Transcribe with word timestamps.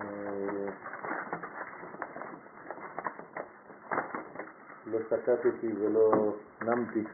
אה, 0.00 0.70
לא 4.86 4.98
שקטתי 5.10 5.72
ולא 5.80 6.36
נמתי. 6.62 7.04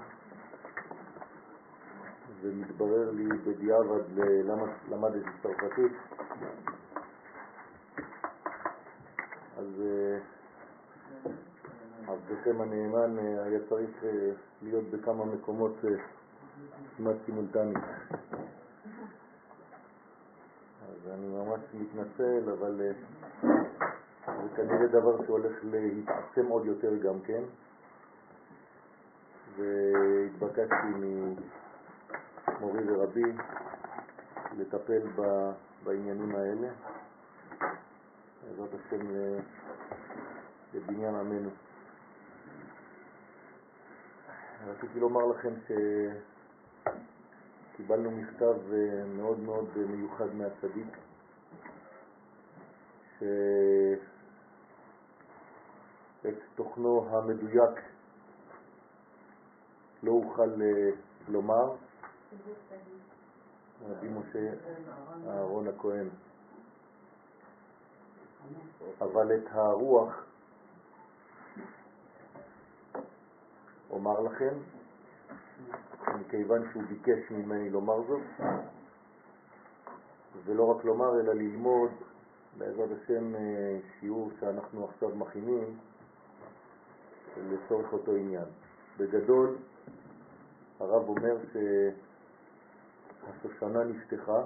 ומתברר 2.48 3.12
לי 3.12 3.28
בדיעבד 3.46 4.20
למה 4.20 4.64
למדתי 4.92 5.30
צרפתית. 5.44 5.92
אז 9.58 9.82
אה, 9.82 10.18
עבדכם 12.08 12.62
הנאמן 12.62 13.20
אה, 13.20 13.44
היה 13.44 13.60
צריך 13.70 14.04
אה, 14.04 14.32
להיות 14.62 14.84
בכמה 14.84 15.26
מקומות 15.26 15.76
כמעט 16.98 17.16
סימולטנית. 17.26 17.78
אז 20.90 21.12
אני 21.14 21.28
ממש 21.28 21.60
מתנצל, 21.74 22.50
אבל 22.60 22.76
זה 22.78 22.94
כנראה 24.56 24.88
דבר 24.88 25.26
שהולך 25.26 25.54
להתעצם 25.64 26.48
עוד 26.48 26.66
יותר 26.66 26.96
גם 26.96 27.20
כן. 27.22 27.44
והתבקשתי 29.58 30.94
ממורי 32.60 32.80
ורבי 32.92 33.32
לטפל 34.58 35.02
בעניינים 35.84 36.36
האלה, 36.36 36.68
בעזרת 38.44 38.74
השם 38.74 39.08
לבניין 40.74 41.16
עמנו. 41.16 41.50
רציתי 44.68 45.00
לומר 45.00 45.26
לכם 45.26 45.54
שקיבלנו 47.74 48.12
מכתב 48.12 48.56
מאוד 49.18 49.40
מאוד 49.40 49.78
מיוחד 49.78 50.36
מהצדיק, 50.36 50.98
שאת 53.20 53.28
תוכנו 56.56 57.10
המדויק 57.10 57.80
לא 60.04 60.12
אוכל 60.12 60.50
לומר, 61.28 61.76
רבי 63.90 64.08
משה 64.08 64.54
אהרון 65.28 65.68
הכהן. 65.68 66.08
אבל 69.02 69.36
את 69.36 69.44
הרוח 69.52 70.24
אומר 73.90 74.20
לכם, 74.20 74.54
מכיוון 76.20 76.62
שהוא 76.72 76.84
ביקש 76.84 77.32
ממני 77.32 77.70
לומר 77.70 78.02
זאת, 78.08 78.22
ולא 80.46 80.64
רק 80.64 80.86
לומר 80.86 81.20
אלא 81.20 81.34
ללמוד 81.34 81.92
בעזרת 82.58 82.90
השם 83.04 83.34
שיעור 84.00 84.32
שאנחנו 84.40 84.86
עכשיו 84.86 85.16
מכינים 85.16 85.78
לצורך 87.38 87.94
אותו 87.94 88.16
עניין. 88.16 88.46
בגדול, 88.98 89.56
הרב 90.80 91.10
אומר 91.10 91.38
שהשושנה 93.28 93.84
נפתחה. 93.84 94.42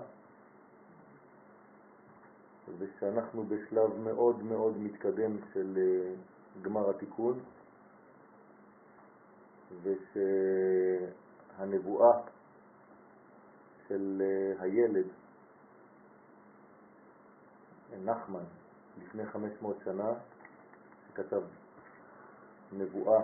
ושאנחנו 2.77 3.43
בשלב 3.43 3.97
מאוד 3.97 4.43
מאוד 4.43 4.77
מתקדם 4.77 5.37
של 5.53 5.77
גמר 6.61 6.89
התיקון. 6.89 7.39
ושהנבואה 11.57 12.19
של 13.87 14.21
הילד 14.59 15.05
נחמן 18.05 18.43
לפני 19.03 19.25
500 19.25 19.77
שנה 19.85 20.13
שכתב 21.07 21.41
נבואה 22.71 23.21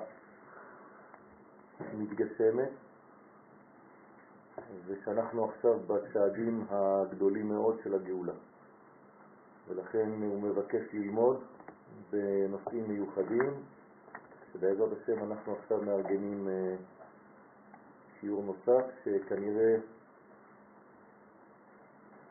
מתגשמת 1.97 2.69
ושאנחנו 4.85 5.45
עכשיו 5.45 5.79
בצעדים 5.87 6.65
הגדולים 6.69 7.49
מאוד 7.49 7.79
של 7.83 7.95
הגאולה. 7.95 8.33
ולכן 9.67 10.09
הוא 10.21 10.41
מבקש 10.41 10.81
ללמוד 10.93 11.43
בנושאים 12.09 12.87
מיוחדים, 12.87 13.53
שבעזרת 14.53 14.89
השם 15.01 15.31
אנחנו 15.31 15.55
עכשיו 15.55 15.81
מארגנים 15.81 16.47
אה, 16.47 16.75
שיעור 18.19 18.43
נוסף, 18.43 18.85
שכנראה 19.03 19.77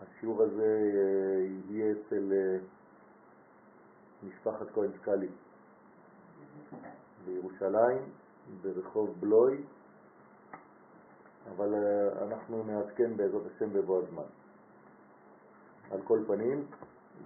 השיעור 0.03 0.43
הזה 0.43 0.91
אה, 0.95 1.47
יהיה 1.71 1.93
אצל 1.93 2.33
אה, 2.33 2.59
משפחת 4.23 4.67
כהן 4.75 4.91
סקאלי 5.03 5.29
בירושלים, 7.25 7.99
ברחוב 8.63 9.15
בלוי, 9.21 9.63
אבל 11.55 11.75
אנחנו 12.23 12.65
נעדכן 12.67 13.17
בעזרת 13.17 13.43
השם 13.57 13.73
בבוא 13.73 14.03
הזמן. 14.03 14.23
על 15.91 16.01
כל 16.05 16.19
פנים, 16.27 16.67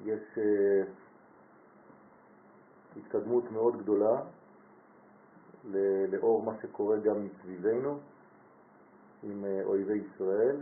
יש 0.04 0.20
uh, 0.36 0.40
התקדמות 2.96 3.52
מאוד 3.52 3.82
גדולה 3.82 4.20
לאור 6.08 6.42
מה 6.42 6.52
שקורה 6.62 6.96
גם 6.96 7.24
מסביבנו 7.24 7.98
עם 9.22 9.44
uh, 9.44 9.66
אויבי 9.66 9.98
ישראל 9.98 10.56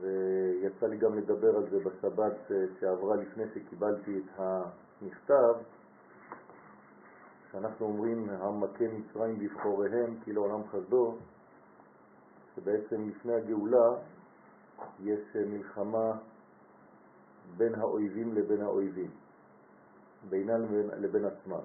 ויצא 0.00 0.86
לי 0.86 0.96
גם 0.96 1.18
לדבר 1.18 1.56
על 1.56 1.70
זה 1.70 1.78
בשבת 1.78 2.32
שעברה 2.80 3.16
לפני 3.16 3.44
שקיבלתי 3.54 4.18
את 4.18 4.40
המכתב 4.40 5.54
שאנחנו 7.52 7.86
אומרים 7.86 8.28
המכה 8.30 8.84
מצרים 8.84 9.38
בבחוריהם 9.38 10.16
כי 10.24 10.32
לעולם 10.32 10.60
חסדו 10.70 11.16
שבעצם 12.56 13.08
לפני 13.08 13.34
הגאולה 13.34 13.94
יש 15.00 15.36
מלחמה 15.36 16.12
בין 17.56 17.74
האויבים 17.74 18.34
לבין 18.34 18.60
האויבים, 18.60 19.10
בינם 20.28 20.62
לבין 20.96 21.24
עצמם. 21.24 21.64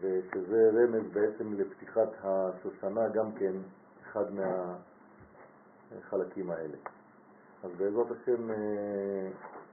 ושזה 0.00 0.70
רמז 0.74 1.12
בעצם 1.12 1.54
לפתיחת 1.54 2.08
השושנה 2.22 3.08
גם 3.08 3.32
כן 3.32 3.52
אחד 4.02 4.24
מהחלקים 5.90 6.50
האלה. 6.50 6.76
אז 7.62 7.70
בעזרת 7.78 8.06
השם 8.10 8.48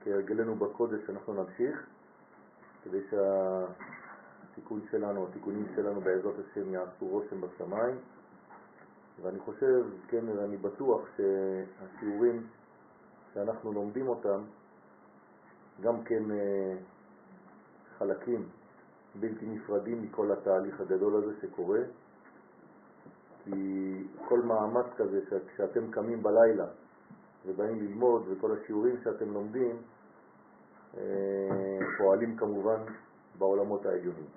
כהרגלנו 0.04 0.56
בקודש 0.56 1.10
אנחנו 1.10 1.34
נמשיך 1.34 1.88
כדי 2.84 3.02
שהתיקון 3.10 4.82
שלנו, 4.92 5.28
התיקונים 5.28 5.66
שלנו 5.76 6.02
בעזרת 6.02 6.36
השם 6.40 6.74
יעשו 6.74 7.08
רושם 7.08 7.42
בשמיים 7.42 7.98
ואני 9.22 9.40
חושב, 9.40 9.86
כן, 10.08 10.30
ואני 10.30 10.58
בטוח 10.58 11.02
שהשיעורים 11.18 12.48
שאנחנו 13.34 13.74
לומדים 13.74 14.08
אותם 14.08 14.42
גם 15.82 16.04
כן 16.04 16.24
חלקים 17.98 18.46
בלתי 19.16 19.46
נפרדים 19.46 20.04
מכל 20.04 20.32
התהליך 20.32 20.82
הגדול 20.82 21.16
הזה 21.16 21.34
שקורה 21.42 21.80
כי 23.44 24.04
כל 24.28 24.42
מאמץ 24.42 24.86
כזה 24.98 25.22
שכשאתם 25.30 25.92
קמים 25.92 26.24
בלילה 26.24 26.66
ובאים 27.46 27.80
ללמוד 27.80 28.24
וכל 28.30 28.52
השיעורים 28.52 28.96
שאתם 29.04 29.34
לומדים 29.34 29.76
פועלים 31.98 32.38
כמובן 32.38 32.82
בעולמות 33.38 33.86
העליונים. 33.86 34.28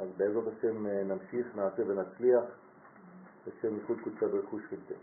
אז 0.00 0.08
בעזרת 0.16 0.44
השם 0.58 0.86
נמשיך, 0.86 1.56
נעשה 1.56 1.82
ונצליח, 1.86 2.44
בשם 3.46 3.76
ייחוד 3.76 3.98
קודשא 4.04 4.26
ברכוש 4.26 4.62
חלטה. 4.70 4.94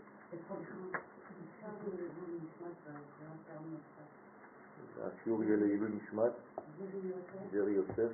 השיעור 5.02 5.44
יהיה 5.44 5.56
לעילוי 5.56 5.88
נשמת 5.88 6.32
ג'רי 7.52 7.72
יוסף 7.72 8.12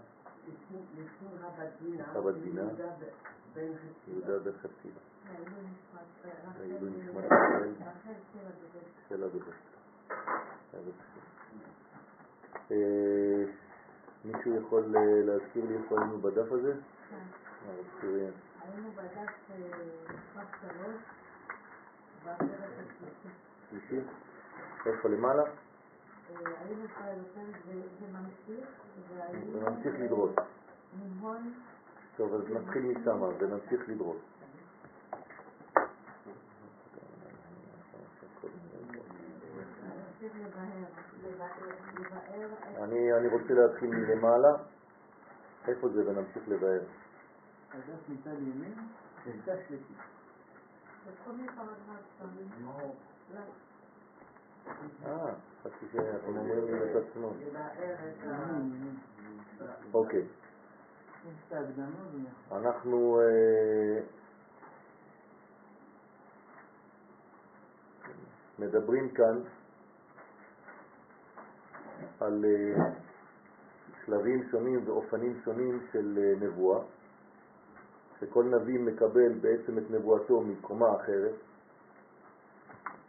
שמחה 1.19 1.49
בת 2.21 2.33
בינה. 2.33 2.63
יהודה 4.07 4.39
בן 4.39 4.51
חצילה. 4.61 4.99
לעילוי 6.59 6.89
נשמת 6.89 7.23
ישראל. 7.25 7.73
שאלה 9.09 9.27
בבקשה. 9.27 9.77
אה, 12.71 13.43
מישהו 14.25 14.55
יכול 14.55 14.95
אה, 14.95 15.21
להזכיר 15.23 15.65
לי 15.65 15.77
איפה 15.77 15.99
היינו 15.99 16.17
בדף 16.17 16.51
הזה? 16.51 16.73
כן. 17.09 17.17
היינו 18.61 18.91
בדף 18.91 19.31
פרק 20.33 20.57
שלוש, 20.61 21.01
בפרק 22.21 22.39
השלישי. 22.41 23.29
שלישי? 23.69 24.07
איפה 24.85 25.09
למעלה? 25.09 25.43
היינו 26.29 26.83
בפרק 26.83 27.17
זה 27.99 29.59
ממשיך, 29.61 29.99
לדרוש. 29.99 30.31
טוב, 32.17 32.33
אז 32.33 32.41
נתחיל 32.49 32.81
משם 32.81 33.21
ונמשיך 33.39 33.89
לדרוש. 33.89 34.17
אני, 42.83 43.13
אני 43.13 43.27
רוצה 43.27 43.53
להתחיל 43.53 43.89
מלמעלה. 43.89 44.53
איפה 45.67 45.89
זה 45.89 46.09
ונמשיך 46.09 46.49
לבאר? 46.49 46.81
הדף 47.71 48.09
מצד 48.09 48.41
ימין, 48.41 48.73
עמדה 49.25 49.53
שלישית. 49.67 49.97
אה, 55.05 55.33
חשבתי 55.63 55.85
שאתם 55.91 56.37
אומרים 56.37 56.65
לי 56.65 56.91
את 56.91 56.95
עצמו. 56.95 57.31
אוקיי. 59.93 60.27
אנחנו 62.51 63.19
אה, 63.21 63.99
מדברים 68.59 69.09
כאן 69.09 69.41
על 72.19 72.45
אה, 72.45 72.83
שלבים 74.05 74.43
שונים 74.51 74.87
ואופנים 74.87 75.39
שונים 75.45 75.79
של 75.91 76.19
אה, 76.21 76.47
נבואה, 76.47 76.81
שכל 78.19 78.43
נביא 78.43 78.79
מקבל 78.79 79.33
בעצם 79.41 79.77
את 79.77 79.91
נבואתו 79.91 80.41
מקומה 80.41 80.95
אחרת, 80.95 81.35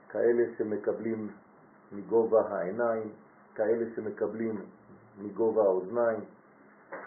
כאלה 0.08 0.42
שמקבלים 0.58 1.28
מגובה 1.92 2.40
העיניים, 2.48 3.12
כאלה 3.54 3.84
שמקבלים 3.96 4.64
מגובה 5.18 5.62
האוזניים, 5.62 6.20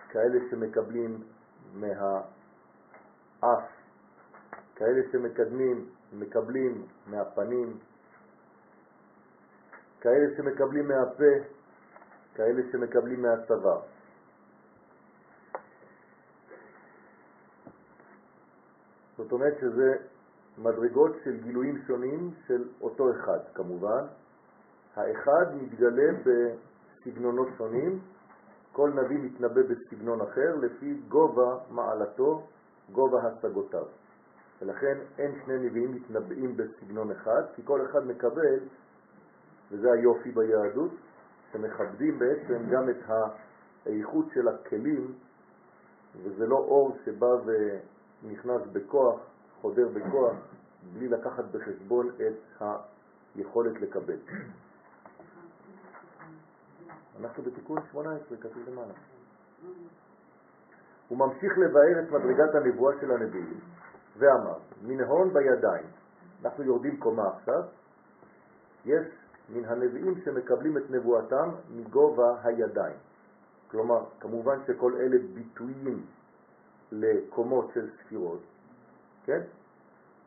כאלה 0.09 0.39
שמקבלים 0.49 1.23
מהאף, 1.73 3.63
כאלה 4.75 5.01
שמקדמים, 5.11 5.89
מקבלים 6.13 6.85
מהפנים, 7.07 7.77
כאלה 10.01 10.37
שמקבלים 10.37 10.87
מהפה, 10.87 11.60
כאלה 12.35 12.61
שמקבלים 12.71 13.21
מהצבא. 13.21 13.79
זאת 19.17 19.31
אומרת 19.31 19.57
שזה 19.61 19.95
מדרגות 20.57 21.11
של 21.23 21.37
גילויים 21.43 21.77
שונים 21.87 22.31
של 22.47 22.63
אותו 22.81 23.11
אחד 23.11 23.39
כמובן. 23.53 24.03
האחד 24.95 25.55
מתגלה 25.55 26.11
בסגנונות 26.25 27.47
שונים, 27.57 27.99
כל 28.71 28.89
נביא 28.89 29.17
מתנבא 29.19 29.61
בסגנון 29.61 30.21
אחר 30.21 30.55
לפי 30.55 30.93
גובה 31.07 31.57
מעלתו, 31.69 32.47
גובה 32.91 33.27
השגותיו. 33.27 33.85
ולכן 34.61 34.97
אין 35.17 35.31
שני 35.45 35.57
נביאים 35.57 35.95
מתנבאים 35.95 36.57
בסגנון 36.57 37.11
אחד, 37.11 37.41
כי 37.55 37.61
כל 37.65 37.85
אחד 37.85 38.07
מקבל, 38.07 38.59
וזה 39.71 39.91
היופי 39.91 40.31
ביהדות, 40.31 40.91
שמכבדים 41.51 42.19
בעצם 42.19 42.69
גם 42.71 42.89
את 42.89 43.03
האיכות 43.85 44.25
של 44.33 44.47
הכלים, 44.47 45.13
וזה 46.23 46.47
לא 46.47 46.55
אור 46.55 46.97
שבא 47.05 47.35
ונכנס 47.45 48.61
בכוח, 48.73 49.19
חודר 49.61 49.87
בכוח, 49.87 50.35
בלי 50.93 51.07
לקחת 51.07 51.43
בחשבון 51.51 52.09
את 52.09 52.63
היכולת 53.35 53.81
לקבל. 53.81 54.17
אנחנו 57.19 57.43
בתיקון 57.43 57.77
18, 57.91 58.37
כתוב 58.37 58.63
למעלה. 58.67 58.93
הוא 61.07 61.17
ממשיך 61.17 61.57
לבאר 61.57 61.99
את 62.03 62.11
מדרגת 62.11 62.55
הנבואה 62.55 62.95
של 63.01 63.11
הנביאים, 63.11 63.59
ואמר, 64.17 64.57
מנהון 64.83 65.33
בידיים. 65.33 65.85
אנחנו 66.45 66.63
יורדים 66.63 66.97
קומה 66.99 67.27
עכשיו, 67.27 67.63
יש 68.85 69.20
מן 69.53 69.65
הנביאים 69.65 70.21
שמקבלים 70.25 70.77
את 70.77 70.91
נבואתם 70.91 71.49
מגובה 71.75 72.35
הידיים. 72.43 72.95
כלומר, 73.71 74.03
כמובן 74.19 74.57
שכל 74.67 74.95
אלה 74.95 75.17
ביטויים 75.33 76.05
לקומות 76.91 77.71
של 77.73 77.89
ספירות, 77.89 78.39
כן? 79.25 79.41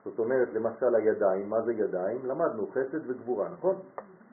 זאת 0.05 0.19
אומרת, 0.19 0.49
למשל 0.53 0.95
הידיים, 0.95 1.51
מה 1.51 1.63
זה 1.63 1.73
ידיים? 1.73 2.27
למדנו 2.27 2.67
חסד 2.67 3.11
וגבורה, 3.11 3.49
נכון? 3.49 3.77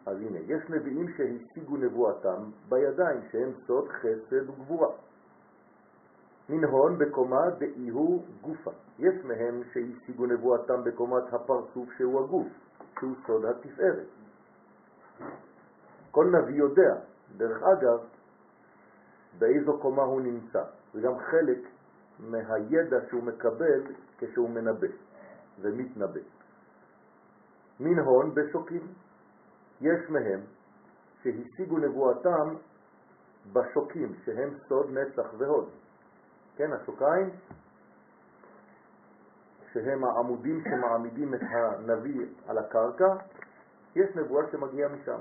אז 0.05 0.17
הנה, 0.17 0.39
יש 0.39 0.69
נביאים 0.69 1.07
שהשיגו 1.17 1.77
נבואתם 1.77 2.43
בידיים, 2.69 3.21
שהם 3.31 3.51
סוד 3.67 3.87
חסד 3.87 4.49
וגבורה. 4.49 4.89
מנהון 6.49 6.97
בקומה 6.97 7.49
דאיהו 7.49 8.23
גופה. 8.41 8.71
יש 8.99 9.15
מהם 9.23 9.61
שהשיגו 9.73 10.25
נבואתם 10.25 10.83
בקומת 10.83 11.33
הפרצוף 11.33 11.89
שהוא 11.97 12.23
הגוף, 12.23 12.47
שהוא 12.99 13.15
סוד 13.27 13.45
התפארת. 13.45 14.07
כל 16.11 16.25
נביא 16.25 16.55
יודע, 16.55 16.95
דרך 17.37 17.63
אגב, 17.63 17.99
באיזו 19.39 19.79
קומה 19.81 20.03
הוא 20.03 20.21
נמצא. 20.21 20.63
זה 20.93 21.01
גם 21.01 21.19
חלק 21.19 21.59
מהידע 22.19 22.97
שהוא 23.09 23.23
מקבל 23.23 23.81
כשהוא 24.17 24.49
מנבא 24.49 24.87
ומתנבא. 25.61 26.19
מנהון 27.79 28.35
בשוקים. 28.35 28.87
יש 29.81 30.09
מהם 30.09 30.41
שהשיגו 31.23 31.77
נבואתם 31.77 32.55
בשוקים, 33.53 34.13
שהם 34.25 34.49
סוד 34.67 34.89
נצח 34.89 35.33
והוד. 35.37 35.69
כן, 36.55 36.73
השוקיים, 36.73 37.29
שהם 39.73 40.03
העמודים 40.03 40.63
שמעמידים 40.63 41.33
את 41.33 41.39
הנביא 41.41 42.25
על 42.47 42.57
הקרקע, 42.57 43.15
יש 43.95 44.15
נבואה 44.15 44.43
שמגיעה 44.51 44.89
משם. 44.89 45.19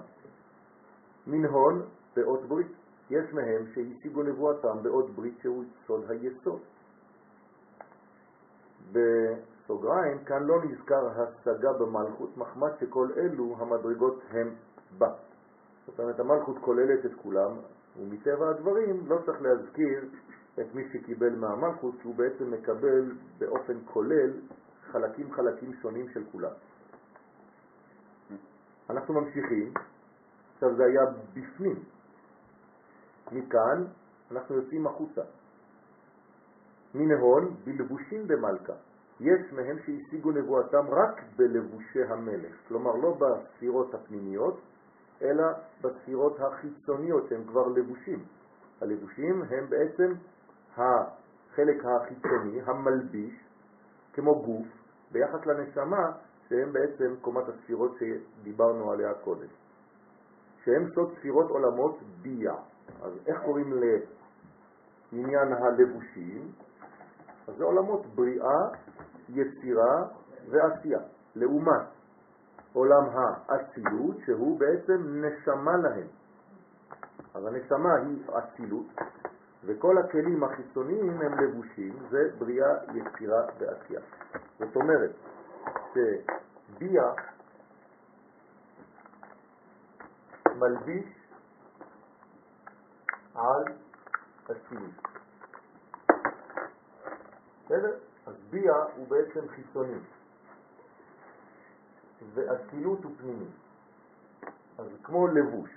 מנהון 1.26 1.82
באות 2.16 2.44
ברית, 2.48 2.72
יש 3.10 3.32
מהם 3.32 3.66
שהשיגו 3.74 4.22
נבואתם 4.22 4.82
באות 4.82 5.10
ברית 5.10 5.38
שהוא 5.42 5.64
סוד 5.86 6.10
היסוד. 6.10 6.60
בסוגריים, 8.92 10.24
כאן 10.24 10.42
לא 10.42 10.64
נזכר 10.64 11.08
השגה 11.08 11.72
במלכות, 11.72 12.36
מחמד 12.36 12.70
שכל 12.80 13.08
אלו 13.16 13.56
המדרגות 13.58 14.22
הם 14.30 14.54
בה. 14.98 15.12
זאת 15.86 16.00
אומרת, 16.00 16.20
המלכות 16.20 16.58
כוללת 16.60 17.06
את 17.06 17.14
כולם, 17.22 17.52
ומטבע 17.96 18.50
הדברים 18.50 19.06
לא 19.06 19.18
צריך 19.26 19.42
להזכיר 19.42 20.08
את 20.60 20.74
מי 20.74 20.82
שקיבל 20.92 21.34
מהמלכות, 21.36 21.94
שהוא 22.00 22.14
בעצם 22.14 22.50
מקבל 22.50 23.12
באופן 23.38 23.78
כולל 23.84 24.30
חלקים 24.92 25.32
חלקים 25.32 25.72
שונים 25.82 26.08
של 26.08 26.24
כולם. 26.32 26.52
אנחנו 28.90 29.14
ממשיכים, 29.14 29.72
עכשיו 30.54 30.76
זה 30.76 30.84
היה 30.84 31.00
בפנים, 31.34 31.76
מכאן 33.32 33.84
אנחנו 34.30 34.54
יוצאים 34.54 34.86
החוצה. 34.86 35.22
מנהון 36.94 37.54
בלבושים 37.64 38.28
במלכה. 38.28 38.72
יש 39.20 39.52
מהם 39.52 39.76
שהשיגו 39.78 40.32
נבואתם 40.32 40.86
רק 40.88 41.22
בלבושי 41.36 42.04
המלך, 42.04 42.54
כלומר 42.68 42.94
לא 42.96 43.18
בספירות 43.20 43.94
הפנימיות, 43.94 44.60
אלא 45.22 45.44
בספירות 45.80 46.40
החיצוניות 46.40 47.28
שהם 47.28 47.44
כבר 47.44 47.68
לבושים. 47.68 48.24
הלבושים 48.80 49.42
הם 49.42 49.66
בעצם 49.68 50.12
החלק 50.76 51.84
החיצוני, 51.84 52.60
המלביש, 52.64 53.34
כמו 54.12 54.42
גוף, 54.42 54.66
ביחס 55.12 55.46
לנשמה 55.46 56.12
שהם 56.50 56.72
בעצם 56.72 57.14
קומת 57.20 57.44
הספירות 57.48 57.92
שדיברנו 57.98 58.90
עליה 58.92 59.14
קודם, 59.14 59.46
שהם 60.64 60.88
סוד 60.94 61.14
ספירות 61.18 61.50
עולמות 61.50 61.98
ביה. 62.22 62.54
אז 63.02 63.12
איך 63.26 63.40
קוראים 63.44 63.72
לעניין 65.12 65.52
הלבושים? 65.52 66.50
אז 67.48 67.54
זה 67.56 67.64
עולמות 67.64 68.06
בריאה, 68.14 68.68
יצירה 69.28 70.06
ועשייה, 70.50 71.00
לעומת 71.34 71.86
עולם 72.72 73.04
האצילות 73.14 74.16
שהוא 74.26 74.60
בעצם 74.60 75.24
נשמה 75.24 75.76
להם. 75.76 76.06
אז 77.34 77.46
הנשמה 77.46 77.94
היא 77.94 78.22
אצילות, 78.38 78.86
וכל 79.64 79.98
הכלים 79.98 80.44
החיצוניים 80.44 81.20
הם 81.20 81.38
לבושים, 81.38 81.94
זה 82.10 82.30
בריאה, 82.38 82.74
יצירה 82.94 83.42
ועשייה. 83.58 84.00
זאת 84.58 84.76
אומרת, 84.76 85.10
שביע 85.94 87.02
מלביש 90.58 91.06
על 93.34 93.64
אצילות. 94.44 94.90
בסדר? 97.64 97.98
אז 98.26 98.34
ביע 98.50 98.72
הוא 98.96 99.08
בעצם 99.08 99.48
חיצוני, 99.48 99.98
ואצילות 102.34 103.04
הוא 103.04 103.12
פנימי. 103.18 103.50
אז 104.78 104.86
כמו 105.02 105.26
לבוש. 105.26 105.70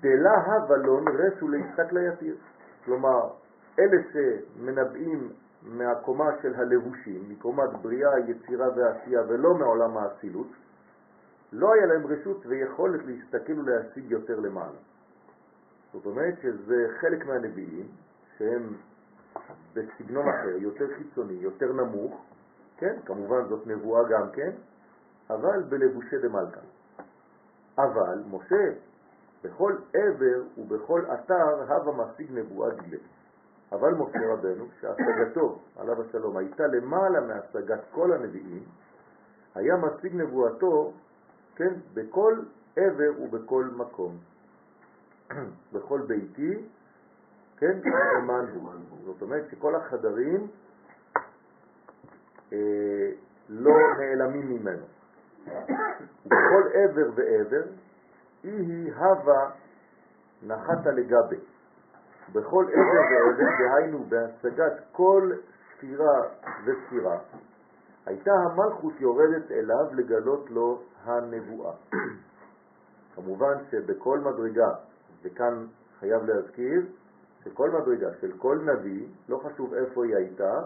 דלה 0.00 0.34
הבלון 0.46 1.04
רסו 1.08 1.48
להסתכל 1.48 1.98
ליתיר. 1.98 2.36
כלומר, 2.84 3.30
אלה 3.78 3.96
שמנבאים 4.12 5.32
מהקומה 5.62 6.30
של 6.42 6.54
הלבושים, 6.54 7.24
מקומת 7.28 7.70
בריאה, 7.82 8.18
יצירה 8.18 8.68
ועשייה 8.76 9.22
ולא 9.28 9.54
מעולם 9.54 9.96
האצילות, 9.96 10.48
לא 11.52 11.72
היה 11.74 11.86
להם 11.86 12.06
רשות 12.06 12.46
ויכולת 12.46 13.00
להסתכל 13.06 13.60
ולהשיג 13.60 14.10
יותר 14.10 14.40
למעלה. 14.40 14.78
זאת 15.92 16.06
אומרת 16.06 16.34
שזה 16.42 16.86
חלק 17.00 17.26
מהנביאים 17.26 17.86
שהם 18.38 18.76
בסגנון 19.74 20.28
אחר, 20.28 20.56
יותר 20.56 20.86
חיצוני, 20.98 21.32
יותר 21.32 21.72
נמוך, 21.72 22.24
כן, 22.76 22.96
כמובן 23.04 23.48
זאת 23.48 23.66
נבואה 23.66 24.02
גם 24.08 24.30
כן, 24.32 24.50
אבל 25.30 25.62
בלבושי 25.62 26.18
דמלכה. 26.18 26.60
אבל 27.78 28.22
משה, 28.30 28.72
בכל 29.44 29.76
עבר 29.94 30.42
ובכל 30.58 31.02
אתר 31.14 31.72
הווה 31.72 32.06
משיג 32.06 32.26
נבואה 32.30 32.70
דילה. 32.70 33.02
אבל 33.72 33.94
משה 33.94 34.18
רבנו, 34.32 34.64
שהשגתו, 34.80 35.58
עליו 35.76 36.02
השלום, 36.02 36.36
הייתה 36.36 36.66
למעלה 36.66 37.20
מהשגת 37.20 37.80
כל 37.90 38.12
הנביאים, 38.12 38.64
היה 39.54 39.76
משיג 39.76 40.14
נבואתו, 40.14 40.92
כן, 41.56 41.74
בכל 41.94 42.38
עבר 42.76 43.22
ובכל 43.22 43.64
מקום. 43.76 44.18
בכל 45.72 46.00
ביתי, 46.00 46.66
כן, 47.56 47.78
אמן 48.18 48.44
הוא. 48.54 48.72
זאת 49.04 49.22
אומרת 49.22 49.44
שכל 49.50 49.74
החדרים 49.74 50.46
אה, 52.52 53.10
לא 53.48 53.74
נעלמים 53.98 54.48
ממנו. 54.48 54.84
ובכל 56.26 56.62
עבר 56.74 57.10
ועבר, 57.14 57.62
היא 58.42 58.92
הווה 58.94 59.50
נחתה 60.42 60.90
לגבי. 60.90 61.36
בכל 62.32 62.64
עבר 62.72 63.00
ועבר, 63.10 63.50
דהיינו 63.58 64.04
בהשגת 64.08 64.72
כל 64.92 65.32
ספירה 65.76 66.20
וספירה, 66.64 67.18
הייתה 68.06 68.32
המלכות 68.32 69.00
יורדת 69.00 69.50
אליו 69.50 69.94
לגלות 69.94 70.50
לו 70.50 70.82
הנבואה. 71.04 71.72
כמובן 73.14 73.54
שבכל 73.70 74.18
מדרגה, 74.18 74.68
וכאן 75.22 75.66
חייב 76.00 76.22
להזכיר, 76.22 76.82
שכל 77.44 77.70
מדרגה 77.70 78.08
של 78.20 78.32
כל 78.38 78.58
נביא, 78.58 79.06
לא 79.28 79.40
חשוב 79.44 79.74
איפה 79.74 80.04
היא 80.04 80.16
הייתה, 80.16 80.62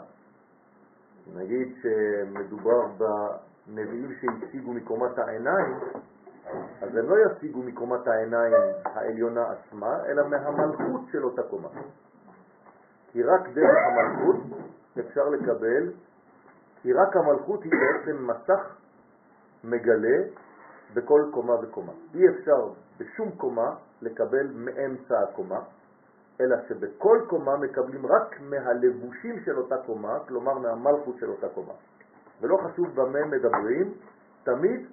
נגיד 1.37 1.75
שמדובר 1.83 2.87
בנביאים 3.67 4.13
שהציגו 4.21 4.73
מקומת 4.73 5.19
העיניים, 5.19 5.75
אז 6.83 6.97
הם 6.97 7.11
לא 7.11 7.17
ישיגו 7.27 7.63
מקומת 7.63 8.07
העיניים 8.07 8.53
העליונה 8.85 9.45
עצמה, 9.53 10.05
אלא 10.07 10.29
מהמלכות 10.29 11.01
של 11.13 11.25
אותה 11.25 11.43
קומה. 11.43 11.69
כי 13.13 13.23
רק 13.23 13.49
דרך 13.49 13.77
המלכות 13.87 14.37
אפשר 14.99 15.29
לקבל, 15.29 15.93
כי 16.83 16.93
רק 16.93 17.17
המלכות 17.17 17.63
היא 17.63 17.73
בעצם 17.73 18.27
מסך 18.27 18.77
מגלה 19.65 20.19
בכל 20.95 21.23
קומה 21.31 21.55
וקומה. 21.63 21.93
אי 22.15 22.29
אפשר 22.29 22.69
בשום 22.99 23.31
קומה 23.31 23.75
לקבל 24.03 24.47
מאמצע 24.55 25.21
הקומה, 25.21 25.61
אלא 26.41 26.57
שבכל 26.69 27.21
קומה 27.29 27.57
מקבלים 27.57 28.07
רק 28.07 28.41
מהלבושים 28.41 29.41
של 29.45 29.59
אותה 29.59 29.77
קומה, 29.87 30.19
כלומר 30.29 30.59
מהמלכות 30.59 31.17
של 31.19 31.31
אותה 31.31 31.49
קומה. 31.49 31.73
ולא 32.41 32.57
חשוב 32.57 32.95
במה 32.95 33.27
מדברים, 33.27 33.95
תמיד 34.45 34.87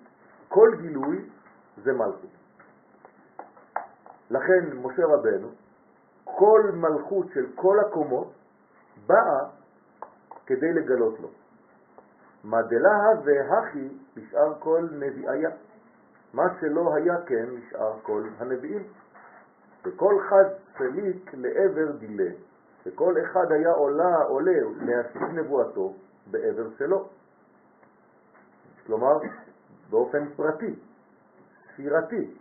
כל 0.47 0.69
גילוי 0.81 1.29
זה 1.83 1.93
מלכות. 1.93 2.29
לכן 4.31 4.77
משה 4.77 5.05
רבנו, 5.05 5.47
כל 6.23 6.61
מלכות 6.73 7.25
של 7.33 7.45
כל 7.55 7.79
הקומות 7.79 8.33
באה 9.07 9.49
כדי 10.45 10.73
לגלות 10.73 11.19
לו. 11.19 11.29
מה 12.43 12.61
דלה 12.61 13.09
והכי 13.23 13.87
בשאר 14.15 14.53
כל 14.59 14.87
נביאיה. 14.91 15.49
מה 16.33 16.43
שלא 16.59 16.95
היה 16.95 17.21
כן 17.25 17.45
בשאר 17.55 17.99
כל 18.03 18.23
הנביאים. 18.37 18.83
וכל 19.85 20.15
חד 20.29 20.45
צליק 20.77 21.31
לעבר 21.33 21.91
דילה, 21.91 22.29
וכל 22.85 23.15
אחד 23.23 23.51
היה 23.51 23.71
עולה, 23.71 24.15
עולה 24.23 24.59
להשיג 24.81 25.23
נבואתו 25.23 25.93
בעבר 26.31 26.67
שלו. 26.77 27.07
כלומר, 28.85 29.17
באופן 29.89 30.29
פרטי, 30.35 30.75
ספירתי, 31.73 32.33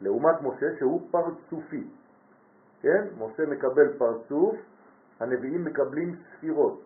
לעומת 0.00 0.42
משה 0.42 0.66
שהוא 0.78 1.08
פרצופי. 1.10 1.86
כן? 2.80 3.06
משה 3.18 3.46
מקבל 3.46 3.98
פרצוף, 3.98 4.56
הנביאים 5.20 5.64
מקבלים 5.64 6.16
ספירות. 6.16 6.80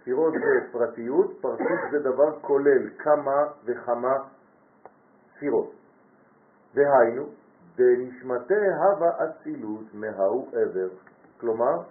ספירות 0.00 0.32
זה 0.32 0.72
פרטיות, 0.72 1.30
פרצוף 1.40 1.80
זה 1.90 1.98
דבר 1.98 2.40
כולל 2.40 2.90
כמה 2.98 3.44
וכמה 3.64 4.14
ספירות. 5.36 5.72
והיינו, 6.74 7.26
דנשמתי 7.76 8.54
הווה 8.54 9.10
אצילות 9.24 9.94
מההוא 9.94 10.48
עבר. 10.52 10.88
כלומר, 11.40 11.82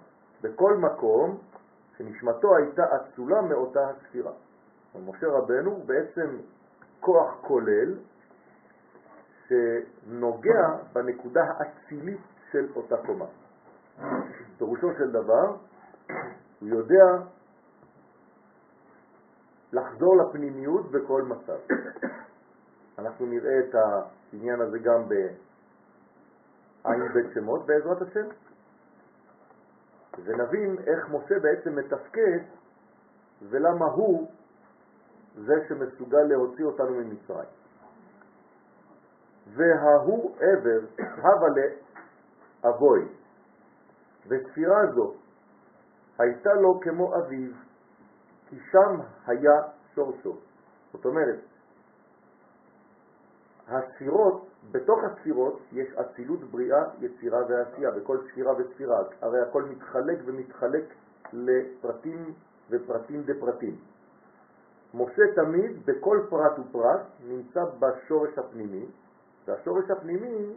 בכל 0.42 0.76
מקום 0.76 1.38
שנשמתו 1.96 2.56
הייתה 2.56 2.82
אצולה 2.96 3.42
מאותה 3.42 3.90
הספירה. 3.90 4.32
משה 5.06 5.26
רבנו 5.26 5.82
בעצם 5.86 6.36
כוח 7.00 7.34
כולל 7.40 7.94
שנוגע 9.50 10.76
בנקודה 10.92 11.44
האצילית 11.44 12.20
של 12.52 12.68
אותה 12.76 12.96
קומה. 13.06 13.24
פירושו 14.58 14.88
של 14.98 15.10
דבר, 15.10 15.56
הוא 16.60 16.68
יודע 16.68 17.04
לחזור 19.72 20.16
לפנימיות 20.16 20.90
בכל 20.90 21.22
מצב. 21.22 21.58
אנחנו 22.98 23.26
נראה 23.26 23.58
את 23.58 23.74
העניין 23.74 24.60
הזה 24.60 24.78
גם 24.78 25.08
בעין 25.08 27.12
בית 27.14 27.26
שמות 27.34 27.66
בעזרת 27.66 28.02
השם, 28.02 28.26
ונבין 30.24 30.76
איך 30.86 31.08
משה 31.08 31.38
בעצם 31.38 31.76
מתפקד 31.76 32.38
ולמה 33.42 33.86
הוא 33.86 34.30
זה 35.34 35.54
שמסוגל 35.68 36.22
להוציא 36.22 36.64
אותנו 36.64 36.90
ממצרים. 36.90 37.59
וההוא 39.54 40.36
עבר 40.36 40.80
הווה 41.22 41.48
לאבוי, 42.64 43.08
וספירה 44.26 44.86
זו 44.94 45.14
הייתה 46.18 46.54
לו 46.54 46.80
כמו 46.80 47.16
אביו, 47.16 47.50
כי 48.48 48.56
שם 48.70 49.00
היה 49.26 49.62
שורשו. 49.94 50.36
זאת 50.92 51.04
אומרת, 51.04 51.38
הספירות, 53.68 54.46
בתוך 54.72 54.98
הספירות 55.04 55.60
יש 55.72 55.88
אצילות 55.92 56.40
בריאה, 56.40 56.84
יצירה 57.00 57.40
ועשייה, 57.48 57.90
בכל 57.90 58.18
ספירה 58.30 58.52
וספירה, 58.58 59.02
הרי 59.20 59.40
הכל 59.40 59.62
מתחלק 59.62 60.18
ומתחלק 60.24 60.84
לפרטים 61.32 62.34
ופרטים 62.70 63.22
דפרטים. 63.22 63.76
משה 64.94 65.22
תמיד, 65.34 65.86
בכל 65.86 66.18
פרט 66.30 66.58
ופרט, 66.58 67.00
נמצא 67.28 67.64
בשורש 67.78 68.38
הפנימי, 68.38 68.86
והשורש 69.50 69.90
הפנימי, 69.90 70.52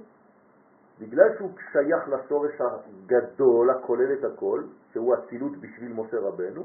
בגלל 0.99 1.37
שהוא 1.37 1.51
שייך 1.71 2.09
לשורש 2.09 2.51
הגדול, 2.61 3.69
הכולל 3.69 4.13
את 4.13 4.23
הכל, 4.33 4.63
שהוא 4.91 5.15
אצילות 5.15 5.57
בשביל 5.57 5.93
משה 5.93 6.17
רבנו, 6.19 6.63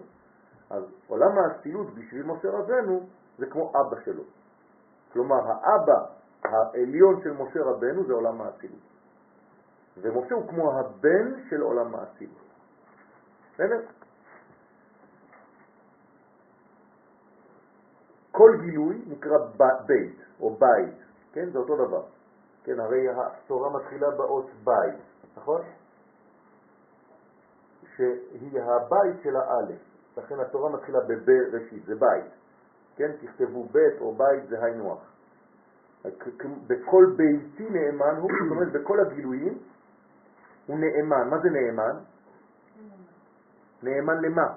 אז 0.71 0.85
עולם 1.07 1.39
האצילות 1.39 1.95
בשביל 1.95 2.23
משה 2.23 2.49
רבנו 2.51 3.07
זה 3.39 3.47
כמו 3.47 3.73
אבא 3.81 3.97
שלו. 4.05 4.23
כלומר, 5.13 5.37
האבא 5.37 6.05
העליון 6.45 7.23
של 7.23 7.33
משה 7.33 7.61
רבנו 7.63 8.05
זה 8.07 8.13
עולם 8.13 8.41
האצילות. 8.41 8.89
ומשה 9.97 10.35
הוא 10.35 10.49
כמו 10.49 10.79
הבן 10.79 11.49
של 11.51 11.61
עולם 11.61 11.95
האצילות. 11.95 12.49
בסדר? 13.55 13.81
כל 18.31 18.51
גילוי 18.61 19.03
נקרא 19.07 19.39
בית 19.87 20.17
או 20.41 20.55
בית, 20.55 20.95
כן? 21.33 21.51
זה 21.51 21.59
אותו 21.59 21.87
דבר. 21.87 22.03
כן, 22.69 22.81
הרי 22.81 23.09
התורה 23.09 23.71
מתחילה 23.71 24.11
באות 24.11 24.47
בית, 24.65 25.01
נכון? 25.37 25.61
שהיא 27.97 28.61
הבית 28.63 29.17
של 29.23 29.37
האלף, 29.37 29.81
לכן 30.17 30.41
התורה 30.41 30.71
מתחילה 30.71 30.99
בבראשית, 31.01 31.85
זה 31.87 31.95
בית, 31.95 32.25
כן? 32.97 33.11
תכתבו 33.21 33.65
בית 33.65 34.01
או 34.01 34.15
בית 34.15 34.49
זה 34.49 34.65
היינו. 34.65 34.99
בכל 36.67 37.05
ביתי 37.17 37.71
נאמן 37.71 38.17
הוא, 38.21 38.31
זאת 38.43 38.51
אומרת 38.51 38.73
בכל 38.73 39.01
הגילויים 39.01 39.59
הוא 40.67 40.79
נאמן. 40.79 41.29
מה 41.31 41.39
זה 41.39 41.49
נאמן? 41.51 41.99
נאמן 43.83 44.23
למה? 44.23 44.55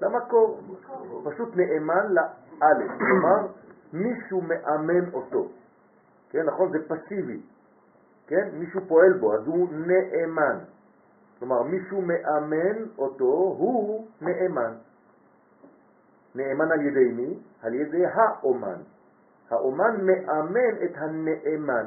למקור. 0.00 0.60
פשוט 1.24 1.56
נאמן 1.56 2.14
לאלף. 2.14 2.90
כלומר, 2.98 3.46
מישהו 3.92 4.40
מאמן 4.40 5.12
אותו. 5.12 5.48
כן, 6.32 6.46
נכון? 6.46 6.72
זה 6.72 6.78
פסיבי. 6.88 7.40
כן? 8.26 8.48
מישהו 8.52 8.80
פועל 8.88 9.12
בו, 9.12 9.34
אז 9.34 9.46
הוא 9.46 9.68
נאמן. 9.72 10.58
כלומר, 11.38 11.62
מישהו 11.62 12.02
מאמן 12.02 12.84
אותו, 12.98 13.24
הוא 13.58 14.08
נאמן. 14.20 14.74
נאמן 16.34 16.72
על 16.72 16.80
ידי 16.80 17.12
מי? 17.12 17.38
על 17.62 17.74
ידי 17.74 18.06
האומן. 18.06 18.80
האומן 19.50 20.06
מאמן 20.06 20.84
את 20.84 20.90
הנאמן. 20.94 21.86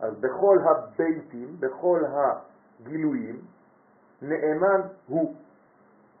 אז 0.00 0.14
בכל 0.20 0.58
הביתים, 0.64 1.56
בכל 1.60 2.02
הגילויים, 2.08 3.40
נאמן 4.22 4.80
הוא. 5.06 5.34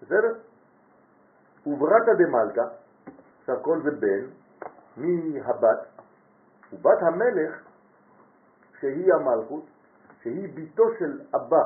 בסדר? 0.02 0.34
וברתא 1.66 2.12
דמלכה, 2.18 2.68
עכשיו 3.40 3.62
כל 3.62 3.80
זה 3.82 3.90
בן, 3.90 4.24
מי 4.96 5.40
הבת? 5.44 5.93
ובת 6.72 7.02
המלך, 7.02 7.62
שהיא 8.80 9.14
המלכות, 9.14 9.64
שהיא 10.22 10.54
ביתו 10.54 10.84
של 10.98 11.20
אבא 11.34 11.62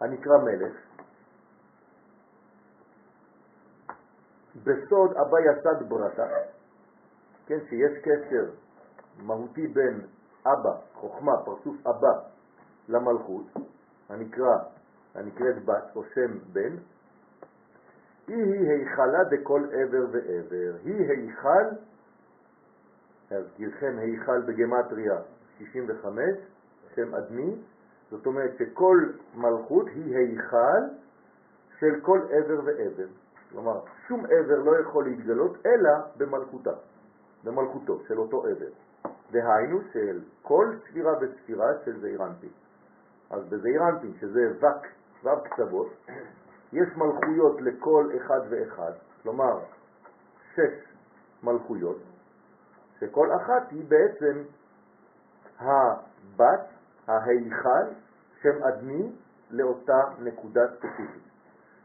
הנקרא 0.00 0.38
מלך, 0.38 0.76
בסוד 4.62 5.16
אבא 5.16 5.36
יסד 5.40 5.88
ברתה, 5.88 6.26
כן, 7.46 7.58
שיש 7.68 7.98
קשר 7.98 8.50
מהותי 9.18 9.66
בין 9.66 10.00
אבא, 10.46 10.76
חוכמה, 10.94 11.32
פרצוף 11.44 11.86
אבא, 11.86 12.28
למלכות, 12.88 13.46
הנקרא, 14.08 14.56
הנקראת 15.14 15.64
בת 15.64 15.96
או 15.96 16.04
שם 16.14 16.38
בן, 16.52 16.76
היא 18.28 18.36
היא 18.36 18.70
היכלה 18.70 19.24
דכל 19.30 19.62
עבר 19.72 20.06
ועבר. 20.12 20.76
היא 20.84 21.10
היכל, 21.10 21.76
להזכירכם 23.30 23.96
היכל 23.98 24.40
בגמטריה 24.40 25.18
65, 25.58 26.24
שם 26.94 27.14
אדמי, 27.14 27.54
זאת 28.10 28.26
אומרת 28.26 28.50
שכל 28.58 28.98
מלכות 29.34 29.86
היא 29.94 30.16
היכל 30.16 30.82
של 31.78 32.00
כל 32.02 32.20
עבר 32.30 32.60
ועבר. 32.64 33.06
כלומר, 33.50 33.80
שום 34.08 34.24
עבר 34.24 34.58
לא 34.64 34.80
יכול 34.80 35.04
להתגלות 35.04 35.66
אלא 35.66 35.90
במלכותה, 36.16 36.72
במלכותו 37.44 38.00
של 38.08 38.18
אותו 38.18 38.46
עבר. 38.46 38.70
דהיינו 39.30 39.80
של 39.92 40.20
כל 40.42 40.74
ספירה 40.88 41.12
וספירה 41.20 41.68
של 41.84 42.00
זעירנטין. 42.00 42.50
אז 43.30 43.44
בזעירנטין, 43.48 44.14
שזה 44.20 44.52
וק, 44.58 44.86
וו 45.22 45.30
קצוות, 45.44 45.92
יש 46.72 46.88
מלכויות 46.96 47.60
לכל 47.60 48.10
אחד 48.16 48.40
ואחד, 48.50 48.92
כלומר 49.22 49.58
שש 50.54 50.94
מלכויות, 51.42 51.96
שכל 53.00 53.28
אחת 53.36 53.70
היא 53.70 53.84
בעצם 53.88 54.42
הבת, 55.58 56.68
ההיכל, 57.06 57.86
שם 58.42 58.62
אדמי 58.62 59.12
לאותה 59.50 60.00
נקודה 60.18 60.60
ספציפית. 60.76 61.22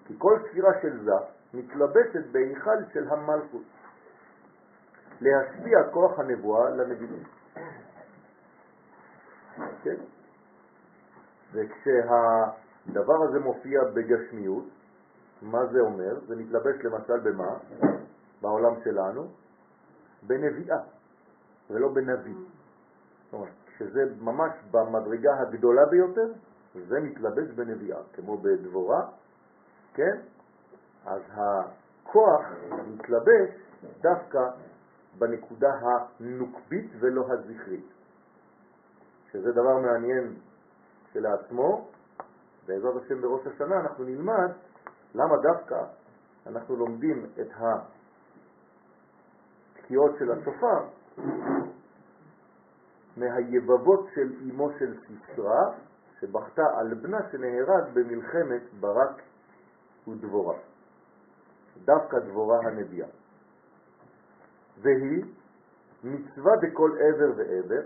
כי 0.07 0.13
כל 0.17 0.39
ספירה 0.49 0.71
של 0.81 1.03
זה 1.03 1.11
מתלבשת 1.53 2.31
בהיכל 2.31 2.77
של 2.93 3.07
המלכות, 3.09 3.63
להשפיע 5.21 5.77
כוח 5.91 6.19
הנבואה 6.19 6.69
לנביאים. 6.69 7.23
כן? 9.83 9.95
וכשהדבר 11.51 13.23
הזה 13.29 13.39
מופיע 13.39 13.81
בגשמיות, 13.93 14.65
מה 15.41 15.65
זה 15.65 15.79
אומר? 15.79 16.19
זה 16.27 16.35
מתלבש 16.35 16.75
למשל 16.83 17.19
במה? 17.19 17.57
בעולם 18.41 18.73
שלנו? 18.83 19.27
בנביאה, 20.23 20.79
ולא 21.69 21.87
בנביא. 21.93 22.35
זאת 23.25 23.33
אומרת, 23.33 23.53
כשזה 23.67 23.99
ממש 24.21 24.51
במדרגה 24.71 25.31
הגדולה 25.39 25.85
ביותר, 25.85 26.31
זה 26.73 26.99
מתלבש 26.99 27.51
בנביאה, 27.55 27.99
כמו 28.13 28.37
בדבורה, 28.37 29.07
כן? 29.93 30.17
אז 31.05 31.21
הכוח 31.31 32.41
מתלבש 32.87 33.49
דווקא 34.01 34.39
בנקודה 35.17 35.69
הנוקבית 35.81 36.91
ולא 36.99 37.25
הזכרית, 37.29 37.87
שזה 39.31 39.51
דבר 39.51 39.77
מעניין 39.77 40.33
שלעצמו. 41.13 41.87
בעזרת 42.67 43.03
השם 43.03 43.21
בראש 43.21 43.47
השנה 43.47 43.79
אנחנו 43.79 44.03
נלמד 44.03 44.51
למה 45.15 45.35
דווקא 45.37 45.83
אנחנו 46.47 46.75
לומדים 46.75 47.25
את 47.41 47.47
התקיעות 49.75 50.11
של 50.19 50.31
השופר 50.31 50.85
מהיבבות 53.19 54.07
של 54.15 54.33
אמו 54.41 54.69
של 54.79 54.93
סיסרא, 55.07 55.61
שבכתה 56.19 56.63
על 56.77 56.93
בנה 56.93 57.19
שנהרג 57.31 57.83
במלחמת 57.93 58.61
ברק 58.79 59.21
ודבורה. 60.07 60.55
דווקא 61.85 62.19
דבורה 62.19 62.59
הנביאה. 62.63 63.07
והיא 64.81 65.23
מצווה 66.03 66.51
דכל 66.61 66.91
עבר 66.99 67.31
ועבר, 67.37 67.81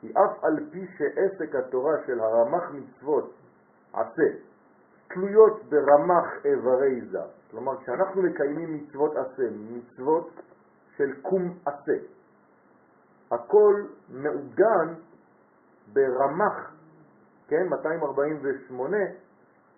כי 0.00 0.10
אף 0.10 0.44
על 0.44 0.56
פי 0.70 0.86
שעסק 0.98 1.54
התורה 1.54 1.94
של 2.06 2.20
הרמח 2.20 2.70
מצוות 2.72 3.34
עשה, 3.92 4.28
תלויות 5.08 5.62
ברמח 5.68 6.44
איברי 6.44 7.00
זה. 7.10 7.22
כלומר, 7.50 7.80
כשאנחנו 7.80 8.22
מקיימים 8.22 8.74
מצוות 8.74 9.16
עשה, 9.16 9.42
מצוות 9.70 10.30
של 10.96 11.22
קום 11.22 11.58
עשה, 11.66 11.98
הכל 13.32 13.84
מעוגן 14.08 14.94
ברמח, 15.92 16.74
כן, 17.48 17.68
248, 17.68 18.96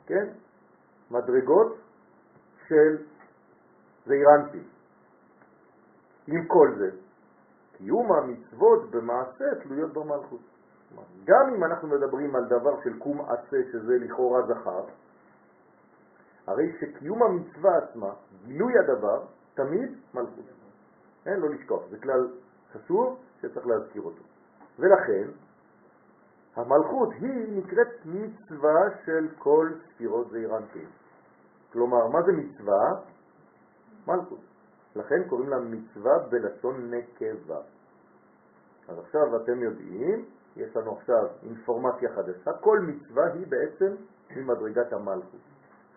כן, 0.06 0.26
מדרגות 1.10 1.76
של 2.68 2.96
זעירנטי. 4.06 4.62
עם 6.26 6.46
כל 6.46 6.74
זה, 6.78 6.90
קיום 7.76 8.12
המצוות 8.12 8.90
במעשה 8.90 9.44
תלויות 9.62 9.92
במלכות. 9.92 10.40
גם 11.24 11.54
אם 11.54 11.64
אנחנו 11.64 11.88
מדברים 11.88 12.36
על 12.36 12.44
דבר 12.44 12.80
של 12.84 12.98
קום 12.98 13.20
עשה, 13.20 13.56
שזה 13.72 13.98
לכאורה 13.98 14.42
זכר, 14.46 14.84
הרי 16.46 16.72
שקיום 16.80 17.22
המצווה 17.22 17.78
עצמה, 17.78 18.10
גילוי 18.44 18.72
הדבר, 18.78 19.24
תמיד 19.54 19.98
מלכות. 20.14 20.44
אין 21.26 21.40
לא 21.40 21.50
לשכוח, 21.50 21.82
זה 21.90 21.98
כלל 21.98 22.28
חשוב 22.72 23.23
שצריך 23.44 23.66
להזכיר 23.66 24.02
אותו. 24.02 24.22
ולכן, 24.78 25.28
המלכות 26.57 27.09
היא 27.12 27.59
נקראת 27.59 27.88
מצווה 28.04 28.80
של 29.04 29.28
כל 29.38 29.70
ספירות 29.94 30.30
זעירנטים. 30.30 30.88
כלומר, 31.72 32.09
מה 32.09 32.22
זה 32.22 32.33
מצווה? 32.33 33.00
מלכות. 34.07 34.40
לכן 34.96 35.28
קוראים 35.28 35.48
לה 35.48 35.59
מצווה 35.59 36.18
בלשון 36.18 36.94
נקבה. 36.94 37.61
אז 38.88 38.98
עכשיו 38.98 39.37
אתם 39.42 39.62
יודעים, 39.62 40.24
יש 40.57 40.76
לנו 40.76 40.96
עכשיו 40.96 41.26
אינפורמציה 41.42 42.09
חדשה, 42.14 42.52
כל 42.61 42.80
מצווה 42.80 43.33
היא 43.33 43.46
בעצם 43.46 43.94
ממדרגת 44.37 44.92
המלכות. 44.92 45.40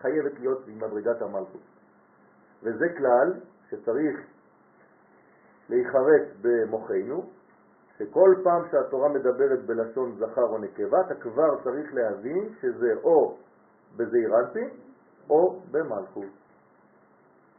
חייבת 0.00 0.40
להיות 0.40 0.68
ממדרגת 0.68 1.22
המלכות. 1.22 1.60
וזה 2.62 2.86
כלל 2.98 3.32
שצריך 3.70 4.20
להיחרט 5.68 6.28
במוחנו, 6.42 7.30
שכל 7.98 8.34
פעם 8.44 8.62
שהתורה 8.70 9.08
מדברת 9.08 9.66
בלשון 9.66 10.16
זכר 10.18 10.42
או 10.42 10.58
נקבה, 10.58 11.00
אתה 11.00 11.14
כבר 11.14 11.62
צריך 11.64 11.94
להבין 11.94 12.48
שזה 12.60 12.94
או 13.02 13.36
בזעירנטי 13.96 14.64
או 15.30 15.60
במלכות. 15.70 16.32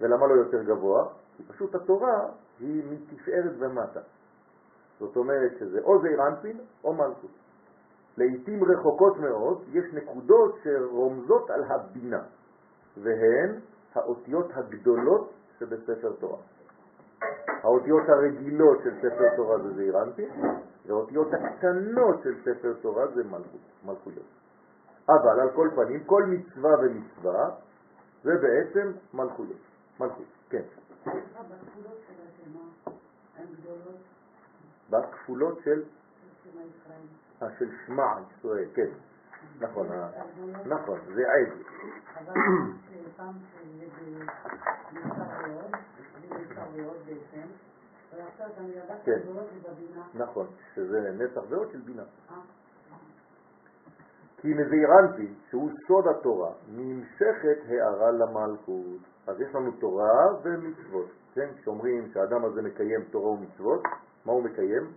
ולמה 0.02 0.28
לא 0.28 0.34
יותר 0.34 0.63
גבוה? 0.63 1.08
כי 1.38 1.43
פשוט 1.43 1.75
התורה 1.75 2.30
היא 2.60 2.84
מתפארת 2.89 3.54
ומטה. 3.60 3.99
זאת 4.99 5.15
אומרת 5.17 5.52
שזה 5.60 5.80
או 5.84 6.02
זעירנטין 6.02 6.58
או 6.84 6.93
מלכות. 6.93 7.32
לעתים 8.17 8.63
רחוקות 8.63 9.17
מאוד 9.17 9.63
יש 9.71 9.93
נקודות 9.93 10.56
שרומזות 10.63 11.49
על 11.49 11.63
הבינה, 11.63 12.23
והן 12.97 13.60
האותיות 13.95 14.52
הגדולות 14.54 15.34
שבספר 15.60 16.12
תורה. 16.19 16.38
האותיות 17.63 18.10
הרגילות 18.10 18.77
של 18.84 18.95
ספר 18.97 19.36
תורה 19.36 19.60
זה 19.60 19.73
זעירנטין, 19.73 20.29
והאותיות 20.86 21.27
הקטנות 21.34 22.21
של 22.23 22.36
ספר 22.41 22.73
תורה 22.82 23.08
זה 23.08 23.23
מלכויות. 23.86 24.25
אבל 25.10 25.39
על 25.39 25.49
כל 25.55 25.69
פנים, 25.75 26.03
כל 26.03 26.23
מצווה 26.23 26.71
ומצווה 26.82 27.49
זה 28.23 28.32
בעצם 28.41 28.91
מלכויות. 29.13 29.58
מלכות, 29.99 30.25
כן. 30.49 30.62
בכפולות 34.89 35.60
של. 35.63 35.84
אה, 37.41 37.47
של 37.60 37.69
שמע 37.86 38.13
ישראל, 38.38 38.65
כן, 38.73 38.88
נכון, 39.60 39.88
ה- 39.91 40.10
נכון, 40.65 40.99
זה 41.15 41.23
עד, 41.32 41.47
אבל 42.17 42.34
פעם 43.17 43.34
זה 43.60 43.86
בעצם, 47.06 47.48
ועכשיו 48.15 48.48
ידעתי 48.70 49.04
כן. 49.06 49.20
נכון, 50.13 50.48
שזה 50.76 51.12
נצח 51.12 51.42
ועוד 51.50 51.72
של 51.72 51.82
בינה. 51.82 52.04
אה? 52.32 52.36
כי 54.38 54.54
מזעירנטי, 54.54 55.34
שהוא 55.50 55.70
סוד 55.88 56.08
התורה, 56.08 56.52
נמשכת 56.76 57.58
הערה 57.68 58.12
למלכות. 58.12 59.02
אז 59.28 59.42
יש 59.42 59.56
לנו 59.56 59.72
תורה 59.72 60.28
ומצוות, 60.44 61.10
כן? 61.34 61.50
כשאומרים 61.58 62.12
שהאדם 62.13 62.46
הזה 62.46 62.62
מקיים 62.62 63.04
תורה 63.12 63.30
ומצוות, 63.30 63.82
מה 64.26 64.32
הוא 64.32 64.44
מקיים? 64.44 64.92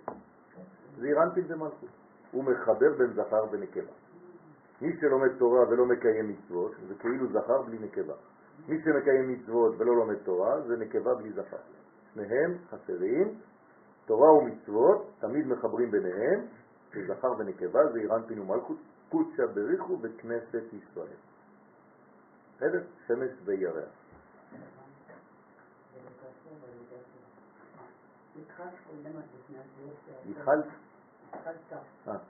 זעירנטי 0.97 1.43
זה 1.43 1.57
מלכות. 1.57 1.89
הוא 2.33 2.45
מחבר 2.45 2.93
בין 2.99 3.13
זכר 3.13 3.45
ונקבה. 3.51 3.93
מי 4.83 4.97
שלומד 5.01 5.39
תורה 5.39 5.69
ולא 5.69 5.87
מקיים 5.87 6.29
מצוות, 6.29 6.73
זה 6.89 6.95
כאילו 6.95 7.27
זכר 7.27 7.63
בלי 7.63 7.79
נקבה. 7.79 8.15
מי 8.69 8.83
שמקיים 8.85 9.33
מצוות 9.33 9.75
ולא 9.79 9.97
לומד 9.97 10.17
תורה, 10.25 10.61
זה 10.61 10.77
נקבה 10.77 11.15
בלי 11.15 11.33
זכר. 11.33 11.57
שניהם 12.15 12.59
חסרים, 12.71 13.39
תורה 14.07 14.33
ומצוות, 14.33 15.11
תמיד 15.21 15.47
מחברים 15.47 15.91
ביניהם, 15.91 16.47
שזכר 16.93 17.33
ונקבה 17.39 17.81
זה 17.93 17.99
איראן 17.99 18.23
פינו 18.27 18.45
מלכות, 18.45 18.77
קודשא 19.09 19.47
בריחו 19.47 19.99
וכנסת 20.03 20.63
ישראל. 20.73 21.17
בסדר? 22.57 22.83
שמש 23.07 23.31
וירח. 23.45 23.89
התחלת. 30.31 30.65
התחלת? 31.33 32.21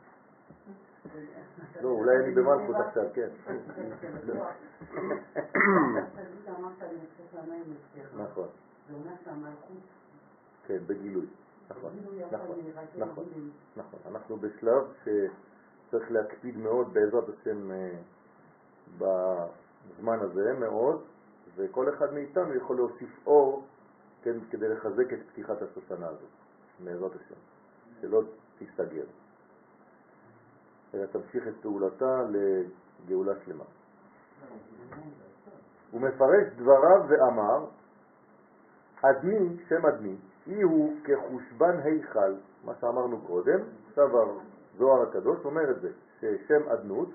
לא, 1.83 1.89
אולי 1.89 2.17
אני 2.17 2.35
במלכות 2.35 2.77
עכשיו, 2.77 3.05
כן. 3.15 3.29
נכון, 8.17 8.49
כן, 10.67 10.79
בגילוי. 10.87 11.27
נכון, 11.71 11.91
נכון, 12.31 12.59
נכון, 12.97 13.25
נכון. 13.77 14.01
אנחנו 14.07 14.37
בשלב 14.37 14.83
שצריך 15.05 16.11
להקפיד 16.11 16.57
מאוד 16.57 16.95
בעזרת 16.95 17.25
השם 17.29 17.71
אה, 17.71 17.95
בזמן 18.99 20.19
הזה 20.19 20.53
מאוד, 20.59 21.03
וכל 21.57 21.95
אחד 21.95 22.15
מאיתנו 22.15 22.55
יכול 22.55 22.77
להוסיף 22.77 23.27
אור, 23.27 23.65
כן, 24.23 24.37
כדי 24.51 24.69
לחזק 24.69 25.13
את 25.13 25.19
פתיחת 25.33 25.63
השושנה 25.63 26.07
הזאת, 26.07 26.31
בעזרת 26.85 27.13
השם, 27.15 27.41
שלא 28.01 28.23
תסתגר. 28.59 29.05
אלא 30.95 31.07
תמשיך 31.07 31.49
את 31.49 31.55
פעולתה 31.63 32.23
לגאולה 32.31 33.33
שלמה. 33.45 33.65
הוא 35.91 36.01
מפרש 36.01 36.53
דבריו 36.57 37.03
ואמר, 37.09 37.67
אדמי, 39.03 39.57
שם 39.69 39.87
אדמי, 39.87 40.17
אי 40.47 40.63
הוא 40.63 40.95
כחושבן 41.05 41.79
היכל, 41.85 42.35
מה 42.65 42.75
שאמרנו 42.81 43.21
קודם, 43.21 43.61
עכשיו 43.89 44.09
הזוהר 44.75 45.03
הקדוש 45.03 45.45
אומר 45.45 45.71
את 45.71 45.81
זה, 45.81 45.91
ששם 46.21 46.69
אדנות 46.69 47.09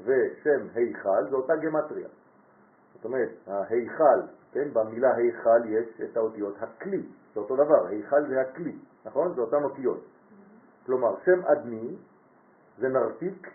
ושם 0.00 0.66
היכל 0.74 1.28
זה 1.30 1.36
אותה 1.36 1.56
גמטריה. 1.56 2.08
זאת 2.94 3.04
אומרת, 3.04 3.30
ההיכל, 3.46 4.20
כן, 4.52 4.68
במילה 4.72 5.14
היכל 5.14 5.66
יש 5.66 6.00
את 6.00 6.16
האותיות 6.16 6.54
הכלי, 6.60 7.02
זה 7.34 7.40
אותו 7.40 7.56
דבר, 7.56 7.86
היכל 7.86 8.28
זה 8.28 8.40
הכלי, 8.40 8.78
נכון? 9.04 9.34
זה 9.34 9.40
אותן 9.40 9.64
אותיות. 9.64 10.04
כלומר, 10.86 11.14
שם 11.24 11.46
אדמי 11.46 11.96
זה 12.82 12.88
נרתיק, 12.88 13.50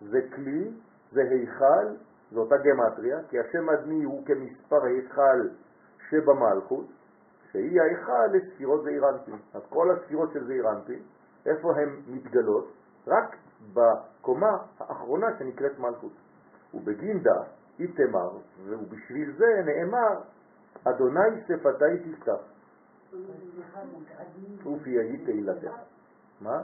זה 0.00 0.18
כלי, 0.34 0.70
זה 1.12 1.22
היכל, 1.30 1.86
זה 2.32 2.40
אותה 2.40 2.54
גמטריה, 2.56 3.18
כי 3.28 3.40
השם 3.40 3.70
אדמי 3.70 4.04
הוא 4.04 4.26
כמספר 4.26 4.84
היכל 4.84 5.48
שבמלכות, 6.10 6.86
שהיא 7.52 7.80
ההיכל 7.80 8.26
לספירות 8.32 8.84
זעירנטים. 8.84 9.38
אז 9.54 9.62
כל 9.68 9.90
הספירות 9.90 10.32
של 10.32 10.46
זעירנטים, 10.46 11.02
איפה 11.46 11.72
הן 11.76 12.02
מתגלות? 12.06 12.72
רק 13.06 13.36
בקומה 13.74 14.56
האחרונה 14.78 15.26
שנקראת 15.38 15.78
מלכות. 15.78 16.12
ובגינדה 16.74 17.42
איתמר, 17.78 18.30
ובשביל 18.66 19.32
זה 19.36 19.46
נאמר, 19.64 20.20
אדוני 20.84 21.40
שפתי 21.46 22.12
תפתח, 22.12 22.42
ופי 24.66 24.90
יהי 24.90 25.24
תהילתך. 25.24 25.76
מה? 26.40 26.62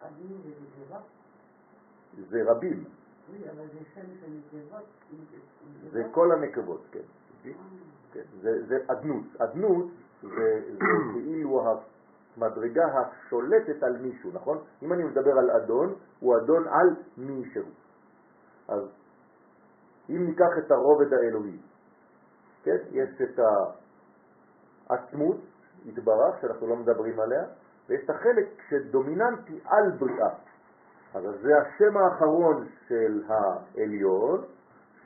עדין 0.00 0.36
זה? 0.88 1.19
זה 2.16 2.42
רבים, 2.46 2.84
זה 5.92 6.02
כל 6.10 6.32
הנקבות, 6.32 6.86
כן. 6.92 7.06
כן. 8.12 8.22
זה, 8.40 8.66
זה 8.66 8.76
אדנות. 8.86 9.24
אדנות 9.38 9.86
זה, 10.22 10.60
זה 10.72 10.78
כאילו 11.12 11.62
המדרגה 12.36 12.84
השולטת 12.84 13.82
על 13.82 13.96
מישהו, 13.96 14.30
נכון? 14.32 14.58
אם 14.82 14.92
אני 14.92 15.04
מדבר 15.04 15.38
על 15.38 15.50
אדון, 15.50 15.94
הוא 16.20 16.36
אדון 16.36 16.68
על 16.68 16.88
מישהו. 17.16 17.64
אז 18.68 18.82
אם 20.10 20.26
ניקח 20.26 20.58
את 20.58 20.70
הרובד 20.70 21.12
האלוהי, 21.12 21.58
כן? 22.62 22.76
יש 22.90 23.10
את 23.22 23.40
העצמות, 24.90 25.36
התברך, 25.86 26.40
שאנחנו 26.40 26.66
לא 26.66 26.76
מדברים 26.76 27.20
עליה, 27.20 27.44
ויש 27.88 28.04
את 28.04 28.10
החלק 28.10 28.62
שדומיננטי 28.68 29.60
על 29.64 29.90
בריאה. 29.98 30.49
אז 31.14 31.24
זה 31.42 31.58
השם 31.58 31.96
האחרון 31.96 32.68
של 32.88 33.22
העליון, 33.28 34.44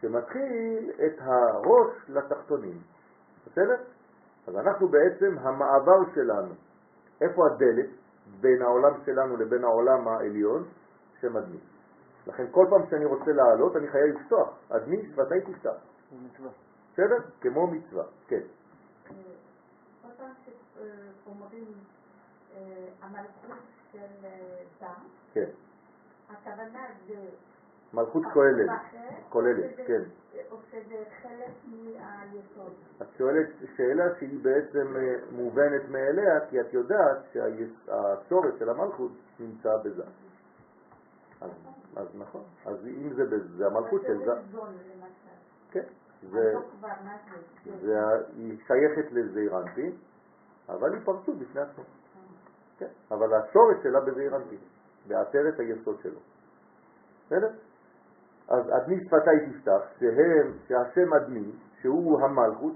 שמתחיל 0.00 0.90
את 1.06 1.18
הראש 1.18 1.92
לתחתונים. 2.08 2.78
בסדר? 3.46 3.76
אז 4.46 4.56
אנחנו 4.56 4.88
בעצם, 4.88 5.38
המעבר 5.38 6.14
שלנו, 6.14 6.54
איפה 7.20 7.42
הדלת 7.46 7.90
בין 8.40 8.62
העולם 8.62 8.92
שלנו 9.04 9.36
לבין 9.36 9.64
העולם 9.64 10.08
העליון? 10.08 10.64
שם 11.20 11.36
אדמי. 11.36 11.58
לכן 12.26 12.44
כל 12.50 12.66
פעם 12.70 12.90
שאני 12.90 13.04
רוצה 13.04 13.32
לעלות, 13.32 13.76
אני 13.76 13.88
חייב 13.88 14.04
לפתוח. 14.04 14.58
אדמי, 14.70 14.96
שפתי 15.12 15.40
תפתח. 15.40 15.76
בסדר? 16.92 17.16
כמו 17.40 17.66
מצווה, 17.66 18.04
כן. 18.28 18.40
כל 20.02 20.08
פעם 20.18 20.32
שאומרים 21.24 21.64
אה, 22.54 22.86
המלכות 23.02 23.58
של 23.92 24.24
אה, 24.24 24.62
דם, 24.80 25.08
כן. 25.32 25.50
הכוונה 26.30 26.86
זה... 27.08 27.14
מלכות 27.94 28.22
כוללת, 28.32 28.68
אחר, 28.70 28.98
כוללת, 29.28 29.76
כן. 29.86 30.02
או 30.50 30.56
שזה 30.70 31.04
חלק 31.22 31.50
מהיסוד. 31.66 32.72
את 33.02 33.06
שואלת 33.18 33.48
שאלה 33.76 34.04
שהיא 34.18 34.38
בעצם 34.42 34.96
אה, 34.96 35.14
מובנת 35.32 35.88
מאליה, 35.88 36.46
כי 36.50 36.60
את 36.60 36.72
יודעת 36.72 37.18
שהשורש 37.32 38.58
של 38.58 38.70
המלכות 38.70 39.12
נמצא 39.40 39.76
בזה. 39.84 40.02
אז, 41.40 41.50
אז 41.96 42.06
נכון, 42.14 42.42
אז 42.66 42.86
אם 42.86 43.12
זה 43.14 43.24
בזה, 43.24 43.56
זה 43.56 43.66
המלכות 43.66 44.02
של 44.06 44.18
זה. 44.18 44.32
כן, 45.70 45.84
זה, 46.30 46.52
לא 46.54 46.60
זה? 47.64 47.76
זה, 47.80 47.98
היא 48.36 48.58
שייכת 48.66 49.12
לזעירנטין, 49.12 49.92
אבל 50.68 50.94
היא 50.94 51.00
פרצות 51.04 51.38
בפני 51.38 51.60
עצמו. 51.60 51.84
כן, 52.78 52.88
אבל 53.10 53.34
השורש 53.34 53.76
שלה 53.82 54.00
בזעירנטין, 54.00 54.58
בעטרת 55.08 55.60
היסוד 55.60 56.00
שלו. 56.02 56.20
בסדר? 57.26 57.48
אז 58.48 58.64
אדמי 58.76 58.96
שפתי 59.04 59.50
תפתח, 59.50 59.82
שהם, 59.98 60.52
שהשם 60.68 61.14
אדמי, 61.14 61.52
שהוא 61.80 62.20
המלכות, 62.20 62.74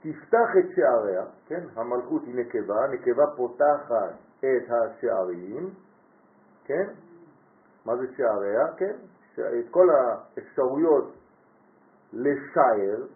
תפתח 0.00 0.50
את 0.58 0.70
שעריה, 0.76 1.24
כן, 1.46 1.66
המלכות 1.76 2.22
היא 2.26 2.34
נקבה, 2.34 2.86
נקבה 2.92 3.24
פותחת 3.36 4.14
את 4.38 4.70
השערים, 4.70 5.70
כן, 6.64 6.86
מה 7.86 7.96
זה 7.96 8.06
שעריה, 8.16 8.72
כן, 8.76 8.96
את 9.34 9.68
כל 9.70 9.86
האפשרויות 9.90 11.14
לשער, 12.12 13.06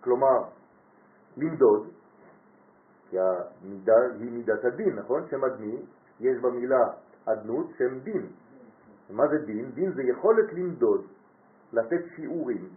כלומר 0.00 0.44
למדוד, 1.36 1.88
כי 3.10 3.16
המידה 3.18 3.96
היא 4.20 4.32
מידת 4.32 4.64
הדין, 4.64 4.98
נכון? 4.98 5.26
שם 5.30 5.44
אדמי, 5.44 5.82
יש 6.20 6.38
במילה 6.42 6.84
אדנות 7.24 7.66
שם 7.78 7.98
דין. 7.98 8.26
מה 9.10 9.28
זה 9.28 9.38
דין? 9.38 9.70
דין 9.70 9.92
זה 9.92 10.02
יכולת 10.02 10.52
למדוד, 10.52 11.06
לתת 11.72 12.00
שיעורים. 12.16 12.68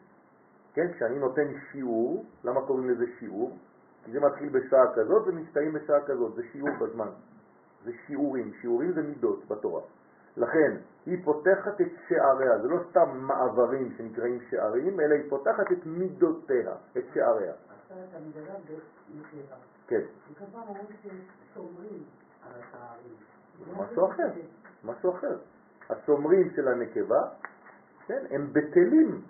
כן, 0.73 0.93
כשאני 0.93 1.19
נותן 1.19 1.47
שיעור, 1.71 2.25
למה 2.43 2.61
קוראים 2.61 2.89
לזה 2.89 3.05
שיעור? 3.19 3.57
כי 4.05 4.11
זה 4.11 4.19
מתחיל 4.19 4.49
בשעה 4.49 4.93
כזאת 4.95 5.27
ומסתיים 5.27 5.73
בשעה 5.73 6.01
כזאת, 6.05 6.35
זה 6.35 6.43
שיעור 6.51 6.69
בזמן. 6.79 7.09
זה 7.83 7.91
שיעורים, 8.07 8.51
שיעורים 8.61 8.91
זה 8.91 9.01
מידות 9.01 9.47
בתורה. 9.47 9.81
לכן, 10.37 10.77
היא 11.05 11.23
פותחת 11.23 11.81
את 11.81 11.87
שעריה, 12.07 12.59
זה 12.61 12.67
לא 12.67 12.79
סתם 12.89 13.17
מעברים 13.17 13.93
שנקראים 13.97 14.39
שערים, 14.49 14.99
אלא 14.99 15.13
היא 15.13 15.29
פותחת 15.29 15.71
את 15.71 15.85
מידותיה, 15.85 16.75
את 16.97 17.03
שעריה. 17.13 17.53
כן, 19.87 20.01
משהו 23.77 24.11
אחר, 24.11 24.27
משהו 24.83 25.11
אחר. 25.11 25.37
השומרים 25.89 26.49
של 26.55 26.67
הנקבה, 26.67 27.21
כן, 28.07 28.25
הם 28.29 28.53
בטלים 28.53 29.21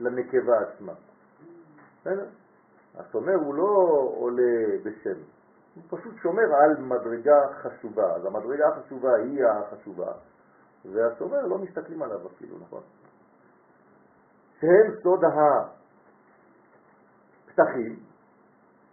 לנקבה 0.00 0.60
עצמה. 0.60 0.92
בסדר? 2.00 2.26
השומר 2.94 3.34
הוא 3.34 3.54
לא 3.54 4.00
עולה 4.16 4.78
בשם, 4.82 5.18
הוא 5.74 5.82
פשוט 5.88 6.14
שומר 6.22 6.54
על 6.54 6.76
מדרגה 6.82 7.48
חשובה. 7.62 8.14
אז 8.16 8.24
המדרגה 8.24 8.68
החשובה 8.68 9.14
היא 9.14 9.44
החשובה, 9.46 10.12
והשומר 10.84 11.46
לא 11.46 11.58
מסתכלים 11.58 12.02
עליו 12.02 12.26
אפילו, 12.26 12.58
נכון? 12.58 12.82
שהם 14.60 14.94
סוד 15.02 15.20
הפתחים, 17.48 17.96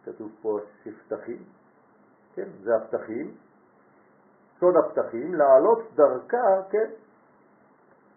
כתוב 0.04 0.32
פה 0.42 0.60
שפתחים, 0.84 1.44
כן, 2.36 2.48
זה 2.64 2.76
הפתחים, 2.76 3.36
סוד 4.60 4.76
הפתחים, 4.78 5.36
לעלות 5.36 5.96
דרכה, 5.96 6.62
כן, 6.70 6.90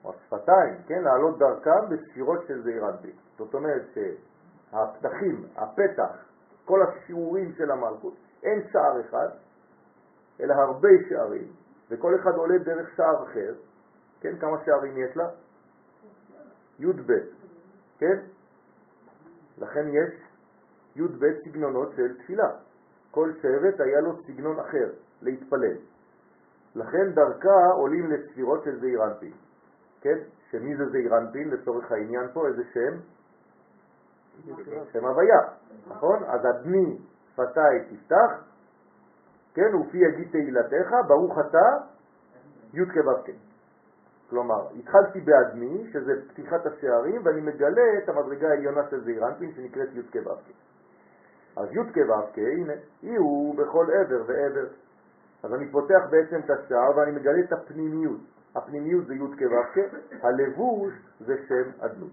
או 0.05 0.12
השפתיים, 0.14 0.74
כן, 0.87 1.02
לעלות 1.02 1.38
דרכם 1.38 1.88
בספירות 1.90 2.38
של 2.46 2.62
זעיר 2.62 2.88
אנפין. 2.88 3.16
זאת 3.38 3.55
אומרת 3.55 3.83
שהפתחים, 3.94 5.44
הפתח, 5.57 6.24
כל 6.64 6.83
השיעורים 6.83 7.52
של 7.52 7.70
המלכות, 7.70 8.14
אין 8.42 8.62
שער 8.72 9.00
אחד, 9.00 9.28
אלא 10.40 10.55
הרבה 10.55 10.88
שערים, 11.09 11.52
וכל 11.90 12.14
אחד 12.14 12.35
עולה 12.35 12.59
דרך 12.59 12.96
שער 12.96 13.24
אחר, 13.24 13.55
כן, 14.20 14.38
כמה 14.38 14.57
שערים 14.64 14.96
יש 14.96 15.16
לה? 15.16 15.28
י"ב, 16.78 17.12
כן? 17.98 18.18
לכן 19.59 19.88
יש 19.88 20.12
י"ב 20.96 21.26
סגנונות 21.44 21.92
של 21.96 22.18
תפילה. 22.18 22.50
כל 23.11 23.33
שבט 23.42 23.81
היה 23.81 24.00
לו 24.00 24.22
סגנון 24.22 24.61
אחר 24.61 24.90
להתפלל. 25.22 25.76
לכן 26.74 27.12
דרכה 27.12 27.66
עולים 27.74 28.11
לספירות 28.11 28.64
של 28.64 28.80
זעיר. 28.80 29.00
כן? 30.00 30.18
שמי 30.50 30.76
זה 30.76 30.88
זעיר 30.88 31.14
לצורך 31.35 31.92
העניין 31.92 32.28
פה? 32.32 32.46
איזה 32.46 32.62
שם? 32.72 32.98
שם 34.92 35.04
הוויה, 35.04 35.40
נכון? 35.88 36.24
אז 36.24 36.40
אדמי 36.46 36.98
שפתיי 37.32 37.85
תפתח, 37.90 38.44
כן? 39.54 39.74
ופי 39.74 39.98
יגיד 39.98 40.28
תהילתך, 40.30 40.90
ברוך 41.08 41.38
אתה 41.38 41.68
י' 42.74 42.85
כו' 42.87 43.32
כלומר, 44.30 44.68
התחלתי 44.78 45.20
באדמי, 45.20 45.90
שזה 45.92 46.12
פתיחת 46.28 46.66
השערים, 46.66 47.20
ואני 47.24 47.40
מגלה 47.40 47.98
את 48.04 48.08
המדרגה 48.08 48.48
העליונה 48.48 48.80
של 48.90 49.04
זעיר 49.04 49.26
אנפין 49.26 49.52
שנקראת 49.52 49.88
י' 49.92 50.02
כו' 50.12 50.30
אז 51.56 51.68
י' 51.72 51.92
כו' 51.94 52.40
הנה, 52.40 52.72
אי 53.02 53.16
הוא 53.16 53.54
בכל 53.54 53.87
עבר 53.90 54.22
ועבר. 54.26 54.66
אז 55.42 55.55
אני 55.55 55.70
פותח 55.70 56.00
בעצם 56.11 56.40
את 56.44 56.50
השער 56.50 56.96
ואני 56.96 57.11
מגלה 57.11 57.40
את 57.44 57.52
הפנימיות. 57.52 58.20
הפנימיות 58.55 59.07
זה 59.07 59.14
י' 59.14 59.18
כו' 59.18 59.98
הלבוש 60.22 60.94
זה 61.20 61.37
שם 61.48 61.70
אדנות. 61.81 62.12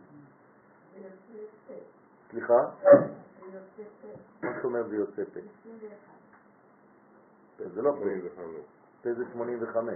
סליחה? 2.31 2.69
מה 4.43 4.53
זאת 4.55 4.65
אומרת 4.65 4.89
זה 4.89 4.95
יוצא 4.95 5.23
פה? 5.33 5.39
זה 7.73 7.81
לא 7.81 7.91
פה. 7.91 8.05
פה 9.03 9.13
זה 9.13 9.23
85. 9.33 9.95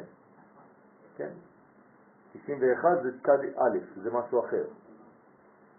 כן. 1.18 1.30
91 2.34 3.04
זה 3.04 3.10
צד 3.24 3.40
א', 3.56 3.78
זה 4.04 4.12
משהו 4.12 4.40
אחר. 4.40 4.64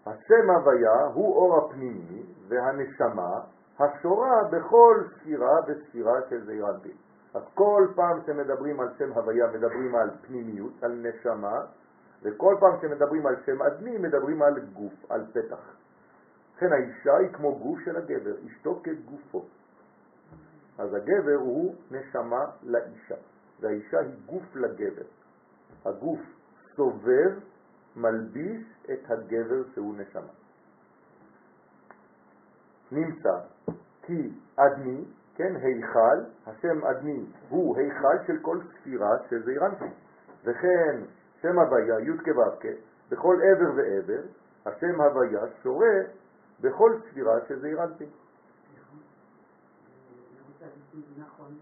השם 0.05 0.49
הוויה 0.49 1.05
הוא 1.13 1.35
אור 1.35 1.57
הפנימי 1.57 2.23
והנשמה 2.47 3.39
השורה 3.79 4.43
בכל 4.51 5.03
ספירה 5.15 5.59
וספירה 5.67 6.19
של 6.29 6.45
זעיר 6.45 6.69
אנפין. 6.69 7.04
אז 7.35 7.43
כל 7.53 7.87
פעם 7.95 8.19
שמדברים 8.25 8.79
על 8.79 8.87
שם 8.97 9.11
הוויה 9.11 9.47
מדברים 9.47 9.95
על 9.95 10.09
פנימיות, 10.21 10.83
על 10.83 10.91
נשמה, 10.91 11.65
וכל 12.21 12.55
פעם 12.59 12.81
שמדברים 12.81 13.25
על 13.25 13.35
שם 13.45 13.61
אדמי 13.61 13.97
מדברים 13.97 14.41
על 14.41 14.59
גוף, 14.59 14.93
על 15.09 15.25
פתח. 15.33 15.75
לכן 16.55 16.73
האישה 16.73 17.17
היא 17.17 17.29
כמו 17.33 17.59
גוף 17.59 17.79
של 17.85 17.95
הגבר, 17.95 18.35
אשתו 18.47 18.81
כגופו. 18.83 19.45
אז 20.77 20.93
הגבר 20.93 21.35
הוא 21.39 21.75
נשמה 21.91 22.45
לאישה, 22.63 23.15
והאישה 23.59 23.99
היא 23.99 24.13
גוף 24.25 24.55
לגבר. 24.55 25.05
הגוף 25.85 26.19
סובב, 26.75 27.39
מלביש 27.95 28.63
את 28.93 29.11
הגבר 29.11 29.63
שהוא 29.73 29.95
נשמה. 29.97 30.33
נמצא 32.91 33.37
כי 34.01 34.29
אדמי, 34.55 35.05
כן, 35.35 35.55
היכל, 35.55 36.19
השם 36.45 36.85
אדמי 36.85 37.25
הוא 37.49 37.77
היכל 37.77 38.17
של 38.27 38.39
כל 38.41 38.59
ספירה 38.71 39.17
של 39.29 39.43
זעירנטי. 39.43 39.85
וכן 40.43 41.01
שם 41.41 41.59
הוויה, 41.59 41.99
י' 41.99 42.17
כו' 42.17 42.69
בכל 43.09 43.41
עבר 43.41 43.71
ועבר, 43.75 44.21
השם 44.65 45.01
הוויה 45.01 45.41
שורה 45.63 46.01
בכל 46.61 46.99
ספירה 47.09 47.39
של 47.47 47.59
זעירנטי. 47.59 48.05
נכון, 51.17 51.53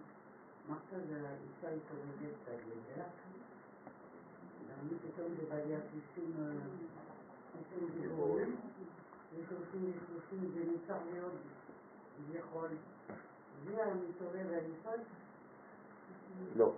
לא, 16.56 16.74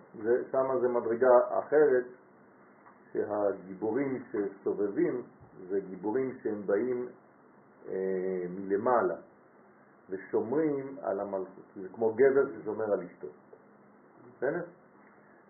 שם 0.52 0.80
זה 0.82 0.88
מדרגה 0.88 1.30
אחרת, 1.50 2.06
שהגיבורים 3.14 4.24
שסובבים 4.32 5.22
זה 5.70 5.80
גיבורים 5.80 6.38
שהם 6.44 6.62
באים 6.66 7.08
אה, 7.88 8.46
מלמעלה 8.50 9.16
ושומרים 10.10 10.98
על 11.02 11.20
המלכות. 11.20 11.64
זה 11.82 11.88
כמו 11.94 12.14
גבר 12.14 12.46
ששומר 12.52 12.94
על 12.94 13.02
אשתו. 13.02 13.28
בסדר? 14.38 14.62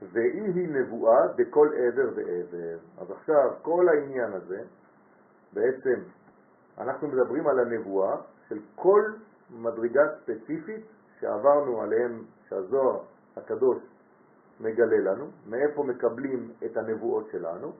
ואי 0.02 0.40
היא 0.56 0.70
נבואה 0.70 1.28
בכל 1.36 1.70
עבר 1.78 2.10
ועבר. 2.16 2.78
אז 2.98 3.12
עכשיו 3.12 3.52
כל 3.62 3.90
העניין 3.90 4.34
הזה, 4.34 4.64
בעצם 5.54 6.00
אנחנו 6.78 7.08
מדברים 7.08 7.48
על 7.48 7.60
הנבואה 7.60 8.16
של 8.50 8.60
כל 8.76 9.12
מדרגה 9.50 10.02
ספציפית 10.22 10.86
שעברנו 11.26 11.82
עליהם, 11.82 12.24
שהזוהר 12.50 13.00
הקדוש 13.38 13.78
מגלה 14.60 14.98
לנו, 14.98 15.26
מאיפה 15.50 15.84
מקבלים 15.84 16.52
את 16.66 16.78
הנבואות 16.78 17.28
שלנו, 17.32 17.72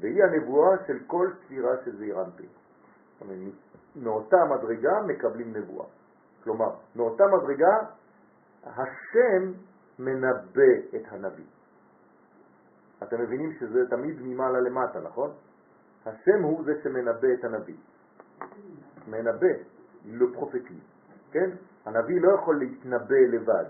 והיא 0.00 0.24
הנבואה 0.24 0.76
של 0.86 0.98
כל 1.06 1.30
ספירה 1.44 1.72
של 1.84 1.96
זעיר 1.96 2.20
אנפין. 2.20 2.48
מאותה 3.96 4.36
מדרגה 4.44 5.02
מקבלים 5.06 5.56
נבואה. 5.56 5.86
כלומר, 6.44 6.70
מאותה 6.96 7.24
מדרגה 7.26 7.78
השם 8.64 9.52
מנבא 9.98 10.72
את 10.96 11.02
הנביא. 11.08 11.44
אתם 13.02 13.20
מבינים 13.20 13.52
שזה 13.52 13.90
תמיד 13.90 14.16
ממעלה 14.22 14.60
למטה, 14.60 15.00
נכון? 15.00 15.30
השם 16.06 16.42
הוא 16.42 16.64
זה 16.64 16.72
שמנבא 16.82 17.28
את 17.38 17.44
הנביא. 17.44 17.76
מנבא, 19.08 19.54
לא 20.04 20.26
פרופטי, 20.32 20.78
כן? 21.30 21.50
הנביא 21.84 22.20
לא 22.20 22.32
יכול 22.34 22.58
להתנבא 22.58 23.18
לבד, 23.32 23.64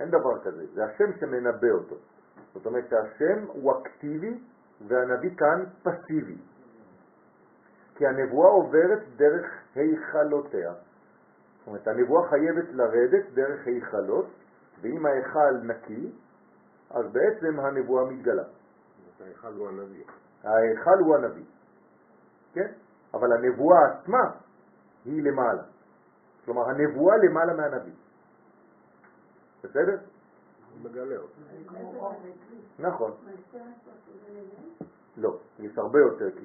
אין 0.00 0.10
דבר 0.10 0.38
כזה, 0.44 0.66
זה 0.74 0.84
השם 0.84 1.12
שמנבא 1.20 1.70
אותו. 1.70 1.96
זאת 2.54 2.66
אומרת 2.66 2.84
שהשם 2.90 3.44
הוא 3.46 3.72
אקטיבי 3.72 4.38
והנביא 4.88 5.30
כאן 5.36 5.64
פסיבי. 5.82 6.36
כי 7.94 8.06
הנבואה 8.06 8.48
עוברת 8.48 9.02
דרך 9.16 9.46
היכלותיה. 9.74 10.72
זאת 10.72 11.66
אומרת, 11.66 11.88
הנבואה 11.88 12.28
חייבת 12.28 12.68
לרדת 12.72 13.24
דרך 13.34 13.66
היכלות, 13.66 14.26
ואם 14.80 15.06
ההיכל 15.06 15.56
נקי, 15.62 16.12
אז 16.90 17.04
בעצם 17.12 17.60
הנבואה 17.60 18.04
מתגלה. 18.04 18.42
ההיכל 19.20 19.52
הוא 19.56 19.68
הנביא. 19.68 20.04
ההיכל 20.44 20.98
הוא 20.98 21.14
הנביא, 21.16 21.44
כן? 22.52 22.72
אבל 23.14 23.32
הנבואה 23.32 23.78
עצמה 23.86 24.30
היא 25.04 25.22
למעלה. 25.22 25.62
כלומר, 26.46 26.70
הנבואה 26.70 27.16
למעלה 27.16 27.54
מהנביא. 27.54 27.92
בסדר? 29.64 29.98
הוא 30.72 30.90
מגלה 30.90 31.16
אותו. 31.16 31.40
נכון. 32.78 33.12
לא, 35.16 35.38
יש 35.58 35.78
הרבה 35.78 35.98
יותר, 35.98 36.30
כי 36.30 36.44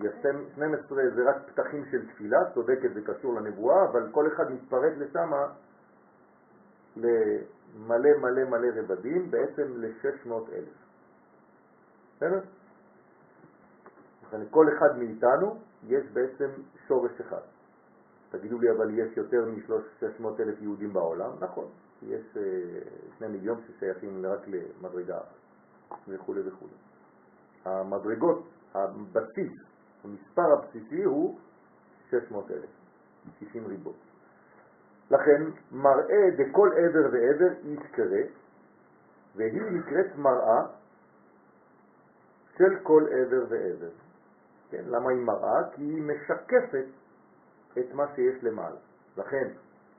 12 0.53 0.97
זה 1.15 1.29
רק 1.29 1.35
פתחים 1.45 1.85
של 1.91 2.07
תפילה, 2.07 2.37
צודקת 2.53 2.89
וקשור 2.95 3.33
לנבואה, 3.33 3.85
אבל 3.91 4.11
כל 4.11 4.27
אחד 4.27 4.51
מתפרק 4.51 4.93
לשם 4.97 5.31
למלא 6.97 8.09
מלא 8.21 8.43
מלא 8.43 8.67
רבדים, 8.75 9.31
בעצם 9.31 9.63
ל-600 9.75 10.31
אלף. 10.53 10.81
בסדר? 12.15 12.39
לכן 14.27 14.41
כל 14.49 14.65
אחד 14.77 14.97
מאיתנו 14.97 15.59
יש 15.83 16.03
בעצם 16.13 16.49
שורש 16.87 17.21
אחד. 17.21 17.41
תגידו 18.31 18.59
לי, 18.59 18.71
אבל 18.71 18.99
יש 18.99 19.17
יותר 19.17 19.45
מ-600 19.45 20.25
אלף 20.39 20.61
יהודים 20.61 20.93
בעולם? 20.93 21.31
נכון, 21.39 21.65
יש 22.01 22.37
אה, 22.37 22.43
שני 23.17 23.27
מיליון 23.27 23.61
ששייכים 23.67 24.25
רק 24.25 24.39
למדרגה. 24.47 25.19
וכו' 26.07 26.35
וכו'. 26.45 26.67
המדרגות, 27.65 28.47
הבסיס, 28.73 29.51
המספר 30.03 30.53
הבסיסי 30.53 31.03
הוא 31.03 31.39
600,000, 32.09 32.69
60 33.39 33.67
ריבות. 33.67 33.95
לכן 35.11 35.43
מראה 35.71 36.29
דכל 36.37 36.69
עבר 36.77 37.09
ועבר 37.11 37.53
יזכרה, 37.63 38.23
והיא 39.35 39.61
נקראת 39.61 40.15
מראה 40.15 40.61
של 42.57 42.79
כל 42.83 43.05
עבר 43.11 43.45
ועבר. 43.49 43.89
כן, 44.69 44.83
למה 44.87 45.09
היא 45.09 45.25
מראה? 45.25 45.69
כי 45.75 45.81
היא 45.81 46.03
משקפת 46.03 46.85
את 47.79 47.93
מה 47.93 48.05
שיש 48.15 48.43
למעלה. 48.43 48.77
לכן, 49.17 49.47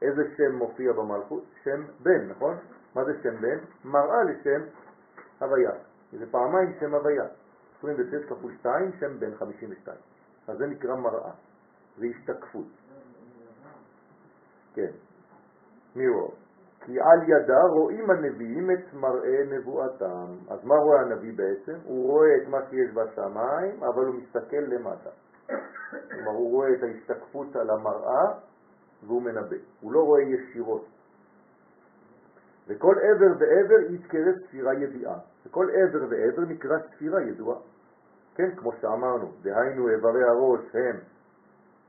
איזה 0.02 0.22
שם 0.36 0.56
מופיע 0.56 0.92
במלכות? 0.92 1.44
שם 1.64 1.82
בן, 2.00 2.28
נכון? 2.28 2.56
מה 2.94 3.04
זה 3.04 3.12
שם 3.22 3.40
בן? 3.40 3.58
מראה 3.84 4.22
לשם 4.24 4.62
הוויה. 5.40 5.70
זה 6.12 6.26
פעמיים 6.30 6.72
שם 6.80 6.94
הוויה. 6.94 7.24
26 7.78 8.24
כפול 8.28 8.52
2, 8.60 8.92
שם 9.00 9.18
בן 9.18 9.34
52. 9.34 9.98
אז 10.48 10.58
זה 10.58 10.66
נקרא 10.66 10.94
מראה. 10.96 11.32
זה 11.98 12.06
השתקפות. 12.06 12.66
כן. 14.74 14.90
מי 15.96 16.08
רואה? 16.08 16.30
כי 16.84 17.00
על 17.00 17.22
ידה 17.28 17.62
רואים 17.70 18.10
הנביאים 18.10 18.70
את 18.70 18.94
מראה 18.94 19.44
נבואתם. 19.50 20.26
אז 20.48 20.64
מה 20.64 20.74
רואה 20.74 21.00
הנביא 21.00 21.32
בעצם? 21.36 21.78
הוא 21.84 22.10
רואה 22.10 22.36
את 22.36 22.48
מה 22.48 22.58
שיש 22.70 22.90
בשמיים, 22.94 23.82
אבל 23.82 24.06
הוא 24.06 24.14
מסתכל 24.14 24.56
למטה. 24.56 25.10
כלומר, 26.10 26.30
הוא 26.30 26.50
רואה 26.50 26.74
את 26.74 26.82
ההשתקפות 26.82 27.56
על 27.56 27.70
המראה 27.70 28.32
והוא 29.06 29.22
מנבא. 29.22 29.56
הוא 29.80 29.92
לא 29.92 30.00
רואה 30.00 30.22
ישירות. 30.22 30.86
וכל 32.68 32.94
עבר 32.98 33.34
ועבר 33.38 33.94
יתקרא 33.94 34.32
ספירה 34.46 34.74
ידיעה. 34.74 35.18
וכל 35.46 35.66
עבר 35.70 36.04
ועבר 36.10 36.42
נקרא 36.48 36.78
ספירה 36.78 37.22
ידועה. 37.22 37.58
כן, 38.34 38.56
כמו 38.56 38.72
שאמרנו, 38.80 39.32
דהיינו 39.42 39.88
איברי 39.88 40.24
הראש 40.24 40.60
הם 40.74 40.96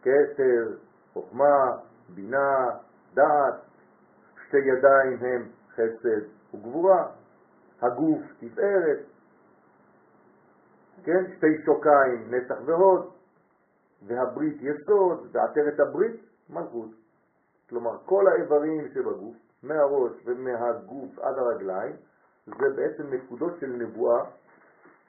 כתר, 0.01 0.75
חוכמה, 1.13 1.77
בינה, 2.09 2.69
דעת, 3.13 3.61
שתי 4.47 4.57
ידיים 4.57 5.17
הם 5.21 5.47
חסד 5.71 6.25
וגבורה, 6.53 7.07
הגוף 7.81 8.21
תפארת, 8.39 8.99
כן, 11.03 11.23
שתי 11.37 11.63
שוקיים 11.65 12.27
נצח 12.29 12.55
והוד, 12.65 13.11
והברית 14.07 14.57
יסוד, 14.61 15.27
ועטרת 15.31 15.79
הברית 15.79 16.21
מלכות. 16.49 16.89
כלומר, 17.69 17.97
כל 18.05 18.27
האיברים 18.27 18.87
שבגוף, 18.93 19.35
מהראש 19.63 20.11
ומהגוף 20.25 21.19
עד 21.19 21.37
הרגליים, 21.37 21.95
זה 22.45 22.69
בעצם 22.75 23.13
נקודות 23.13 23.53
של 23.59 23.67
נבואה, 23.67 24.25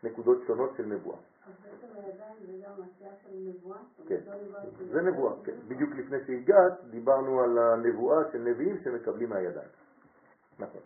נקודות 0.02 0.38
שונות 0.46 0.70
של 0.76 0.86
נבואה. 0.86 1.16
אז 1.16 1.52
בעצם 1.62 1.94
הידיים 1.96 2.36
זה 2.46 2.66
גם 2.66 2.72
עשייה 2.72 3.10
של 3.22 3.34
נבואה? 3.34 3.78
כן, 4.06 4.20
לא 4.26 4.60
זה 4.92 5.02
נבואה, 5.02 5.34
כן. 5.44 5.52
בדיוק 5.68 5.90
לפני 5.94 6.18
שהגעת 6.26 6.84
דיברנו 6.90 7.40
על 7.40 7.58
הנבואה 7.58 8.32
של 8.32 8.38
נביאים 8.38 8.76
שמקבלים 8.84 9.28
מהידיים. 9.28 9.68
נכון. 10.58 10.80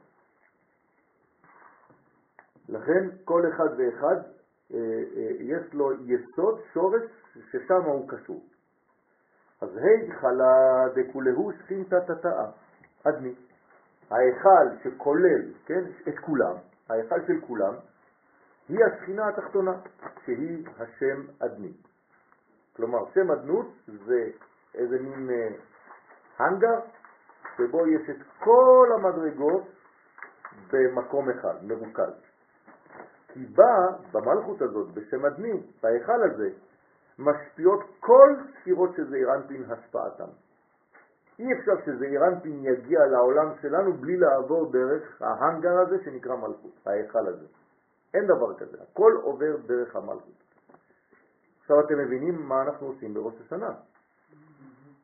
לכן 2.69 3.09
כל 3.25 3.43
אחד 3.49 3.69
ואחד 3.79 4.17
אה, 4.75 4.79
אה, 5.17 5.31
יש 5.41 5.75
לו 5.75 5.93
יסוד, 5.93 6.61
שורש, 6.73 7.03
ששם 7.51 7.83
הוא 7.85 8.09
קשור. 8.09 8.43
אז 9.61 9.69
היכלה 9.77 10.85
דכולהו 10.95 11.53
שכינתא 11.53 11.97
תתאה, 12.07 12.51
אדמי. 13.05 13.35
ההיכל 14.11 14.67
שכולל, 14.83 15.53
כן, 15.67 15.85
את 16.09 16.19
כולם, 16.19 16.55
ההיכל 16.91 17.27
של 17.27 17.41
כולם, 17.47 17.75
היא 18.69 18.79
השכינה 18.85 19.29
התחתונה, 19.29 19.73
שהיא 20.25 20.67
השם 20.79 21.21
אדמי. 21.39 21.73
כלומר, 22.77 22.99
שם 23.15 23.31
אדנות 23.31 23.67
זה 23.87 24.31
איזה 24.75 24.99
מין 24.99 25.31
אה, 25.31 25.49
הנגר 26.39 26.81
שבו 27.57 27.87
יש 27.87 28.11
את 28.11 28.17
כל 28.39 28.89
המדרגות 28.95 29.63
במקום 30.73 31.31
אחד, 31.31 31.65
מרוכז. 31.65 32.13
כי 33.33 33.47
בה, 33.47 33.87
במלכות 34.13 34.63
הזאת, 34.63 34.95
בשם 34.95 35.27
אדמי, 35.27 35.63
בהיכל 35.83 36.23
הזה, 36.23 36.51
משפיעות 37.19 37.81
כל 38.01 38.35
ספירות 38.61 38.91
של 38.97 39.11
זעיר 39.11 39.35
אנפין 39.35 39.65
השפעתם. 39.71 40.29
אי 41.39 41.45
אפשר 41.53 41.73
שזעיר 41.85 42.27
אנפין 42.27 42.65
יגיע 42.65 43.07
לעולם 43.07 43.49
שלנו 43.63 43.93
בלי 43.93 44.17
לעבור 44.17 44.73
דרך 44.73 45.23
ההנגר 45.23 45.79
הזה 45.79 46.05
שנקרא 46.05 46.37
מלכות, 46.37 46.73
ההיכל 46.87 47.27
הזה. 47.27 47.47
אין 48.15 48.27
דבר 48.27 48.59
כזה, 48.59 48.77
הכל 48.83 49.13
עובר 49.23 49.57
דרך 49.67 49.97
המלכות. 49.97 50.49
עכשיו 51.61 51.81
אתם 51.81 51.99
מבינים 51.99 52.43
מה 52.49 52.63
אנחנו 52.63 52.87
עושים 52.87 53.15
בראש 53.15 53.35
השנה. 53.47 53.71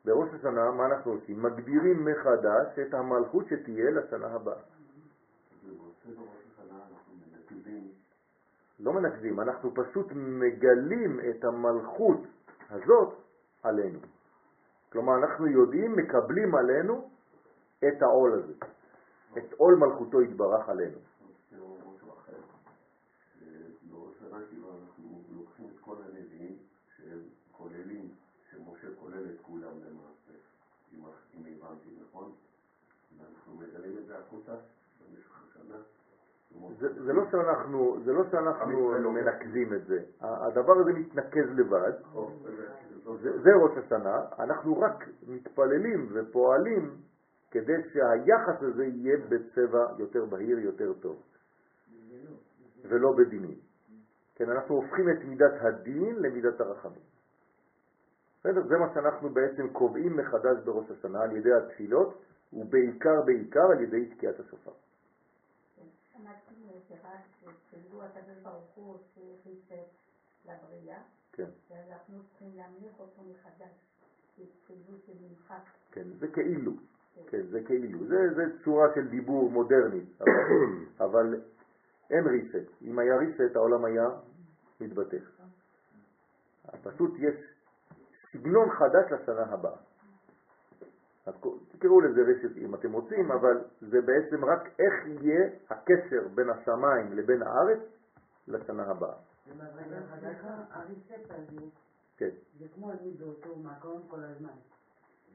בראש 0.05 0.29
השנה, 0.35 0.70
מה 0.70 0.87
אנחנו 0.87 1.12
עושים? 1.12 1.42
מגדירים 1.42 2.05
מחדש 2.05 2.79
את 2.79 2.94
המלכות 2.94 3.44
שתהיה 3.46 3.90
לשנה 3.90 4.27
הבאה. 4.27 4.62
לא 8.80 8.92
מנקבים, 8.92 9.40
אנחנו 9.40 9.74
פשוט 9.74 10.06
מגלים 10.12 11.20
את 11.30 11.44
המלכות 11.44 12.20
הזאת 12.70 13.14
עלינו. 13.62 13.98
כלומר, 14.92 15.18
אנחנו 15.18 15.46
יודעים, 15.46 15.96
מקבלים 15.96 16.54
עלינו 16.54 17.08
את 17.78 18.02
העול 18.02 18.32
הזה, 18.32 18.52
את 19.38 19.52
עול 19.52 19.74
מלכותו 19.74 20.22
יתברך 20.22 20.68
עלינו. 20.68 20.98
זה 34.06 34.18
החוצה. 34.18 34.73
זה, 36.79 37.12
לא 37.12 37.22
שאנחנו, 37.31 37.96
זה 38.05 38.12
לא 38.12 38.24
שאנחנו 38.31 39.12
מנקזים 39.12 39.74
את 39.74 39.87
זה, 39.87 39.98
הדבר 40.20 40.72
הזה 40.81 40.92
מתנקז 40.92 41.44
לבד, 41.57 41.92
זה, 43.22 43.42
זה 43.42 43.50
ראש 43.62 43.79
השנה, 43.79 44.20
אנחנו 44.38 44.81
רק 44.81 45.09
מתפללים 45.29 46.09
ופועלים 46.12 46.96
כדי 47.50 47.83
שהיחס 47.92 48.62
הזה 48.62 48.85
יהיה 48.85 49.16
בצבע 49.29 49.87
יותר 49.98 50.24
בהיר, 50.24 50.59
יותר 50.59 50.92
טוב, 50.92 51.22
ולא 52.88 53.12
בדינים. 53.12 53.59
כן, 54.35 54.50
אנחנו 54.50 54.74
הופכים 54.74 55.11
את 55.11 55.24
מידת 55.24 55.53
הדין 55.61 56.16
למידת 56.18 56.61
הרחמים. 56.61 57.03
בסדר? 58.40 58.66
זה 58.66 58.79
מה 58.79 58.94
שאנחנו 58.94 59.29
בעצם 59.29 59.68
קובעים 59.68 60.16
מחדש 60.16 60.57
בראש 60.64 60.90
השנה 60.90 61.22
על 61.22 61.37
ידי 61.37 61.53
התפילות, 61.53 62.22
ובעיקר 62.53 63.22
בעיקר 63.27 63.66
על 63.72 63.81
ידי 63.81 64.07
תקיעת 64.07 64.40
השופר. 64.40 64.70
שמעתי 66.24 66.54
שרק 66.88 67.20
שכאילו 67.40 68.02
הקדוש 68.02 68.38
ברוך 68.42 68.70
הוא 68.74 68.98
שחיסר 68.98 69.82
לבריאה, 70.44 70.98
כן, 71.32 71.48
ואנחנו 71.70 72.22
צריכים 72.28 72.48
להמליך 72.56 73.00
אותו 73.00 73.22
מחדש, 73.22 73.72
כאילו 74.37 74.98
שנמחק. 75.06 75.62
כן, 75.90 76.08
זה 76.18 76.28
כאילו, 76.28 76.72
כן, 77.26 77.46
זה 77.50 77.60
כאילו, 77.66 78.06
זה, 78.06 78.34
זה 78.34 78.42
צורה 78.64 78.87
של 78.94 79.08
דיבור 79.08 79.50
מודרני, 79.50 80.00
אבל, 80.20 80.32
אבל 81.00 81.40
אין 82.10 82.26
ריסט, 82.26 82.70
אם 82.82 82.98
היה 82.98 83.16
ריסט 83.16 83.56
העולם 83.56 83.84
היה 83.84 84.08
מתבטח. 84.80 85.40
פשוט 86.82 87.14
יש 87.18 87.34
סגנון 88.32 88.70
חדש 88.70 89.12
לשנה 89.12 89.42
הבאה. 89.42 89.77
אז 91.27 91.35
תקראו 91.68 92.00
לזה 92.00 92.20
רשת 92.22 92.56
אם 92.56 92.75
אתם 92.75 92.92
רוצים, 92.92 93.31
אבל 93.33 93.64
זה 93.81 94.00
בעצם 94.00 94.44
רק 94.44 94.68
איך 94.79 94.94
יהיה 95.06 95.48
הקשר 95.70 96.29
בין 96.35 96.50
השמיים 96.50 97.12
לבין 97.12 97.42
הארץ 97.42 97.81
לשנה 98.48 98.90
הבאה. 98.90 99.16
כן. 102.16 102.31
זה 102.58 102.66
כמו 102.75 102.92
אני 102.92 103.10
באותו 103.10 103.56
מקום 103.56 104.02
כל 104.08 104.25
הזמן. 104.25 104.56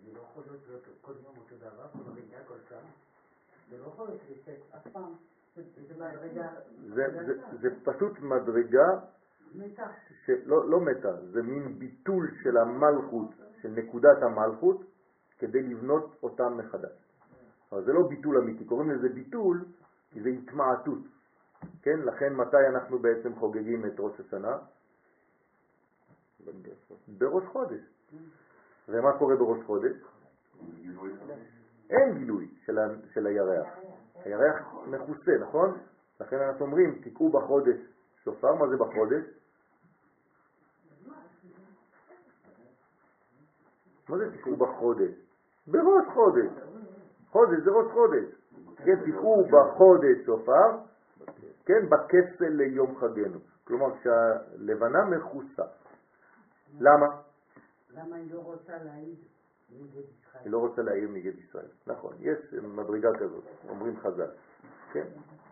זה 0.05 0.11
לא 0.13 0.19
יכול 0.19 0.43
להיות 0.47 0.83
כל 1.01 1.13
יום 1.23 1.37
אותו 1.37 1.55
דבר, 1.55 1.87
כל 1.93 2.11
רגע, 2.11 2.43
כל 2.47 2.57
שעה. 2.69 2.79
זה 3.69 3.77
לא 3.77 3.87
יכול 3.87 4.07
להיות 4.07 4.21
ריסט 4.29 4.75
אף 4.75 4.87
פעם. 4.87 5.13
זה 7.61 7.69
פשוט 7.83 8.19
מדרגה 8.19 8.99
מתה. 9.55 9.87
שלא 10.25 10.69
לא 10.69 10.79
מתה, 10.79 11.15
זה 11.21 11.41
מין 11.41 11.79
ביטול 11.79 12.31
של 12.43 12.57
המלכות, 12.57 13.29
של 13.61 13.69
נקודת 13.69 14.17
המלכות, 14.21 14.81
כדי 15.39 15.63
לבנות 15.63 16.15
אותם 16.23 16.57
מחדש. 16.57 16.91
אבל 17.71 17.83
זה 17.83 17.93
לא 17.93 18.07
ביטול 18.07 18.37
אמיתי, 18.37 18.65
קוראים 18.65 18.89
לזה 18.89 19.09
ביטול 19.09 19.65
כי 20.11 20.21
זה 20.21 20.29
התמעטות. 20.29 20.99
כן, 21.81 21.99
לכן 21.99 22.33
מתי 22.33 22.67
אנחנו 22.69 22.99
בעצם 22.99 23.35
חוגגים 23.35 23.85
את 23.85 23.93
ראש 23.99 24.19
השנה? 24.19 24.57
בראש 27.07 27.43
חודש. 27.45 27.81
ומה 28.89 29.17
קורה 29.17 29.35
בראש 29.35 29.63
חודש? 29.65 29.95
אין 31.89 32.17
גילוי 32.17 32.47
של, 32.65 32.79
ה, 32.79 32.87
של 33.13 33.27
הירח. 33.27 33.67
הירח 34.15 34.73
מכוסה, 34.87 35.31
נכון? 35.41 35.77
לכן 36.19 36.37
אנחנו 36.39 36.65
אומרים, 36.65 37.01
תקעו 37.03 37.29
בחודש 37.29 37.77
שופר, 38.23 38.55
מה 38.55 38.67
זה 38.67 38.77
בחודש? 38.77 39.23
מה 44.09 44.17
זה 44.17 44.37
תקעו 44.37 44.55
בחודש? 44.55 45.28
בראש 45.67 46.05
חודש. 46.13 46.51
חודש 47.31 47.59
זה 47.63 47.71
ראש 47.71 47.91
חודש. 47.91 48.25
כן, 48.85 49.11
תקעו 49.11 49.45
בחודש 49.45 50.25
שופר, 50.25 50.77
כן, 51.65 51.89
בכסל 51.89 52.49
ליום 52.49 52.95
חגנו. 52.99 53.39
כלומר, 53.63 53.99
כשהלבנה 53.99 55.05
מכוסה. 55.05 55.63
למה? 56.79 57.05
למה 57.89 58.15
היא 58.15 58.33
לא 58.33 58.39
רוצה 58.39 58.73
להעיד? 58.83 59.17
היא 60.43 60.51
לא 60.51 60.57
רוצה 60.57 60.81
להעיר 60.81 61.09
נגד 61.09 61.39
ישראל. 61.39 61.67
נכון, 61.87 62.13
יש 62.19 62.53
מדרגה 62.53 63.09
כזאת, 63.19 63.43
אומרים 63.69 63.99
חז"ל. 63.99 64.31
כן? 64.93 65.05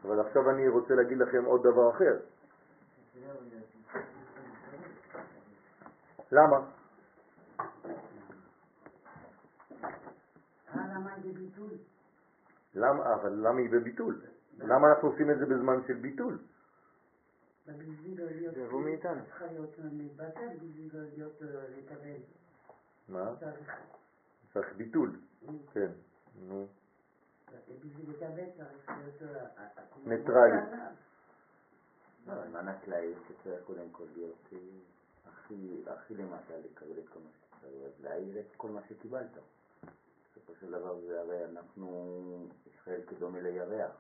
אבל 0.06 0.20
עכשיו 0.20 0.50
אני 0.50 0.68
רוצה 0.68 0.94
להגיד 0.96 1.18
לכם 1.18 1.46
עוד 1.46 1.62
דבר 1.64 1.90
אחר. 1.90 2.18
למה? 6.32 6.58
אה, 10.76 10.96
למה 10.96 11.14
היא 11.14 11.17
בביטול? 11.32 11.70
למה? 12.76 13.14
אבל 13.14 13.32
למה 13.32 13.60
היא 13.60 13.70
בביטול? 13.72 14.22
למה 14.58 14.88
אנחנו 14.94 15.08
עושים 15.08 15.32
את 15.32 15.38
זה 15.40 15.46
בזמן 15.46 15.88
של 15.88 15.94
ביטול? 15.94 16.38
זה 18.54 18.62
יבוא 18.62 18.82
מאיתנו. 18.82 19.22
אה. 22.04 22.18
מה? 23.10 23.34
צריך... 24.54 24.74
ביטול. 24.78 25.20
כן. 25.74 25.92
נו. 26.48 26.68
אה, 27.54 27.58
אה, 29.58 29.84
ניטרלי. 30.06 30.58
לא, 32.28 32.34
על 32.34 32.48
מנת 32.50 32.88
להעיר 32.88 33.18
שצריך 33.28 33.64
קודם 33.66 33.90
כל 33.92 34.04
להיות 34.16 34.54
אה, 34.54 34.58
הכי, 35.88 36.16
למטה 36.16 36.54
לקבל 36.66 37.00
את 37.00 37.10
כל 37.10 37.20
מה 37.20 37.30
שצריך, 37.32 37.94
להעיר 38.04 38.40
את 38.40 38.56
כל 38.58 38.70
מה 38.70 38.82
שקיבלת. 38.90 39.38
בסופו 40.38 40.56
של 40.60 40.72
דבר 40.72 41.00
זה 41.00 41.20
הרי 41.20 41.46
אנחנו, 41.46 42.48
ישראל 42.68 43.02
כדומה 43.08 43.42
לירח, 43.42 43.92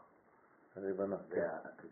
הלבנה. 0.76 1.18
כן. 1.30 1.48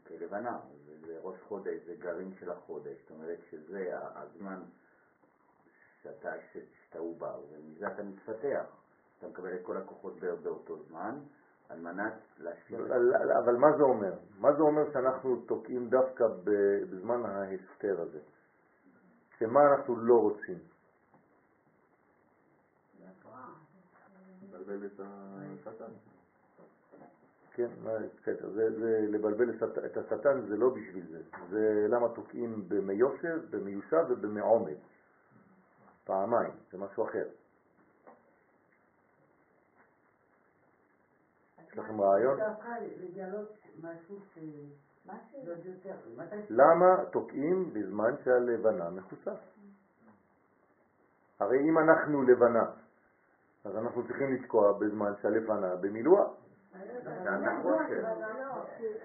כלבנה, 0.08 0.60
זה- 0.86 1.08
זה 1.08 1.20
ראש 1.22 1.42
חודש, 1.48 1.82
זה 1.86 1.96
גרעין 2.00 2.34
של 2.40 2.52
החודש, 2.52 3.02
זאת 3.02 3.12
אומרת 3.12 3.40
שזה 3.50 3.90
הזמן 4.00 4.62
שאתה, 6.02 6.30
עובר, 7.00 7.40
ומזה 7.52 7.88
אתה 7.88 8.04
מתפתח. 8.04 8.66
אתה 9.20 9.28
מקבל 9.28 9.56
את 9.56 9.66
כל 9.66 9.78
הכוחות 9.78 10.20
בא- 10.20 10.36
באותו 10.36 10.84
זמן, 10.84 11.20
על 11.70 11.80
מנת 11.80 12.14
להשאיר... 12.38 12.80
אבל 12.86 13.32
אבל 13.44 13.56
מה 13.56 13.68
זה 13.78 13.84
אומר? 13.84 14.14
מה 14.40 14.54
זה 14.54 14.62
אומר 14.62 14.94
שאנחנו 14.94 15.42
תוקעים 15.46 15.90
דווקא 15.90 16.24
בזמן 16.44 17.26
ההסתר 17.26 18.02
הזה? 18.02 18.20
שמה 19.40 19.60
אנחנו 19.72 19.96
לא 19.96 20.16
רוצים? 20.22 20.75
מבלבל 24.66 24.88
את 24.88 25.00
השטן. 25.68 25.92
כן, 27.54 27.68
מה, 27.84 27.92
בסדר, 28.22 28.50
זה, 28.50 28.80
זה 28.80 29.06
לבלבל 29.10 29.50
את 29.50 29.56
השט- 29.64 29.78
את 29.86 29.98
השטן 29.98 30.42
זה 30.48 30.58
לא 30.58 30.70
בשביל 30.70 31.06
זה, 31.08 31.22
זה 31.50 31.86
למה 31.90 32.10
תוקעים 32.16 32.70
במיושר, 32.70 33.40
במיושב 33.50 34.06
ובמעומד, 34.10 34.76
פעמיים, 36.06 36.52
זה 36.72 36.78
משהו 36.78 37.04
אחר. 37.10 37.26
יש 41.68 41.78
לכם 41.78 42.02
רעיון? 42.02 42.38
לא. 42.40 42.46
למה 46.50 47.06
תוקעים 47.12 47.74
בזמן 47.74 48.12
שהלבנה 48.24 48.90
מכוסה? 48.90 49.32
הרי 51.40 51.58
אם 51.70 51.78
אנחנו 51.80 52.24
לבנה, 52.24 52.66
אז 53.66 53.76
אנחנו 53.78 54.08
צריכים 54.08 54.34
לתקוע 54.34 54.72
בזמן 54.72 55.12
שהלבנה 55.22 55.76
במילואה. 55.76 56.26
שעת 56.74 57.44
החושר, 57.48 58.06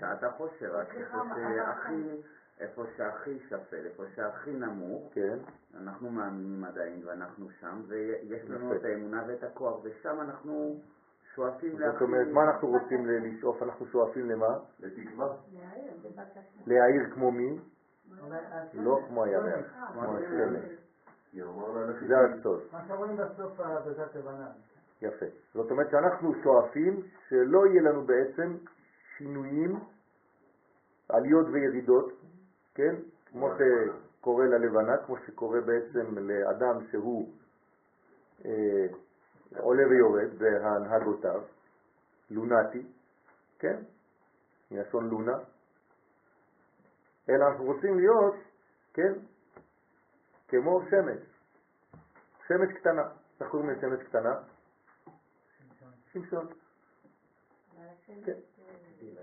שעת 0.00 0.22
החושר, 0.22 0.76
רק 0.76 0.94
איפה 0.94 1.18
שהכי, 1.34 2.20
איפה 2.60 2.84
שהכי 2.96 3.38
שפל, 3.48 3.84
איפה 3.84 4.02
שהכי 4.14 4.50
נמוך, 4.52 5.10
כן, 5.14 5.38
אנחנו 5.76 6.10
מאמינים 6.10 6.64
עדיין 6.64 7.02
ואנחנו 7.06 7.50
שם, 7.60 7.82
ויש 7.86 8.50
לנו. 8.50 8.74
את 8.74 8.84
האמונה 8.84 9.24
ואת 9.26 9.44
הכוח, 9.44 9.76
ושם 9.82 10.20
אנחנו 10.20 10.80
שואפים 11.34 11.76
זאת 11.78 12.02
אומרת, 12.02 12.26
מה 12.28 12.44
אנחנו 12.44 12.68
רוצים 12.68 13.06
לשאוף? 13.06 13.62
אנחנו 13.62 13.86
שואפים 13.86 14.30
למה? 14.30 14.58
לתקווה. 14.80 15.36
להעיר. 15.52 15.92
להעיר 16.66 17.10
כמו 17.14 17.30
מי? 17.32 17.58
השם- 18.52 18.84
לא 18.84 19.00
כמו 19.08 19.24
הירח, 19.24 19.66
כמו 19.92 20.16
השמש. 20.16 20.79
היא 21.32 21.42
אמרה 21.42 21.86
לה 21.86 21.92
זה 22.08 22.14
הסוד. 22.18 22.60
מה 22.72 22.80
שרואים 22.88 23.16
בסוף 23.16 23.60
בזת 23.86 24.14
לבנה. 24.14 24.50
יפה. 25.02 25.26
זאת 25.54 25.70
אומרת 25.70 25.90
שאנחנו 25.90 26.34
שואפים 26.42 27.02
שלא 27.28 27.66
יהיה 27.66 27.82
לנו 27.82 28.06
בעצם 28.06 28.56
שינויים, 29.16 29.80
עליות 31.08 31.46
וירידות, 31.52 32.12
כן? 32.74 32.94
כמו 33.26 33.48
שקורה 33.54 34.44
ללבנה, 34.46 34.96
כמו 35.06 35.16
שקורה 35.26 35.60
בעצם 35.60 36.18
לאדם 36.18 36.86
שהוא 36.90 37.28
אה, 38.44 38.86
עולה 39.58 39.88
ויורד 39.88 40.38
בהנהגותיו, 40.38 41.42
לונטי, 42.30 42.82
כן? 43.58 43.76
מלשון 44.70 45.08
לונה. 45.08 45.38
אלא 47.28 47.46
אנחנו 47.48 47.64
רוצים 47.64 47.98
להיות, 47.98 48.34
כן? 48.94 49.12
כמו 50.50 50.80
שמש. 50.90 51.18
שמש 52.46 52.72
קטנה. 52.80 53.02
איך 53.40 53.50
קוראים 53.50 53.70
לשמש 53.70 54.02
קטנה? 54.02 54.34
שמשון. 56.12 56.46
כן. 58.24 58.32
לא- 59.16 59.22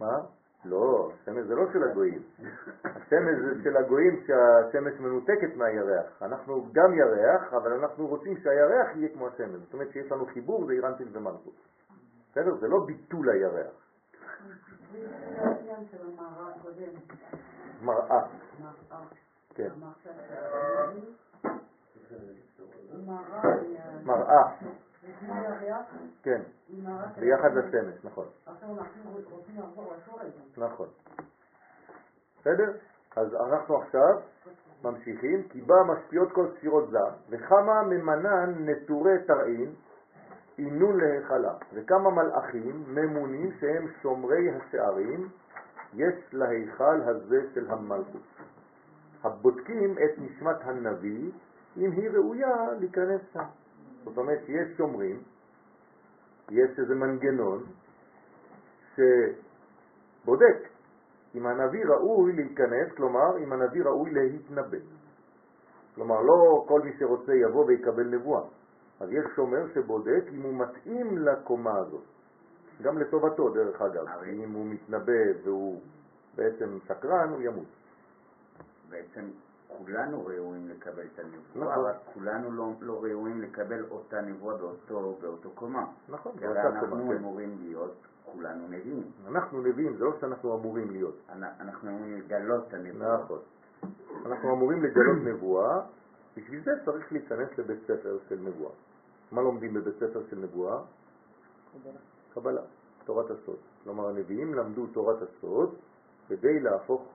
מה? 0.00 0.18
לא, 0.64 1.12
השמש 1.14 1.46
זה 1.46 1.54
לא 1.54 1.72
של 1.72 1.82
הגויים. 1.90 2.22
השמש 2.84 3.38
זה 3.44 3.62
של 3.62 3.76
הגויים 3.76 4.24
שהשמש 4.26 5.00
מנותקת 5.00 5.56
מהירח. 5.56 6.22
אנחנו 6.22 6.66
גם 6.72 6.94
ירח, 6.94 7.54
אבל 7.54 7.72
אנחנו 7.72 8.06
רוצים 8.06 8.36
שהירח 8.42 8.96
יהיה 8.96 9.08
כמו 9.08 9.28
השמש. 9.28 9.60
זאת 9.60 9.72
אומרת 9.72 9.92
שיש 9.92 10.12
לנו 10.12 10.26
חיבור 10.26 10.66
זה 10.66 10.72
אירנטין 10.72 11.08
ומלכות. 11.12 11.54
בסדר? 12.30 12.54
זה 12.54 12.68
לא 12.68 12.86
ביטול 12.86 13.30
הירח. 13.30 13.72
הקודם. 16.56 16.92
מראה. 17.82 18.26
כן. 19.54 19.68
מראה 24.04 24.42
כן. 26.22 26.42
ביחד. 27.20 27.54
לשמש, 27.54 28.04
נכון. 28.04 28.26
נכון. 30.56 30.88
בסדר? 32.40 32.72
אז 33.16 33.34
אנחנו 33.34 33.76
עכשיו 33.82 34.20
ממשיכים, 34.84 35.48
כי 35.48 35.60
בה 35.60 35.74
משפיעות 35.88 36.32
כל 36.32 36.46
ספירות 36.56 36.90
זעם, 36.90 37.12
וכמה 37.28 37.82
ממנן 37.82 38.68
נטורי 38.68 39.24
תרעין, 39.26 39.74
עינון 40.56 41.00
להיכלה, 41.00 41.54
וכמה 41.72 42.10
מלאכים 42.10 42.84
ממונים 42.86 43.52
שהם 43.60 43.86
שומרי 44.02 44.50
השערים, 44.50 45.28
יש 45.94 46.14
להיכל 46.32 47.00
הזה 47.02 47.42
של 47.54 47.70
המלכות. 47.70 48.22
הבודקים 49.22 49.92
את 49.92 50.18
נשמת 50.18 50.56
הנביא, 50.60 51.30
אם 51.76 51.90
היא 51.90 52.10
ראויה 52.10 52.72
להיכנס 52.80 53.20
שם. 53.32 53.44
זאת 54.04 54.18
אומרת 54.18 54.38
שיש 54.46 54.76
שומרים, 54.76 55.22
יש 56.50 56.78
איזה 56.78 56.94
מנגנון 56.94 57.64
שבודק 58.94 60.68
אם 61.34 61.46
הנביא 61.46 61.84
ראוי 61.86 62.32
להיכנס, 62.32 62.92
כלומר 62.96 63.38
אם 63.38 63.52
הנביא 63.52 63.84
ראוי 63.84 64.10
להתנבא. 64.10 64.78
כלומר 65.94 66.20
לא 66.20 66.64
כל 66.68 66.80
מי 66.80 66.92
שרוצה 66.98 67.34
יבוא 67.34 67.64
ויקבל 67.64 68.04
נבואה. 68.04 68.42
אז 69.00 69.08
יש 69.12 69.24
שומר 69.36 69.68
שבודק 69.74 70.24
אם 70.32 70.42
הוא 70.42 70.54
מתאים 70.54 71.18
לקומה 71.18 71.78
הזאת. 71.78 72.04
גם 72.82 72.98
לטובתו 72.98 73.50
דרך 73.50 73.82
אגב, 73.82 74.06
אם 74.22 74.52
הוא 74.52 74.66
מתנבא 74.66 75.42
והוא 75.44 75.80
בעצם 76.34 76.78
שקרן, 76.84 77.28
הוא 77.28 77.42
ימות. 77.42 77.81
בעצם 78.92 79.24
כולנו 79.78 80.26
ראויים 80.26 80.68
לקבל 80.68 81.02
את 81.14 81.18
הנבואה, 81.18 81.72
נכון. 81.76 81.84
רק 81.84 81.96
כולנו 82.14 82.50
לא, 82.52 82.72
לא 82.80 83.02
ראויים 83.04 83.40
לקבל 83.42 83.84
אותה 83.90 84.20
נבואה 84.20 84.56
באותו, 84.56 85.16
באותו 85.20 85.50
קומה. 85.50 85.86
נכון, 86.08 86.32
כי 86.32 86.38
באותה 86.38 86.68
אנחנו 86.68 86.88
קומה, 86.88 87.08
כן. 87.12 87.16
אמורים 87.16 87.56
להיות 87.62 87.94
כולנו 88.32 88.68
נביאים. 88.68 89.10
אנחנו 89.28 89.60
נביאים, 89.62 89.96
זה 89.96 90.04
לא 90.04 90.12
שאנחנו 90.20 90.56
אמורים 90.58 90.90
להיות. 90.90 91.14
אנ- 91.30 91.60
אנחנו 91.60 91.88
אמורים 91.88 92.18
לגלות 92.18 92.68
את 92.68 92.74
הנבואה. 92.74 93.16
נכון. 93.24 93.38
אנחנו 94.26 94.52
אמורים 94.54 94.82
לגלות 94.84 95.16
נבואה, 95.24 95.80
בשביל 96.36 96.62
זה 96.64 96.70
צריך 96.84 97.12
להיכנס 97.12 97.48
לבית 97.58 97.80
ספר 97.82 98.18
של 98.28 98.38
נבואה. 98.40 98.72
מה 99.32 99.42
לומדים 99.42 99.74
בבית 99.74 99.94
ספר 99.96 100.22
של 100.30 100.38
נבואה? 100.38 100.80
קבלה, 102.34 102.60
תורת 103.04 103.30
הסוד. 103.30 103.56
כלומר 103.84 104.08
הנביאים 104.08 104.54
למדו 104.54 104.86
תורת 104.86 105.22
הסוד 105.22 105.74
כדי 106.28 106.60
להפוך 106.60 107.08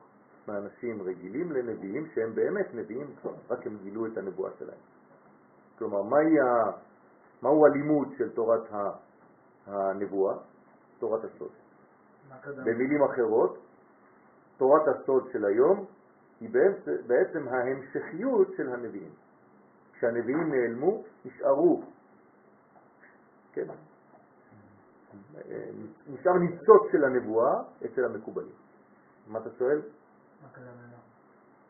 מאנשים 0.47 1.01
רגילים 1.01 1.51
לנביאים 1.51 2.07
שהם 2.13 2.35
באמת 2.35 2.73
נביאים, 2.73 3.07
רק 3.49 3.67
הם 3.67 3.77
גילו 3.83 4.05
את 4.05 4.17
הנבואה 4.17 4.51
שלהם. 4.59 4.79
כלומר, 5.77 6.01
מהי 6.03 6.39
ה... 6.39 6.71
מהו 7.41 7.65
הלימוד 7.65 8.07
של 8.17 8.29
תורת 8.29 8.61
הנבואה? 9.65 10.37
תורת 10.99 11.23
הסוד. 11.23 11.51
במילים 12.65 13.03
אחרות, 13.03 13.57
תורת 14.57 14.87
הסוד 14.87 15.27
של 15.31 15.45
היום 15.45 15.85
היא 16.39 16.49
בעצם 17.07 17.47
ההמשכיות 17.47 18.47
של 18.57 18.73
הנביאים. 18.73 19.11
כשהנביאים 19.93 20.53
נעלמו, 20.53 21.03
נשארו, 21.25 21.83
כן, 23.53 23.67
נשאר 26.07 26.33
ניצוץ 26.33 26.91
של 26.91 27.03
הנבואה 27.03 27.61
אצל 27.85 28.05
המקובלים. 28.05 28.55
מה 29.27 29.39
אתה 29.39 29.49
שואל? 29.49 29.81
מה 30.41 30.49
קדם 30.49 30.65
למה? 30.65 30.97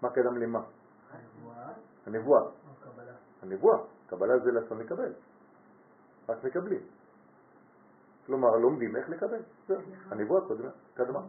מה 0.02 0.10
קדם 0.10 0.38
למה? 0.38 0.62
הנבואה 1.12 1.74
הנבואה. 2.08 2.42
קבלה? 2.84 3.14
הנבואה. 3.42 3.78
קבלה 4.08 4.40
זה 4.40 4.52
לשון 4.52 4.80
לקבל. 4.80 5.14
רק 6.30 6.44
מקבלים. 6.44 6.82
כלומר, 8.26 8.58
לומדים 8.58 8.96
איך 8.96 9.10
לקבל. 9.10 9.42
זהו. 9.68 9.82
הנבואה 10.10 10.42
קודמה. 10.48 10.70
קדמה. 10.94 11.20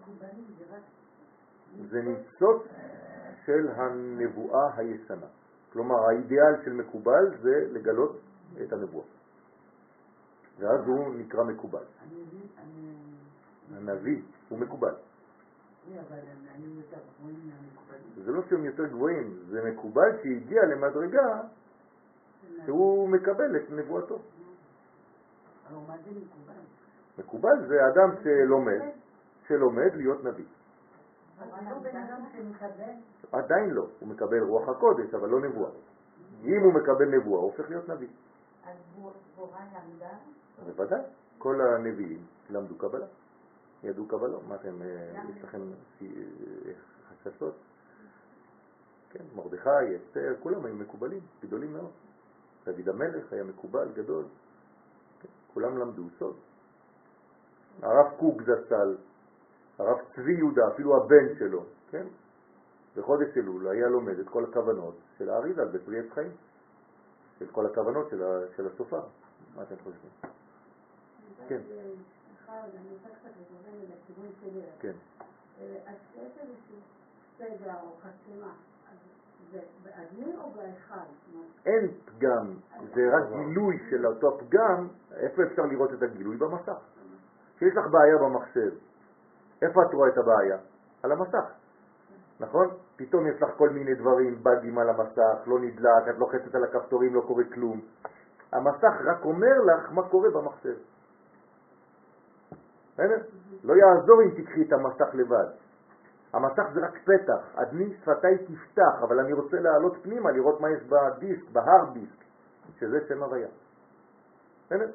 זה 1.91 2.03
ניצוץ 2.03 2.63
של 3.45 3.69
הנבואה 3.69 4.77
הישנה. 4.77 5.27
כלומר, 5.73 5.95
האידיאל 6.09 6.65
של 6.65 6.73
מקובל 6.73 7.39
זה 7.43 7.67
לגלות 7.73 8.19
את 8.63 8.73
הנבואה. 8.73 9.05
ואז 10.59 10.87
הוא 10.87 11.15
נקרא 11.15 11.45
מקובל. 11.45 11.85
הנביא 13.77 14.23
הוא 14.49 14.59
מקובל. 14.59 14.95
זה 18.25 18.33
לא 18.33 18.43
שהם 18.51 18.65
יותר 18.65 18.87
גבוהים, 18.87 19.39
זה 19.49 19.71
מקובל 19.71 20.11
שהגיע 20.23 20.63
למדרגה 20.65 21.41
שהוא 22.65 23.09
מקבל 23.09 23.57
את 23.57 23.71
נבואתו. 23.71 24.19
מקובל? 27.19 27.67
זה 27.69 27.75
אדם 27.87 28.11
שלומד, 28.23 28.81
שלומד 29.49 29.95
להיות 29.95 30.25
נביא. 30.25 30.45
עדיין 33.33 33.71
לא, 33.71 33.87
הוא 34.01 34.09
מקבל 34.09 34.43
רוח 34.43 34.69
הקודש, 34.69 35.15
אבל 35.15 35.29
לא 35.29 35.41
נבואה. 35.41 35.71
אם 36.45 36.63
הוא 36.65 36.73
מקבל 36.75 37.09
נבואה, 37.17 37.41
הוא 37.41 37.51
הופך 37.51 37.71
להיות 37.71 37.89
נביא. 37.89 38.09
אז 38.67 38.77
דבורה 39.35 39.61
למדה, 39.75 40.11
בוודאי, 40.67 41.01
כל 41.39 41.61
הנביאים 41.61 42.23
למדו 42.51 42.79
קבלה, 42.79 43.07
ידעו 43.83 44.07
קבלה. 44.07 44.39
מה 44.49 44.55
אתם, 44.55 44.83
אה, 44.83 45.23
יש 45.37 45.45
לכם 45.45 45.61
אה, 46.03 46.07
חששות? 47.25 47.55
כן, 49.11 49.25
מרדכי, 49.37 49.97
אסתר, 49.97 50.35
כולם 50.41 50.65
היו 50.65 50.75
מקובלים, 50.75 51.21
גדולים 51.43 51.73
מאוד. 51.73 51.91
דוד 52.65 52.89
המלך 52.89 53.33
היה 53.33 53.45
מקובל, 53.45 53.89
גדול. 53.95 54.25
כן, 55.21 55.29
כולם 55.55 55.79
למדו 55.79 56.03
סוד. 56.19 56.37
הרב 57.83 58.07
קוק 58.19 58.43
זצ"ל, 58.43 58.97
הרב 59.79 59.99
צבי 60.15 60.33
יהודה, 60.33 60.69
אפילו 60.75 60.97
הבן 60.97 61.39
שלו, 61.39 61.65
כן? 61.91 62.07
בחודש 62.97 63.37
אלול 63.37 63.69
היה 63.69 63.89
לומד 63.89 64.19
את 64.19 64.29
כל 64.29 64.45
הכוונות 64.45 64.95
של 65.19 65.31
האריזה 65.31 65.65
בפרי 65.65 65.99
עץ 65.99 66.11
חיים, 66.15 66.31
את 67.43 67.51
כל 67.53 67.67
הכוונות 67.67 68.11
של, 68.11 68.23
של 68.57 68.67
הסופר. 68.67 69.03
מה 69.57 69.63
אתם 69.63 69.75
חושבים? 69.77 70.11
כן. 71.49 71.61
סליחה, 72.49 72.65
אני 72.65 72.89
רוצה 72.93 73.09
קצת 73.09 73.31
לדבר 73.41 73.95
לכיוון 73.95 74.33
שלי. 74.41 74.61
כן. 74.81 74.93
אה, 75.61 75.77
אז 75.87 75.97
כשיש 76.11 76.39
איזשהו 76.39 76.77
סדר 77.39 77.75
או 77.83 77.97
חסימה, 78.03 78.53
אז 78.91 78.99
זה 79.53 79.61
באדמי 79.83 80.37
או 80.37 80.51
באחד? 80.51 80.97
זאת 80.97 81.35
אומרת, 81.35 81.51
אין 81.67 81.91
פגם, 82.05 82.55
זה 82.95 83.17
רק 83.17 83.29
גילוי 83.29 83.79
של 83.91 84.07
אותו 84.07 84.39
פגם, 84.39 84.89
איפה 85.17 85.43
אפשר 85.43 85.63
לראות 85.63 85.93
את 85.93 86.03
הגילוי? 86.03 86.37
במסך. 86.37 86.79
כשיש 87.57 87.77
לך 87.77 87.87
בעיה 87.91 88.19
במחשב, 88.19 88.71
איפה 89.63 89.83
את 89.83 89.95
רואה 89.95 90.09
את 90.09 90.19
הבעיה? 90.19 90.59
על 91.03 91.13
המסך, 91.13 91.53
נכון? 92.41 92.69
פתאום 92.97 93.27
יש 93.27 93.43
לך 93.43 93.51
כל 93.57 93.71
מיני 93.71 93.95
דברים, 93.95 94.43
באגים 94.43 94.79
על 94.79 94.89
המסך, 94.91 95.47
לא 95.47 95.59
נדלק, 95.61 96.09
את 96.11 96.19
לוחצת 96.19 96.55
על 96.55 96.65
הכפתורים, 96.65 97.15
לא 97.15 97.21
קורה 97.21 97.45
כלום. 97.55 97.81
המסך 98.53 98.95
רק 99.05 99.25
אומר 99.25 99.59
לך 99.67 99.93
מה 99.93 100.09
קורה 100.09 100.31
במחשב. 100.31 100.75
לא 103.65 103.75
יעזור 103.75 104.23
אם 104.23 104.43
תקחי 104.43 104.63
את 104.63 104.73
המסך 104.73 105.15
לבד. 105.15 105.47
המסך 106.33 106.63
זה 106.75 106.81
רק 106.81 106.99
פתח, 107.05 107.55
אדני 107.55 107.95
שפתיי 107.97 108.39
תפתח, 108.39 109.03
אבל 109.03 109.21
אני 109.21 109.33
רוצה 109.33 109.61
לעלות 109.61 109.97
פנימה, 110.03 110.31
לראות 110.31 110.61
מה 110.61 110.71
יש 110.71 110.83
בדיסק, 110.83 111.51
בהארד 111.53 111.95
דיסק, 111.95 112.25
שזה 112.79 112.99
שם 113.09 113.23
הוויה. 113.23 113.49
בסדר? 114.67 114.91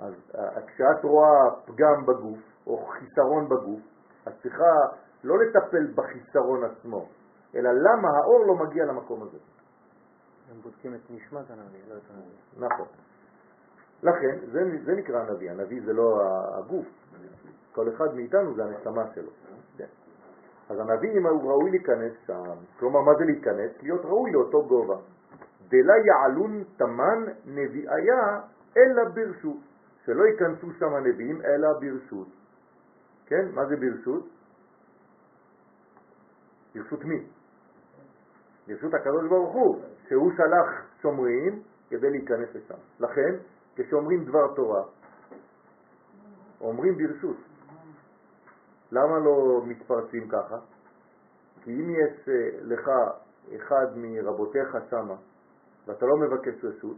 אז 0.00 0.14
אה, 0.34 0.62
כשאת 0.66 1.04
רואה 1.04 1.50
פגם 1.66 2.06
בגוף, 2.06 2.38
או 2.66 2.86
חיסרון 2.86 3.48
בגוף, 3.48 3.80
את 4.28 4.32
צריכה 4.42 4.72
לא 5.24 5.34
לטפל 5.38 5.86
בחיסרון 5.94 6.64
עצמו, 6.64 7.08
אלא 7.54 7.70
למה 7.72 8.08
האור 8.18 8.46
לא 8.46 8.54
מגיע 8.54 8.84
למקום 8.84 9.22
הזה. 9.22 9.38
הם 10.50 10.60
בודקים 10.62 10.94
את 10.94 11.10
נשמת 11.10 11.50
הנביא, 11.50 11.80
לא 11.88 11.94
את 11.96 12.10
הנביא. 12.10 12.66
נכון. 12.68 12.86
לכן, 14.02 14.38
זה, 14.52 14.78
זה 14.84 14.94
נקרא 14.94 15.20
הנביא, 15.20 15.50
הנביא 15.50 15.82
זה 15.84 15.92
לא 15.92 16.20
הגוף, 16.58 16.86
כל 17.72 17.88
אחד 17.88 18.14
מאיתנו 18.14 18.54
זה 18.54 18.64
הנשמה 18.64 19.02
שלו. 19.14 19.30
כן. 19.76 19.86
אז 20.68 20.78
הנביא, 20.78 21.10
אם 21.18 21.26
הוא 21.26 21.50
ראוי 21.50 21.70
להיכנס 21.70 22.12
שם, 22.26 22.54
כלומר, 22.78 23.00
מה 23.00 23.12
זה 23.18 23.24
להיכנס? 23.24 23.82
להיות 23.82 24.04
ראוי 24.04 24.32
לאותו 24.32 24.66
גובה. 24.66 24.96
דלה 25.68 25.94
יעלון 26.06 26.64
תמן 26.76 27.24
נביאיה 27.46 28.40
אלא 28.76 29.04
ברשות, 29.14 29.56
שלא 30.04 30.24
ייכנסו 30.24 30.72
שם 30.78 30.94
הנביאים 30.94 31.40
אלא 31.42 31.68
ברשות. 31.80 32.28
כן? 33.26 33.48
מה 33.54 33.66
זה 33.66 33.76
ברשות? 33.76 34.28
ברשות 36.74 37.04
מי? 37.04 37.26
ברשות 38.68 38.94
הקדוש 38.94 39.28
ברוך 39.28 39.54
הוא, 39.54 39.82
שהוא 40.08 40.32
שלח 40.36 41.00
שומרים 41.02 41.62
כדי 41.90 42.10
להיכנס 42.10 42.54
לשם. 42.54 42.78
לכן, 43.00 43.34
כשאומרים 43.76 44.24
דבר 44.24 44.54
תורה, 44.54 44.82
אומרים 46.60 46.96
ברשות. 46.96 47.36
למה 48.92 49.18
לא 49.18 49.62
מתפרצים 49.66 50.28
ככה? 50.28 50.56
כי 51.62 51.70
אם 51.70 51.90
יש 51.90 52.28
אה, 52.28 52.58
לך 52.62 52.90
אחד 53.56 53.86
מרבותיך 53.96 54.76
שמה, 54.90 55.14
ואתה 55.86 56.06
לא 56.06 56.16
מבקש 56.16 56.64
רשות, 56.64 56.96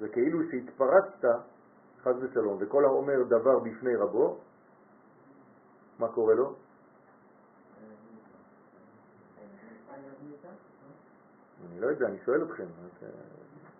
זה 0.00 0.08
כאילו 0.08 0.38
שהתפרצת, 0.50 1.44
חז 2.02 2.22
ושלום, 2.22 2.58
וכל 2.60 2.84
האומר 2.84 3.22
דבר 3.22 3.58
בפני 3.58 3.96
רבו, 3.96 4.38
מה 5.98 6.08
קורה 6.08 6.34
לו? 6.34 6.54
אני 11.70 11.80
לא 11.80 11.86
יודע, 11.86 12.06
אני 12.06 12.18
שואל 12.24 12.44
אתכם. 12.44 12.66
אה, 13.02 13.08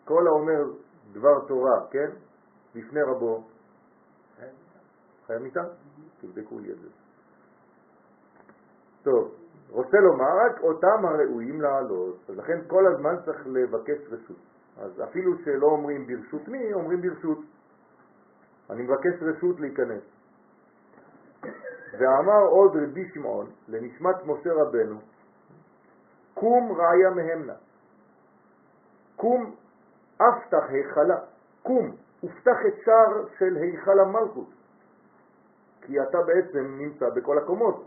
כל 0.05 0.27
האומר 0.27 0.73
דבר 1.15 1.47
תורה, 1.49 1.87
כן? 1.91 2.11
בפני 2.75 3.03
רבו, 3.03 3.45
חיה 5.27 5.39
מיתה? 5.39 5.61
תבדקו 6.21 6.59
לי 6.59 6.73
את 6.73 6.79
זה. 6.79 6.89
טוב, 9.03 9.35
רוצה 9.71 9.97
לומר 9.97 10.33
רק 10.47 10.61
אותם 10.61 11.05
הראויים 11.05 11.61
לעלות, 11.61 12.31
אז 12.31 12.39
לכן 12.39 12.59
כל 12.67 12.87
הזמן 12.87 13.15
צריך 13.25 13.47
לבקש 13.47 13.99
רשות. 14.11 14.37
אז 14.77 15.03
אפילו 15.05 15.39
שלא 15.45 15.67
אומרים 15.67 16.07
ברשות 16.07 16.49
מי, 16.49 16.73
אומרים 16.73 17.01
ברשות. 17.01 17.39
אני 18.71 18.83
מבקש 18.83 19.23
רשות 19.23 19.61
להיכנס. 19.61 20.03
ואמר 21.99 22.43
עוד 22.49 22.77
רבי 22.77 23.09
שמעון 23.15 23.51
לנשמת 23.69 24.17
משה 24.27 24.51
רבנו, 24.53 24.99
קום 26.35 26.73
ראיה 26.73 27.11
מהמנה, 27.11 27.55
קום 29.17 29.55
אפתח 30.17 30.65
היכלה, 30.69 31.17
קום, 31.63 31.91
ופתח 32.25 32.59
את 32.69 32.75
שער 32.85 33.27
של 33.39 33.57
היכל 33.57 34.01
המלכות, 34.01 34.49
כי 35.83 36.03
אתה 36.03 36.19
בעצם 36.27 36.79
נמצא 36.79 37.11
בכל 37.11 37.39
הקומות, 37.39 37.87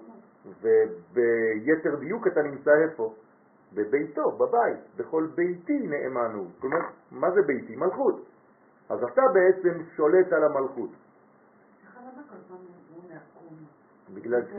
וביתר 0.61 1.95
דיוק 1.99 2.27
אתה 2.27 2.41
נמצא 2.41 2.71
איפה? 2.83 3.13
בביתו, 3.73 4.31
בבית, 4.31 4.79
בכל 4.95 5.27
ביתי 5.35 5.87
נאמנו. 5.87 6.47
כלומר, 6.59 6.79
מה 7.11 7.31
זה 7.31 7.41
ביתי? 7.41 7.75
מלכות. 7.75 8.25
אז 8.89 9.03
אתה 9.03 9.21
בעצם 9.33 9.83
שולט 9.95 10.33
על 10.33 10.43
המלכות. 10.43 10.89
בגלל, 14.13 14.41
ש... 14.45 14.55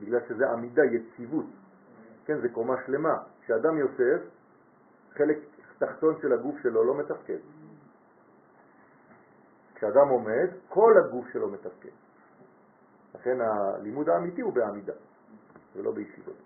בגלל 0.00 0.20
שזה 0.28 0.50
עמידה, 0.50 0.82
יציבות. 0.84 1.46
כן, 2.24 2.40
זה 2.40 2.48
קומה 2.48 2.74
שלמה. 2.86 3.16
כשאדם 3.42 3.78
יושב, 3.78 4.18
חלק 5.12 5.38
תחתון 5.80 6.14
של 6.22 6.32
הגוף 6.32 6.54
שלו 6.62 6.84
לא 6.84 6.94
מתפקד. 6.94 7.38
כשאדם 9.74 10.08
עומד, 10.08 10.48
כל 10.68 10.94
הגוף 11.04 11.26
שלו 11.32 11.50
מתפקד. 11.50 11.96
לכן 13.14 13.40
הלימוד 13.40 14.08
האמיתי 14.08 14.40
הוא 14.40 14.52
בעמידה, 14.52 14.92
ולא 15.76 15.92
בישיבות. 15.92 16.36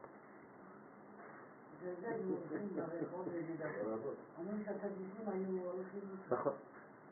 נכון, 6.30 6.52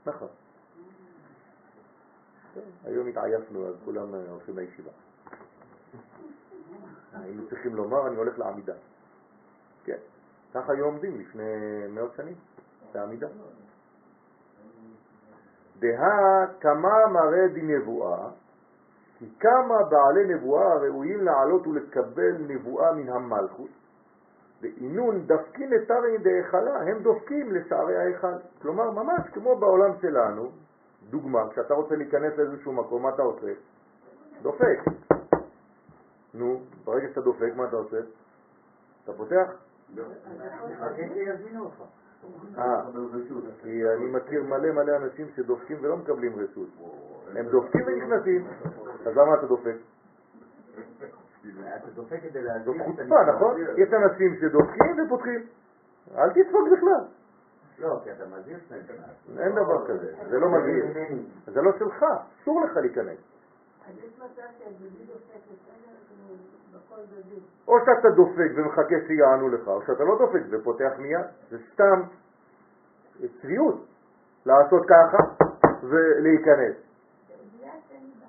נכון. 0.07 0.29
היום 2.85 3.07
התעייפנו, 3.09 3.69
אז 3.69 3.75
כולם 3.85 4.15
אה, 4.15 4.31
הולכים 4.31 4.59
לישיבה. 4.59 4.91
היינו 7.13 7.49
צריכים 7.49 7.75
לומר, 7.75 8.07
אני 8.07 8.17
הולך 8.17 8.39
לעמידה. 8.39 8.75
כן, 9.85 9.99
ככה 10.55 10.73
היו 10.73 10.85
עומדים 10.85 11.21
לפני 11.21 11.43
מאות 11.89 12.15
שנים, 12.15 12.35
בעמידה. 12.95 13.27
דהה 15.79 16.47
כמה 16.61 17.07
מראה 17.13 17.49
דנבואה, 17.49 18.29
כי 19.19 19.29
כמה 19.41 19.83
בעלי 19.91 20.35
נבואה 20.35 20.75
ראויים 20.75 21.25
לעלות 21.25 21.67
ולקבל 21.67 22.37
נבואה 22.39 22.93
מן 22.93 23.09
המלכות, 23.09 23.71
ואינון 24.63 25.27
דפקין 25.27 25.71
לתרי 25.71 26.19
דהיכלה, 26.19 26.77
הם 26.83 27.03
דופקים 27.03 27.53
לשערי 27.53 27.97
ההיכל. 27.97 28.35
כלומר, 28.63 28.91
ממש 28.91 29.21
כמו 29.33 29.57
בעולם 29.57 29.91
שלנו, 30.01 30.51
דוגמה, 31.11 31.51
כשאתה 31.51 31.75
רוצה 31.75 31.97
להיכנס 31.97 32.33
לאיזשהו 32.37 32.73
מקום, 32.73 33.03
מה 33.03 33.09
אתה 33.09 33.23
עושה? 33.23 33.53
דופק. 34.43 34.79
נו, 36.35 36.61
ברגע 36.85 37.09
שאתה 37.09 37.21
דופק, 37.21 37.53
מה 37.57 37.65
אתה 37.69 37.77
עושה? 37.77 37.97
אתה 39.05 39.13
פותח? 39.13 39.51
חכה 40.81 41.03
שיזמינו 41.15 41.65
אותך. 41.65 41.83
אה, 42.59 42.83
כי 43.63 43.89
אני 43.97 44.07
מכיר 44.11 44.43
מלא 44.43 44.73
מלא 44.73 44.97
אנשים 44.97 45.27
שדופקים 45.37 45.77
ולא 45.81 45.97
מקבלים 45.97 46.33
רשות. 46.37 46.69
הם 47.37 47.49
דופקים 47.49 47.81
ונכנסים, 47.87 48.47
אז 49.07 49.17
למה 49.17 49.35
אתה 49.35 49.47
דופק? 49.47 49.77
אתה 51.77 51.91
דופק 51.95 52.21
כדי 52.23 52.43
להזמין 52.43 52.81
את 52.81 52.87
חוצפה, 52.87 53.25
נכון? 53.35 53.61
יש 53.77 53.89
אנשים 53.93 54.37
שדופקים 54.41 55.07
ופותחים. 55.07 55.47
אל 56.17 56.31
תדפוק 56.31 56.69
בכלל. 56.73 57.05
לא, 57.79 58.01
כי 58.05 58.13
אתה 58.13 58.27
מזהיר 58.27 58.59
שאתה. 58.69 58.93
אין 59.39 59.53
דבר 59.53 59.87
כזה, 59.87 60.15
זה 60.31 60.39
לא 60.39 60.49
מזהיר. 60.51 60.87
זה 61.47 61.63
לא 61.63 61.73
שלך, 61.79 62.05
אסור 62.43 62.65
לך 62.65 62.77
להיכנס. 62.77 63.19
אז 63.89 63.95
יש 63.99 64.19
מצב 64.19 64.43
שהדודי 64.59 65.05
דופק 65.07 65.43
בסדר. 65.51 66.62
או 67.69 67.79
שאתה 67.81 68.11
דופק 68.11 68.51
ומחכה 68.55 68.95
שיענו 69.07 69.49
לך, 69.49 69.69
או 69.69 69.83
שאתה 69.87 70.05
לא 70.05 70.19
דופק 70.19 70.43
ופותח 70.51 70.93
מיד. 70.99 71.27
זה 71.51 71.59
סתם 71.73 72.03
צביעות 73.41 73.87
לעשות 74.47 74.83
ככה 74.89 75.19
ולהיכנס. 75.83 76.77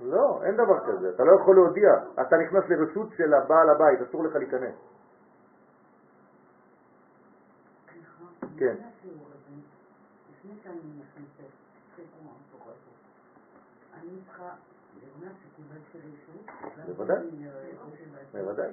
לא, 0.02 0.44
אין 0.44 0.56
דבר 0.56 0.80
כזה, 0.80 1.10
אתה 1.10 1.24
לא 1.24 1.32
יכול 1.42 1.56
להודיע. 1.56 1.92
אתה 2.22 2.38
נכנס 2.38 2.64
לרשות 2.70 3.10
של 3.18 3.34
הבעל 3.34 3.70
הבית, 3.70 4.02
אסור 4.02 4.24
לך 4.24 4.36
להיכנס. 4.36 4.76
כן. 8.58 8.76
בוודאי. 16.88 17.18
בוודאי. 18.34 18.72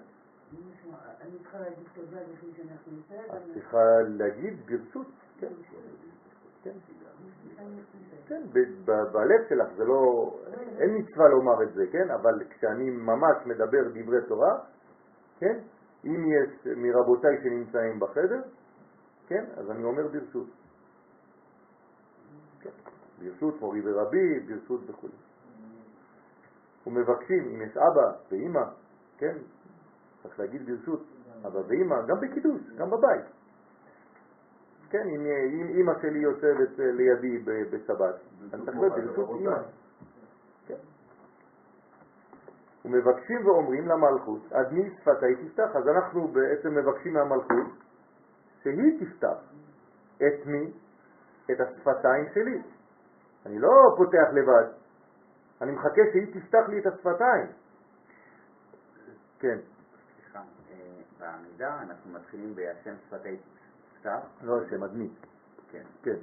אני 1.20 1.38
צריכה 1.38 1.58
להגיד 1.58 1.86
תודה 1.94 2.20
לפני 2.20 2.52
שאני 2.56 2.68
נכנסת, 2.72 3.34
את 3.34 3.54
צריכה 3.54 3.84
להגיד 4.08 4.54
ברשות, 4.66 5.06
כן. 5.38 5.52
כן. 6.62 6.70
כן, 8.26 8.42
בלב 8.84 9.48
שלך 9.48 9.68
זה 9.76 9.84
לא, 9.84 10.30
אין 10.78 10.96
מצווה 10.98 11.28
לומר 11.28 11.62
את 11.62 11.74
זה, 11.74 11.86
כן? 11.92 12.10
אבל 12.10 12.44
כשאני 12.50 12.90
ממש 12.90 13.36
מדבר 13.46 13.88
דברי 13.88 14.26
תורה, 14.28 14.58
כן? 15.38 15.58
אם 16.04 16.24
יש 16.32 16.66
מרבותיי 16.76 17.36
שנמצאים 17.42 18.00
בחדר, 18.00 18.42
כן? 19.26 19.44
אז 19.56 19.70
אני 19.70 19.84
אומר 19.84 20.08
ברשות. 20.08 20.48
כן. 22.60 22.70
ברשות 23.18 23.60
מורי 23.60 23.80
ורבי, 23.84 24.40
ברשות 24.40 24.90
וכו'. 24.90 25.08
ומבקשים, 26.86 27.48
אם 27.48 27.62
יש 27.62 27.76
אבא 27.76 28.12
ואימא, 28.30 28.64
כן? 29.20 29.36
צריך 30.22 30.40
להגיד 30.40 30.66
ברשות 30.66 31.02
אבא 31.46 31.58
ואימא, 31.68 32.02
גם 32.06 32.20
בקידוש, 32.20 32.60
גם 32.76 32.90
בבית. 32.90 33.24
כן, 34.90 35.08
אם, 35.08 35.20
אם 35.60 35.66
אימא 35.68 35.92
שלי 36.02 36.18
יושבת 36.18 36.80
אה, 36.80 36.92
לידי 36.92 37.38
בשבת, 37.70 38.14
אני 38.54 38.64
צריך 38.64 38.76
להיות 38.76 38.92
ברשות 38.92 39.28
אימא. 39.40 39.56
כן. 40.66 40.74
ומבקשים 42.84 43.46
ואומרים 43.46 43.88
למלכות, 43.88 44.52
עד 44.52 44.72
מי 44.72 44.90
שפתי 44.90 45.34
תפתח, 45.34 45.76
אז 45.76 45.88
אנחנו 45.88 46.28
בעצם 46.28 46.74
מבקשים 46.74 47.12
מהמלכות 47.12 47.66
שהיא 48.62 49.00
תפתח. 49.00 49.38
את 50.16 50.46
מי? 50.46 50.72
את 51.50 51.60
השפתיים 51.60 52.24
שלי. 52.34 52.62
אני 53.46 53.58
לא 53.58 53.68
פותח 53.96 54.28
לבד, 54.32 54.66
אני 55.60 55.72
מחכה 55.72 56.02
שהיא 56.12 56.40
תפתח 56.40 56.68
לי 56.68 56.78
את 56.78 56.86
השפתיים. 56.86 57.46
כן, 59.40 59.58
סליחה, 60.14 60.42
אה, 60.70 60.76
בעמידה 61.18 61.82
אנחנו 61.82 62.12
מתחילים 62.12 62.54
בהשם 62.54 62.94
שפתי 63.06 63.36
פתח, 64.00 64.18
לא 64.42 64.62
השם, 64.62 64.82
עד 64.82 64.94
מי? 64.94 65.10
כן, 65.70 65.84
כן, 66.02 66.16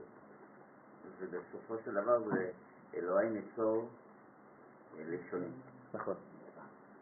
ובסופו 1.20 1.78
של 1.86 1.94
דבר 1.94 2.30
זה 2.30 2.52
אלוהי 2.96 3.30
ניצור 3.30 3.90
אה, 4.98 5.04
לשוני. 5.08 5.50
נכון. 5.94 6.16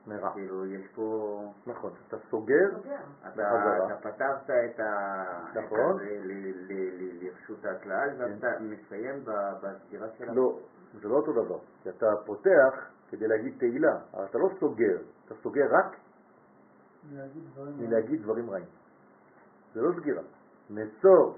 מרע. 0.08 0.34
כאילו 0.34 0.66
יש 0.66 0.88
פה, 0.96 1.40
נכון, 1.68 1.94
אתה 2.08 2.18
סוגר. 2.30 2.70
אתה, 2.80 3.30
בחזרה. 3.30 3.88
אתה 3.88 4.12
פתרת 4.12 4.50
את 4.50 4.80
ה... 4.80 5.24
נכון. 5.56 5.98
לרשות 7.22 7.66
הכלל 7.66 8.10
ואתה 8.18 8.48
מסיים 8.60 9.24
בסגירה 9.62 10.08
של. 10.18 10.32
לא, 10.32 10.60
זה 11.02 11.08
לא 11.08 11.16
אותו 11.16 11.34
דבר. 11.34 11.60
כי 11.84 11.90
אתה 11.90 12.06
פותח 12.26 12.90
כדי 13.10 13.28
להגיד 13.28 13.56
תהילה, 13.60 13.98
אבל 14.14 14.26
אתה 14.26 14.38
לא 14.38 14.50
סוגר, 14.60 14.98
אתה 15.26 15.36
סוגר 15.44 15.66
רק 15.72 15.96
מלהגיד 17.78 18.22
דברים 18.22 18.50
רעים. 18.50 18.66
זה 19.74 19.82
לא 19.82 19.92
סגירה. 20.00 20.22
נצור 20.70 21.38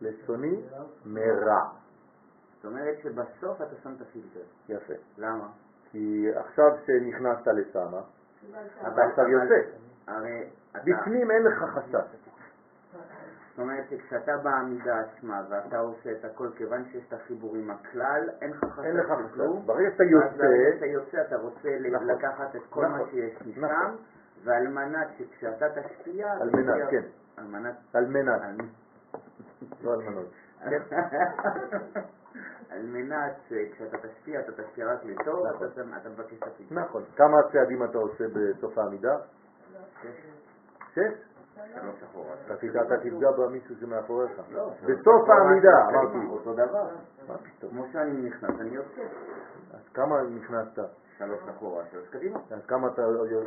לשוני 0.00 0.62
מרע. 1.06 1.70
זאת 2.56 2.64
אומרת 2.64 2.98
שבסוף 3.02 3.62
אתה 3.62 3.76
שם 3.82 3.94
את 3.96 4.00
הפילטר. 4.00 4.40
יפה. 4.68 4.94
למה? 5.18 5.48
כי 5.90 6.26
עכשיו 6.34 6.66
שנכנסת 6.86 7.46
לשמה, 7.46 8.00
אתה 8.80 9.02
עכשיו 9.10 9.28
יוצא. 9.28 9.70
הרי 10.06 10.50
אתה... 10.70 10.78
בפנים 10.78 11.30
אין 11.30 11.42
לך 11.42 11.64
חשש. 11.74 12.28
זאת 13.58 13.62
אומרת 13.62 13.84
שכשאתה 13.90 14.36
בעמידה 14.36 15.00
עצמה 15.00 15.42
ואתה 15.50 15.78
עושה 15.78 16.12
את 16.12 16.24
הכל 16.24 16.48
כיוון 16.56 16.84
שיש 16.92 17.04
את 17.08 17.12
החיבור 17.12 17.56
עם 17.56 17.70
הכלל, 17.70 18.28
אין 18.42 18.50
לך 18.50 18.64
חשש 18.64 18.84
אין 18.84 18.96
לך. 18.96 19.12
כלום. 19.34 19.66
ברגע 19.66 19.90
שאתה 19.90 20.02
אז 20.04 20.36
ברגע 20.38 20.52
יוצא, 20.58 20.76
שאתה 20.78 20.86
יוצא 20.86 21.20
אתה 21.22 21.36
רוצה 21.36 21.68
נכון. 21.92 22.06
לקחת 22.08 22.56
את 22.56 22.60
כל 22.70 22.82
מה 22.86 22.88
נכון. 22.96 23.10
שיש 23.10 23.42
משם, 23.46 23.64
נכון. 23.64 23.96
ועל 24.44 24.68
מנת 24.68 25.08
שכשאתה 25.18 25.66
תשפיע... 25.80 26.32
על 26.32 26.50
מנת, 26.52 26.74
תשפיע- 26.74 26.90
כן. 26.90 27.06
על 27.36 27.44
מנת... 27.46 27.74
על 27.94 28.06
מנת, 28.06 28.40
לא 29.82 29.92
על 29.92 29.98
מנות. 30.02 30.26
כן? 30.70 30.82
על 32.70 32.82
מנת 32.82 33.32
שכשאתה 33.48 33.96
תשפיע, 34.08 34.40
אתה 34.40 34.52
תשפיע 34.62 34.92
רק 34.92 35.04
לטוב, 35.04 35.46
נכון. 35.46 35.68
אתה 36.02 36.08
מבקש 36.08 36.38
את 36.38 36.42
הפתרון. 36.42 36.78
נכון. 36.82 37.02
כמה 37.16 37.36
צעדים 37.52 37.84
אתה 37.84 37.98
עושה 37.98 38.24
בסוף 38.34 38.78
העמידה? 38.78 39.16
שש? 40.94 40.98
אחורה. 40.98 41.27
אתה 42.46 42.56
תדע- 42.56 42.82
אתה 42.82 42.96
תפגע 42.96 43.30
במישהו 43.30 43.76
שמאחוריך. 43.80 44.32
לא, 44.52 44.70
בסוף 44.70 45.28
העמידה, 45.28 45.70
קדימה, 45.86 46.02
אמרתי. 46.02 46.26
אותו 46.30 46.52
דבר. 46.52 46.88
כמו 47.70 47.84
שאני 47.92 48.22
נכנס, 48.28 48.60
אני 48.60 48.70
יוצא. 48.70 49.02
אז 49.72 49.88
כמה 49.94 50.22
נכנסת? 50.22 50.82
שלוש 51.18 51.40
אחורה, 51.48 51.84
שלוש 51.90 52.08
קדימה. 52.08 52.38
אז 52.50 52.66
כמה 52.66 52.88
אתה 52.88 53.02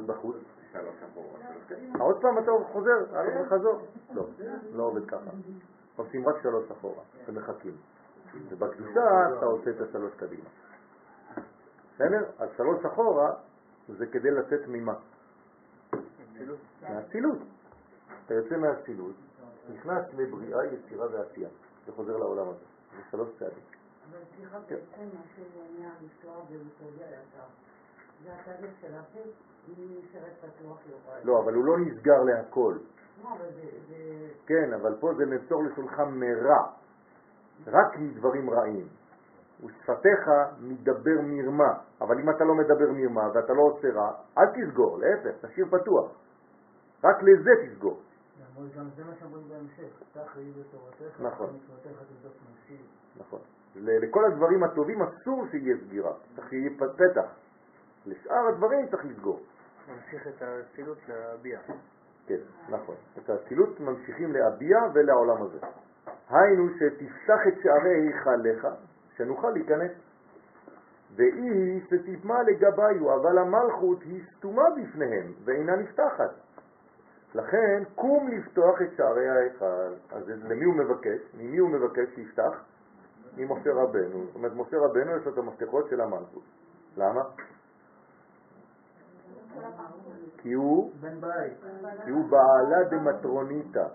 בחוץ? 0.05 0.35
שלוש 0.71 1.03
אחורה, 1.11 1.39
שלוש 1.39 1.63
קדימה. 1.67 1.99
עוד 2.03 2.21
פעם 2.21 2.37
אתה 2.37 2.51
חוזר, 2.71 3.17
הלוך 3.17 3.47
וחזור? 3.47 3.81
לא, 4.13 4.25
לא 4.73 4.83
עובד 4.83 5.05
ככה. 5.05 5.31
עושים 5.95 6.27
רק 6.29 6.35
שלוש 6.43 6.71
אחורה, 6.71 7.03
ומחכים. 7.27 7.73
ובקדושה 8.49 9.01
אתה 9.37 9.45
עושה 9.45 9.69
את 9.69 9.81
השלוש 9.81 10.13
קדימה. 10.15 10.49
בסדר? 11.95 12.25
אז 12.39 12.49
שלוש 12.57 12.85
אחורה 12.85 13.33
זה 13.87 14.05
כדי 14.07 14.31
לצאת 14.31 14.67
ממה? 14.67 14.93
מהאצילות. 16.81 17.37
אתה 18.31 18.39
יוצא 18.39 18.57
מהאצילות, 18.57 19.15
נכנס 19.73 20.05
לבריאה, 20.13 20.65
יצירה 20.65 21.07
ועשייה, 21.11 21.49
וחוזר 21.87 22.17
לעולם 22.17 22.47
הזה. 22.49 22.65
זה 22.95 23.01
שלוש 23.11 23.29
צעדים. 23.39 23.63
אבל 24.09 24.19
סליחה, 24.35 24.59
בעצם 24.59 25.03
מה 25.13 25.21
שהוא 25.35 25.63
מהמקצוע 25.79 26.33
ומתודה 26.51 27.05
ישר. 27.05 27.43
זה 28.23 28.29
התהליך 28.33 28.71
של 28.81 28.93
הפה, 28.93 29.19
היא 29.67 29.99
נשארת 29.99 30.31
פתוח 30.39 30.77
לכאורה. 30.87 31.19
לא, 31.23 31.39
אבל 31.43 31.53
הוא 31.53 31.65
לא 31.65 31.77
נסגר 31.79 32.23
להכל. 32.23 32.77
לא, 33.23 33.29
כן, 34.45 34.73
אבל 34.73 34.95
פה 34.99 35.13
זה 35.17 35.25
נצור 35.25 35.63
לשולחן 35.63 36.09
מרע, 36.09 36.71
רק 37.67 37.97
מדברים 37.97 38.49
רעים. 38.49 38.87
ושפתיך 39.65 40.29
מדבר 40.59 41.21
מרמה. 41.23 41.73
אבל 42.01 42.19
אם 42.19 42.29
אתה 42.29 42.43
לא 42.43 42.55
מדבר 42.55 42.91
מרמה 42.91 43.29
ואתה 43.33 43.53
לא 43.53 43.61
עושה 43.61 43.87
רע, 43.93 44.11
אל 44.37 44.45
תסגור, 44.45 44.99
להפך, 44.99 45.45
תשאיר 45.45 45.65
פתוח. 45.65 46.11
רק 47.03 47.23
לזה 47.23 47.51
תסגור. 47.65 47.99
גם 48.77 48.89
זה 48.95 49.03
מה 49.03 49.11
שאומרים 49.19 49.49
בהמשך, 49.49 49.93
פתח 50.11 50.37
ראי 50.37 50.51
בתורתך, 50.51 51.21
נכון. 51.21 51.49
נכון. 53.17 53.39
ל- 53.75 54.05
לכל 54.05 54.25
הדברים 54.25 54.63
הטובים 54.63 55.01
אסור 55.01 55.45
שיהיה 55.51 55.75
סגירה, 55.87 56.13
צריך 56.35 56.49
שיהיה 56.49 56.69
פתח. 56.77 57.25
לשאר 58.05 58.47
הדברים 58.49 58.87
צריך 58.87 59.05
לסגור. 59.05 59.39
ממשיך 59.95 60.27
את 60.27 60.41
האצילות 60.41 60.97
להביע. 61.07 61.59
כן, 62.27 62.37
נכון. 62.69 62.95
את 63.17 63.29
האצילות 63.29 63.79
ממשיכים 63.79 64.31
להביע 64.33 64.77
ולעולם 64.93 65.41
הזה. 65.43 65.57
היינו 66.29 66.69
שתפתח 66.69 67.39
את 67.47 67.53
שערי 67.63 67.95
היכליך, 67.95 68.67
שנוכל 69.17 69.49
להיכנס. 69.49 69.91
ואי 71.15 71.49
היא 71.49 71.81
שתטמע 71.85 72.43
לגביו, 72.43 73.15
אבל 73.15 73.37
המלכות 73.37 74.01
היא 74.01 74.23
סתומה 74.37 74.63
בפניהם 74.69 75.33
ואינה 75.45 75.75
נפתחת. 75.75 76.31
לכן 77.35 77.83
קום 77.95 78.27
לפתוח 78.27 78.81
את 78.81 78.87
שערי 78.97 79.29
ההיכל. 79.29 79.93
אז 80.11 80.29
למי 80.29 80.65
הוא 80.65 80.75
מבקש? 80.75 81.19
ממי 81.37 81.57
הוא 81.57 81.69
מבקש 81.69 82.15
שיפתח? 82.15 82.63
ממשה 83.37 83.73
רבנו. 83.73 84.25
זאת 84.25 84.35
אומרת, 84.35 84.51
משה 84.55 84.77
רבנו 84.77 85.17
יש 85.17 85.25
לו 85.25 85.33
את 85.33 85.37
המפתחות 85.37 85.89
של 85.89 86.01
המלכות. 86.01 86.43
למה? 86.97 87.21
כי 90.37 90.53
הוא. 90.53 90.91
כי 92.05 92.09
הוא 92.11 92.29
בעלה 92.29 92.83
דמטרוניתא, 92.89 93.87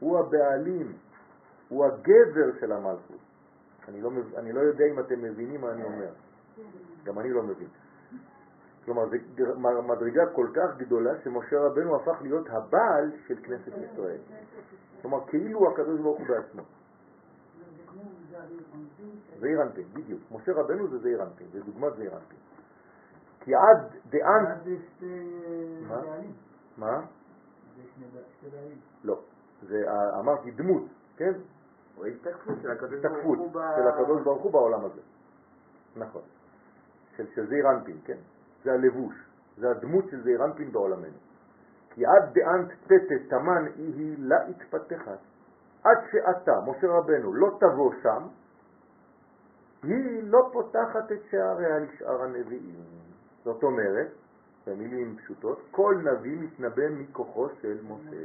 הוא 0.00 0.18
הבעלים, 0.18 0.92
הוא 1.68 1.86
הגבר 1.86 2.58
של 2.60 2.72
המלכות. 2.72 3.18
אני 3.88 4.00
לא, 4.00 4.10
אני 4.36 4.52
לא 4.52 4.60
יודע 4.60 4.84
אם 4.84 5.00
אתם 5.00 5.22
מבינים 5.22 5.60
מה 5.60 5.70
אני 5.70 5.84
אומר, 5.84 6.10
גם 7.04 7.18
אני 7.18 7.30
לא 7.30 7.42
מבין. 7.42 7.68
כלומר, 8.88 9.04
זו 9.36 9.82
מדרגה 9.82 10.26
כל 10.26 10.46
כך 10.54 10.76
גדולה 10.76 11.10
שמשה 11.24 11.60
רבנו 11.60 11.96
הפך 11.96 12.22
להיות 12.22 12.46
הבעל 12.50 13.10
של 13.26 13.34
כנסת 13.42 13.72
ישראל. 13.92 14.18
כלומר, 15.02 15.26
כאילו 15.26 15.70
הקדוש 15.72 16.00
ברוך 16.00 16.18
הוא 16.18 16.26
בעצמו. 16.26 16.62
זעיר 19.40 19.62
אנפין, 19.62 19.84
בדיוק. 19.92 20.20
משה 20.32 20.52
רבנו 20.52 20.88
זה 20.88 20.98
זעיר 20.98 21.22
אנפין, 21.22 21.46
זה 21.52 21.60
דוגמת 21.60 21.96
זעיר 21.96 22.12
אנפין. 22.14 22.38
כי 23.40 23.54
עד 23.54 23.90
דאן... 24.10 24.44
שתי 24.96 25.30
מה? 25.88 26.00
בעלים. 26.00 26.32
מה? 26.78 27.06
לא. 29.04 29.20
זה, 29.62 29.90
ה- 29.90 30.20
אמרתי 30.20 30.50
דמות, 30.50 30.84
כן? 31.16 31.32
או 31.98 32.06
השתקפות 32.06 32.54
של 32.62 32.70
הקדוש 32.70 34.22
ברוך 34.24 34.42
הוא 34.42 34.52
בעולם 34.52 34.84
הזה. 34.84 35.00
נכון. 35.96 36.22
של, 37.16 37.26
של 37.34 37.46
זעיר 37.48 37.70
אנפין, 37.70 37.96
כן? 38.04 38.18
זה 38.64 38.72
הלבוש, 38.72 39.14
זה 39.56 39.70
הדמות 39.70 40.04
של 40.10 40.22
זעיר 40.22 40.44
אנפין 40.44 40.72
בעולמנו. 40.72 41.18
כי 41.90 42.06
עד 42.06 42.32
דאנט 42.32 42.72
תתת 42.86 43.28
תמן 43.28 43.64
היא 43.76 44.16
לה 44.18 44.36
התפתחת. 44.48 45.18
עד 45.84 45.98
שאתה, 46.12 46.60
משה 46.66 46.86
רבנו, 46.86 47.34
לא 47.34 47.58
תבוא 47.60 47.92
שם, 48.02 48.22
היא 49.82 50.22
לא 50.22 50.50
פותחת 50.52 51.12
את 51.12 51.22
שעריה 51.30 51.78
לשאר 51.78 52.22
הנביאים. 52.22 52.84
זאת 53.44 53.62
אומרת, 53.62 54.08
במילים 54.66 55.16
פשוטות, 55.16 55.60
כל 55.70 55.96
נביא 56.04 56.38
מתנבא 56.40 56.88
מכוחו 56.90 57.48
של 57.60 57.78
משה. 57.82 58.16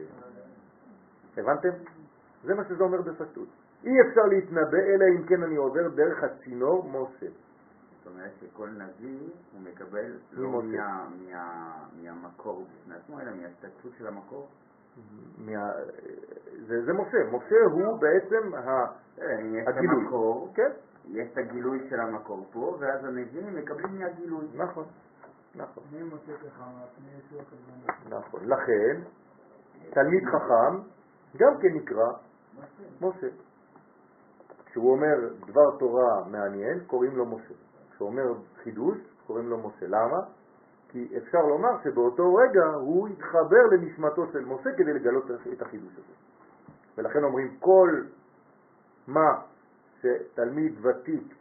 הבנתם? 1.37 1.69
זה 2.43 2.53
מה 2.53 2.63
שזה 2.63 2.83
אומר 2.83 3.01
בפשטות. 3.01 3.47
אי 3.83 3.91
אפשר 4.01 4.21
להתנבא 4.21 4.77
אלא 4.77 5.05
אם 5.17 5.25
כן 5.25 5.43
אני 5.43 5.55
עובר 5.55 5.87
דרך 5.87 6.23
הצינור 6.23 6.89
משה. 6.89 7.27
זאת 8.03 8.13
אומרת 8.13 8.31
שכל 8.41 8.69
נביא 8.69 9.19
הוא 9.53 9.61
מקבל 9.61 10.17
לא. 10.31 10.49
מה- 10.49 11.07
מה- 11.31 11.85
מהמקור 12.01 12.65
בפני 12.65 12.95
עצמו, 12.95 13.19
אלא 13.19 13.31
מההשתקפות 13.35 13.91
של 13.97 14.07
המקור. 14.07 14.47
מה... 15.37 15.71
זה, 16.67 16.85
זה 16.85 16.93
משה. 16.93 17.17
משה 17.31 17.55
הוא 17.71 17.99
בעצם 17.99 18.53
ה... 18.55 18.85
אה, 19.21 19.35
הגילוי. 19.67 20.03
המקור, 20.03 20.51
כן, 20.55 20.69
יש 21.07 21.31
את 21.33 21.37
הגילוי 21.37 21.89
של 21.89 21.99
המקור 21.99 22.45
פה, 22.53 22.77
ואז 22.79 23.05
הנביאים 23.05 23.55
מקבלים 23.55 23.99
מהגילוי. 23.99 24.45
נכון, 24.55 24.85
נכון. 25.55 25.83
נכון. 28.09 28.45
לכן, 28.45 29.01
תלמיד 29.93 30.23
חכם 30.25 30.79
גם 31.37 31.57
כן 31.61 31.67
נקרא 31.75 32.07
משה. 33.01 33.27
כשהוא 34.65 34.91
אומר 34.91 35.33
דבר 35.47 35.77
תורה 35.79 36.27
מעניין, 36.31 36.79
קוראים 36.87 37.15
לו 37.15 37.25
משה. 37.25 37.53
כשהוא 38.03 38.11
אומר 38.11 38.33
חידוש, 38.63 38.97
קוראים 39.27 39.49
לו 39.49 39.57
משה. 39.57 39.87
למה? 39.87 40.19
כי 40.89 41.17
אפשר 41.17 41.37
לומר 41.37 41.69
שבאותו 41.83 42.35
רגע 42.35 42.65
הוא 42.65 43.07
התחבר 43.07 43.65
לנשמתו 43.71 44.31
של 44.31 44.45
משה 44.45 44.69
כדי 44.77 44.93
לגלות 44.93 45.25
את 45.53 45.61
החידוש 45.61 45.93
הזה. 45.93 46.13
ולכן 46.97 47.23
אומרים 47.23 47.57
כל 47.59 48.03
מה 49.07 49.41
שתלמיד 49.99 50.85
ותיק 50.85 51.35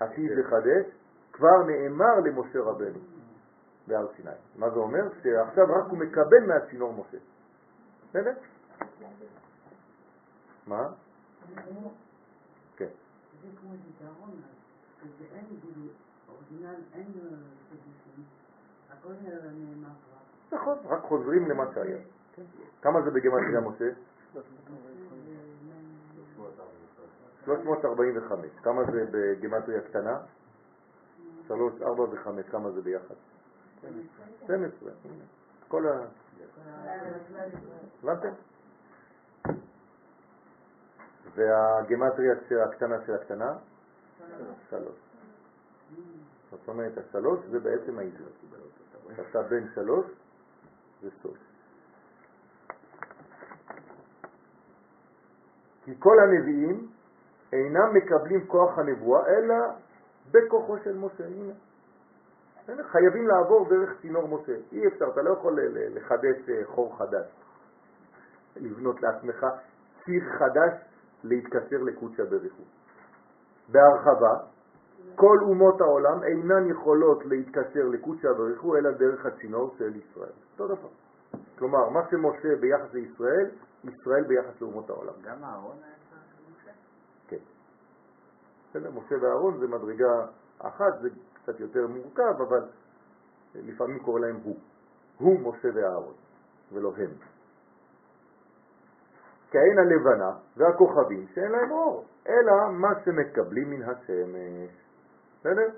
עתיד 0.00 0.30
לחדש, 0.30 0.86
כבר 1.32 1.62
נאמר 1.66 2.20
למשה 2.24 2.60
רבנו 2.60 2.98
בהר 3.86 4.06
סיני. 4.16 4.30
מה 4.56 4.70
זה 4.70 4.78
אומר? 4.78 5.08
שעכשיו 5.22 5.64
רק 5.64 5.90
הוא 5.90 5.98
מקבל 5.98 6.46
מהצינור 6.46 6.92
משה. 6.92 7.18
בסדר? 8.10 8.32
מה? 10.66 10.88
כן. 12.76 12.88
זה 13.42 13.48
כמו 13.60 13.70
זיכרון, 13.70 14.30
אז 15.02 15.08
זה 15.18 15.24
אין 15.34 15.44
גילוי, 15.60 15.88
אורגינל, 16.28 16.80
אין 16.94 17.06
אה, 17.06 17.36
חידושים, 17.68 18.24
הכל 18.90 19.12
נאמר 19.22 19.88
כבר. 19.88 20.56
נכון, 20.58 20.78
רק 20.84 21.02
חוזרים 21.02 21.50
למה 21.50 21.64
שהיה. 21.74 21.98
כמה 22.82 23.02
זה 23.02 23.10
בגמטריה 23.10 23.60
משה? 23.60 23.90
345. 27.44 28.50
כמה 28.62 28.84
זה 28.92 29.04
בגמטריה 29.10 29.80
קטנה? 29.80 30.18
3, 31.46 31.82
4 31.82 32.02
ו-5. 32.02 32.50
כמה 32.50 32.70
זה 32.70 32.82
ביחד? 32.82 33.14
12. 34.44 34.90
הנה. 35.04 35.24
כל 35.68 35.86
ה... 35.86 36.06
הבנתם? 38.02 38.32
והגמטריה 41.34 42.34
הקטנה 42.68 42.96
של 43.06 43.14
הקטנה? 43.14 43.56
3. 44.68 44.82
זאת 46.50 46.68
אומרת, 46.68 46.92
השלוש 46.98 47.40
זה 47.50 47.60
בעצם 47.60 47.98
העברית. 47.98 48.34
אתה 49.30 49.42
בן 49.42 49.64
שלוש 49.74 50.06
זה 51.02 51.08
סוף. 51.22 51.36
כי 55.84 55.94
כל 55.98 56.16
הנביאים 56.20 56.88
אינם 57.52 57.94
מקבלים 57.94 58.46
כוח 58.46 58.78
הנבואה, 58.78 59.22
אלא 59.28 59.54
בכוחו 60.30 60.76
של 60.84 60.96
משה. 60.96 61.26
הנה. 61.26 61.52
חייבים 62.82 63.28
לעבור 63.28 63.68
דרך 63.68 64.00
צינור 64.00 64.28
משה. 64.28 64.56
אי 64.72 64.86
אפשר, 64.86 65.08
אתה 65.12 65.22
לא 65.22 65.30
יכול 65.30 65.58
לחדש 65.72 66.48
אה, 66.48 66.66
חור 66.66 66.98
חדש. 66.98 67.26
לבנות 68.56 69.02
לעצמך 69.02 69.46
ציר 70.04 70.22
חדש 70.38 70.72
להתקשר 71.24 71.76
לקודשא 71.82 72.24
בריחו. 72.24 72.62
בהרחבה, 73.68 74.34
כל 75.14 75.38
אומות 75.42 75.80
העולם 75.80 76.24
אינן 76.24 76.70
יכולות 76.70 77.26
להתקשר 77.26 77.84
לקודשא 77.92 78.32
בריחו 78.32 78.76
אלא 78.76 78.90
דרך 78.90 79.26
הצינור 79.26 79.74
של 79.78 79.96
ישראל. 79.96 80.32
אותו 80.52 80.74
דבר. 80.74 80.88
כלומר, 81.58 81.88
מה 81.88 82.00
שמשה 82.10 82.56
ביחס 82.60 82.94
לישראל, 82.94 83.50
ישראל 83.84 84.24
ביחס 84.24 84.60
לאומות 84.60 84.90
העולם. 84.90 85.12
גם 85.22 85.44
אהרון 85.44 85.76
היה 85.82 85.94
צריך 86.10 86.62
משה? 86.62 86.70
כן. 87.28 87.36
בסדר, 88.70 88.90
משה 88.90 89.14
ואהרון 89.22 89.58
זה 89.58 89.66
מדרגה 89.66 90.26
אחת, 90.58 91.00
זה 91.02 91.08
קצת 91.34 91.60
יותר 91.60 91.86
מורכב, 91.86 92.42
אבל 92.48 92.68
לפעמים 93.54 93.98
קורא 93.98 94.20
להם 94.20 94.36
הוא. 94.42 94.56
הוא 95.18 95.40
משה 95.40 95.68
ואהרון, 95.74 96.14
ולא 96.72 96.92
הם. 96.96 97.10
כעין 99.50 99.78
הלבנה 99.78 100.30
והכוכבים 100.56 101.26
שאין 101.34 101.52
להם 101.52 101.70
אור, 101.70 102.04
אלא 102.28 102.52
מה 102.72 102.88
שמקבלים 103.04 103.70
מן 103.70 103.82
השמש. 103.82 104.70
בסדר? 105.40 105.68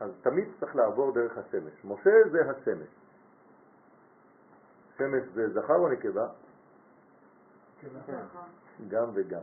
אז 0.00 0.10
תמיד 0.22 0.48
צריך 0.60 0.76
לעבור 0.76 1.12
דרך 1.12 1.38
השמש. 1.38 1.84
משה 1.84 2.10
זה 2.30 2.50
השמש. 2.50 2.88
שמש 4.98 5.22
זה 5.34 5.48
זכר 5.48 5.76
או 5.76 5.88
נקבה? 5.88 6.26
גם 8.88 9.10
וגם. 9.14 9.42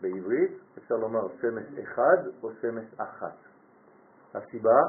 בעברית 0.00 0.52
אפשר 0.78 0.94
לומר 0.96 1.28
שמש 1.40 1.78
אחד 1.82 2.26
או 2.42 2.52
שמש 2.52 2.94
אחת. 2.96 3.36
הסיבה 4.34 4.80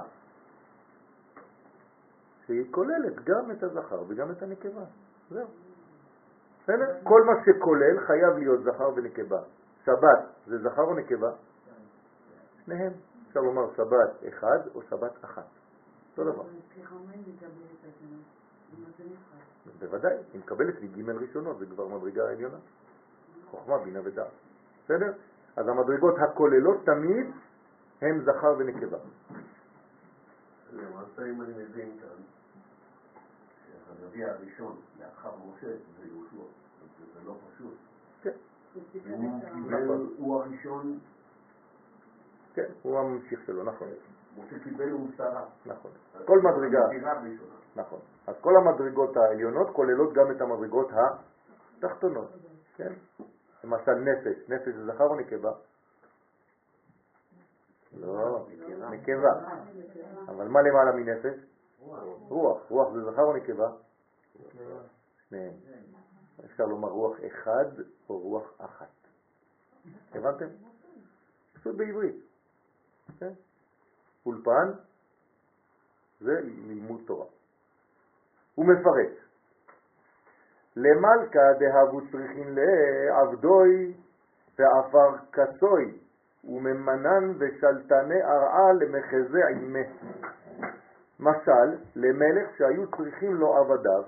שהיא 2.45 2.71
כוללת 2.71 3.15
גם 3.23 3.51
את 3.51 3.63
הזכר 3.63 4.03
וגם 4.07 4.31
את 4.31 4.43
הנקבה. 4.43 4.85
זהו. 5.29 5.47
בסדר? 6.69 6.93
כל 7.03 7.21
מה 7.23 7.33
שכולל 7.45 7.99
חייב 8.07 8.37
להיות 8.37 8.63
זכר 8.63 8.89
ונקבה. 8.95 9.41
שבת 9.85 10.19
זה 10.45 10.57
זכר 10.57 10.81
או 10.81 10.93
נקבה? 10.93 11.31
שניהם. 12.65 12.93
אפשר 13.27 13.39
לומר 13.39 13.73
שבת 13.77 14.27
אחד 14.27 14.59
או 14.75 14.81
שבת 14.81 15.25
אחת. 15.25 15.45
אותו 16.11 16.31
דבר. 16.31 16.43
בוודאי, 19.79 20.17
היא 20.33 20.41
מקבלת 20.41 20.81
מג' 20.81 21.09
ראשונות, 21.09 21.59
זה 21.59 21.65
כבר 21.65 21.87
מדרגה 21.87 22.29
עליונה. 22.29 22.57
חוכמה, 23.49 23.77
בינה 23.77 23.99
ודעת. 24.03 24.31
בסדר? 24.85 25.13
אז 25.55 25.67
המדרגות 25.67 26.15
הכוללות 26.19 26.85
תמיד 26.85 27.27
הם 28.01 28.21
זכר 28.25 28.53
ונקבה. 28.59 28.97
למעשה, 30.73 31.25
אם 31.25 31.41
אני 31.41 31.53
מבין 31.63 31.97
כאן, 32.01 32.23
שהנביא 33.97 34.25
הראשון 34.25 34.75
לאחר 34.99 35.31
משה 35.35 35.67
זה 35.67 36.07
יהושע, 36.07 36.35
זה 36.99 37.05
זה 37.13 37.27
לא 37.27 37.33
פשוט. 37.47 37.73
כן, 38.21 38.31
הוא 38.73 38.83
קיבל 39.53 39.87
הוא 40.17 40.41
הראשון, 40.41 40.99
כן, 42.53 42.65
הוא 42.81 42.99
הממשיך 42.99 43.39
שלו, 43.45 43.63
נכון, 43.63 43.87
משה 44.37 44.59
קיבל 44.63 44.89
הוא 44.89 45.07
שרה. 45.17 45.45
נכון. 45.65 45.91
כל 46.25 46.39
מדרגה. 46.39 46.79
נכון. 47.75 47.99
אז 48.27 48.35
כל 48.41 48.53
המדרגות 48.57 49.17
העליונות 49.17 49.69
כוללות 49.75 50.13
גם 50.13 50.31
את 50.31 50.41
המדרגות 50.41 50.87
התחתונות, 51.77 52.29
כן? 52.75 52.93
למשל 53.63 53.91
נפש, 53.91 54.49
נפש 54.49 54.75
זה 54.75 54.85
זכר 54.85 55.03
או 55.03 55.15
נקבה? 55.15 55.51
לא, 57.93 58.45
נקבה. 58.91 59.33
אבל 60.27 60.47
מה 60.47 60.61
למעלה 60.61 60.91
מנפש? 60.91 61.39
רוח. 62.27 62.69
רוח 62.69 62.93
זה 62.93 63.11
זכר 63.11 63.21
או 63.21 63.33
נקבה? 63.33 63.71
שניהם. 65.27 65.53
אפשר 66.45 66.65
לומר 66.65 66.89
רוח 66.89 67.17
אחד 67.27 67.65
או 68.09 68.19
רוח 68.19 68.53
אחת. 68.57 68.87
הבנתם? 70.11 70.45
פשוט 71.53 71.75
בעברית. 71.75 72.15
כן? 73.19 73.31
אולפן 74.25 74.71
זה 76.19 76.39
לימוד 76.43 77.01
תורה. 77.07 77.25
הוא 78.55 78.65
מפרט. 78.65 79.17
למלכה 80.75 81.53
דהבו 81.59 82.01
צריכים 82.11 82.55
לעבדוי 82.57 83.93
ועפר 84.59 85.17
כסוי 85.31 85.99
וממנן 86.43 87.33
ושלטני 87.39 88.23
ארעה 88.23 88.73
למחזה 88.73 89.47
עימה. 89.47 89.79
משל, 91.19 91.77
למלך 91.95 92.47
שהיו 92.57 92.91
צריכים 92.97 93.35
לו 93.35 93.57
עבדיו 93.57 94.03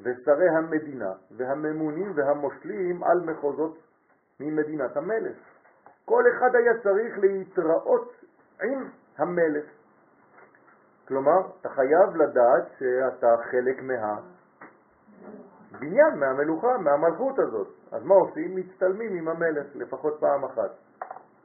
ושרי 0.00 0.48
המדינה 0.48 1.12
והממונים 1.36 2.12
והמושלים 2.14 3.04
על 3.04 3.20
מחוזות 3.20 3.78
ממדינת 4.40 4.96
המלך. 4.96 5.36
כל 6.04 6.24
אחד 6.36 6.54
היה 6.54 6.72
צריך 6.82 7.18
להתראות 7.18 8.12
עם 8.62 8.88
המלך. 9.18 9.64
כלומר, 11.08 11.40
אתה 11.60 11.68
חייב 11.68 12.16
לדעת 12.16 12.68
שאתה 12.78 13.36
חלק 13.50 13.82
מהבניין, 15.72 16.14
מהמלוכה, 16.18 16.78
מהמלכות 16.78 17.38
הזאת. 17.38 17.68
אז 17.92 18.04
מה 18.04 18.14
עושים? 18.14 18.56
מצטלמים 18.56 19.14
עם 19.16 19.28
המלך 19.28 19.66
לפחות 19.74 20.16
פעם 20.20 20.44
אחת. 20.44 20.70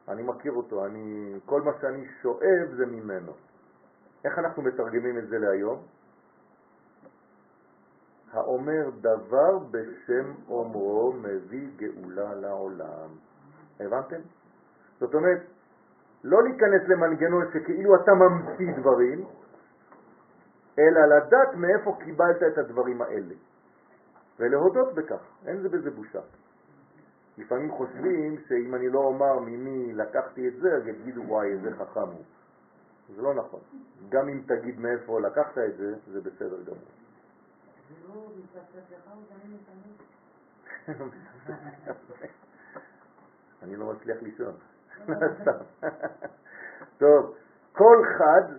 אני 0.08 0.24
מכיר 0.24 0.54
אותו, 0.54 0.86
אני, 0.86 1.40
כל 1.46 1.62
מה 1.62 1.72
שאני 1.82 2.08
שואב 2.22 2.76
זה 2.78 2.86
ממנו. 2.86 3.32
איך 4.28 4.40
אנחנו 4.40 4.64
מתרגמים 4.64 5.18
את 5.18 5.28
זה 5.28 5.38
להיום? 5.38 5.80
האומר 8.32 8.90
דבר 9.02 9.58
בשם 9.72 10.34
אומרו 10.50 11.14
מביא 11.14 11.68
גאולה 11.78 12.36
לעולם. 12.36 13.10
הבנתם? 13.80 14.22
זאת 15.00 15.16
אומרת, 15.16 15.42
לא 16.24 16.44
להיכנס 16.44 16.82
למנגנון 16.88 17.46
שכאילו 17.54 17.96
אתה 17.96 18.12
ממציא 18.14 18.74
דברים, 18.78 19.26
אלא 20.80 21.06
לדעת 21.06 21.56
מאיפה 21.56 21.98
קיבלת 22.04 22.44
את 22.44 22.58
הדברים 22.58 23.02
האלה, 23.02 23.36
ולהודות 24.40 24.94
בכך, 24.94 25.22
אין 25.46 25.62
זה 25.62 25.70
בזה 25.70 25.92
בושה. 25.92 26.22
לפעמים 27.38 27.72
חושבים 27.72 28.38
שאם 28.48 28.76
אני 28.76 28.90
לא 28.90 29.00
אומר 29.00 29.40
ממי 29.40 29.94
לקחתי 29.94 30.48
את 30.48 30.54
זה, 30.60 30.76
אז 30.76 30.88
יגידו 30.88 31.24
וואי, 31.28 31.52
איזה 31.52 31.76
חכם 31.76 32.00
הוא. 32.00 32.24
זה 33.16 33.22
לא 33.22 33.34
נכון. 33.34 33.60
גם 34.10 34.30
אם 34.30 34.42
תגיד 34.48 34.80
מאיפה 34.80 35.20
לקחת 35.22 35.58
את 35.58 35.78
זה, 35.78 35.96
זה 36.12 36.22
בסדר 36.22 36.64
גמור. 36.64 36.80
זה 37.90 37.96
לא. 38.10 38.30
אני 43.64 43.76
לא 43.76 43.94
מצליח 43.94 44.18
לישון. 44.22 44.54
סתם. 45.42 45.88
טוב, 46.98 47.36
כל 47.74 48.04
חד 48.18 48.54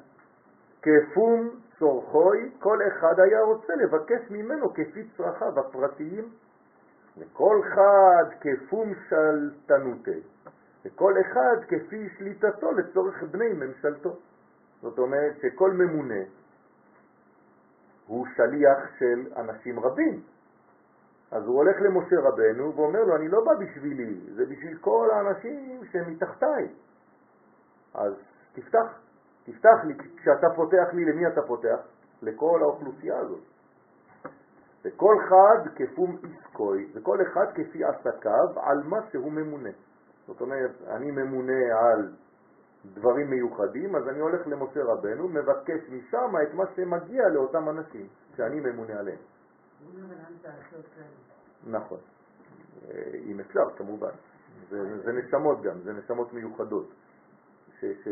כפום 0.82 1.60
צורכוי, 1.78 2.50
כל 2.58 2.78
אחד 2.88 3.20
היה 3.20 3.42
רוצה 3.42 3.74
לבקש 3.76 4.30
ממנו 4.30 4.74
כפי 4.74 5.08
צרכיו 5.16 5.60
הפרטיים, 5.60 6.28
וכל 7.18 7.62
חד 7.74 8.24
כפום 8.40 8.92
שלטנותי, 9.08 10.20
וכל 10.84 11.14
אחד 11.20 11.56
כפי 11.68 12.08
שליטתו 12.18 12.72
לצורך 12.72 13.22
בני 13.22 13.52
ממשלתו. 13.52 14.16
זאת 14.82 14.98
אומרת 14.98 15.34
שכל 15.42 15.70
ממונה 15.70 16.22
הוא 18.06 18.26
שליח 18.36 18.78
של 18.98 19.32
אנשים 19.36 19.80
רבים. 19.80 20.22
אז 21.30 21.46
הוא 21.46 21.56
הולך 21.56 21.76
למשה 21.80 22.16
רבנו 22.20 22.74
ואומר 22.76 23.04
לו, 23.04 23.16
אני 23.16 23.28
לא 23.28 23.44
בא 23.44 23.54
בשבילי, 23.54 24.20
זה 24.34 24.46
בשביל 24.46 24.78
כל 24.78 25.08
האנשים 25.12 25.80
שמתחתיי. 25.92 26.68
אז 27.94 28.12
תפתח, 28.52 28.98
תפתח 29.44 29.84
לי, 29.84 29.94
כשאתה 30.16 30.46
פותח 30.56 30.88
לי, 30.92 31.04
למי 31.04 31.26
אתה 31.26 31.42
פותח? 31.42 31.78
לכל 32.22 32.60
האוכלוסייה 32.62 33.18
הזאת. 33.18 33.42
וכל 34.84 35.14
אחד 35.26 35.68
כפום 35.76 36.16
עסקוי, 36.22 36.90
וכל 36.94 37.22
אחד 37.22 37.46
כפי 37.54 37.84
עסקיו 37.84 38.60
על 38.60 38.82
מה 38.84 38.98
שהוא 39.10 39.32
ממונה. 39.32 39.70
זאת 40.26 40.40
אומרת, 40.40 40.70
אני 40.86 41.10
ממונה 41.10 41.78
על 41.80 42.12
דברים 42.94 43.30
מיוחדים, 43.30 43.96
אז 43.96 44.08
אני 44.08 44.20
הולך 44.20 44.46
למשה 44.46 44.80
רבנו, 44.84 45.28
מבקש 45.28 45.88
משם 45.88 46.32
את 46.42 46.54
מה 46.54 46.64
שמגיע 46.76 47.28
לאותם 47.28 47.68
אנשים 47.68 48.06
שאני 48.36 48.60
ממונה 48.60 48.98
עליהם. 48.98 49.18
כאלה. 50.94 51.78
נכון. 51.78 51.98
אה, 52.88 53.10
אם 53.14 53.40
אפשר, 53.40 53.76
כמובן. 53.76 54.12
זה, 54.70 55.02
זה 55.04 55.12
נשמות 55.12 55.62
גם, 55.62 55.80
זה 55.80 55.92
נשמות 55.92 56.32
מיוחדות, 56.32 56.88
ש, 57.80 57.84
ש, 57.84 58.08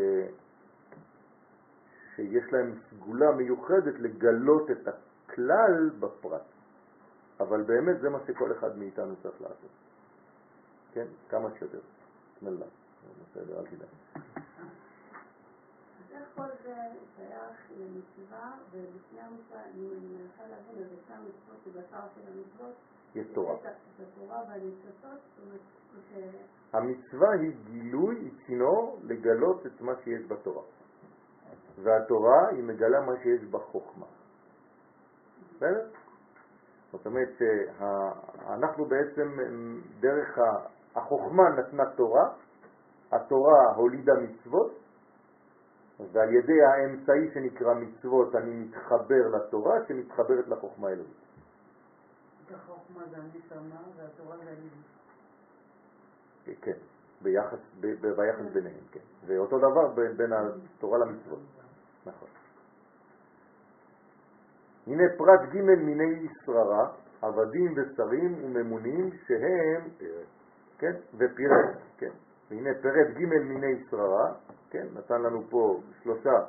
שיש 2.16 2.52
להם 2.52 2.74
סגולה 2.90 3.32
מיוחדת 3.32 3.94
לגלות 3.98 4.70
את 4.70 4.88
הכלל 4.88 5.90
בפרט. 6.00 6.42
אבל 7.40 7.62
באמת 7.62 8.00
זה 8.00 8.10
מה 8.10 8.18
שכל 8.26 8.52
אחד 8.52 8.78
מאיתנו 8.78 9.16
צריך 9.22 9.40
לעשות. 9.40 9.70
כן? 10.92 11.06
כמה 11.28 11.48
שיותר. 11.58 11.80
בסדר, 12.42 13.60
אל 13.60 13.66
תדאג. 13.66 14.05
כל 16.36 16.48
זה 16.64 16.74
שייך 17.16 17.70
למצווה, 17.78 18.52
ולפני 18.70 19.20
המצווה, 19.20 19.64
אני 19.64 19.88
מנסה 19.88 20.42
להבין, 20.42 20.84
אז 20.84 20.92
לפני 20.92 21.14
המצוות 21.16 21.58
שבשר 21.64 22.08
של 22.14 22.20
המצוות, 22.32 22.74
יש 23.14 23.26
תורה. 23.34 23.54
התורה 24.02 24.42
והניצוצות. 24.48 25.20
המצווה 26.72 27.28
היא 27.40 27.52
גילוי, 27.64 28.16
היא 28.16 28.30
צינור 28.46 28.98
לגלות 29.02 29.66
את 29.66 29.80
מה 29.80 29.92
שיש 30.04 30.26
בתורה. 30.28 30.62
והתורה 31.82 32.48
היא 32.48 32.64
מגלה 32.64 33.00
מה 33.00 33.12
שיש 33.22 33.44
בחוכמה. 33.50 34.06
בסדר? 35.56 35.88
זאת 36.92 37.06
אומרת 37.06 37.28
שאנחנו 37.38 38.84
בעצם 38.84 39.28
דרך 40.00 40.38
החוכמה 40.96 41.42
נתנה 41.58 41.82
תורה, 41.96 42.28
התורה 43.12 43.74
הולידה 43.76 44.12
מצוות, 44.22 44.85
ועל 46.12 46.34
ידי 46.34 46.62
האמצעי 46.62 47.30
שנקרא 47.34 47.74
מצוות 47.74 48.34
אני 48.34 48.54
מתחבר 48.54 49.28
לתורה 49.36 49.74
שמתחברת 49.88 50.48
לחוכמה 50.48 50.88
אלוהית. 50.88 51.16
את 52.46 52.54
החוכמה 52.54 53.04
זה 53.10 53.16
הנשמה 53.16 53.80
והתורה 53.96 54.36
זה 54.36 54.50
הלימוד. 54.50 54.96
כן, 56.62 56.78
ביחס, 57.22 57.58
ב, 57.80 57.86
ב, 57.86 58.06
ביחס 58.06 58.52
ביניהם, 58.52 58.84
כן. 58.92 59.00
ואותו 59.26 59.58
דבר 59.58 59.94
בין, 59.94 60.16
בין 60.16 60.32
התורה 60.32 60.98
למצוות, 60.98 61.38
נכון. 62.06 62.28
הנה 64.86 65.02
פרט 65.18 65.40
ג' 65.54 65.60
מיני 65.60 66.28
שררה, 66.44 66.88
עבדים 67.22 67.74
ושרים 67.76 68.44
וממונים 68.44 69.10
שהם, 69.26 69.88
כן, 70.78 70.92
ופירט, 71.14 71.76
כן. 71.98 72.12
והנה 72.50 72.70
פרט 72.82 73.06
ג' 73.16 73.24
מיני 73.24 73.84
שררה, 73.90 74.34
כן, 74.70 74.86
נתן 74.94 75.22
לנו 75.22 75.42
פה 75.50 75.80
שלושה 76.02 76.44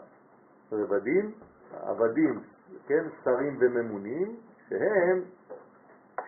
רבדים, 0.72 1.32
עבדים, 1.72 2.42
כן, 2.88 3.04
שרים 3.24 3.58
וממונים, 3.60 4.36
שהם 4.70 5.24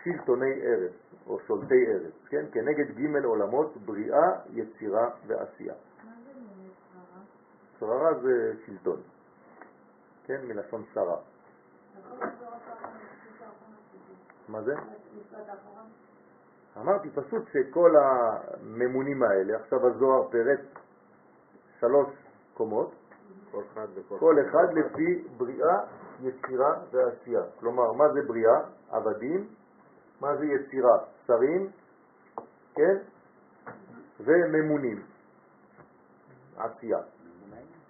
שלטוני 0.03 0.61
ארץ, 0.61 0.93
או 1.28 1.39
שולטי 1.39 1.86
ארץ, 1.88 2.13
כן, 2.30 2.45
כנגד 2.51 2.97
ג' 2.97 3.26
עולמות, 3.26 3.78
בריאה, 3.78 4.32
יצירה 4.53 5.09
ועשייה. 5.28 5.74
מה 6.03 6.11
זה 6.26 6.39
מיני 6.39 6.70
שררה? 6.93 7.22
שררה 7.80 8.20
זה 8.20 8.53
שלטון, 8.65 9.01
כן? 10.26 10.41
מלשון 10.47 10.84
שרה. 10.93 11.17
מה 14.47 14.61
זה? 14.61 14.74
אמרתי 16.78 17.09
פשוט 17.09 17.43
שכל 17.53 17.95
הממונים 17.97 19.24
האלה, 19.24 19.57
עכשיו 19.57 19.88
הזוהר 19.88 20.28
פירט 20.30 20.59
שלוש 21.80 22.09
קומות, 22.53 22.91
כל 23.51 23.61
אחד 23.74 23.88
כל 24.20 24.36
אחד 24.49 24.74
לפי 24.74 25.28
בריאה, 25.38 25.78
יצירה 26.22 26.74
ועשייה. 26.91 27.41
כלומר, 27.59 27.91
מה 27.91 28.13
זה 28.13 28.22
בריאה? 28.28 28.59
עבדים. 28.89 29.47
מה 30.22 30.36
זה 30.38 30.45
יצירה? 30.45 30.97
שרים, 31.28 31.70
כן? 32.76 32.97
וממונים, 34.20 35.01
עשייה, 36.57 36.99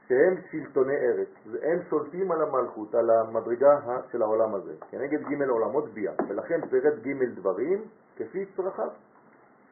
שהם 0.08 0.36
שלטוני 0.52 0.96
ארץ. 0.96 1.28
הם 1.62 1.80
שולטים 1.90 2.32
על 2.32 2.42
המלכות, 2.42 2.96
על 2.96 3.10
המדרגה 3.10 3.80
של 4.12 4.22
העולם 4.22 4.56
הזה, 4.56 4.74
כנגד 4.92 5.22
ג' 5.22 5.50
עולמות 5.50 5.90
ביאה. 5.94 6.14
ולכן 6.30 6.68
פירט 6.70 6.94
ג' 6.94 7.24
דברים 7.36 7.84
כפי 8.20 8.46
צרכיו, 8.56 8.90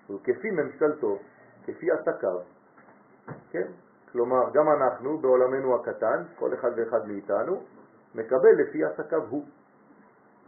וכפי 0.09 0.51
ממשלתו, 0.51 1.19
כפי 1.65 1.91
עסקיו. 1.91 2.39
כן? 3.51 3.67
כלומר, 4.11 4.49
גם 4.53 4.69
אנחנו 4.69 5.17
בעולמנו 5.17 5.75
הקטן, 5.75 6.23
כל 6.39 6.53
אחד 6.53 6.71
ואחד 6.75 7.07
מאיתנו, 7.07 7.63
מקבל 8.15 8.51
לפי 8.57 8.83
עסקיו 8.83 9.23
הוא, 9.29 9.45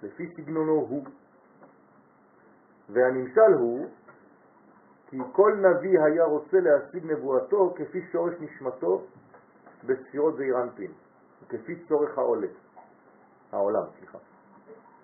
לפי 0.03 0.33
סגנונו 0.35 0.71
הוא. 0.71 1.03
והנמשל 2.89 3.53
הוא 3.59 3.87
כי 5.09 5.17
כל 5.31 5.53
נביא 5.53 5.99
היה 6.01 6.23
רוצה 6.23 6.57
להשיג 6.59 7.05
נבואתו 7.11 7.73
כפי 7.77 8.01
שורש 8.11 8.33
נשמתו 8.39 9.05
בספירות 9.85 10.35
זעיר 10.37 10.57
כפי 11.49 11.75
צורך 11.87 12.17
העולה, 12.17 12.47
העולם, 13.51 13.83
סליחה. 13.99 14.17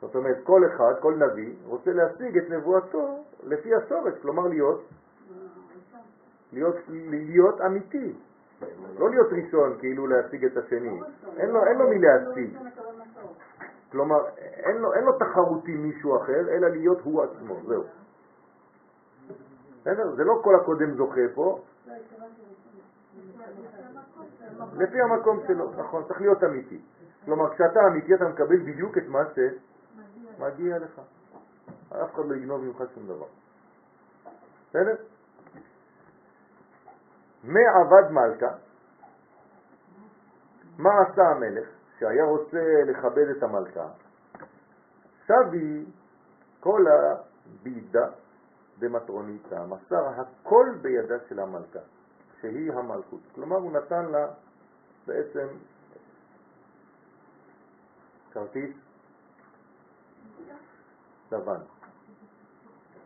זאת 0.06 0.16
אומרת, 0.16 0.38
כל 0.44 0.62
אחד, 0.66 0.94
כל 1.00 1.14
נביא, 1.16 1.54
רוצה 1.66 1.94
להשיג 1.94 2.38
את 2.38 2.50
נבואתו 2.50 3.24
לפי 3.44 3.76
השורש, 3.76 4.14
כלומר 4.22 4.48
להיות, 4.48 4.84
להיות, 6.54 6.76
להיות 6.90 7.62
אמיתי, 7.62 8.14
לא 9.00 9.10
להיות 9.10 9.28
ראשון, 9.32 9.78
כאילו 9.80 10.08
להשיג 10.08 10.46
את 10.46 10.58
השני. 10.58 11.00
אין 11.38 11.50
לו, 11.50 11.66
אין 11.66 11.78
לו 11.78 11.90
מי 11.90 12.00
להשיג. 12.00 12.58
כלומר, 13.92 14.28
אין 14.38 14.78
לו, 14.78 14.94
אין 14.94 15.04
לו 15.04 15.20
תחרות 15.20 15.68
עם 15.68 15.84
מישהו 15.84 16.18
אחר, 16.18 16.50
אלא 16.50 16.68
להיות 16.68 17.02
הוא 17.04 17.24
עצמו, 17.24 17.56
זהו. 17.68 17.84
בסדר? 19.82 20.16
זה 20.16 20.24
לא 20.24 20.40
כל 20.44 20.56
הקודם 20.56 20.96
זוכה 20.96 21.22
פה, 21.34 21.60
לפי 24.78 25.02
המקום 25.02 25.40
שלו, 25.48 25.72
נכון, 25.78 26.04
צריך 26.08 26.22
להיות 26.22 26.44
אמיתי. 26.44 26.80
כלומר, 27.26 27.54
כשאתה 27.54 27.88
אמיתי 27.88 28.16
אתה 28.16 28.28
מקבל 28.28 28.60
בדיוק 28.60 28.98
את 28.98 29.08
מה 29.08 29.24
שמגיע 30.38 30.78
לך. 30.78 31.02
אף 31.90 32.14
אחד 32.14 32.24
לא 32.26 32.36
יגנוב 32.36 32.62
ממך 32.62 32.84
שום 32.96 33.08
דבר. 33.08 33.26
בסדר? 34.70 34.96
מעבד 37.44 38.12
מלכה, 38.12 38.56
מה 40.78 40.90
עשה 41.02 41.22
המלך 41.22 41.68
שהיה 42.00 42.26
רוצה 42.26 42.84
לכבד 42.86 43.28
את 43.38 43.44
המלכה? 43.44 43.88
שבי 45.26 45.86
כל 46.60 46.86
הבידה 46.88 48.08
במטרוניתה, 48.80 49.66
מסר 49.66 50.08
הכל 50.08 50.66
בידה 50.82 51.16
של 51.30 51.40
המלכה, 51.40 51.80
שהיא 52.42 52.74
המלכות. 52.74 53.22
כלומר, 53.36 53.56
הוא 53.56 53.72
נתן 53.72 54.06
לה 54.06 54.28
בעצם 55.08 55.48
כרטיס 58.34 58.85
לבן. 61.32 61.62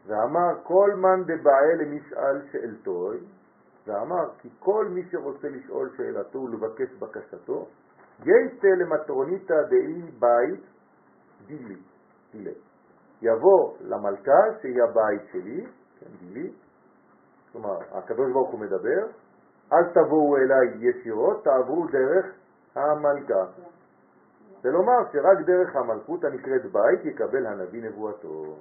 ואמר 0.07 0.63
כל 0.63 0.91
מן 0.95 1.24
דבעי 1.24 1.76
למשאל 1.78 2.41
שאלתוי, 2.51 3.17
ואמר 3.88 4.30
כי 4.38 4.49
כל 4.59 4.88
מי 4.89 5.01
שרוצה 5.11 5.49
לשאול 5.49 5.89
שאלתו 5.97 6.39
ולבקש 6.39 6.93
בקשתו, 6.99 7.67
גייסה 8.22 8.67
למטרוניתא 8.67 9.61
דאי 9.70 10.01
בית 10.20 10.59
דילי, 11.47 11.76
דילי. 12.32 12.53
יבוא 13.22 13.74
למלכה 13.82 14.41
שהיא 14.61 14.84
הבית 14.84 15.22
שלי, 15.32 15.65
כן, 15.99 16.09
דילי, 16.20 16.51
כלומר 17.51 17.78
הקדוש 17.91 18.32
ברוך 18.34 18.49
הוא 18.51 18.59
מדבר, 18.59 19.05
אל 19.74 19.84
תבואו 19.93 20.38
אליי 20.38 20.89
ישירות, 20.89 21.43
תעברו 21.43 21.88
דרך 21.88 22.26
המלכה. 22.76 23.45
זה 24.62 24.70
לומר 24.72 25.12
שרק 25.12 25.38
דרך 25.45 25.76
המלכות 25.76 26.24
הנקראת 26.24 26.66
בית 26.72 27.05
יקבל 27.05 27.45
הנביא 27.45 27.84
נבואתו. 27.84 28.55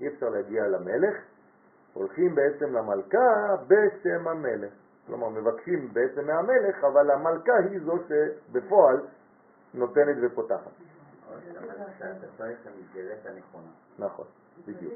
אי 0.00 0.08
אפשר 0.08 0.28
להגיע 0.28 0.66
למלך, 0.66 1.16
הולכים 1.92 2.34
בעצם 2.34 2.72
למלכה 2.72 3.56
בשם 3.66 4.28
המלך. 4.28 4.72
כלומר, 5.06 5.28
מבקשים 5.28 5.88
בעצם 5.92 6.26
מהמלך, 6.26 6.84
אבל 6.84 7.10
המלכה 7.10 7.52
היא 7.70 7.80
זו 7.80 7.98
שבפועל 8.08 9.00
נותנת 9.74 10.16
ופותחת. 10.22 10.70
נכון, 13.98 14.26
בדיוק. 14.66 14.92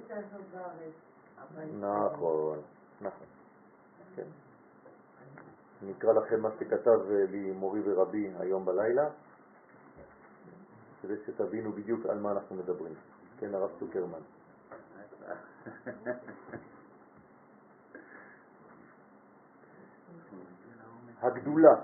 נכון, 1.80 2.58
נכון. 3.00 3.26
כן. 4.16 4.22
אני 5.82 5.92
אקרא 5.98 6.12
לכם 6.12 6.40
מה 6.40 6.48
שכתב 6.58 7.10
לי 7.10 7.52
מורי 7.52 7.80
ורבי 7.84 8.32
היום 8.38 8.64
בלילה, 8.64 9.08
כדי 11.02 11.14
שתבינו 11.26 11.72
בדיוק 11.72 12.06
על 12.06 12.18
מה 12.18 12.32
אנחנו 12.32 12.56
מדברים. 12.56 12.94
כן, 13.38 13.54
הרב 13.54 13.70
צוקרמן. 13.78 14.20
הגדולה 21.20 21.74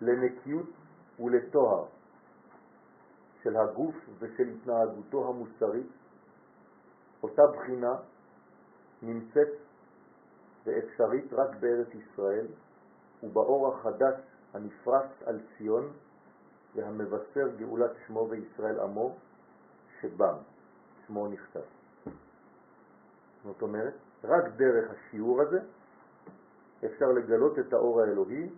לנקיות 0.00 0.70
ולטוהר 1.20 1.84
של 3.42 3.56
הגוף 3.56 3.94
ושל 4.18 4.48
התנהגותו 4.48 5.28
המוסרית, 5.28 5.86
אותה 7.22 7.42
בחינה 7.56 7.94
נמצאת 9.02 9.48
ואפשרית 10.64 11.32
רק 11.32 11.56
בארץ 11.60 11.88
ישראל 11.94 12.46
ובאור 13.22 13.74
החדש 13.74 14.20
הנפרס 14.54 15.22
על 15.26 15.40
ציון 15.58 15.92
והמבשר 16.74 17.48
גאולת 17.56 17.90
שמו 18.06 18.26
וישראל 18.30 18.80
עמו 18.80 19.16
שבם, 20.00 20.34
שמו 21.06 21.28
נכתב. 21.28 21.60
זאת 23.44 23.62
אומרת, 23.62 23.94
רק 24.24 24.44
דרך 24.56 24.90
השיעור 24.90 25.42
הזה 25.42 25.58
אפשר 26.84 27.06
לגלות 27.06 27.58
את 27.58 27.72
האור 27.72 28.00
האלוהי, 28.00 28.50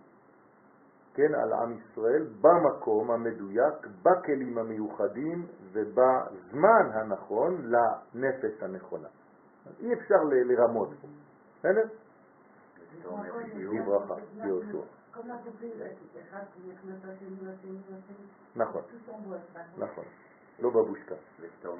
כן, 1.13 1.35
על 1.43 1.53
עם 1.53 1.77
ישראל, 1.79 2.27
במקום 2.41 3.11
המדויק, 3.11 3.87
בכלים 4.03 4.57
המיוחדים 4.57 5.45
ובזמן 5.71 6.89
הנכון 6.93 7.61
לנפש 7.65 8.63
הנכונה. 8.63 9.07
אי 9.79 9.93
אפשר 9.93 10.23
ל- 10.23 10.51
לרמות 10.51 10.89
פה, 11.01 11.07
בסדר? 11.59 11.81
בברכה, 13.81 14.13
ביהושע. 14.43 14.85
נכון, 18.55 18.81
נכון. 19.77 20.03
לא 20.59 20.69
בבושקה. 20.69 21.15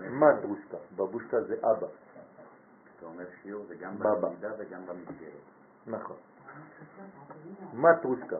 מה 0.09 0.33
דרושקה? 0.41 0.77
בבושקה 0.95 1.41
זה 1.43 1.55
אבא. 1.61 1.87
כשאתה 2.85 3.05
אומר 3.05 3.25
שיעור 3.41 3.65
זה 3.67 3.75
גם 3.75 3.99
בבא. 3.99 4.15
במידה 4.15 4.49
וגם 4.57 4.85
במסגרת. 4.85 5.31
נכון. 5.87 6.17
מה 7.73 7.89
טרושקה? 8.01 8.37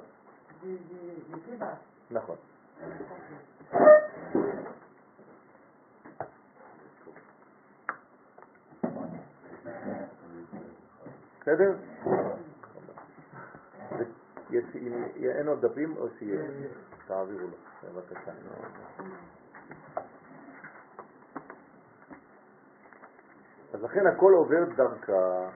נכון. 2.12 2.36
בסדר? 11.42 11.76
יש, 14.56 14.76
אם 14.76 15.04
אין 15.38 15.48
עוד 15.48 15.66
דפים 15.66 15.98
או 15.98 16.10
שיהיה? 16.10 16.44
תעבירו 17.08 17.48
לו, 17.48 17.58
בבקשה. 17.84 18.32
אז 23.74 23.84
לכן 23.84 24.08
הכל 24.08 24.34
עובר 24.34 24.66
דרכה. 24.76 25.50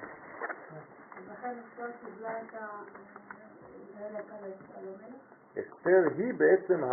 אסתר 5.53 6.03
היא 6.17 6.33
בעצם 6.33 6.83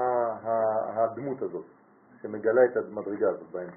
הדמות 0.96 1.42
הזאת, 1.42 1.66
שמגלה 2.22 2.64
את 2.64 2.76
המדרגה 2.76 3.28
הזאת 3.28 3.50
באמצע. 3.50 3.76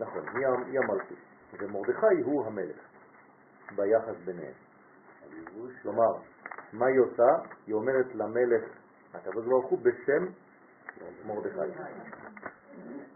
נכון, 0.00 0.28
היא 0.36 0.78
המלכות, 0.78 1.18
ומרדכי 1.52 2.20
הוא 2.24 2.46
המלך, 2.46 2.76
ביחס 3.76 4.16
ביניהם. 4.24 4.54
כלומר, 5.82 6.12
מה 6.72 6.86
היא 6.86 7.00
עושה? 7.00 7.28
היא 7.66 7.74
אומרת 7.74 8.14
למלך 8.14 8.62
הקדוש 9.14 9.46
ברוך 9.46 9.66
הוא 9.66 9.78
בשם 9.78 10.26
מרדכי. 11.26 11.80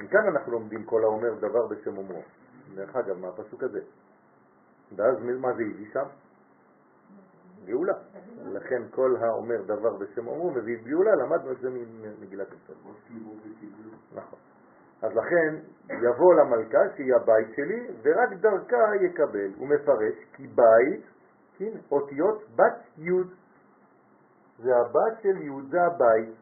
מכאן 0.00 0.26
אנחנו 0.28 0.52
לומדים 0.52 0.84
כל 0.84 1.04
האומר 1.04 1.34
דבר 1.34 1.66
בשם 1.66 1.96
אומרו. 1.96 2.22
דרך 2.74 2.96
אגב, 2.96 3.18
מה 3.18 3.28
הפסוק 3.28 3.62
הזה? 3.62 3.80
ואז 4.96 5.22
מה 5.22 5.52
זה 5.52 5.62
הביא 5.62 5.86
שם? 5.92 6.06
גאולה. 7.64 7.94
לכן 8.52 8.82
כל 8.90 9.16
האומר 9.20 9.62
דבר 9.62 9.96
בשם 9.96 10.26
אומרו 10.26 10.50
מביא 10.50 10.76
גאולה, 10.84 11.14
למדנו 11.14 11.52
את 11.52 11.60
זה 11.60 11.70
ממגילת 11.70 12.48
אסתר. 12.52 12.74
נכון. 14.14 14.38
אז 15.02 15.12
לכן 15.12 15.56
יבוא 15.90 16.34
למלכה 16.34 16.78
שהיא 16.96 17.14
הבית 17.14 17.48
שלי 17.56 17.86
ורק 18.02 18.32
דרכה 18.40 18.96
יקבל. 19.00 19.50
הוא 19.56 19.68
מפרש 19.68 20.14
כי 20.32 20.46
בית, 20.46 21.04
כן, 21.58 21.78
אותיות 21.90 22.42
בת 22.56 22.98
י' 22.98 23.10
זה 24.58 24.76
הבת 24.76 25.22
של 25.22 25.42
י' 25.42 25.70
זה 25.70 25.82
הבית. 25.82 26.34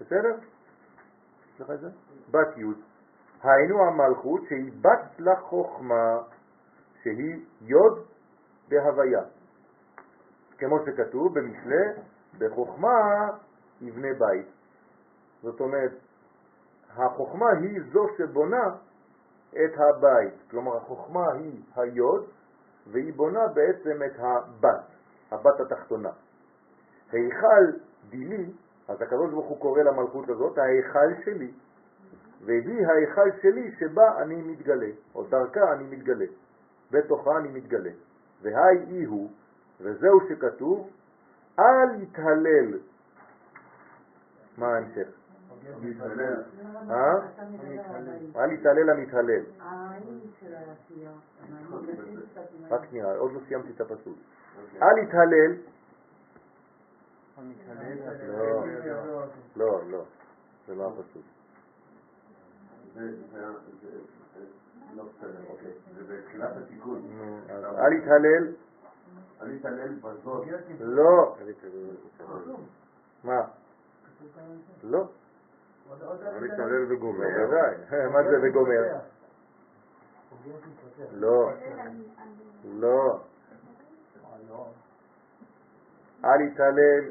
בסדר? 0.00 0.36
בת 2.30 2.56
י'. 2.56 2.64
היינו 3.42 3.82
המלכות 3.82 4.40
שהיא 4.48 4.72
בת 4.80 5.18
לחוכמה, 5.18 6.18
שהיא 7.02 7.44
יוד 7.60 8.06
בהוויה. 8.68 9.22
כמו 10.58 10.76
שכתוב 10.86 11.38
במשלי, 11.38 11.84
בחוכמה 12.38 13.28
יבנה 13.80 14.08
בית. 14.18 14.46
זאת 15.42 15.60
אומרת, 15.60 15.92
החוכמה 16.90 17.46
היא 17.60 17.80
זו 17.92 18.06
שבונה 18.18 18.64
את 19.50 19.78
הבית. 19.78 20.34
כלומר, 20.50 20.76
החוכמה 20.76 21.32
היא 21.32 21.62
היוד, 21.76 22.30
והיא 22.86 23.14
בונה 23.14 23.46
בעצם 23.54 24.02
את 24.06 24.18
הבת, 24.18 24.84
הבת 25.30 25.60
התחתונה. 25.60 26.10
היכל 27.12 27.64
דילי, 28.10 28.50
אז 28.88 29.02
הקדוש 29.02 29.30
ברוך 29.30 29.46
הוא 29.46 29.60
קורא 29.60 29.82
למלכות 29.82 30.28
הזאת, 30.28 30.58
ההיכל 30.58 31.22
שלי, 31.24 31.50
והיא 32.44 32.86
ההיכל 32.86 33.30
שלי 33.42 33.74
שבה 33.78 34.22
אני 34.22 34.42
מתגלה, 34.42 34.90
או 35.14 35.22
דרכה 35.22 35.72
אני 35.72 35.84
מתגלה, 35.84 36.26
בתוכה 36.90 37.38
אני 37.38 37.48
מתגלה. 37.48 37.90
והי 38.42 38.78
אי 38.90 39.04
הוא, 39.04 39.30
וזהו 39.80 40.20
שכתוב, 40.28 40.90
אל 41.58 42.02
יתהלל. 42.02 42.78
מה 44.58 44.66
ההמשך? 44.66 45.08
אה? 46.90 47.14
אל 48.36 48.52
יתהלל 48.52 48.90
המתהלל. 48.90 49.42
רק 52.70 52.80
שנייה, 52.90 53.16
עוד 53.16 53.32
לא 53.32 53.40
סיימתי 53.48 53.72
את 53.76 53.80
הפסוק. 53.80 54.18
אל 54.82 54.98
יתהלל. 54.98 55.54
לא, 59.56 59.80
לא, 59.90 60.04
זה 60.66 60.74
לא 60.74 60.88
הפסוק. 60.88 61.22
לא 64.94 65.04
בסדר, 65.04 65.40
אוקיי. 65.50 65.72
זה 65.94 66.04
בתחילת 66.04 66.56
התיקון. 66.56 67.02
אל 67.78 67.92
יתהלל. 67.92 68.52
אל 69.42 69.50
יתהלל 69.50 69.94
בזאת. 69.94 70.46
לא. 70.80 71.36
מה? 73.24 73.40
לא. 74.82 75.08
אל 76.22 76.44
יתהלל 76.44 76.92
וגומר. 76.92 77.26
בוודאי. 77.38 77.74
מה 78.12 78.22
זה 78.22 78.36
וגומר? 78.42 78.98
לא. 81.12 81.50
לא. 82.64 83.20
אל 86.24 86.40
יתהלל 86.40 87.10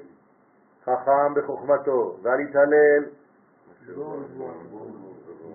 חכם 0.87 1.33
בחוכמתו, 1.35 2.17
ואל 2.21 2.39
יתהלל 2.39 3.03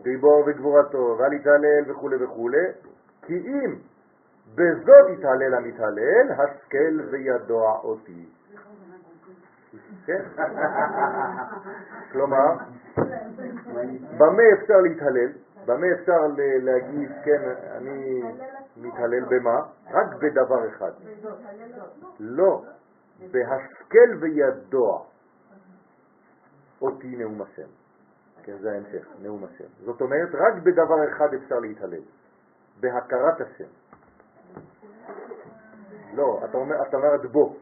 גיבור 0.02 0.44
וגבורתו, 0.46 1.16
ואל 1.18 1.32
יתהלל 1.32 1.90
וכו' 1.90 2.10
וכו', 2.20 2.50
כי 3.22 3.38
אם 3.38 3.74
בזאת 4.54 5.10
יתהלל 5.18 5.54
המתהלל, 5.54 6.32
השכל 6.32 7.00
וידוע 7.10 7.78
אותי. 7.84 8.26
כן? 10.06 10.22
כלומר, 12.12 12.54
במה 14.18 14.42
אפשר 14.52 14.80
להתהלל? 14.80 15.32
במה 15.66 15.86
אפשר 15.92 16.20
להגיד, 16.62 17.10
כן, 17.24 17.42
אני 17.76 18.22
מתהלל 18.76 19.24
במה? 19.24 19.60
רק 19.90 20.14
בדבר 20.14 20.68
אחד. 20.68 20.90
לא, 22.20 22.62
בהשכל 23.30 24.16
וידוע 24.20 25.02
אותי 26.82 27.16
נאום 27.16 27.42
השם. 27.42 27.68
כן, 28.42 28.58
זה 28.58 28.72
ההמשך, 28.72 29.06
נאום 29.22 29.44
השם. 29.44 29.68
זאת 29.84 30.00
אומרת, 30.00 30.28
רק 30.34 30.62
בדבר 30.62 31.08
אחד 31.12 31.34
אפשר 31.34 31.58
להתהלל, 31.58 32.02
בהכרת 32.80 33.40
השם. 33.40 33.68
לא, 36.14 36.40
אתה 36.44 36.58
אומר, 36.58 36.76
אתה 36.88 36.96
אומרת 36.96 37.32
בו. 37.32 37.56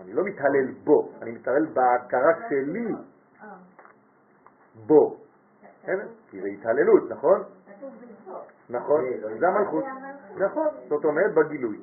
אני 0.00 0.12
לא 0.12 0.24
מתהלל 0.24 0.72
בו, 0.84 1.12
אני 1.22 1.30
מתהלל 1.30 1.66
בהכרה 1.66 2.48
שלי 2.48 2.94
בו. 4.86 5.16
כי 6.30 6.40
זה 6.40 6.48
התהללות, 6.48 7.10
נכון? 7.10 7.42
נכון, 8.70 9.04
זה 9.40 9.48
המלכות. 9.48 9.84
נכון, 10.36 10.68
זאת 10.88 11.04
אומרת 11.04 11.34
בגילוי. 11.34 11.78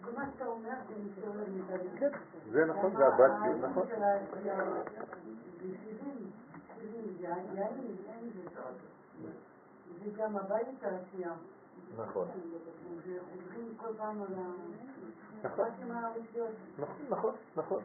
כל 0.00 0.10
מה 0.16 0.24
שאתה 0.32 0.46
אומר 0.46 0.74
זה 0.88 0.94
מסתובב 1.04 1.48
מתהליך. 1.56 2.18
זה 2.50 2.64
נכון, 2.64 2.96
זה 2.96 3.06
הבת, 3.06 3.30
נכון. 3.60 3.86
זה 10.04 10.10
גם 10.16 10.36
הבית 10.36 10.82
העשייה. 10.84 11.32
נכון. 11.98 12.28
נכון, 15.44 15.68
נכון, 17.08 17.34
נכון. 17.56 17.82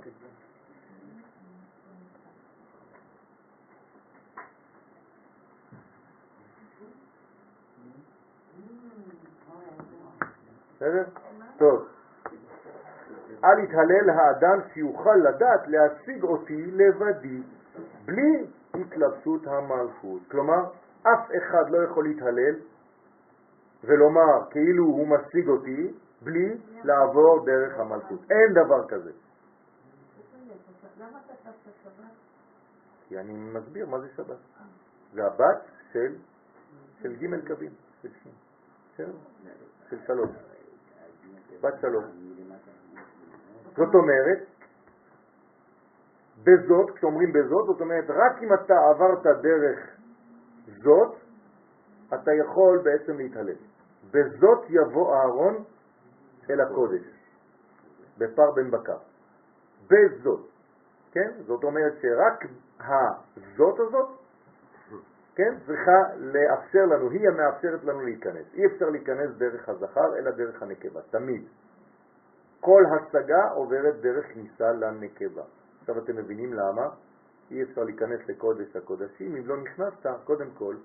בסדר? 10.76 11.04
טוב. 11.58 11.88
אל 13.44 13.60
יתהלל 13.60 14.10
האדם 14.10 14.60
שיוכל 14.74 15.16
לדעת 15.16 15.68
להשיג 15.68 16.24
אותי 16.24 16.66
לבדי, 16.72 17.42
בלי 18.06 18.46
התלבשות 18.74 19.48
המלכות. 19.48 20.22
כלומר, 20.32 20.64
אף 21.04 21.30
אחד 21.38 21.70
לא 21.70 21.84
יכול 21.84 22.08
להתהלל 22.08 22.56
ולומר 23.84 24.50
כאילו 24.52 24.84
הוא 24.84 25.08
משיג 25.08 25.48
אותי 25.48 25.94
בלי 26.22 26.58
לעבור 26.84 27.46
דרך 27.46 27.80
המלכות. 27.80 28.20
אין 28.32 28.54
דבר 28.54 28.88
כזה. 28.88 29.12
כי 33.08 33.20
אני 33.20 33.34
מסביר 33.34 33.86
מה 33.86 34.00
זה 34.00 34.08
שבת. 34.16 34.38
זה 35.14 35.26
הבת 35.26 35.62
של, 35.92 36.16
של 37.02 37.16
ג' 37.16 37.48
קווים, 37.48 37.72
של 38.02 38.10
של 39.90 39.98
שלוש, 40.08 40.30
בת 41.62 41.74
שלוש. 41.82 42.06
זאת 43.76 43.96
אומרת, 43.96 44.40
בזאת, 46.44 46.92
כשאומרים 46.96 47.34
בזאת, 47.34 47.66
זאת 47.66 47.82
אומרת, 47.82 48.06
רק 48.10 48.44
אם 48.44 48.54
אתה 48.54 48.74
עברת 48.90 49.24
דרך 49.42 49.80
זאת, 50.84 51.16
אתה 52.14 52.32
יכול 52.34 52.82
בעצם 52.84 53.18
להתהלל. 53.18 53.56
בזאת 54.12 54.66
יבוא 54.70 55.16
אהרון 55.16 55.64
אל 56.50 56.62
הקודש, 56.62 57.04
בפר 58.18 58.52
בן 58.52 58.72
בקר. 58.72 58.98
בזאת, 59.88 60.48
כן? 61.12 61.32
זאת 61.48 61.64
אומרת 61.64 61.94
שרק 62.02 62.46
הזאת 62.80 63.80
הזאת, 63.80 64.10
כן, 65.36 65.54
צריכה 65.66 66.16
לאפשר 66.18 66.86
לנו, 66.86 67.10
היא 67.10 67.30
המאפשרת 67.30 67.84
לנו 67.84 68.02
להיכנס. 68.02 68.46
אי 68.54 68.66
אפשר 68.66 68.90
להיכנס 68.90 69.30
דרך 69.38 69.70
הזכר, 69.70 70.18
אלא 70.18 70.32
דרך 70.32 70.62
הנקבה, 70.62 71.02
תמיד. 71.10 71.48
כל 72.60 72.84
השגה 72.86 73.50
עוברת 73.54 73.96
דרך 74.02 74.26
כניסה 74.34 74.72
לנקבה. 74.72 75.44
עכשיו 75.82 75.98
אתם 75.98 76.16
מבינים 76.16 76.54
למה 76.54 76.90
אי 77.52 77.64
אפשר 77.64 77.84
להיכנס 77.84 78.20
לקודש 78.28 78.76
הקודשים 78.76 79.36
אם 79.36 79.48
לא 79.48 79.58
נכנסת 79.58 80.08
קודם 80.24 80.50
כל 80.58 80.76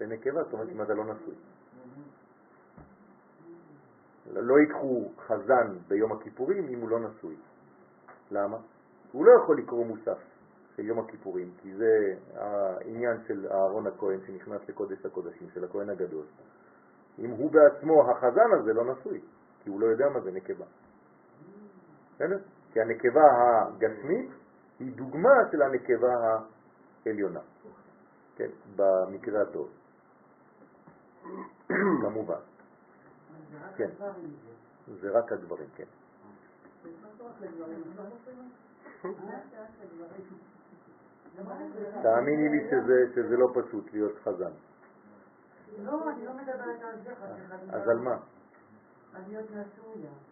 לנקבה, 0.00 0.42
זאת 0.42 0.52
אומרת 0.52 0.68
אם 0.68 0.82
אתה 0.82 0.94
לא 0.94 1.04
נשוי. 1.04 1.34
לא 4.32 4.58
ייקחו 4.58 5.10
חזן 5.18 5.78
ביום 5.88 6.12
הכיפורים 6.12 6.68
אם 6.68 6.80
הוא 6.80 6.88
לא 6.88 7.00
נשוי. 7.00 7.36
למה? 8.30 8.56
הוא 9.12 9.26
לא 9.26 9.32
יכול 9.42 9.58
לקרוא 9.58 9.86
מוסף 9.86 10.18
של 10.76 10.84
יום 10.84 10.98
הכיפורים, 10.98 11.50
כי 11.62 11.74
זה 11.74 12.14
העניין 12.34 13.16
של 13.26 13.46
אהרון 13.46 13.86
הכהן 13.86 14.20
שנכנס 14.26 14.68
לקודש 14.68 15.06
הקודשים, 15.06 15.48
של 15.54 15.64
הכהן 15.64 15.90
הגדול. 15.90 16.24
אם 17.18 17.30
הוא 17.30 17.50
בעצמו 17.50 18.10
החזן 18.10 18.52
הזה 18.60 18.72
לא 18.72 18.92
נשוי, 18.92 19.20
כי 19.62 19.70
הוא 19.70 19.80
לא 19.80 19.86
יודע 19.86 20.08
מה 20.08 20.20
זה 20.20 20.30
נקבה. 20.32 20.64
בסדר? 22.14 22.38
כי 22.72 22.80
הנקבה 22.80 23.22
הגשמית 23.32 24.30
היא 24.78 24.96
דוגמה 24.96 25.34
של 25.52 25.62
הנקבה 25.62 26.38
העליונה, 27.06 27.40
כן, 28.36 28.50
במקרה 28.76 29.42
הטוב. 29.42 29.68
כמובן. 32.02 32.40
כן. 33.76 33.90
זה 35.00 35.10
רק 35.18 35.32
הגברים, 35.32 35.68
כן. 35.76 35.84
תאמיני 42.02 42.48
לי 42.48 42.68
שזה, 43.14 43.36
לא 43.36 43.48
פשוט 43.54 43.92
להיות 43.92 44.18
חזן. 44.24 44.50
לא, 45.84 46.10
אני 46.10 46.24
לא 46.24 46.32
מדברת 46.34 46.82
על 46.82 47.00
זה, 47.04 47.12
אז 47.70 47.88
על 47.88 47.98
מה? 47.98 48.16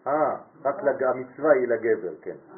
אה, 0.07 0.37
רק. 0.65 1.03
המצווה 1.03 1.53
היא 1.53 1.69
לגבר, 1.69 2.15
כן. 2.23 2.37
אה. 2.51 2.57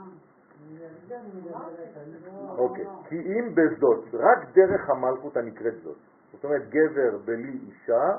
אוקיי. 2.59 2.87
כי 3.09 3.17
אם 3.17 3.55
בזאת, 3.55 4.15
רק 4.15 4.39
דרך 4.55 4.91
המלכות 4.91 5.37
הנקראת 5.37 5.83
זאת. 5.83 5.97
זאת 6.33 6.45
אומרת, 6.45 6.69
גבר 6.69 7.19
בלי 7.25 7.59
אישה, 7.67 8.19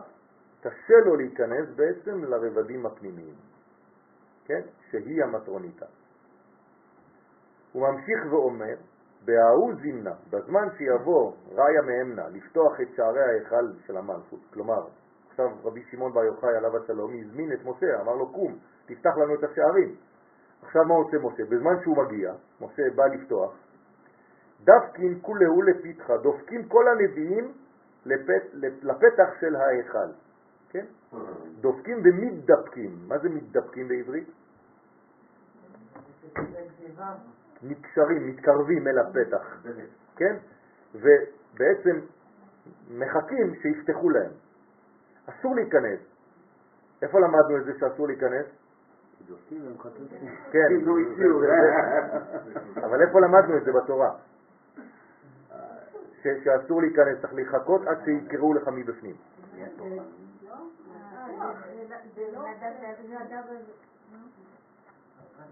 קשה 0.62 0.98
לו 1.06 1.16
להיכנס 1.16 1.70
בעצם 1.76 2.24
לרבדים 2.24 2.86
הפנימיים, 2.86 3.36
כן? 4.46 4.62
שהיא 4.90 5.24
המטרוניתה. 5.24 5.86
הוא 7.72 7.88
ממשיך 7.88 8.34
ואומר, 8.34 8.76
בההוא 9.26 9.74
זימנה, 9.82 10.14
בזמן 10.30 10.68
שיבוא 10.78 11.32
ראיה 11.52 11.82
מאמנה 11.82 12.28
לפתוח 12.30 12.82
את 12.82 12.88
שערי 12.96 13.22
ההיכל 13.22 13.72
של 13.86 13.98
המלכות, 13.98 14.40
כלומר, 14.54 14.88
עכשיו 15.30 15.48
רבי 15.64 15.84
שמעון 15.92 16.14
בר 16.14 16.24
יוחאי 16.24 16.56
עליו 16.58 16.78
השלום 16.78 17.12
הזמין 17.20 17.54
את 17.54 17.60
משה, 17.66 18.02
אמר 18.02 18.16
לו 18.16 18.32
קום, 18.34 18.58
תפתח 18.86 19.18
לנו 19.18 19.36
את 19.36 19.44
השערים. 19.44 19.96
עכשיו 20.62 20.86
מה 20.86 20.94
עושה 20.94 21.18
משה? 21.18 21.44
בזמן 21.46 21.84
שהוא 21.84 21.98
מגיע, 21.98 22.34
משה 22.62 22.84
בא 22.96 23.06
לפתוח, 23.06 23.54
דפקין 24.64 25.20
כולהו 25.22 25.62
לפתחה, 25.62 26.18
דופקים 26.18 26.68
כל 26.68 26.88
הנביאים 26.88 27.54
לפת, 28.08 28.44
לפתח 28.84 29.30
של 29.40 29.56
ההיכל, 29.56 30.12
כן? 30.70 30.86
דופקים 31.62 32.02
ומתדפקים. 32.04 33.00
מה 33.08 33.18
זה 33.18 33.30
מתדפקים 33.30 33.88
בעברית? 33.88 34.28
מתקשרים, 37.64 38.28
מתקרבים 38.28 38.88
אל 38.88 39.00
הפתח, 39.00 39.64
כן? 40.16 40.36
ובעצם 40.96 42.00
מחכים 42.92 43.56
שיפתחו 43.62 44.10
להם. 44.10 44.32
אסור 45.26 45.56
להיכנס. 45.56 46.00
איפה 47.02 47.20
למדנו 47.20 47.58
את 47.58 47.66
זה 47.66 47.72
שאסור 47.80 48.08
להיכנס? 48.08 48.46
כן, 50.52 50.68
אבל 52.86 53.02
איפה 53.02 53.20
למדנו 53.22 53.58
את 53.58 53.64
זה 53.64 53.72
בתורה? 53.72 54.16
ש- 56.28 56.44
שאסור 56.44 56.82
להיכנס, 56.82 57.22
צריך 57.22 57.34
לחכות 57.34 57.82
עד 57.88 57.98
שיקראו 58.06 58.54
לך 58.54 58.68
מבפנים. 58.68 59.16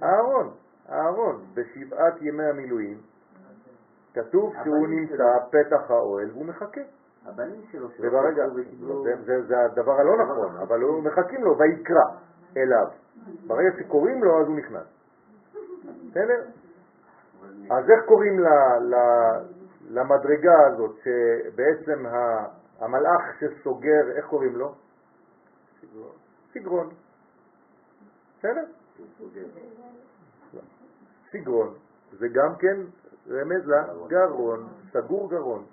אהרון, 0.04 0.52
אהרון, 0.90 1.46
בשבעת 1.54 2.22
ימי 2.22 2.44
המילואים, 2.44 2.98
כתוב 4.14 4.54
שהוא 4.64 4.88
נמצא 4.88 5.24
פתח 5.52 5.92
האוהל 5.92 6.32
והוא 6.32 6.46
מחכה. 6.46 6.82
הבנים 7.26 7.62
שלו 7.72 7.88
וברגע. 8.00 8.44
זה, 9.48 9.66
הדבר 9.66 9.92
הלא 9.92 10.24
נכון, 10.24 10.58
אבל 10.58 10.82
הוא 10.82 11.04
מחכים 11.04 11.44
לו 11.44 11.58
ויקרא 11.58 12.04
אליו. 12.58 12.88
ברגע 13.48 13.70
שקוראים 13.80 14.24
לו 14.24 14.42
אז 14.42 14.48
הוא 14.48 14.58
נכנס. 14.58 14.88
בסדר? 16.10 16.44
אז 17.72 17.90
איך 17.90 18.06
קוראים 18.06 18.40
למדרגה 19.90 20.68
הזאת 20.68 20.96
שבעצם 21.04 22.06
המלאך 22.80 23.22
שסוגר, 23.40 24.12
איך 24.16 24.26
קוראים 24.26 24.56
לו? 24.56 24.76
סגרון. 26.54 26.90
בסדר? 28.40 28.66
סגרון. 31.32 31.74
זה 32.20 32.28
גם 32.28 32.56
כן 32.56 32.78
רמז 33.30 33.68
לגרון, 33.68 34.68
סגור 34.92 35.30
גרון, 35.30 35.66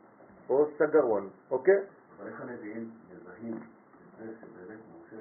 או 0.48 0.66
סגרון, 0.78 1.30
אוקיי? 1.50 1.80
אבל 2.18 2.28
איך 2.28 2.40
הנביאים 2.40 2.90
מזהים 3.10 3.54
את 3.54 4.26
זה 4.26 4.32
שבאמת 4.40 4.78
משה? 5.06 5.16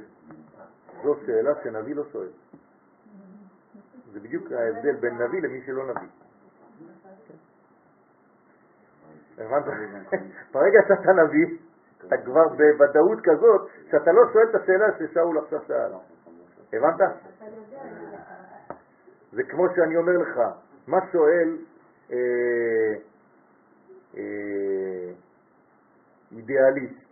זו 1.04 1.16
שאלה 1.26 1.52
שנביא 1.64 1.96
לא 1.96 2.04
שואל. 2.12 2.30
זה 4.14 4.20
בדיוק 4.20 4.52
ההבדל 4.52 4.96
בין 4.96 5.22
נביא 5.22 5.42
למי 5.42 5.62
שלא 5.66 5.84
נביא. 5.84 6.08
הבנת? 9.38 9.66
ברגע 10.52 10.80
שאתה 10.88 11.12
נביא, 11.14 11.58
אתה 12.08 12.18
כבר 12.26 12.48
בוודאות 12.48 13.20
כזאת 13.24 13.70
שאתה 13.92 14.12
לא 14.12 14.22
שואל 14.34 14.46
את 14.50 14.56
השאלה 14.56 14.86
ששאול 15.00 15.38
עכשיו 15.38 15.60
שאל. 15.68 15.92
הבנת? 16.74 17.00
זה 19.32 19.44
כמו 19.44 19.68
שאני 19.76 19.98
אומר 19.98 20.18
לך, 20.18 20.40
מה 20.88 20.98
שואל 21.12 21.58
אה, 22.12 22.18
אה, 24.18 25.12
אידיאליסט? 26.32 27.12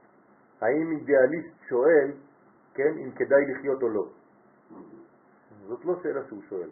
האם 0.61 0.91
אידיאליסט 0.91 1.55
שואל, 1.69 2.11
כן, 2.73 2.93
אם 2.97 3.11
כדאי 3.11 3.45
לחיות 3.51 3.83
או 3.83 3.89
לא? 3.89 4.07
זאת 5.67 5.85
לא 5.85 5.99
שאלה 6.03 6.21
שהוא 6.27 6.41
שואל, 6.49 6.69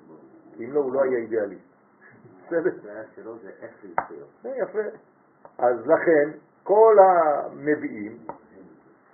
כי 0.57 0.65
אם 0.65 0.73
לא, 0.73 0.79
הוא 0.79 0.93
לא 0.93 1.03
היה 1.03 1.17
אידיאליסט. 1.17 1.67
בסדר? 2.45 2.71
השאלה 2.79 3.03
שלו 3.15 3.37
זה 3.37 3.49
איך 3.61 3.71
לחיות. 3.83 4.29
זה 4.43 4.49
יפה. 4.49 4.97
אז 5.59 5.87
לכן, 5.87 6.37
כל 6.63 6.95
הנביאים, 6.99 8.17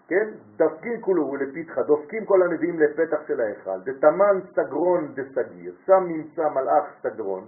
כן, 0.08 0.30
דפקים 0.56 1.02
כולו 1.02 1.36
לפתחה, 1.36 1.82
דופקים 1.82 2.26
כל 2.26 2.44
הנביאים 2.44 2.80
לפתח 2.80 3.28
של 3.28 3.42
ההיכל, 3.42 3.80
דתמן 3.84 4.40
סגרון 4.56 5.14
דסגיר, 5.14 5.74
שם 5.86 6.04
נמצא 6.08 6.42
מלאך 6.42 6.86
סגרון, 7.02 7.46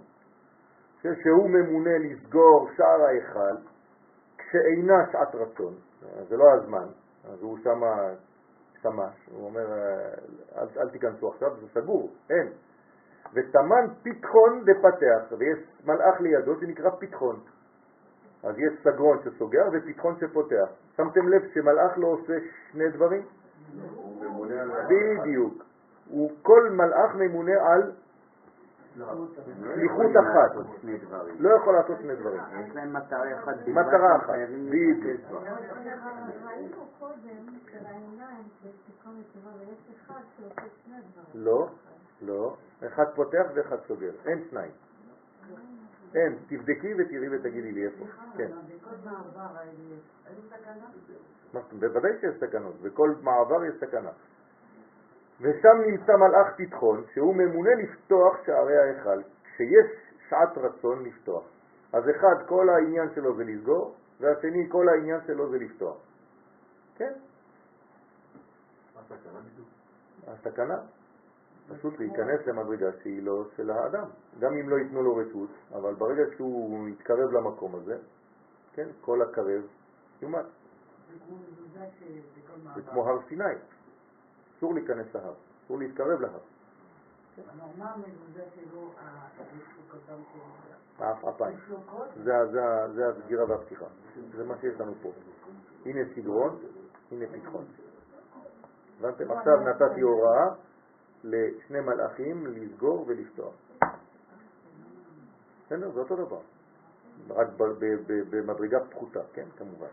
שהוא 1.02 1.50
ממונה 1.50 1.98
לסגור 1.98 2.70
שער 2.78 3.02
ההיכל, 3.06 3.56
כשאינה 4.38 5.06
שעת 5.12 5.36
רצון, 5.36 5.74
זה 6.30 6.38
לא 6.38 6.54
הזמן, 6.54 6.88
אז 7.24 7.42
הוא 7.42 7.58
שם 7.64 7.82
שמש, 8.82 9.30
הוא 9.32 9.46
אומר, 9.46 9.66
אל, 10.58 10.68
אל 10.78 10.90
תיכנסו 10.90 11.30
עכשיו, 11.30 11.50
זה 11.62 11.68
סגור, 11.74 12.10
אין. 12.30 12.48
ותמן 13.34 13.86
פתחון 14.04 14.66
דפתח, 14.66 15.38
ויש 15.40 15.60
מלאך 15.86 16.22
לידו 16.22 16.60
שנקרא 16.60 16.90
פתחון. 17.00 17.40
אז 18.46 18.56
יש 18.60 18.74
סגרון 18.84 19.18
שסוגר 19.24 19.64
ופתחון 19.74 20.16
שפותח. 20.20 20.70
שמתם 20.98 21.28
לב 21.28 21.42
שמלאך 21.54 21.98
לא 21.98 22.08
עושה 22.08 22.34
שני 22.72 22.90
דברים? 22.90 23.26
בדיוק. 24.90 25.64
הוא 26.10 26.32
כל 26.42 26.70
מלאך 26.70 27.16
ממונה 27.16 27.52
על 27.68 27.92
שליחות 28.96 30.12
אחת. 30.12 30.52
שני 30.82 30.98
דברים. 30.98 31.36
לא 31.40 31.50
יכול 31.56 31.74
לעשות 31.74 31.98
שני 32.02 32.16
דברים. 32.16 32.42
יש 32.60 32.76
להם 32.76 32.94
מטרה 32.94 33.40
אחת. 33.40 33.68
מטרה 33.68 34.16
אחת, 34.16 34.34
בדיוק. 34.70 35.22
לא, 41.34 41.68
לא. 42.22 42.56
אחד 42.86 43.06
פותח 43.16 43.46
ואחד 43.56 43.78
סוגר. 43.88 44.12
אין 44.26 44.44
שניים. 44.50 44.72
אין. 46.16 46.38
תבדקי 46.48 46.94
ותראי 46.94 47.38
ותגידי 47.38 47.72
לי 47.72 47.86
איפה. 47.86 48.06
כן. 48.38 48.52
בוודאי 51.80 52.12
שיש 52.22 52.36
סכנות, 52.40 52.82
בכל 52.82 53.14
מעבר 53.22 53.66
יש 53.66 53.76
סכנה. 53.80 54.12
ושם 55.42 55.78
נמצא 55.88 56.14
מלאך 56.16 56.48
פתחון, 56.58 57.04
שהוא 57.14 57.36
ממונה 57.36 57.70
לפתוח 57.76 58.46
שערי 58.46 58.78
ההיכל, 58.78 59.22
כשיש 59.44 59.86
שעת 60.30 60.58
רצון 60.58 61.04
לפתוח. 61.04 61.44
אז 61.94 62.04
אחד, 62.10 62.48
כל 62.48 62.70
העניין 62.70 63.10
שלו 63.16 63.36
זה 63.36 63.44
לסגור, 63.44 63.96
והשני, 64.20 64.70
כל 64.72 64.90
העניין 64.90 65.20
שלו 65.28 65.50
זה 65.52 65.58
לפתוח. 65.58 65.98
כן? 66.96 67.14
מה 68.96 69.02
הסכנה 69.02 69.40
בדיוק? 69.40 69.68
הסכנה, 70.28 70.78
פשוט 71.70 72.00
להיכנס 72.00 72.48
למדרגה 72.48 72.92
שהיא 73.04 73.24
לא 73.24 73.44
של 73.56 73.72
האדם. 73.72 74.08
גם 74.40 74.54
אם 74.54 74.70
לא 74.70 74.76
ייתנו 74.76 75.02
לו 75.04 75.16
רשות, 75.16 75.50
אבל 75.74 75.94
ברגע 75.94 76.24
שהוא 76.36 76.90
יתקרב 76.90 77.32
למקום 77.32 77.76
הזה, 77.76 77.98
כן, 78.74 78.88
כל 79.02 79.22
הקרב 79.22 79.64
יומת. 80.22 80.46
זה 82.76 82.82
כמו 82.82 83.10
הר 83.10 83.18
סיני, 83.28 83.44
אסור 84.58 84.74
להיכנס 84.74 85.16
להר. 85.16 85.34
אסור 85.66 85.80
להתקרב 85.80 86.22
להר. 86.22 86.40
לו 91.70 91.78
קוד? 91.86 92.08
זה, 92.24 93.08
הסגירה 93.10 93.50
והפתיחה. 93.50 93.86
זה 94.38 94.44
מה 94.44 94.58
שיש 94.62 94.80
לנו 94.80 94.94
פה. 95.02 95.10
הנה 95.86 96.00
סגרון, 96.16 96.60
הנה 97.12 97.26
פתחון. 97.28 97.66
הבנתם? 99.00 99.32
עכשיו 99.32 99.54
נתתי 99.60 100.02
הוראה 100.02 100.65
לשני 101.24 101.80
מלאכים 101.80 102.48
לסגור 102.48 103.06
ולפתוח. 103.08 103.54
בסדר? 105.66 105.92
זה 105.92 106.00
אותו 106.00 106.16
דבר. 106.16 106.40
רק 107.30 107.48
במדרגה 108.30 108.80
פחותה, 108.90 109.20
כן? 109.34 109.46
כמובן. 109.58 109.88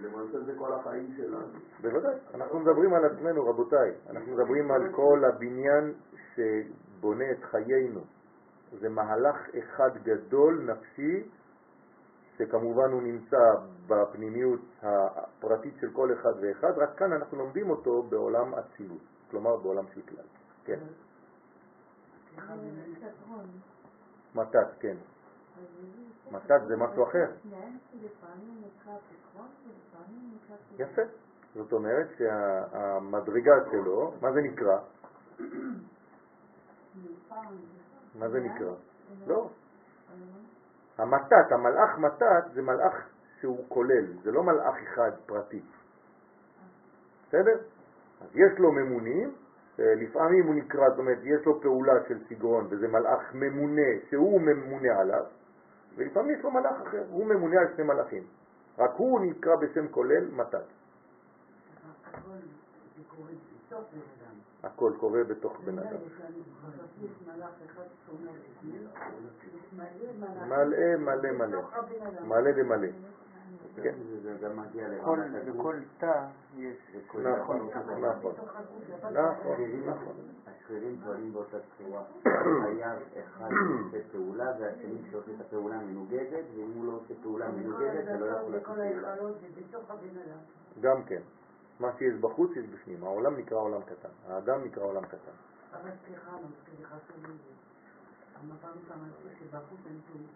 למעשה 0.00 0.40
זה 0.40 0.52
כל 0.58 0.72
החיים 0.72 1.14
שלנו. 1.16 1.58
בוודאי. 1.80 2.14
אנחנו 2.34 2.60
מדברים 2.60 2.94
על 2.94 3.04
עצמנו, 3.04 3.46
רבותיי. 3.46 3.90
אנחנו 4.10 4.32
מדברים 4.32 4.70
על 4.70 4.92
כל 4.92 5.22
הבניין 5.24 5.94
שבונה 6.34 7.30
את 7.30 7.44
חיינו. 7.44 8.00
זה 8.80 8.88
מהלך 8.88 9.36
אחד 9.58 9.90
גדול, 10.02 10.70
נפשי, 10.70 11.28
שכמובן 12.38 12.92
הוא 12.92 13.02
נמצא 13.02 13.54
בפנימיות 13.86 14.60
הפרטית 14.82 15.74
של 15.80 15.90
כל 15.92 16.12
אחד 16.12 16.32
ואחד, 16.40 16.72
רק 16.78 16.98
כאן 16.98 17.12
אנחנו 17.12 17.38
לומדים 17.38 17.70
אותו 17.70 18.02
בעולם 18.02 18.54
אצילות, 18.54 19.02
כלומר 19.30 19.56
בעולם 19.56 19.84
של 19.94 20.00
כלל. 20.00 20.41
כן, 20.64 20.78
תיאטרון. 22.34 23.46
מתת, 24.34 24.68
כן. 24.80 24.96
מתת 26.30 26.60
זה 26.66 26.76
משהו 26.76 27.04
אחר. 27.04 27.30
יפה. 30.78 31.02
זאת 31.54 31.72
אומרת 31.72 32.08
שהמדרגה 32.18 33.52
שלו, 33.70 34.14
מה 34.20 34.32
זה 34.32 34.40
נקרא? 34.40 34.78
מה 38.14 38.28
זה 38.28 38.40
נקרא? 38.40 38.74
לא. 39.26 39.50
המתת, 40.98 41.52
המלאך 41.52 41.98
מתת 41.98 42.54
זה 42.54 42.62
מלאך 42.62 42.94
שהוא 43.40 43.64
כולל, 43.68 44.06
זה 44.22 44.30
לא 44.30 44.42
מלאך 44.42 44.74
אחד 44.82 45.10
פרטי. 45.26 45.62
בסדר? 47.28 47.58
אז 48.20 48.28
יש 48.34 48.58
לו 48.58 48.72
ממונים, 48.72 49.28
אה, 49.28 49.41
לפעמים 49.78 50.46
הוא 50.46 50.54
נקרא, 50.54 50.88
זאת 50.88 50.98
אומרת, 50.98 51.18
יש 51.22 51.46
לו 51.46 51.60
פעולה 51.60 51.92
של 52.08 52.18
סגרון 52.28 52.66
וזה 52.70 52.88
מלאך 52.88 53.34
ממונה 53.34 53.88
שהוא 54.10 54.40
ממונה 54.40 55.00
עליו, 55.00 55.24
ולפעמים 55.96 56.38
יש 56.38 56.44
לו 56.44 56.50
מלאך 56.50 56.80
אחר, 56.86 57.02
הוא 57.10 57.26
ממונה 57.26 57.60
על 57.60 57.66
שני 57.76 57.84
מלאכים. 57.84 58.22
רק 58.78 58.90
הוא 58.96 59.20
נקרא 59.20 59.56
בשם 59.56 59.88
כולל 59.88 60.24
מתת. 60.30 60.64
הכל 64.62 64.92
קורה 65.00 65.24
בתוך 65.24 65.60
בן 65.64 65.78
אדם. 65.78 65.96
מלא. 70.48 70.96
מלא 70.96 71.32
מלא. 71.32 71.60
מלא 72.26 72.50
ומלא. 72.56 72.88
כן. 73.82 73.94
בכל 75.52 75.78
תא 75.98 76.26
יש... 76.56 76.76
נכון. 77.20 77.68
נכון. 78.00 78.34
נכון, 79.12 79.54
השרירים- 79.54 79.90
נכון. 79.90 80.14
פועלים 81.04 81.32
באותה 81.32 81.56
צורה. 81.78 82.02
חייב 82.62 82.98
אחד 83.18 83.50
עושה 83.84 83.98
פעולה 84.12 84.52
והשני 84.60 85.10
שעושה 85.10 85.30
את 85.36 85.40
הפעולה 85.40 85.76
המנוגדת, 85.76 86.44
ואם 86.56 86.72
הוא 86.74 86.84
לא 86.84 86.92
עושה 86.92 87.14
פעולה 87.22 87.50
מנוגדת, 87.50 88.04
זה 88.04 88.18
לא 88.18 88.26
יכול 88.26 88.52
לעשות 88.52 88.66
פעולה. 88.92 89.16
גם 90.80 91.04
כן. 91.04 91.22
מה 91.80 91.88
שיש 91.98 92.14
בחוץ 92.20 92.50
יש 92.56 92.66
בפנים. 92.66 93.04
העולם 93.04 93.36
נקרא 93.36 93.58
עולם 93.58 93.82
קטן. 93.82 94.08
האדם 94.28 94.64
נקרא 94.64 94.82
עולם 94.84 95.04
קטן. 95.06 95.36
אבל 95.72 95.90
סליחה, 96.06 96.30
נו, 96.30 96.48
זה 96.78 96.84
חשוב 96.86 97.26
לי 97.26 97.34
שבחוץ 99.40 99.80
אין 99.86 100.00
כלום. 100.12 100.26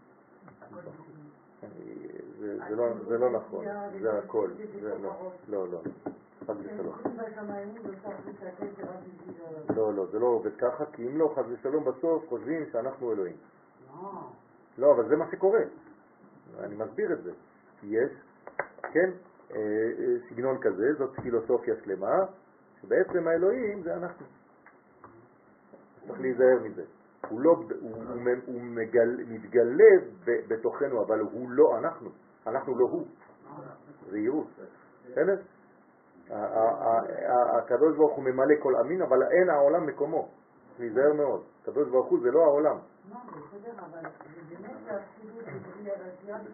זה, 2.38 2.74
לא, 2.76 2.84
זה 3.08 3.18
לא 3.18 3.30
נכון, 3.30 3.64
זה 4.00 4.18
הכל, 4.18 4.50
זה 4.80 4.94
לא, 5.02 5.30
לא, 5.48 5.68
לא, 5.68 5.80
חס 6.44 6.56
ושלום. 6.60 6.96
לא. 9.76 9.92
לא, 9.94 10.06
זה 10.06 10.18
לא 10.18 10.26
עובד 10.26 10.56
ככה, 10.58 10.84
כי 10.92 11.06
אם 11.06 11.18
לא, 11.18 11.32
חס 11.36 11.44
ושלום, 11.48 11.84
בסוף 11.84 12.28
חושבים 12.28 12.66
שאנחנו 12.72 13.12
אלוהים. 13.12 13.36
לא. 13.86 14.10
לא, 14.78 14.92
אבל 14.92 15.08
זה 15.08 15.16
מה 15.16 15.30
שקורה. 15.30 15.60
אני 16.60 16.74
מסביר 16.74 17.12
את 17.12 17.22
זה. 17.22 17.32
יש, 17.82 18.10
כן, 18.82 19.10
אה, 19.50 19.56
אה, 19.56 20.16
סגנון 20.28 20.58
כזה, 20.60 20.94
זאת 20.98 21.10
פילוסופיה 21.22 21.74
שלמה, 21.84 22.24
שבעצם 22.82 23.28
האלוהים 23.28 23.82
זה 23.82 23.96
אנחנו. 23.96 24.26
צריך 26.06 26.20
להיזהר 26.20 26.58
מזה. 26.64 26.82
הוא, 27.28 27.40
לא, 27.40 27.50
הוא, 27.50 27.66
הוא, 27.80 28.20
מ- 28.22 28.40
הוא 28.46 28.60
מגל, 28.62 29.16
מתגלה 29.28 29.84
בתוכנו, 30.48 31.02
אבל 31.06 31.20
הוא 31.20 31.50
לא 31.50 31.78
אנחנו. 31.78 32.10
אנחנו 32.46 32.78
לא 32.78 32.84
הוא. 32.84 33.06
זהירות. 34.10 34.46
בסדר? 35.10 35.36
הקדוש 37.58 37.96
ברוך 37.96 38.16
הוא 38.16 38.24
ממלא 38.24 38.54
כל 38.62 38.76
אמין, 38.76 39.02
אבל 39.02 39.22
אין 39.22 39.50
העולם 39.50 39.86
מקומו. 39.86 40.28
להיזהר 40.78 41.12
מאוד. 41.12 41.42
הקדוש 41.62 41.88
ברוך 41.88 42.06
הוא 42.06 42.18
זה 42.22 42.30
לא 42.30 42.42
העולם. 42.44 42.76
לא. 43.10 43.18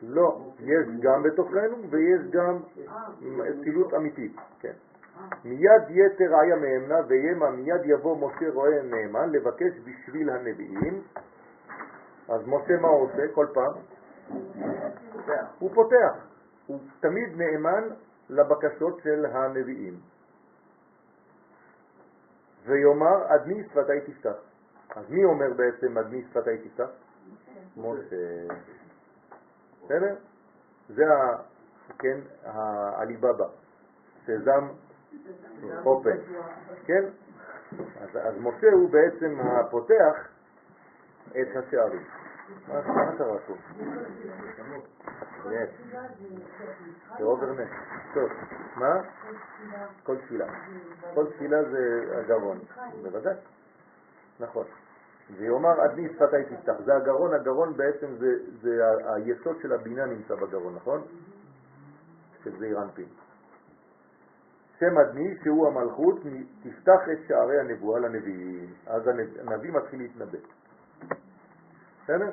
לא, 0.03 0.39
יש 0.61 0.87
גם 1.01 1.23
בתוכנו 1.23 1.77
ויש 1.91 2.21
גם 2.31 2.59
אה, 2.79 3.51
אצילות 3.61 3.95
אמיתית, 3.95 4.37
כן. 4.61 4.73
מיד 5.45 5.83
יתר 5.89 6.41
איה 6.41 6.57
מאמנה 6.57 7.01
וימה 7.09 7.51
מיד 7.51 7.81
יבוא 7.85 8.17
משה 8.29 8.51
רואה 8.55 8.83
נאמן 8.83 9.31
לבקש 9.31 9.73
בשביל 9.85 10.31
הנביאים 10.31 11.03
אז 12.29 12.41
משה 12.47 12.77
מה 12.81 12.89
עושה 12.89 13.23
כל 13.35 13.47
פעם? 13.55 13.73
הוא 15.59 15.71
פותח, 15.75 16.15
הוא 16.67 16.79
תמיד 17.01 17.37
נאמן 17.37 17.89
לבקשות 18.31 19.01
של 19.03 19.27
הנביאים 19.27 20.01
ויאמר 22.67 23.25
עד 23.27 23.47
מי 23.47 23.65
שפתי 23.65 24.01
תפתח 24.13 24.37
אז 24.97 25.11
מי 25.11 25.25
אומר 25.25 25.53
בעצם 25.57 25.99
עד 25.99 26.11
מי 26.11 26.25
שפתי 26.31 26.59
תפתח? 26.59 26.89
משה 27.77 28.17
בסדר? 29.85 30.15
זה. 30.89 31.05
כן, 31.99 32.19
העליבאבא, 32.45 33.47
sesame 34.27 34.69
open, 35.85 36.17
כן? 36.85 37.05
אז, 38.01 38.09
אז 38.15 38.35
משה 38.39 38.67
הוא 38.73 38.91
בעצם 38.91 39.41
הפותח 39.41 40.29
את 41.31 41.57
השערים. 41.57 42.03
מה, 42.69 42.83
קרה 43.19 43.39
פה? 43.47 43.55
יש, 45.51 45.71
זה 47.19 47.25
אוברנט. 47.25 47.69
טוב, 48.15 48.31
מה? 48.77 49.01
כל 50.03 50.17
תפילה. 50.17 50.47
כל 51.15 51.27
תפילה 51.27 51.65
זה 51.65 52.05
הגרון, 52.19 52.59
בוודאי. 53.03 53.35
נכון. 54.41 54.65
ויאמר 55.37 55.81
עד 55.81 55.95
מי 55.95 56.09
שפתי 56.09 56.57
תפתח. 56.57 56.73
זה 56.85 56.97
הגרון, 56.97 57.35
הגרון 57.35 57.77
בעצם 57.77 58.07
זה, 58.63 58.85
היסוד 59.15 59.57
של 59.63 59.73
הבינה 59.73 60.07
נמצא 60.07 60.35
בגרון, 60.35 60.75
נכון? 60.75 61.03
של 62.45 62.59
זעיר 62.59 62.83
אנפין. 62.83 63.07
שם 64.83 64.99
אדמי 64.99 65.35
שהוא 65.43 65.67
המלכות, 65.69 66.15
תפתח 66.63 67.01
את 67.13 67.19
שערי 67.29 67.61
הנבואה 67.61 68.01
לנביאים. 68.01 68.75
אז 68.87 69.09
הנב- 69.09 69.39
הנביא 69.41 69.73
מתחיל 69.73 69.99
להתנבא. 70.01 70.39
בסדר? 72.05 72.31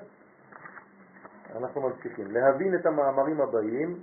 אנחנו 1.55 1.81
ממשיכים. 1.81 2.31
להבין 2.31 2.75
את 2.75 2.85
המאמרים 2.85 3.41
הבאים, 3.41 3.99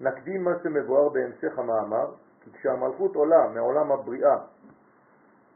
נקדים 0.00 0.44
מה 0.44 0.50
שמבואר 0.62 1.08
בהמשך 1.08 1.58
המאמר, 1.58 2.14
כי 2.40 2.50
כשהמלכות 2.52 3.14
עולה 3.14 3.48
מעולם 3.54 3.92
הבריאה, 3.92 4.38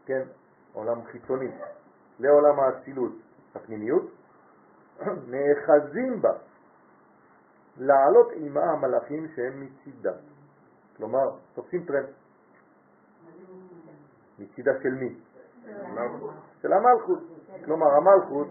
כן, 0.06 0.22
עולם 0.72 1.04
חיצוני, 1.04 1.50
לעולם 2.18 2.60
האצילות, 2.60 3.12
הפנימיות, 3.54 4.10
נאחזים 5.30 6.22
בה 6.22 6.32
לעלות 7.76 8.30
עימה 8.32 8.64
המלאכים 8.64 9.28
שהם 9.36 9.60
מצידה. 9.60 10.12
כלומר, 11.00 11.30
תופסים 11.54 11.84
טרנד. 11.84 12.06
מצידה 14.38 14.72
של 14.82 14.94
מי? 14.94 15.18
של 16.62 16.72
המלכות. 16.72 17.18
כלומר, 17.64 17.86
המלכות, 17.86 18.48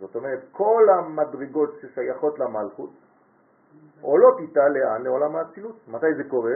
זאת 0.00 0.16
אומרת, 0.16 0.40
כל 0.52 0.86
המדרגות 0.98 1.70
ששייכות 1.80 2.38
למלכות 2.38 2.90
עולות 4.00 4.38
איתה 4.38 4.68
לאן? 4.68 5.02
לעולם 5.02 5.36
האצילות. 5.36 5.88
מתי 5.88 6.14
זה 6.16 6.24
קורה? 6.30 6.54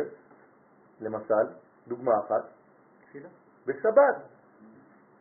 למשל, 1.00 1.46
דוגמה 1.88 2.12
אחת, 2.26 2.44
בשבת. 3.66 4.16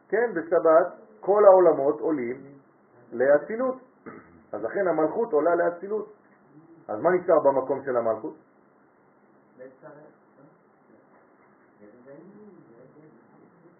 כן, 0.09 0.33
בשבת 0.33 0.87
כל 1.19 1.45
העולמות 1.45 1.99
עולים 1.99 2.41
לאצילות. 3.11 3.75
אז 4.51 4.63
לכן 4.63 4.87
המלכות 4.87 5.33
עולה 5.33 5.55
לאצילות. 5.55 6.13
אז 6.87 6.99
מה 6.99 7.09
נשאר 7.11 7.39
במקום 7.39 7.83
של 7.85 7.97
המלכות? 7.97 8.35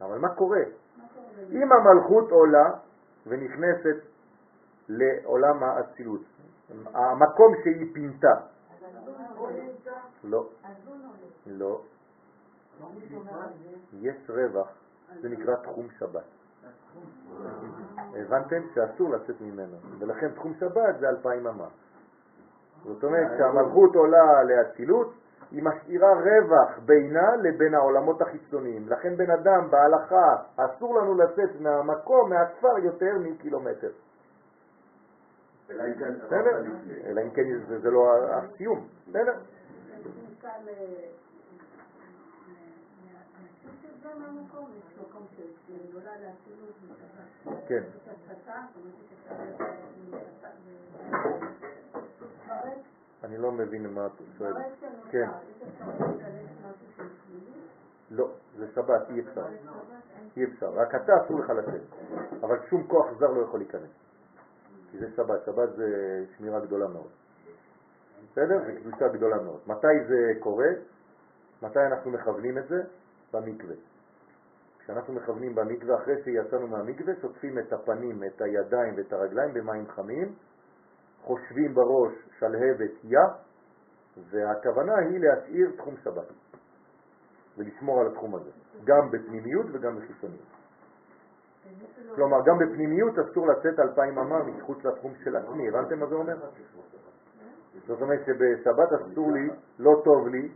אבל 0.02 0.18
מה 0.18 0.36
קורה? 0.36 0.62
אם 1.52 1.72
המלכות 1.72 2.32
עולה 2.32 2.72
ונכנסת 3.28 3.96
לעולם 4.90 5.64
האצילות, 5.64 6.22
המקום 6.94 7.54
שהיא 7.64 7.94
פינתה, 7.94 8.36
לא, 10.24 10.50
לא, 11.46 11.82
יש 13.94 14.30
רווח, 14.30 14.68
זה 15.22 15.30
נקרא 15.30 15.56
תחום 15.56 15.88
שבת. 16.00 16.24
הבנתם 18.16 18.62
שאסור 18.74 19.10
לצאת 19.10 19.42
ממנו, 19.42 19.78
ולכן 20.00 20.32
תחום 20.32 20.54
שבת 20.60 21.00
זה 21.00 21.10
אלפיים 21.10 21.48
אמה. 21.48 21.68
זאת 22.84 23.04
אומרת 23.04 23.38
שהמלכות 23.38 23.96
עולה 23.96 24.44
לאצילות, 24.44 25.14
היא 25.56 25.64
משאירה 25.64 26.14
רווח 26.14 26.80
בינה 26.86 27.36
לבין 27.36 27.74
העולמות 27.74 28.22
החיצוניים. 28.22 28.90
לכן 28.90 29.18
בן 29.18 29.32
אדם 29.32 29.68
בהלכה 29.72 30.36
אסור 30.56 30.96
לנו 31.00 31.16
לצאת 31.16 31.62
מהמקום, 31.62 32.30
מהכפר, 32.30 32.78
יותר 32.78 33.18
מקילומטר. 33.20 33.92
אלא 35.70 35.84
אם 37.22 37.30
כן 37.30 37.42
כן 37.50 37.80
זה, 37.82 37.92
לא 37.92 38.16
הסיום. 38.32 38.88
בסדר? 39.08 39.34
בכניסה 40.06 40.50
אני 53.26 53.38
לא 53.38 53.52
מבין 53.52 53.88
מה 53.94 54.06
את 54.06 54.12
שואלת. 54.38 54.66
כן. 55.12 55.30
לא, 58.12 58.32
זה 58.58 58.68
שבת, 58.76 59.10
אי 59.10 59.20
אפשר. 59.20 59.46
אי 60.38 60.44
אפשר. 60.44 60.70
רק 60.70 60.96
אתה 60.96 61.14
אסור 61.26 61.40
לך 61.40 61.50
לצאת. 61.50 61.82
אבל 62.42 62.58
שום 62.70 62.88
כוח 62.88 63.06
זר 63.20 63.32
לא 63.32 63.42
יכול 63.42 63.60
להיכנס. 63.60 63.90
כי 64.92 64.98
זה 64.98 65.12
שבת. 65.16 65.46
שבת 65.46 65.76
זה 65.76 65.86
שמירה 66.38 66.60
גדולה 66.60 66.88
מאוד. 66.88 67.10
בסדר? 68.32 68.60
זה 68.66 68.80
קדושה 68.80 69.08
גדולה 69.08 69.38
מאוד. 69.42 69.60
מתי 69.68 70.04
זה 70.08 70.32
קורה? 70.40 70.70
מתי 71.62 71.80
אנחנו 71.80 72.12
מכוונים 72.12 72.58
את 72.58 72.68
זה? 72.68 72.84
במקווה. 73.34 73.76
כשאנחנו 74.80 75.14
מכוונים 75.14 75.56
במקווה, 75.56 75.96
אחרי 75.96 76.24
שיצאנו 76.24 76.68
מהמקווה, 76.68 77.14
שוטפים 77.22 77.60
את 77.60 77.74
הפנים, 77.74 78.24
את 78.24 78.42
הידיים 78.42 78.94
ואת 78.98 79.14
הרגליים 79.14 79.54
במים 79.54 79.88
חמים, 79.88 80.34
חושבים 81.26 81.74
בראש 81.74 82.14
שלהבת 82.40 82.92
יא, 83.04 83.20
והכוונה 84.30 84.96
היא 84.98 85.20
להשאיר 85.20 85.72
תחום 85.78 85.96
שבת 86.04 86.28
ולשמור 87.58 88.02
על 88.02 88.08
התחום 88.08 88.36
הזה, 88.36 88.52
גם 88.84 89.12
בפנימיות 89.12 89.66
וגם 89.72 89.98
בחיצוניות. 90.00 90.56
כלומר, 92.16 92.38
גם 92.46 92.58
בפנימיות 92.58 93.20
אסור 93.20 93.48
לצאת 93.48 93.80
אלפיים 93.80 94.18
אמה 94.18 94.44
מחוץ 94.44 94.84
לתחום 94.84 95.14
של 95.24 95.36
עצמי, 95.36 95.70
הבנתם 95.70 96.00
מה 96.00 96.06
זה 96.06 96.16
אומר? 96.16 96.36
זאת 97.88 98.02
אומרת 98.02 98.20
שבשבת 98.26 98.90
אסור 98.94 99.32
לי, 99.32 99.50
לא 99.80 100.02
טוב 100.04 100.28
לי, 100.28 100.52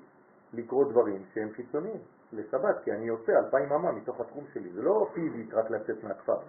לקרוא 0.53 0.91
דברים 0.91 1.23
שהם 1.33 1.49
חיצוניים 1.51 1.99
לשבת, 2.33 2.83
כי 2.83 2.91
אני 2.91 3.05
יוצא 3.05 3.31
אלפיים 3.31 3.71
אמה 3.71 3.91
מתוך 3.91 4.21
התחום 4.21 4.43
שלי, 4.53 4.69
זה 4.69 4.81
לא 4.81 5.09
פיזית 5.13 5.53
רק 5.53 5.69
לצאת 5.69 6.03
מהכפר, 6.03 6.39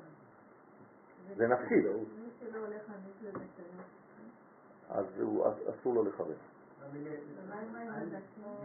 זה 1.37 1.47
נפשי, 1.47 1.75
מי 1.75 2.31
שלא 2.41 2.59
הולך 2.59 2.83
למקווה 2.89 3.31
בשנה. 3.33 3.83
אז 4.91 5.07
אסור 5.71 5.95
לו 5.95 6.03
לכוון. 6.05 6.35
הילד 6.93 8.15
עצמו? 8.15 8.61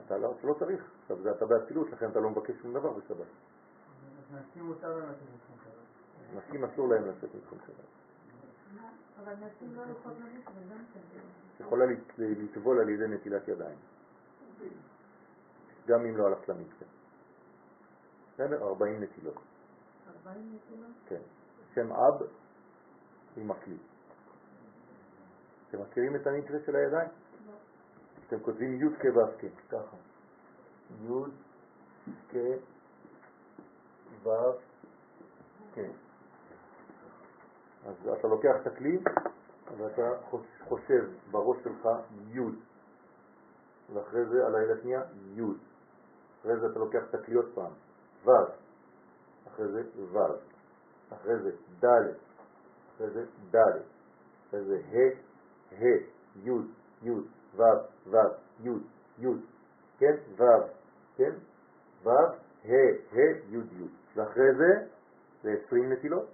אתה 0.06 0.18
לא, 0.18 0.31
אתה 0.39 0.48
לא 0.48 0.53
צריך, 0.60 0.91
עכשיו 1.02 1.22
זה 1.22 1.31
אתה 1.31 1.45
באצילות, 1.45 1.89
לכן 1.91 2.10
אתה 2.11 2.19
לא 2.19 2.30
מבקש 2.30 2.56
שום 2.61 2.73
דבר 2.73 2.93
בשבת. 2.93 3.27
נשים 4.34 4.65
מותר 4.65 4.89
להם 4.98 5.06
לעשות 5.10 5.27
מתחום 5.35 5.57
שבת. 5.64 6.43
נשים 6.43 6.64
אסור 6.65 6.88
להם 6.89 7.06
לצאת 7.07 7.30
מתחום 7.35 7.60
שבת. 7.68 7.76
אבל 9.23 9.34
נשים 9.35 9.76
לא 9.76 9.84
גם 9.85 9.93
כן. 11.57 11.64
יכולה 11.65 11.85
לט- 11.85 12.14
לטבול 12.18 12.80
על 12.80 12.89
ידי 12.89 13.07
נטילת 13.07 13.48
ידיים. 13.48 13.77
גם 15.88 16.06
אם 16.06 16.18
לא 16.18 16.27
הלכת 16.27 16.49
למקווה. 16.49 16.88
בסדר? 18.34 18.64
40 18.68 19.03
נטילות. 19.03 19.35
40 20.26 20.56
נקודות? 20.56 20.95
כן. 21.07 21.22
שם 21.76 21.91
אב 21.91 22.22
עם 23.38 23.52
הכלי. 23.52 23.77
אתם 25.69 25.81
מכירים 25.81 26.15
את 26.15 26.27
המקווה 26.27 26.60
של 26.65 26.76
הידיים? 26.76 27.10
אתם 28.31 28.39
כותבים 28.39 28.81
י' 28.81 28.95
כ' 28.99 29.05
ו' 29.05 29.37
כ', 29.39 29.71
ככה. 29.71 29.97
י' 31.03 31.11
כ' 32.29 32.35
ו' 34.23 34.29
כ'. 35.75 35.79
אז 37.85 38.07
אתה 38.19 38.27
לוקח 38.27 38.55
את 38.61 38.67
הכלי 38.67 38.99
ואתה 39.77 40.01
חוש- 40.29 40.61
חושב 40.67 41.09
בראש 41.31 41.57
שלך 41.63 41.89
י' 42.27 42.39
ואחרי 43.93 44.25
זה 44.25 44.45
על 44.47 44.55
היד 44.55 44.69
השנייה 44.69 45.01
י' 45.35 45.41
אחרי 46.41 46.59
זה 46.59 46.67
אתה 46.71 46.79
לוקח 46.79 47.01
את 47.09 47.15
הכלי 47.15 47.35
עוד 47.35 47.51
פעם 47.53 47.71
ו' 48.25 48.31
אחרי 49.47 49.67
זה 49.67 49.83
ו' 50.11 50.19
אחרי 51.13 51.39
זה 51.39 51.51
ד' 51.79 52.13
אחרי 52.95 53.09
זה 53.09 53.25
ד' 53.51 53.57
אחרי 54.47 54.63
זה 54.63 54.81
ה' 54.91 55.75
ה' 55.81 55.85
י' 56.35 56.51
י' 57.03 57.40
ו' 57.56 57.64
ו' 58.11 58.18
י' 58.64 58.69
י' 59.19 59.28
כן 59.99 60.15
ו' 60.38 60.44
כן 61.18 61.32
ו' 62.03 62.10
ה' 62.10 62.72
ה' 63.14 63.19
י' 63.49 63.57
י' 63.57 63.88
ואחרי 64.15 64.56
זה 64.56 64.86
זה 65.44 65.56
20 65.68 65.91
נטילות 65.91 66.28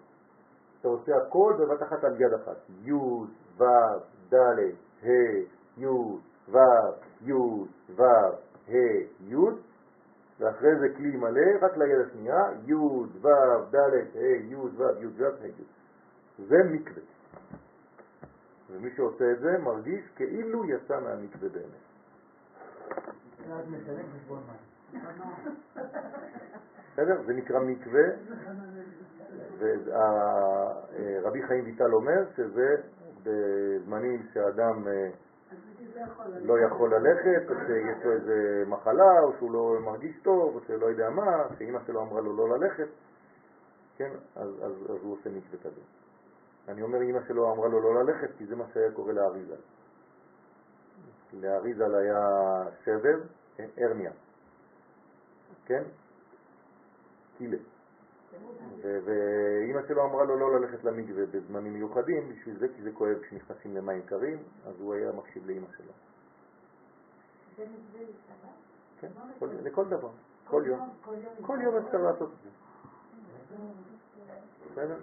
אתה 0.80 0.88
עושה 0.88 1.12
הכל 1.18 1.54
בבת 1.60 1.84
אחת 1.84 2.04
על 2.04 2.22
יד 2.22 2.34
אחת. 2.34 2.58
י' 2.84 2.92
ו' 3.58 3.64
ד' 4.30 4.36
ה' 5.04 5.08
י' 5.78 5.86
ו' 6.50 6.58
י' 7.22 7.34
ו' 7.96 8.04
ה' 8.68 8.74
י' 9.30 9.36
ואחרי 10.40 10.80
זה 10.80 10.88
כלי 10.98 11.18
מלא 11.18 11.42
רק 11.62 11.78
ליד 11.78 12.00
השנייה 12.08 12.44
י' 12.66 12.74
ו' 12.74 13.66
ד' 13.72 13.76
ה' 13.76 14.20
י' 14.50 14.56
ו' 14.56 15.00
י' 15.02 15.08
ו' 15.18 15.26
ה' 15.26 15.48
י' 15.48 15.64
זה 16.48 16.58
מקווה 16.72 17.02
ומי 18.72 18.90
שעושה 18.96 19.32
את 19.32 19.40
זה 19.40 19.58
מרגיש 19.58 20.04
כאילו 20.16 20.70
יצא 20.70 21.00
מהמקווה 21.00 21.50
באמת. 21.50 21.88
בסדר? 26.94 27.22
זה 27.26 27.34
נקרא 27.34 27.60
מקווה 27.60 28.04
ורבי 29.58 31.44
חיים 31.48 31.66
ויטל 31.66 31.94
אומר 31.94 32.26
שזה 32.36 32.76
בזמנים 33.24 34.24
שאדם 34.34 34.88
אה. 34.88 35.10
לא 36.42 36.60
יכול 36.60 36.94
ללכת, 36.96 37.50
או 37.50 37.56
שיש 37.68 38.06
לו 38.06 38.12
איזה 38.12 38.64
מחלה, 38.68 39.20
או 39.24 39.34
שהוא 39.38 39.52
לא 39.52 39.80
מרגיש 39.86 40.20
טוב, 40.24 40.56
או 40.56 40.60
שלא 40.68 40.86
יודע 40.86 41.10
מה, 41.10 41.44
שאימא 41.58 41.80
שלו 41.88 42.02
אמרה 42.02 42.22
לו 42.22 42.38
לא 42.38 42.58
ללכת, 42.58 42.88
כן, 43.98 44.12
אז, 44.36 44.50
אז, 44.64 44.72
אז 44.90 44.98
הוא 45.02 45.14
עושה 45.14 45.30
מקווה 45.30 45.60
כזה. 45.64 45.82
אני 46.68 46.82
אומר 46.82 47.02
אימא 47.02 47.20
שלו 47.28 47.54
אמרה 47.54 47.68
לו 47.68 47.82
לא 47.82 48.04
ללכת, 48.04 48.38
כי 48.38 48.46
זה 48.46 48.56
מה 48.56 48.64
שהיה 48.74 48.92
קורה 48.92 49.14
לאריזל. 49.14 49.62
לאריזל 51.34 51.96
היה 51.96 52.20
שבר, 52.84 53.20
כן, 53.56 53.68
הרניה, 53.78 54.12
כן? 55.66 55.84
קילה. 57.38 57.58
ואימא 58.82 59.82
שלו 59.88 60.04
אמרה 60.04 60.24
לו 60.24 60.38
לא 60.38 60.60
ללכת 60.60 60.84
למקווה 60.84 61.26
בזמנים 61.26 61.74
מיוחדים, 61.74 62.30
בשביל 62.30 62.60
זה, 62.60 62.68
כי 62.76 62.82
זה 62.84 62.92
כואב 62.92 63.20
כשנכנסים 63.22 63.76
למים 63.76 64.02
קרים, 64.02 64.44
אז 64.66 64.80
הוא 64.80 64.94
היה 64.94 65.12
מקשיב 65.12 65.48
לאימא 65.48 65.68
שלו. 65.78 65.92
זה 67.58 67.64
מקווה 67.64 68.02
לשבת? 68.02 68.52
כן, 69.00 69.08
כל, 69.40 69.50
לכל 69.64 69.86
דבר, 69.90 70.10
כל 70.48 70.64
יום. 70.66 70.90
כל 71.02 71.14
יום. 71.14 71.34
כל 71.48 71.60
יום 71.62 71.76
אפשר 71.78 71.98
לעשות 71.98 72.30
את 72.30 72.38
זה. 72.44 72.50
בסדר? 74.72 74.98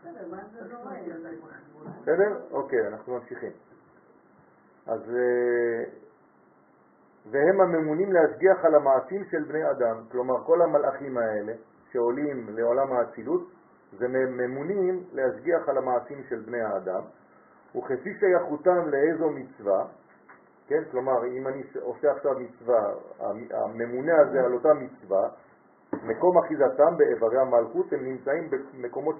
בסדר, 0.00 0.26
לא? 0.70 0.78
בסדר? 2.02 2.40
אוקיי, 2.50 2.86
אנחנו 2.88 3.14
ממשיכים. 3.14 3.50
אז 4.86 5.00
אה, 5.10 5.84
והם 7.30 7.60
הממונים 7.60 8.12
להשגיח 8.12 8.64
על 8.64 8.74
המעשים 8.74 9.24
של 9.24 9.44
בני 9.44 9.70
אדם. 9.70 9.96
כלומר, 10.12 10.44
כל 10.44 10.62
המלאכים 10.62 11.18
האלה 11.18 11.52
שעולים 11.92 12.46
לעולם 12.48 12.92
האצילות, 12.92 13.50
זה 13.98 14.08
ממונים 14.08 15.04
להשגיח 15.12 15.68
על 15.68 15.78
המעשים 15.78 16.22
של 16.28 16.40
בני 16.40 16.60
האדם, 16.60 17.02
וכפי 17.76 18.14
שייכותם 18.20 18.88
לאיזו 18.88 19.30
מצווה, 19.30 19.86
כן? 20.66 20.82
כלומר, 20.90 21.26
אם 21.26 21.48
אני 21.48 21.62
עושה 21.80 22.12
עכשיו 22.12 22.32
מצווה, 22.38 22.92
הממונה 23.50 24.20
הזה 24.20 24.44
על 24.44 24.52
אותה 24.52 24.74
מצווה, 24.74 25.28
מקום 25.92 26.38
אחיזתם 26.38 26.96
באיברי 26.96 27.40
המלכות, 27.40 27.92
הם 27.92 28.04
נמצאים 28.04 28.50
במקומות 28.50 29.16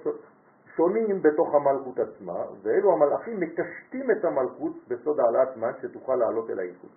שונים 0.75 1.21
בתוך 1.21 1.55
המלכות 1.55 1.99
עצמה, 1.99 2.45
ואלו 2.63 2.93
המלאכים 2.93 3.39
מקשטים 3.39 4.11
את 4.11 4.25
המלכות 4.25 4.73
בסוד 4.87 5.19
העלאת 5.19 5.57
מן 5.57 5.71
שתוכל 5.81 6.15
לעלות 6.15 6.49
אל 6.49 6.59
האיכות. 6.59 6.89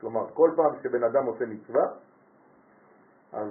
כלומר, 0.00 0.26
כל 0.34 0.50
פעם 0.56 0.82
שבן 0.82 1.04
אדם 1.04 1.26
עושה 1.26 1.46
מצווה, 1.46 1.84
אז 3.32 3.48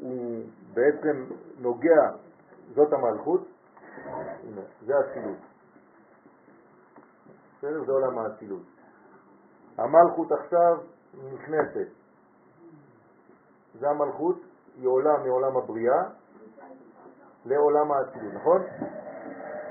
הוא 0.00 0.42
בעצם 0.74 1.24
נוגע, 1.58 2.10
זאת 2.74 2.92
המלכות, 2.92 3.48
זה 4.86 4.92
השילוב. 4.98 5.36
בסדר? 7.58 7.84
זה 7.84 7.92
עולם 7.92 8.18
האצילות. 8.18 8.62
המלכות 9.78 10.32
עכשיו 10.32 10.78
נכנסת. 11.34 11.88
זה 13.74 13.90
המלכות, 13.90 14.36
היא 14.76 14.88
עולה 14.88 15.18
מעולם 15.18 15.56
הבריאה 15.56 16.02
לעולם 17.44 17.92
האצילות, 17.92 18.34
נכון? 18.34 18.62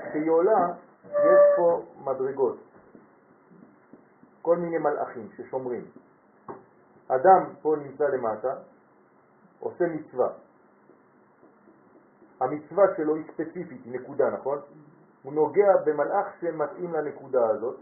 כשהיא 0.08 0.30
עולה, 0.30 0.72
יש 1.04 1.40
פה 1.56 1.82
מדרגות, 2.04 2.56
כל 4.42 4.56
מיני 4.56 4.78
מלאכים 4.78 5.28
ששומרים. 5.36 5.84
אדם 7.08 7.44
פה 7.62 7.76
נמצא 7.76 8.04
למטה, 8.04 8.54
עושה 9.60 9.84
מצווה. 9.86 10.28
המצווה 12.40 12.84
שלו 12.96 13.14
היא 13.14 13.24
ספציפית, 13.32 13.84
היא 13.84 14.00
נקודה, 14.00 14.30
נכון? 14.30 14.58
הוא 15.22 15.32
נוגע 15.32 15.76
במלאך 15.84 16.26
שמתאים 16.40 16.92
לנקודה 16.92 17.48
הזאת, 17.48 17.76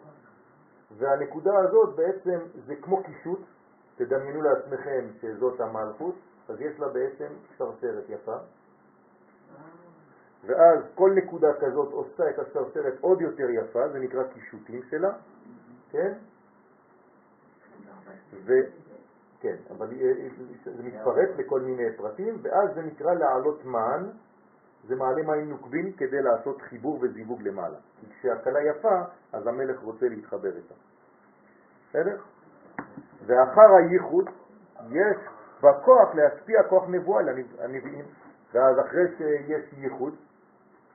והנקודה 0.98 1.58
הזאת 1.58 1.96
בעצם 1.96 2.38
זה 2.66 2.76
כמו 2.76 3.02
קישוט, 3.02 3.40
תדמיינו 3.96 4.42
לעצמכם 4.42 5.06
שזאת 5.20 5.60
המלכות, 5.60 6.14
אז 6.52 6.60
יש 6.60 6.80
לה 6.80 6.88
בעצם 6.88 7.26
שרשרת 7.56 8.04
יפה, 8.08 8.36
ואז 10.46 10.78
כל 10.94 11.10
נקודה 11.14 11.48
כזאת 11.60 11.92
עושה 11.92 12.30
את 12.30 12.38
השרשרת 12.38 12.94
עוד 13.00 13.20
יותר 13.20 13.50
יפה, 13.50 13.88
זה 13.88 13.98
נקרא 13.98 14.22
קישוטים 14.22 14.82
שלה, 14.90 15.12
כן? 15.90 16.12
ו... 18.44 18.52
כן, 19.40 19.56
אבל 19.70 19.88
זה 20.64 20.82
מתפרט 20.82 21.28
לכל 21.38 21.60
מיני 21.60 21.96
פרטים, 21.96 22.38
ואז 22.42 22.74
זה 22.74 22.82
נקרא 22.82 23.14
לעלות 23.14 23.64
מען, 23.64 24.06
זה 24.86 24.96
מעלה 24.96 25.22
מים 25.22 25.50
נוקבים 25.50 25.92
כדי 25.92 26.22
לעשות 26.22 26.62
חיבור 26.62 26.98
וזיווג 27.02 27.42
למעלה. 27.42 27.78
כי 28.00 28.06
כשהקלה 28.18 28.62
יפה, 28.62 29.02
אז 29.32 29.46
המלך 29.46 29.80
רוצה 29.80 30.08
להתחבר 30.08 30.56
איתה. 30.56 30.74
בסדר? 31.88 32.16
ואחר 33.26 33.74
הייחוד 33.78 34.30
יש 34.90 35.16
בכוח 35.62 36.14
להשפיע 36.14 36.62
כוח 36.62 36.84
נבואה 36.88 37.22
לנביאים. 37.22 38.04
ואז 38.52 38.80
אחרי 38.80 39.16
שיש 39.16 39.72
ייחוד, 39.72 40.14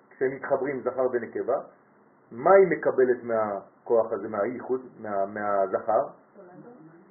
כשמתחברים 0.10 0.82
זכר 0.82 1.08
ונקבה, 1.12 1.60
מה 2.32 2.52
היא 2.52 2.68
מקבלת 2.68 3.24
מהכוח 3.24 4.12
הזה, 4.12 4.28
מהייחוד, 4.28 4.82
מה, 5.00 5.26
מהזכר? 5.26 6.08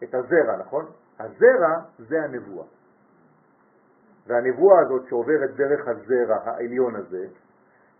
את 0.03 0.15
הזרע, 0.15 0.57
נכון? 0.57 0.85
הזרע 1.19 1.81
זה 1.99 2.23
הנבואה. 2.25 2.67
והנבואה 4.27 4.81
הזאת 4.81 5.09
שעוברת 5.09 5.51
דרך 5.57 5.89
הזרע 5.89 6.37
העליון 6.45 6.97
הזה, 6.97 7.27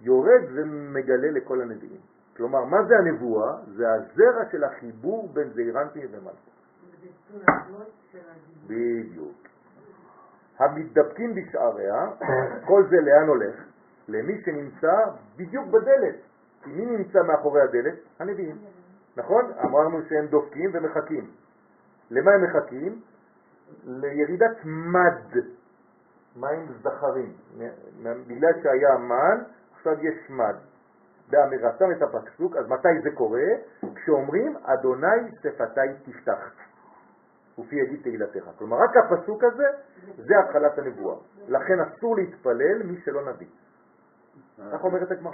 יורד 0.01 0.43
ומגלה 0.55 1.31
לכל 1.31 1.61
הנביאים. 1.61 2.01
כלומר, 2.37 2.65
מה 2.65 2.85
זה 2.89 2.95
הנבואה? 2.99 3.57
זה 3.67 3.93
הזרע 3.93 4.51
של 4.53 4.65
החיבור 4.65 5.29
בין 5.33 5.51
זעירנטי 5.51 6.01
ומלכות. 6.11 6.57
בדיוק. 8.67 9.46
המתדבקים 10.59 11.35
בשעריה, 11.35 12.07
כל 12.65 12.85
זה 12.91 12.97
לאן 13.01 13.29
הולך? 13.29 13.55
למי 14.09 14.43
שנמצא 14.45 14.97
בדיוק 15.37 15.67
בדלת. 15.67 16.15
כי 16.65 16.71
מי 16.71 16.87
נמצא 16.87 17.23
מאחורי 17.23 17.61
הדלת? 17.61 17.95
הנביאים. 18.19 18.57
נכון? 19.17 19.53
אמרנו 19.65 20.03
שהם 20.09 20.27
דופקים 20.27 20.71
ומחכים. 20.75 21.31
למה 22.11 22.31
הם 22.31 22.45
מחכים? 22.45 23.01
לירידת 23.85 24.57
מד, 24.65 25.43
מים 26.37 26.67
זכרים. 26.83 27.33
בגלל 28.03 28.53
שהיה 28.63 28.99
מן, 28.99 29.43
עכשיו 29.75 30.05
יש 30.05 30.31
מד. 30.31 30.55
באמירתם 31.31 31.91
את 31.91 32.03
הפסוק, 32.03 32.57
אז 32.57 32.69
מתי 32.69 33.01
זה 33.03 33.11
קורה? 33.15 33.49
כשאומרים, 33.95 34.57
אדוני 34.63 35.31
שפתי 35.43 35.81
תפתח, 36.05 36.51
ופי 37.59 37.77
יגיד 37.77 38.03
תהילתך. 38.03 38.51
כלומר, 38.59 38.77
רק 38.77 38.97
הפסוק 38.97 39.45
הזה, 39.45 39.67
זה 40.17 40.35
התחלת 40.39 40.79
הנבואה. 40.79 41.17
לכן 41.49 41.81
אסור 41.81 42.17
להתפלל 42.17 42.83
מי 42.85 43.01
שלא 43.05 43.31
נביא. 43.31 43.47
כך 44.73 44.85
אומרת 44.85 45.11
הגמרא. 45.11 45.33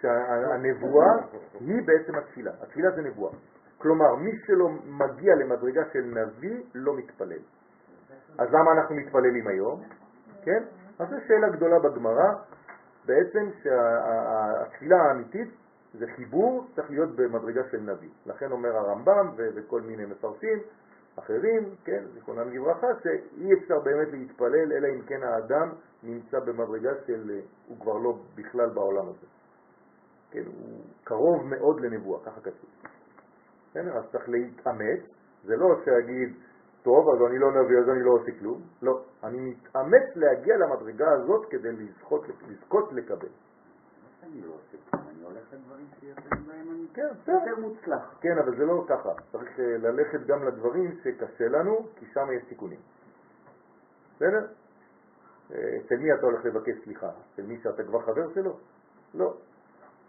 שהנבואה 0.00 1.12
היא 1.60 1.82
בעצם 1.86 2.14
התפילה. 2.14 2.52
התפילה 2.62 2.90
זה 2.90 3.02
נבואה. 3.02 3.32
כלומר, 3.78 4.14
מי 4.14 4.30
שלא 4.46 4.68
מגיע 4.84 5.34
למדרגה 5.34 5.82
של 5.92 6.04
נביא 6.04 6.62
לא 6.74 6.96
מתפלל. 6.96 7.42
אז 8.38 8.48
למה 8.52 8.72
אנחנו 8.72 8.94
מתפללים 8.94 9.46
היום? 9.46 9.82
כן? 10.42 10.62
אז 10.98 11.08
זו 11.08 11.16
שאלה 11.28 11.48
גדולה 11.48 11.78
בגמרא, 11.78 12.32
בעצם 13.06 13.50
שהתפילה 13.62 14.96
האמיתית 14.96 15.48
זה 15.98 16.06
חיבור, 16.16 16.66
צריך 16.74 16.90
להיות 16.90 17.16
במדרגה 17.16 17.62
של 17.70 17.80
נביא. 17.80 18.10
לכן 18.26 18.52
אומר 18.52 18.76
הרמב"ם 18.76 19.30
וכל 19.36 19.80
מיני 19.80 20.04
מפרשים 20.04 20.58
אחרים, 21.18 21.74
כן, 21.84 22.04
זיכרונם 22.14 22.50
לברכה, 22.50 22.86
שאי 23.02 23.52
אפשר 23.54 23.80
באמת 23.84 24.08
להתפלל 24.12 24.72
אלא 24.72 24.88
אם 24.88 25.02
כן 25.06 25.22
האדם 25.22 25.68
נמצא 26.02 26.38
במדרגה 26.40 26.90
של, 27.06 27.40
הוא 27.68 27.80
כבר 27.80 27.98
לא 27.98 28.18
בכלל 28.34 28.70
בעולם 28.74 29.08
הזה. 29.08 29.26
כן, 30.30 30.42
הוא 30.46 30.80
קרוב 31.04 31.44
מאוד 31.44 31.80
לנבואה, 31.80 32.20
ככה 32.24 32.40
כתוב. 32.40 32.70
בסדר? 33.70 33.98
אז 33.98 34.04
צריך 34.12 34.28
להתאמץ, 34.28 35.00
זה 35.44 35.56
לא 35.56 35.68
שאגיד, 35.84 36.34
טוב, 36.82 37.08
אז 37.14 37.30
אני 37.30 37.38
לא 37.38 37.50
נביא, 37.50 37.78
אז 37.78 37.88
אני 37.88 38.02
לא 38.02 38.10
עושה 38.10 38.32
כלום. 38.40 38.62
לא, 38.82 39.00
אני 39.24 39.40
מתאמץ 39.40 40.16
להגיע 40.16 40.56
למדרגה 40.56 41.12
הזאת 41.12 41.46
כדי 41.50 41.72
לזכות, 41.72 42.24
לזכות 42.48 42.92
לקבל. 42.92 43.28
אני 44.32 44.40
לא 44.40 44.52
עושה 44.52 44.76
כלום, 44.90 45.02
אני 45.08 45.22
הולך 45.22 45.52
לדברים 45.52 45.86
שיותר 46.00 46.36
בהם 46.46 46.70
אני 46.70 46.86
כן, 46.94 47.08
יותר 47.26 47.60
מוצלח. 47.60 48.18
כן, 48.20 48.38
אבל 48.38 48.56
זה 48.56 48.64
לא 48.64 48.84
ככה. 48.88 49.10
צריך 49.32 49.60
אה, 49.60 49.78
ללכת 49.78 50.26
גם 50.26 50.46
לדברים 50.46 50.98
שקשה 51.02 51.48
לנו, 51.48 51.86
כי 51.96 52.06
שם 52.14 52.26
יש 52.36 52.42
תיקונים. 52.48 52.78
בסדר? 54.16 54.46
אה, 55.54 55.76
אצל 55.76 55.96
מי 55.96 56.14
אתה 56.14 56.26
הולך 56.26 56.44
לבקש 56.44 56.74
סליחה? 56.84 57.10
אצל 57.34 57.42
מי 57.42 57.60
שאתה 57.62 57.84
כבר 57.84 58.00
חבר 58.00 58.34
שלו? 58.34 58.56
לא. 59.14 59.34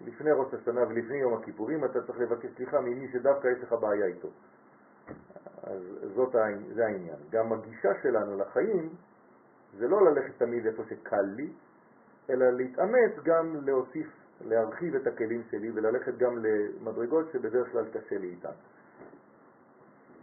לפני 0.05 0.31
ראש 0.31 0.53
השנה 0.53 0.81
ולפני 0.81 1.17
יום 1.17 1.33
הכיפורים 1.33 1.85
אתה 1.85 2.01
צריך 2.01 2.19
לבקש 2.19 2.49
סליחה 2.55 2.81
ממי 2.81 3.07
שדווקא 3.11 3.47
יש 3.47 3.63
לך 3.63 3.73
בעיה 3.73 4.05
איתו. 4.05 4.27
אז 5.63 5.81
זאת, 6.15 6.35
זה 6.73 6.85
העניין. 6.85 7.17
גם 7.29 7.53
הגישה 7.53 7.89
שלנו 8.03 8.37
לחיים 8.37 8.89
זה 9.77 9.87
לא 9.87 10.05
ללכת 10.05 10.37
תמיד 10.37 10.65
איפה 10.65 10.83
שקל 10.89 11.21
לי, 11.21 11.49
אלא 12.29 12.49
להתאמץ 12.49 13.11
גם 13.23 13.65
להוסיף, 13.65 14.07
להרחיב 14.41 14.95
את 14.95 15.07
הכלים 15.07 15.43
שלי 15.49 15.71
וללכת 15.71 16.17
גם 16.17 16.45
למדרגות 16.45 17.25
שבדרך 17.33 17.71
כלל 17.71 17.85
קשה 17.93 18.17
לי 18.17 18.27
איתן. 18.27 18.49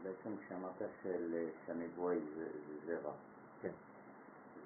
בעצם 0.02 0.36
כשאמרת 0.40 0.90
שהנבואה 1.66 2.12
היא 2.12 2.22
זרע. 2.86 3.12
כן. 3.62 3.70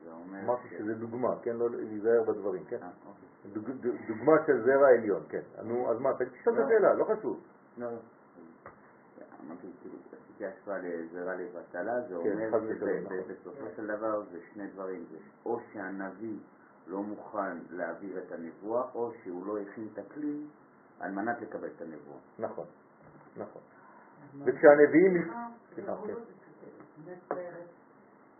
זה 0.04 0.10
אומר... 0.12 0.40
אמרתי 0.44 0.68
שזה 0.68 0.94
דוגמה, 0.94 1.34
כן? 1.42 1.56
לא 1.56 1.70
להיזהר 1.70 2.22
בדברים, 2.22 2.64
כן? 2.64 2.76
אה, 2.82 2.88
אוקיי. 3.06 3.92
דוגמה 4.08 4.32
של 4.46 4.64
זרע 4.64 4.88
עליון, 4.88 5.22
כן. 5.28 5.40
נו, 5.64 5.90
אז 5.90 6.00
מה, 6.00 6.12
תשאל 6.14 6.52
את 6.52 6.58
השאלה, 6.58 6.94
לא 6.94 7.04
חשוב. 7.04 7.40
לא, 7.78 7.92
לא. 7.92 7.98
אמרתי, 9.46 9.66
כאילו, 9.82 9.94
עשיתי 10.06 10.46
השוואה 10.46 10.78
לזרע 10.78 11.34
לבטלה, 11.34 12.00
זה 12.00 12.08
כן, 12.08 12.14
אומר 12.14 12.58
ושלום, 12.62 12.90
נכון. 13.04 13.16
שבסופו 13.28 13.64
של 13.76 13.86
דבר 13.86 14.22
זה 14.32 14.38
שני 14.54 14.66
דברים, 14.66 15.04
זה 15.10 15.18
או 15.46 15.60
שהנביא 15.72 16.38
לא 16.88 17.02
מוכן 17.02 17.58
להעביר 17.70 18.18
את 18.18 18.32
הנבואה, 18.32 18.82
או 18.94 19.12
שהוא 19.22 19.46
לא 19.46 19.58
הכין 19.58 19.88
את 19.92 19.98
הכלי 19.98 20.46
על 21.00 21.10
מנת 21.10 21.40
לקבל 21.40 21.68
את 21.76 21.82
הנבואה. 21.82 22.18
נכון, 22.38 22.66
נכון. 23.36 23.62
וכשהנביאים... 24.44 25.32
סליחה, 25.74 25.96
כן. 26.06 26.14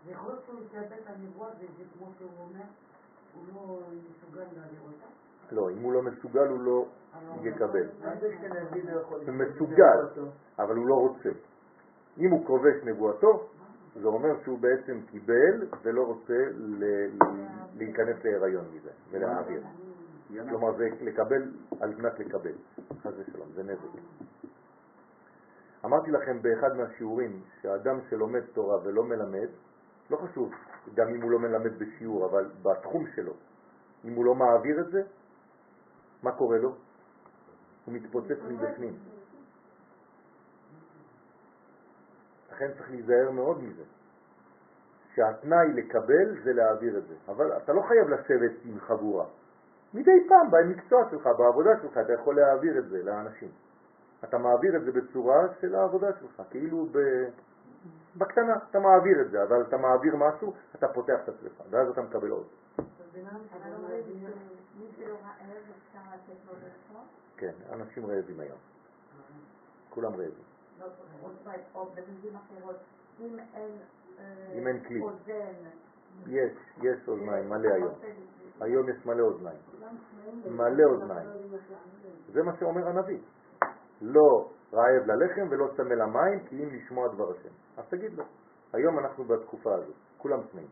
זה 0.05 0.11
יכול 0.11 0.31
להיות 0.31 0.43
שהוא 0.45 0.59
יתאבד 0.59 1.01
הנבואה, 1.05 1.49
וזה 1.59 1.83
כמו 1.93 2.11
שהוא 2.17 2.29
אומר, 2.39 2.65
הוא 3.33 3.43
לא 3.53 3.79
מסוגל 4.09 4.43
להעביר 4.55 4.79
אותה. 4.81 5.05
לא, 5.51 5.69
אם 5.71 5.81
הוא 5.81 5.93
לא 5.93 6.01
מסוגל 6.01 6.47
הוא 6.47 6.61
לא 6.61 6.85
יקבל. 7.43 7.89
הוא 9.11 9.33
מסוגל, 9.33 10.23
אבל 10.59 10.75
הוא 10.75 10.87
לא 10.87 10.95
רוצה. 10.95 11.29
אם 12.17 12.29
הוא 12.31 12.45
כובש 12.45 12.83
נבואתו, 12.83 13.49
זה 13.95 14.07
אומר 14.07 14.43
שהוא 14.43 14.59
בעצם 14.59 14.99
קיבל 15.11 15.67
ולא 15.83 16.03
רוצה 16.03 16.37
להיכנס 17.75 18.23
להיריון 18.23 18.65
מזה 18.73 18.89
ולהעביר. 19.11 19.63
כלומר 20.49 20.77
זה 20.77 20.89
לקבל 21.01 21.51
על 21.79 21.95
מנת 21.95 22.19
לקבל, 22.19 22.53
חס 23.01 23.13
ושלום, 23.17 23.47
זה 23.55 23.63
נזק. 23.63 23.99
אמרתי 25.85 26.11
לכם 26.11 26.41
באחד 26.41 26.75
מהשיעורים 26.77 27.41
שאדם 27.61 27.99
שלומד 28.09 28.41
תורה 28.53 28.77
ולא 28.83 29.03
מלמד, 29.03 29.47
לא 30.09 30.17
חשוב 30.17 30.51
גם 30.93 31.07
אם 31.07 31.21
הוא 31.21 31.31
לא 31.31 31.39
מלמד 31.39 31.79
בשיעור, 31.79 32.25
אבל 32.25 32.49
בתחום 32.61 33.05
שלו, 33.15 33.33
אם 34.05 34.13
הוא 34.13 34.25
לא 34.25 34.35
מעביר 34.35 34.79
את 34.79 34.91
זה, 34.91 35.01
מה 36.23 36.31
קורה 36.31 36.57
לו? 36.57 36.75
הוא 37.85 37.93
מתפוצץ 37.93 38.37
מבפנים. 38.49 38.93
לכן 42.59 42.71
צריך 42.77 42.91
להיזהר 42.91 43.31
מאוד 43.31 43.63
מזה. 43.63 43.83
שהתנאי 45.15 45.73
לקבל 45.73 46.43
זה 46.43 46.53
להעביר 46.53 46.97
את 46.97 47.07
זה. 47.07 47.15
אבל 47.27 47.57
אתה 47.57 47.73
לא 47.73 47.81
חייב 47.81 48.09
לשבת 48.09 48.51
עם 48.63 48.79
חבורה. 48.79 49.25
מדי 49.93 50.27
פעם 50.27 50.51
במקצוע 50.51 51.09
שלך, 51.11 51.29
בעבודה 51.37 51.69
שלך, 51.81 51.97
אתה 51.97 52.13
יכול 52.13 52.35
להעביר 52.35 52.79
את 52.79 52.89
זה 52.89 53.03
לאנשים. 53.03 53.49
אתה 54.23 54.37
מעביר 54.37 54.75
את 54.75 54.81
זה 54.83 54.91
בצורה 54.91 55.47
של 55.61 55.75
העבודה 55.75 56.07
שלך, 56.19 56.41
כאילו 56.49 56.85
ב... 56.91 56.97
בקטנה, 58.17 58.55
אתה 58.69 58.79
מעביר 58.79 59.21
את 59.21 59.31
זה, 59.31 59.43
אבל 59.43 59.61
אתה 59.61 59.77
מעביר 59.77 60.15
משהו, 60.15 60.53
אתה 60.75 60.87
פותח 60.87 61.19
את 61.23 61.29
עצמך, 61.29 61.61
ואז 61.69 61.89
אתה 61.89 62.01
מקבל 62.01 62.29
עוד. 62.29 62.47
כן, 67.37 67.53
אנשים 67.73 68.05
רעבים 68.05 68.39
היום. 68.39 68.57
כולם 69.89 70.11
רעבים. 70.11 70.48
לא, 70.79 71.51
או 71.75 71.85
במילים 71.85 72.35
אחרות, 72.35 72.75
אם 73.19 73.39
אין 73.53 73.71
אה, 74.19 74.57
אם 74.57 74.67
אין 74.67 74.83
כלי. 74.83 75.01
יש, 76.27 76.51
יש 76.81 77.07
אוזניים, 77.07 77.49
מלא 77.49 77.73
היום. 77.73 77.93
היום 78.61 78.89
יש 78.89 79.05
מלא 79.05 79.23
אוזניים. 79.23 79.59
מלא 80.45 80.83
אוזניים. 80.91 81.29
זה 82.33 82.43
מה 82.43 82.51
שאומר 82.59 82.87
הנביא. 82.87 83.19
לא 84.01 84.51
רעב 84.73 85.05
ללחם 85.05 85.47
ולא 85.51 85.67
צמא 85.77 85.93
למים, 85.93 86.39
כי 86.45 86.63
אם 86.63 86.69
לשמוע 86.69 87.07
דבר 87.07 87.31
השם. 87.31 87.49
אז 87.77 87.85
תגיד 87.89 88.13
לו. 88.13 88.23
היום 88.73 88.99
אנחנו 88.99 89.23
בתקופה 89.23 89.75
הזאת, 89.75 89.95
כולם 90.17 90.39
צמאים. 90.51 90.67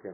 כן. 0.00 0.12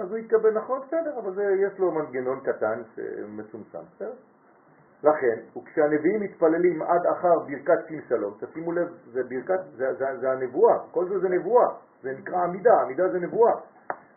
אז 0.00 0.10
הוא 0.10 0.18
יתקבל 0.18 0.50
נכון, 0.50 0.80
בסדר, 0.86 1.18
אבל 1.18 1.32
יש 1.66 1.78
לו 1.78 1.92
מנגנון 1.92 2.40
קטן 2.40 2.82
מצומצם, 3.28 3.78
בסדר? 3.94 4.12
לכן, 5.02 5.58
וכשהנביאים 5.58 6.20
מתפללים 6.20 6.82
עד 6.82 7.06
אחר 7.06 7.38
ברכת 7.38 7.86
שים 7.88 8.00
שלום, 8.08 8.34
תשימו 8.40 8.72
לב, 8.72 8.88
זה 9.12 9.20
ברכת, 9.28 9.60
זה, 9.76 9.92
זה, 9.92 10.04
זה 10.20 10.30
הנבואה, 10.30 10.78
כל 10.90 11.08
זה 11.08 11.18
זה 11.18 11.28
נבואה, 11.28 11.66
זה 12.02 12.12
נקרא 12.18 12.44
עמידה, 12.44 12.80
עמידה 12.82 13.08
זה 13.08 13.18
נבואה. 13.18 13.52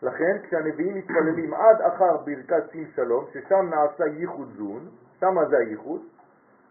לכן, 0.02 0.38
כשהנביאים 0.42 0.94
מתפללים 0.94 1.54
עד 1.54 1.80
אחר 1.80 2.16
ברכת 2.16 2.70
שים 2.72 2.86
שלום, 2.94 3.24
ששם 3.32 3.70
נעשה 3.70 4.06
ייחוד 4.06 4.48
זון, 4.56 4.88
שם 5.20 5.34
זה 5.50 5.56
הייחוד, 5.58 6.00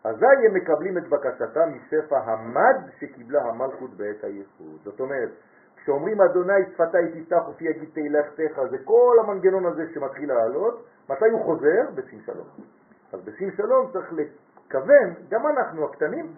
אזי 0.04 0.26
הם 0.48 0.54
מקבלים 0.54 0.98
את 0.98 1.08
בקשתם 1.10 1.70
משפע 1.76 2.20
המד 2.20 2.90
שקיבלה 3.00 3.42
המלכות 3.42 3.98
בעת 3.98 4.24
הייחוד. 4.24 4.80
זאת 4.84 5.00
אומרת, 5.00 5.30
כשאומרים 5.88 6.22
אדוני 6.22 6.53
שפתי 6.73 7.22
תפתח 7.23 7.47
ופי 7.49 7.64
יגיד 7.64 7.89
תהילתך, 7.93 8.61
זה 8.69 8.77
כל 8.84 9.18
המנגנון 9.23 9.65
הזה 9.65 9.93
שמתחיל 9.93 10.34
לעלות, 10.34 10.85
מתי 11.09 11.30
הוא 11.31 11.45
חוזר? 11.45 11.91
בשים 11.95 12.19
שלום. 12.22 12.47
אז 13.14 13.22
בשים 13.22 13.51
שלום 13.51 13.91
צריך 13.93 14.14
לכוון, 14.14 15.14
גם 15.30 15.47
אנחנו 15.47 15.85
הקטנים, 15.85 16.34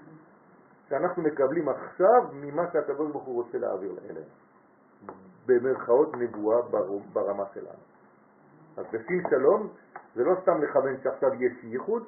שאנחנו 0.90 1.24
מקבלים 1.24 1.70
עכשיו 1.70 2.22
ממה 2.34 2.72
שהקדוש 2.72 3.12
ברוך 3.12 3.24
הוא 3.24 3.44
רוצה 3.44 3.58
להעביר 3.58 3.92
אלינו. 4.10 4.26
במרכאות 5.46 6.16
נבואה 6.18 6.62
בר- 6.62 7.00
ברמה 7.14 7.44
שלנו. 7.54 7.84
אז 8.78 8.86
בשים 8.94 9.22
שלום 9.30 9.68
זה 10.16 10.24
לא 10.24 10.36
סתם 10.42 10.62
לכוון 10.62 10.98
שעכשיו 11.04 11.34
יש 11.34 11.64
ייחוד, 11.64 12.04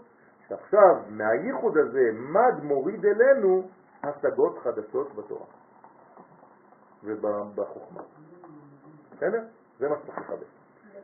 שעכשיו 0.48 0.96
מהייחוד 1.10 1.78
הזה 1.78 2.12
מד 2.14 2.64
מוריד 2.64 3.06
אלינו 3.06 3.68
השגות 4.04 4.60
חדשות 4.60 5.16
בתורה 5.16 5.61
ובחוכמה. 7.04 8.02
בסדר? 9.12 9.44
זה 9.80 9.90
מה 9.90 9.96
שצריך 9.96 10.18
לכוון. 10.18 10.40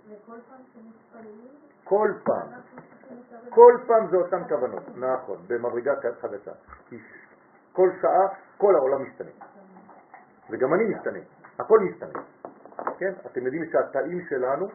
וכל 0.10 0.38
פעם 0.50 0.62
שמתפללים, 0.74 1.48
כל 1.84 2.14
פעם. 2.24 2.48
כל 3.50 3.78
פעם 3.88 4.08
זה 4.12 4.18
אותן 4.18 4.48
כוונות, 4.50 4.84
נכון, 4.98 5.38
במדרגה 5.48 5.94
חדשה. 6.22 6.52
כי 6.90 6.98
כל 7.74 7.90
שעה, 8.02 8.28
כל 8.58 8.76
העולם 8.76 9.04
משתנה. 9.04 9.32
וגם 10.50 10.74
אני 10.74 10.84
משתנה, 10.84 11.20
הכל 11.60 11.80
משתנה. 11.80 12.20
כן? 12.98 13.14
אתם 13.26 13.46
יודעים 13.46 13.66
שהתאים 13.72 14.22
שלנו 14.30 14.68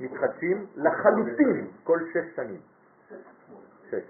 מתחדשים 0.00 0.66
לחלוטין 0.76 1.70
כל 1.84 1.98
שש 2.12 2.36
שנים. 2.36 2.60
שש. 3.90 4.04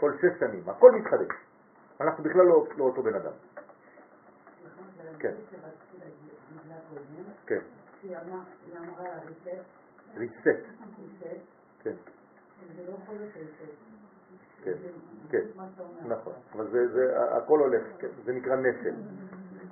כל 0.00 0.12
שש 0.16 0.40
שנים, 0.40 0.62
הכל 0.68 0.92
מתחדש. 0.92 1.36
אנחנו 2.00 2.24
בכלל 2.24 2.42
לא, 2.42 2.66
לא 2.76 2.84
אותו 2.84 3.02
בן 3.02 3.14
אדם. 3.14 3.32
כן. 5.26 5.34
כן, 7.46 7.60
שהיא 8.00 8.16
אמרה 8.16 9.18
ריסט, 10.16 10.48
כן, 11.82 11.94
זה 12.76 12.82
לא 12.86 12.92
יכול 13.02 13.14
להיות 13.14 13.36
ריסט. 13.36 13.96
כן, 14.64 14.72
כן. 15.30 15.44
נכון. 16.06 16.32
אבל 16.52 16.70
זה, 16.70 16.88
זה, 16.88 17.36
הכל 17.36 17.58
הולך, 17.58 17.82
כן, 17.98 18.08
זה 18.24 18.32
נקרא 18.32 18.56
נשל. 18.56 18.94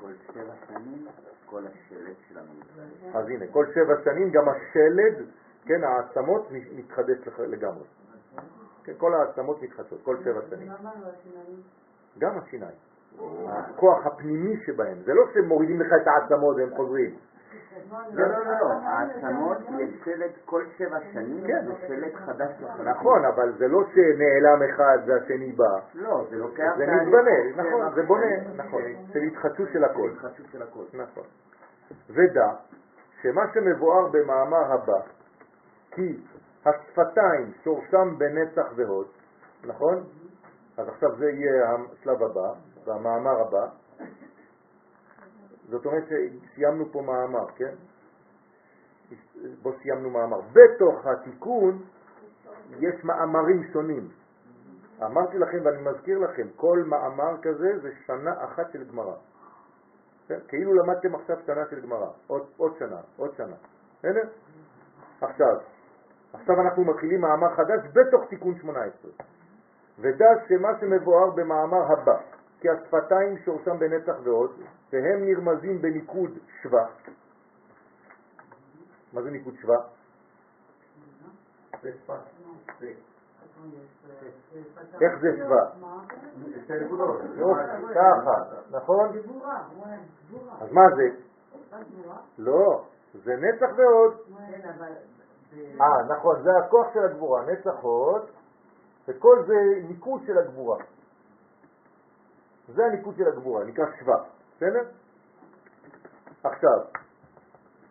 כל 0.01 0.13
שבע 0.27 0.55
שנים, 0.69 1.07
כל 1.47 1.67
השלט 1.67 2.17
של 2.29 2.39
המלך. 2.39 3.17
אז 3.17 3.29
הנה, 3.29 3.47
כל 3.53 3.67
שבע 3.75 3.95
שנים 4.05 4.31
גם 4.31 4.49
השלד, 4.49 5.27
כן, 5.65 5.85
העצמות 5.85 6.49
מתחדש 6.51 7.19
לגמרי. 7.39 7.85
כן, 8.85 8.93
כל 8.99 9.15
העצמות 9.15 9.63
מתחדשות, 9.63 10.03
כל 10.03 10.17
שבע 10.25 10.41
שנים. 10.51 10.69
לא 10.69 10.75
השיניים? 10.75 11.63
גם 12.19 12.39
השיניים. 12.39 12.77
הכוח 13.49 14.07
הפנימי 14.07 14.57
שבהם, 14.67 14.99
זה 15.05 15.15
לא 15.15 15.23
שמורידים 15.35 15.81
לך 15.81 15.93
את 16.03 16.07
העצמות 16.07 16.57
והם 16.57 16.71
חוזרים. 16.77 17.15
לא, 18.13 18.27
לא, 18.27 18.45
לא, 18.45 18.73
העצמות 18.73 19.59
יש 19.79 19.91
שלט 20.05 20.31
כל 20.45 20.65
שבע 20.79 20.99
שנים, 21.13 21.47
כן. 21.47 21.67
זה 21.67 21.75
שלט 21.89 22.15
חדש 22.15 22.51
לחלוטין. 22.61 22.89
נכון, 22.89 23.25
אבל 23.25 23.53
זה 23.59 23.69
לא 23.69 23.81
שנעלם 23.95 24.63
אחד 24.63 24.99
והשני 25.07 25.53
בא. 25.53 25.79
לא, 25.95 26.25
זה 26.31 26.37
לוקח... 26.37 26.73
זה 26.77 26.87
מתבנה, 26.87 27.67
נכון, 27.69 27.95
זה 27.95 28.03
בונה, 28.03 28.27
נכון, 28.57 28.83
כן. 28.83 29.13
של 29.13 29.19
התחדשות 29.19 29.69
של 29.73 29.85
הכל. 29.85 30.11
התחדשות 30.13 30.47
של 30.53 30.63
הכל. 30.63 30.85
נכון. 30.93 31.25
ודע 32.11 32.49
שמה 33.23 33.43
שמבואר 33.55 34.09
במאמר 34.09 34.73
הבא, 34.73 35.01
כי 35.91 36.21
השפתיים 36.67 37.53
שורשם 37.65 38.19
בנצח 38.19 38.73
והוד, 38.77 39.07
נכון? 39.65 40.05
אז 40.79 40.89
עכשיו 40.89 41.17
זה 41.19 41.31
יהיה 41.31 41.75
השלב 41.75 42.23
הבא, 42.23 42.53
במאמר 42.87 43.41
הבא. 43.41 43.67
זאת 45.69 45.87
אומרת 45.87 46.05
שסיימנו 46.05 46.93
פה 46.93 47.03
מאמר, 47.03 47.47
כן? 47.57 47.75
בו 49.63 49.73
סיימנו 49.83 50.11
מאמר. 50.11 50.41
בתוך 50.41 51.07
התיקון 51.07 51.83
יש 52.71 53.05
מאמרים 53.05 53.65
שונים. 53.73 54.09
אמרתי 55.03 55.39
לכם 55.39 55.59
ואני 55.65 55.83
מזכיר 55.83 56.19
לכם, 56.19 56.49
כל 56.57 56.83
מאמר 56.87 57.43
כזה 57.43 57.79
זה 57.83 57.91
שנה 58.07 58.45
אחת 58.45 58.73
של 58.73 58.85
גמרא. 58.85 59.15
כן? 60.29 60.39
כאילו 60.49 60.75
למדתם 60.75 61.15
עכשיו 61.15 61.37
שנה 61.47 61.67
של 61.71 61.81
גמרא, 61.81 62.09
עוד, 62.27 62.47
עוד 62.57 62.73
שנה, 62.79 63.01
עוד 63.17 63.35
שנה. 63.37 63.57
בסדר? 63.99 64.29
עכשיו, 65.21 65.57
עכשיו 66.33 66.61
אנחנו 66.61 66.85
מתחילים 66.85 67.21
מאמר 67.21 67.55
חדש 67.57 67.81
בתוך 67.93 68.29
תיקון 68.29 68.59
18. 68.59 69.11
ודע 69.99 70.27
שמה 70.49 70.69
שמבואר 70.81 71.31
במאמר 71.31 71.93
הבא, 71.93 72.17
כי 72.65 72.71
השפתיים 72.71 73.39
שורשם 73.45 73.79
בנצח 73.79 74.15
ועוד, 74.23 74.51
והם 74.93 75.25
נרמזים 75.25 75.83
בניקוד 75.83 76.31
שווה. 76.63 76.87
מה 79.13 79.23
זה 79.23 79.31
ניקוד 79.31 79.55
שווה? 79.61 79.77
איך 85.01 85.19
זה 85.21 85.37
שווה? 85.37 85.71
ככה, 87.95 88.43
נכון? 88.71 89.13
גבורה, 89.13 89.63
וואי, 89.77 89.97
גבורה. 90.29 90.55
אז 90.61 90.73
מה 90.73 90.83
זה? 90.97 91.09
לא, 92.39 92.85
זה 93.25 93.37
נצח 93.37 93.69
ועוד. 93.77 94.15
אה, 95.81 96.17
נכון, 96.17 96.43
זה 96.43 96.51
הכוח 96.65 96.87
של 96.95 97.05
הגבורה, 97.05 97.45
נצח 97.45 97.75
הוד, 97.81 98.23
וכל 99.09 99.43
זה 99.47 99.55
ניקוד 99.89 100.21
של 100.27 100.39
הגבורה. 100.39 100.79
זה 102.69 102.87
הניקוד 102.87 103.17
של 103.17 103.29
הגבורה, 103.29 103.65
נקרא 103.65 103.85
שווה, 103.99 104.25
בסדר? 104.57 104.83
עכשיו, 106.45 106.79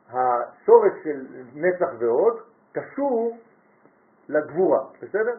השורש 0.10 0.94
של 1.04 1.26
נצח 1.54 1.90
ועוד 2.00 2.40
קשור 2.72 3.38
לגבורה, 4.30 4.84
בסדר? 5.02 5.38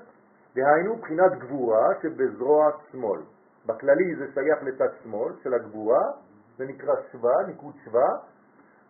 דהיינו 0.55 0.97
בחינת 0.97 1.39
גבורה 1.39 1.89
שבזרוע 2.03 2.71
שמאל. 2.93 3.21
בכללי 3.67 4.17
זה 4.17 4.27
שייך 4.35 4.63
לצד 4.63 4.89
שמאל 5.03 5.33
של 5.43 5.55
הגבורה, 5.55 6.11
זה 6.57 6.65
נקרא 6.67 6.95
שווה, 7.13 7.47
ניקוד 7.47 7.75
שווה, 7.85 8.09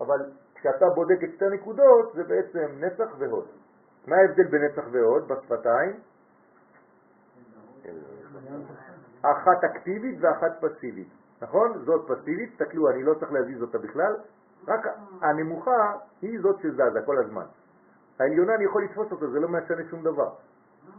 אבל 0.01 0.19
כשאתה 0.55 0.87
בודק 0.95 1.25
את 1.25 1.29
שתי 1.35 1.45
הנקודות 1.45 2.12
זה 2.15 2.25
בעצם 2.25 2.66
נצח 2.81 3.15
והוד. 3.19 3.47
מה 4.07 4.16
ההבדל 4.16 4.45
בין 4.45 4.62
נצח 4.65 4.85
והוד 4.93 5.29
בשפתיים? 5.29 6.01
אחת 9.33 9.65
אקטיבית 9.65 10.19
ואחת 10.21 10.61
פסיבית, 10.61 11.09
נכון? 11.43 11.85
זאת 11.85 12.11
פסיבית, 12.11 12.53
תסתכלו, 12.53 12.91
אני 12.91 13.03
לא 13.03 13.15
צריך 13.15 13.33
להזיז 13.33 13.63
אותה 13.63 13.79
בכלל, 13.79 14.15
רק 14.69 14.87
הנמוכה 15.21 15.93
היא 16.23 16.41
זאת 16.41 16.61
שזזה 16.61 17.01
כל 17.07 17.19
הזמן. 17.19 17.45
העליונה 18.21 18.55
אני 18.55 18.65
יכול 18.65 18.85
לתפוס 18.85 19.13
אותה, 19.13 19.27
זה 19.27 19.41
לא 19.41 19.49
משנה 19.49 19.85
שום 19.91 20.03
דבר. 20.03 20.31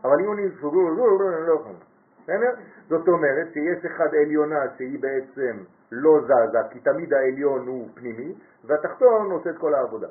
אבל 0.04 0.20
אם 0.20 0.32
אני 0.34 0.42
סוגר, 0.62 0.80
לא 0.80 1.54
יכול. 1.62 1.76
בסדר? 2.24 2.52
זאת 2.90 3.08
אומרת 3.08 3.54
שיש 3.54 3.86
אחד 3.86 4.16
עליונה 4.16 4.60
שהיא 4.78 5.00
בעצם 5.00 5.64
לא 5.92 6.20
זזה, 6.22 6.60
כי 6.70 6.80
תמיד 6.80 7.14
העליון 7.14 7.68
הוא 7.68 7.90
פנימי, 7.94 8.36
והתחתון 8.64 9.32
עושה 9.32 9.50
את 9.50 9.58
כל 9.58 9.74
העבודה. 9.74 10.08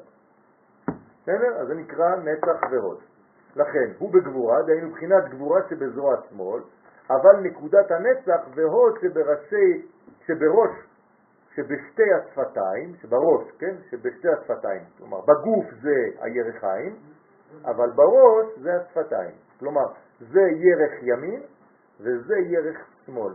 בסדר? 1.22 1.56
אז 1.60 1.66
זה 1.66 1.74
נקרא 1.74 2.16
נצח 2.16 2.70
והוד. 2.70 2.98
לכן, 3.56 3.92
הוא 3.98 4.12
בגבורה, 4.12 4.62
דהיינו 4.62 4.88
מבחינת 4.88 5.28
גבורה 5.28 5.60
שבזרוע 5.70 6.16
שמאל, 6.30 6.62
אבל 7.10 7.40
נקודת 7.42 7.90
הנצח 7.90 8.40
והוד 8.54 8.98
שבראשי, 9.00 9.86
שבראש, 10.26 10.70
שבשתי 11.54 12.12
השפתיים, 12.12 12.94
שבראש, 13.02 13.50
כן? 13.58 13.74
שבשתי 13.90 14.28
השפתיים. 14.28 14.82
כלומר, 14.98 15.20
בגוף 15.20 15.64
זה 15.82 15.96
הירחיים, 16.20 16.96
אבל 17.64 17.90
בראש 17.90 18.58
זה 18.58 18.70
השפתיים. 18.80 19.34
כלומר, 19.58 19.86
זה 20.20 20.40
ירך 20.40 20.92
ימין 21.02 21.42
וזה 22.00 22.34
ירך 22.38 22.76
שמאל. 23.06 23.34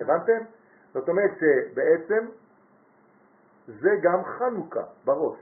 הבנתם? 0.00 0.44
זאת 0.92 1.08
אומרת 1.08 1.30
שבעצם 1.40 2.26
זה 3.66 3.90
גם 4.02 4.24
חנוכה 4.24 4.84
בראש, 5.04 5.38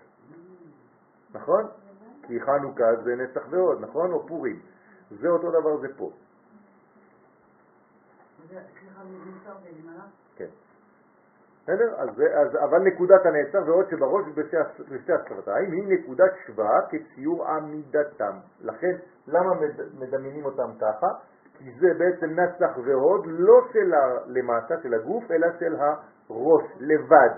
נכון? 1.35 1.67
כי 2.27 2.41
חנוכה 2.41 2.95
זה 3.05 3.17
נצח 3.17 3.47
ועוד, 3.51 3.81
נכון? 3.81 4.13
או 4.13 4.27
פורים. 4.27 4.61
זה 5.11 5.29
אותו 5.29 5.51
דבר 5.51 5.77
זה 5.81 5.89
פה. 5.97 6.11
כן. 10.37 10.49
בסדר? 11.63 11.95
אז, 11.97 12.09
אז, 12.11 12.57
אבל 12.65 12.79
נקודת 12.79 13.27
הנצח 13.27 13.59
ועוד 13.67 13.87
שבראש 13.91 14.25
בשתי 14.89 15.13
השפתיים 15.13 15.73
היא 15.73 15.99
נקודת 15.99 16.33
שווה 16.47 16.79
כציור 16.91 17.49
עמידתם. 17.49 18.37
לכן, 18.61 18.97
למה 19.27 19.51
מדמיינים 19.99 20.45
אותם 20.45 20.71
ככה? 20.81 21.09
כי 21.59 21.73
זה 21.81 21.95
בעצם 21.99 22.41
נצח 22.41 22.79
והוד 22.85 23.27
לא 23.27 23.61
של 23.73 23.93
למטה, 24.27 24.75
של 24.83 24.95
הגוף, 24.95 25.31
אלא 25.31 25.49
של 25.59 25.77
הראש, 25.77 26.65
לבד. 26.81 27.31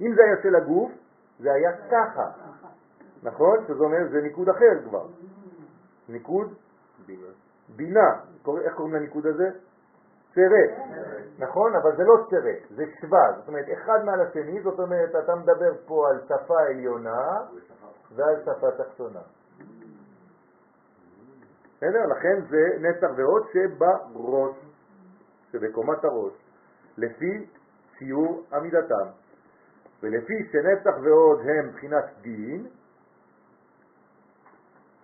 אם 0.00 0.14
זה 0.14 0.22
היה 0.22 0.42
של 0.42 0.56
הגוף, 0.56 0.92
זה 1.38 1.52
היה 1.52 1.72
ככה. 1.90 2.30
נכון? 3.22 3.64
זאת 3.68 3.80
אומרת, 3.80 4.10
זה 4.10 4.20
ניקוד 4.20 4.48
אחר 4.48 4.82
כבר. 4.84 5.06
ניקוד 6.08 6.54
בינה. 7.06 7.26
בינה. 7.76 8.20
איך 8.60 8.74
קוראים 8.74 8.94
לניקוד 8.94 9.26
הזה? 9.26 9.50
צרה. 10.38 10.66
נכון? 11.38 11.76
אבל 11.76 11.96
זה 11.96 12.02
לא 12.04 12.16
צרה, 12.30 12.76
זה 12.76 12.84
שווה. 13.00 13.32
זאת 13.36 13.48
אומרת, 13.48 13.66
אחד 13.72 14.04
מעל 14.04 14.20
השני, 14.20 14.62
זאת 14.62 14.78
אומרת, 14.78 15.10
אתה 15.24 15.34
מדבר 15.34 15.72
פה 15.86 16.08
על 16.10 16.20
שפה 16.24 16.60
עליונה 16.60 17.26
ועל 18.16 18.36
שפה 18.42 18.70
תחתונה. 18.70 19.20
בסדר? 21.76 22.06
לכן 22.06 22.40
זה 22.50 22.88
נצח 22.88 23.08
ועוד 23.16 23.42
שבראש, 23.52 24.56
שבקומת 25.52 26.04
הראש, 26.04 26.32
לפי 26.98 27.46
ציור 27.98 28.42
עמידתם. 28.52 29.08
ולפי 30.02 30.34
שנצח 30.52 30.98
ועוד 31.02 31.40
הם 31.40 31.70
בחינת 31.70 32.04
דין, 32.20 32.66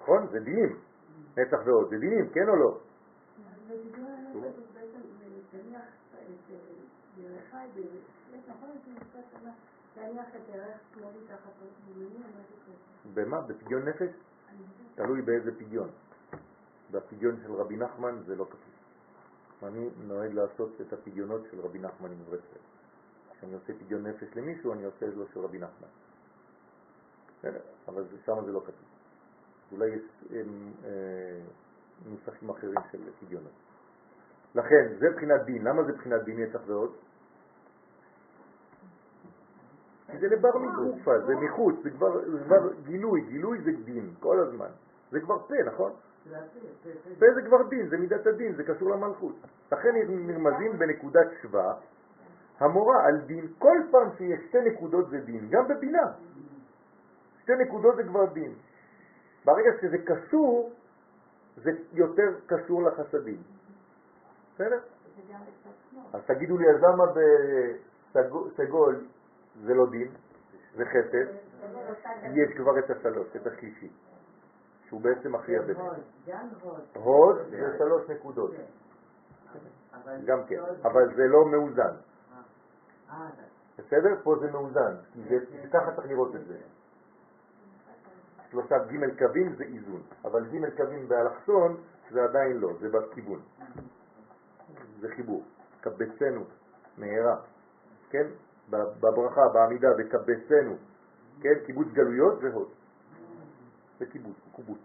נכון? 0.01 0.27
זה 0.27 0.41
דינים, 0.41 0.77
נצח 1.37 1.59
ועוד, 1.67 1.91
זה 1.91 1.97
דינים, 1.99 2.29
כן 2.29 2.49
או 2.49 2.57
לא? 2.57 2.79
במה? 13.15 13.41
בפדיון 13.41 13.89
נפש? 13.89 14.11
תלוי 14.95 15.23
באיזה 15.23 15.59
פדיון. 15.59 15.91
בפדיון 16.91 17.37
של 17.43 17.53
רבי 17.53 17.77
נחמן 17.77 18.23
זה 18.27 18.37
לא 18.37 18.45
כתוב. 18.45 18.75
אני 19.63 19.89
נוהג 20.07 20.33
לעשות 20.33 20.81
את 20.81 20.93
הפדיונות 20.93 21.43
של 21.51 21.61
רבי 21.61 21.79
נחמן 21.79 22.11
עם 22.11 22.19
ברסלב. 22.19 22.63
כשאני 23.33 23.55
עושה 23.55 23.73
פדיון 23.73 24.07
נפש 24.07 24.37
למישהו, 24.37 24.73
אני 24.73 24.85
עושה 24.85 25.09
את 25.09 25.15
לו 25.15 25.27
של 25.35 25.41
רבי 25.41 25.59
נחמן. 25.59 25.89
אבל 27.89 28.05
שם 28.27 28.45
זה 28.45 28.53
לא 28.53 28.61
כתוב. 28.61 28.89
אולי 29.73 29.89
יש 29.89 30.03
אה, 30.33 30.43
נוסחים 32.07 32.51
אחרים 32.51 32.75
של 32.93 32.99
פדיונות. 33.21 33.53
לכן, 34.55 34.95
זה 34.99 35.07
בחינת 35.17 35.43
דין. 35.45 35.65
למה 35.65 35.83
זה 35.85 35.93
בחינת 35.93 36.23
דין 36.25 36.39
יצח 36.39 36.61
ועוד? 36.67 36.95
כי 40.11 40.19
זה 40.19 40.29
לבר 40.29 40.59
מגופה, 40.59 41.19
זה 41.27 41.35
מחוץ, 41.35 41.75
זה 41.83 41.91
כבר, 41.91 42.31
זה 42.31 42.45
כבר 42.45 42.73
גילוי, 42.83 43.21
גילוי 43.21 43.61
זה 43.61 43.71
דין, 43.85 44.15
כל 44.21 44.39
הזמן. 44.41 44.71
זה 45.11 45.21
כבר 45.21 45.39
פה, 45.39 45.55
נכון? 45.67 45.93
פה 47.19 47.27
זה 47.35 47.43
כבר 47.47 47.63
דין, 47.69 47.89
זה 47.89 47.97
מידת 47.97 48.27
הדין, 48.27 48.55
זה 48.55 48.65
קשור 48.65 48.91
למלכות. 48.91 49.35
לכן 49.73 49.89
נרמזים 50.09 50.79
בנקודת 50.79 51.27
שווה 51.43 51.75
המורה 52.59 53.05
על 53.07 53.21
דין. 53.21 53.47
כל 53.59 53.79
פעם 53.91 54.09
שיש 54.19 54.41
שתי 54.49 54.61
נקודות 54.61 55.11
זה 55.11 55.19
דין, 55.19 55.49
גם 55.51 55.69
בבינה. 55.69 56.13
שתי 57.43 57.53
נקודות 57.55 57.97
זה 57.97 58.03
כבר 58.03 58.25
דין. 58.25 58.55
ברגע 59.45 59.71
שזה 59.81 59.97
קשור, 59.99 60.73
זה 61.57 61.71
יותר 61.93 62.35
קשור 62.47 62.83
לחסדים. 62.83 63.43
בסדר? 64.55 64.79
אז 66.13 66.21
תגידו 66.27 66.59
לי, 66.59 66.65
אז 66.71 66.83
למה 66.83 67.05
בסגול 68.15 69.05
זה 69.63 69.75
לא 69.75 69.91
דין, 69.91 70.09
זה 70.75 70.85
חסד? 70.85 71.27
יש 72.35 72.57
כבר 72.57 72.79
את 72.79 72.91
השלוש, 72.91 73.37
את 73.37 73.47
השלישי. 73.47 73.91
שהוא 74.87 75.01
בעצם 75.01 75.35
הכי 75.35 75.57
הרבה. 75.57 75.73
הוד 76.95 77.37
זה 77.51 77.75
שלוש 77.79 78.11
נקודות. 78.11 78.51
גם 80.25 80.45
כן, 80.47 80.61
אבל 80.83 81.15
זה 81.17 81.27
לא 81.27 81.47
מאוזן. 81.47 81.95
בסדר? 83.79 84.15
פה 84.23 84.37
זה 84.41 84.51
מאוזן, 84.51 84.95
כי 85.29 85.69
ככה 85.73 85.93
צריך 85.97 86.07
לראות 86.07 86.35
את 86.35 86.47
זה. 86.47 86.59
שלושה 88.51 88.79
ג' 88.79 89.19
קווים 89.19 89.55
זה 89.57 89.65
איזון, 89.65 90.03
אבל 90.25 90.45
ג' 90.45 90.77
קווים 90.77 91.09
באלכסון 91.09 91.77
זה 92.11 92.25
עדיין 92.25 92.57
לא, 92.57 92.71
זה 92.81 92.89
בכיוון. 92.89 93.41
זה 95.01 95.09
חיבור. 95.09 95.45
קבצנו, 95.81 96.45
מהרה, 96.99 97.37
כן? 98.11 98.27
בברכה, 98.71 99.49
בעמידה, 99.55 99.89
בקבצנו, 99.99 100.77
כן? 101.41 101.55
קיבוץ 101.67 101.89
גלויות 101.93 102.39
והוד. 102.43 102.69
זה 103.99 104.07
קיבוץ, 104.07 104.37
קובוץ. 104.53 104.79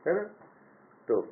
בסדר? 0.00 0.28
טוב. 1.06 1.26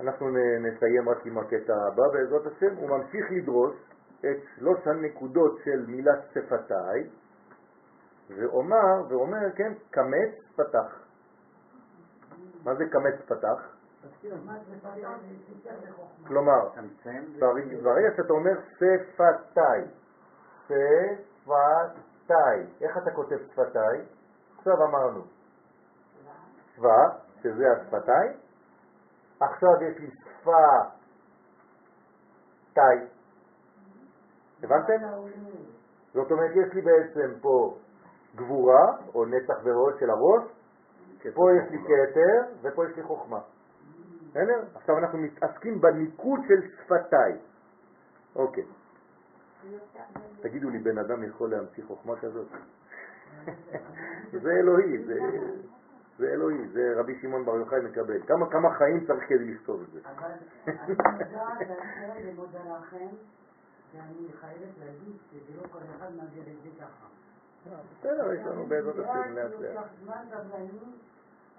אנחנו 0.00 0.26
נסיים 0.60 1.08
רק 1.08 1.26
עם 1.26 1.38
הקטע 1.38 1.74
הבא 1.86 2.02
בעזרת 2.12 2.46
השם. 2.46 2.76
הוא 2.76 2.88
ממשיך 2.90 3.26
לדרוש 3.30 3.74
את 4.20 4.36
שלוש 4.56 4.86
הנקודות 4.86 5.58
של 5.64 5.86
מילת 5.86 6.24
שפתיי, 6.30 7.10
ואומר, 8.28 9.08
ואומר, 9.08 9.52
כן, 9.56 9.72
קמץ 9.90 10.34
פתח. 10.56 11.06
מה 12.64 12.74
זה 12.74 12.84
קמץ 12.90 13.20
פתח? 13.26 13.75
כלומר, 16.26 16.68
ברגע 17.82 18.08
שאתה 18.16 18.32
אומר 18.32 18.52
שפתיי, 18.76 19.84
שפתיי, 20.64 22.66
איך 22.80 22.98
אתה 22.98 23.10
כותב 23.10 23.36
שפתיי? 23.50 24.04
עכשיו 24.58 24.74
אמרנו, 24.88 25.22
שווה, 26.76 27.08
שזה 27.42 27.72
השפתיים, 27.72 28.32
עכשיו 29.40 29.82
יש 29.82 29.98
לי 29.98 30.10
שפה 30.10 30.66
תאי. 32.72 33.06
הבנתם? 34.62 34.92
זאת 36.14 36.30
אומרת, 36.30 36.50
יש 36.50 36.74
לי 36.74 36.82
בעצם 36.82 37.40
פה 37.40 37.76
גבורה, 38.34 38.96
או 39.14 39.26
נצח 39.26 39.54
וראש 39.64 40.00
של 40.00 40.10
הראש, 40.10 40.42
פה 41.34 41.52
יש 41.52 41.70
לי 41.70 41.78
כתר, 41.78 42.52
ופה 42.62 42.86
יש 42.86 42.96
לי 42.96 43.02
חוכמה. 43.02 43.38
בסדר? 44.36 44.64
עכשיו 44.74 44.98
אנחנו 44.98 45.18
מתעסקים 45.18 45.80
בניקוד 45.80 46.40
של 46.48 46.68
שפתיי. 46.68 47.32
אוקיי. 48.36 48.64
תגידו 50.40 50.70
לי, 50.70 50.78
בן 50.78 50.98
אדם 50.98 51.22
יכול 51.22 51.50
להמציא 51.50 51.84
חוכמה 51.86 52.16
כזאת? 52.16 52.46
זה 54.42 54.50
אלוהי, 54.50 55.04
זה... 55.04 55.14
זה 56.18 56.26
אלוהי, 56.26 56.68
זה 56.68 56.94
רבי 56.96 57.18
שמעון 57.20 57.44
בר 57.44 57.56
יוחאי 57.56 57.80
מקבל. 57.80 58.22
כמה, 58.26 58.50
כמה 58.50 58.74
חיים 58.74 59.06
צריך 59.06 59.28
כדי 59.28 59.54
לכתוב 59.54 59.82
את 59.82 59.92
זה? 59.92 60.00
אבל 60.04 60.30
אני 60.66 60.94
מודעת 60.94 61.60
לכם 61.60 62.10
ומודה 62.24 62.58
לכם, 62.78 63.06
ואני 63.94 64.28
חייבת 64.40 64.78
להגיד 64.78 65.16
שזה 65.30 65.62
לא 65.62 65.68
כל 65.72 65.78
אחד 65.96 66.14
מעביר 66.16 66.42
את 66.42 66.62
זה 66.62 66.68
ככה. 66.80 67.06
בסדר, 68.00 68.32
יש 68.32 68.46
לנו 68.46 68.66
בעזרת 68.66 68.94
השם 68.98 69.32
לאט 69.32 69.50
לאט. 69.60 69.86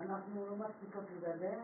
אנחנו 0.01 0.45
לא 0.45 0.55
מספיקות 0.55 1.03
לדבר. 1.17 1.57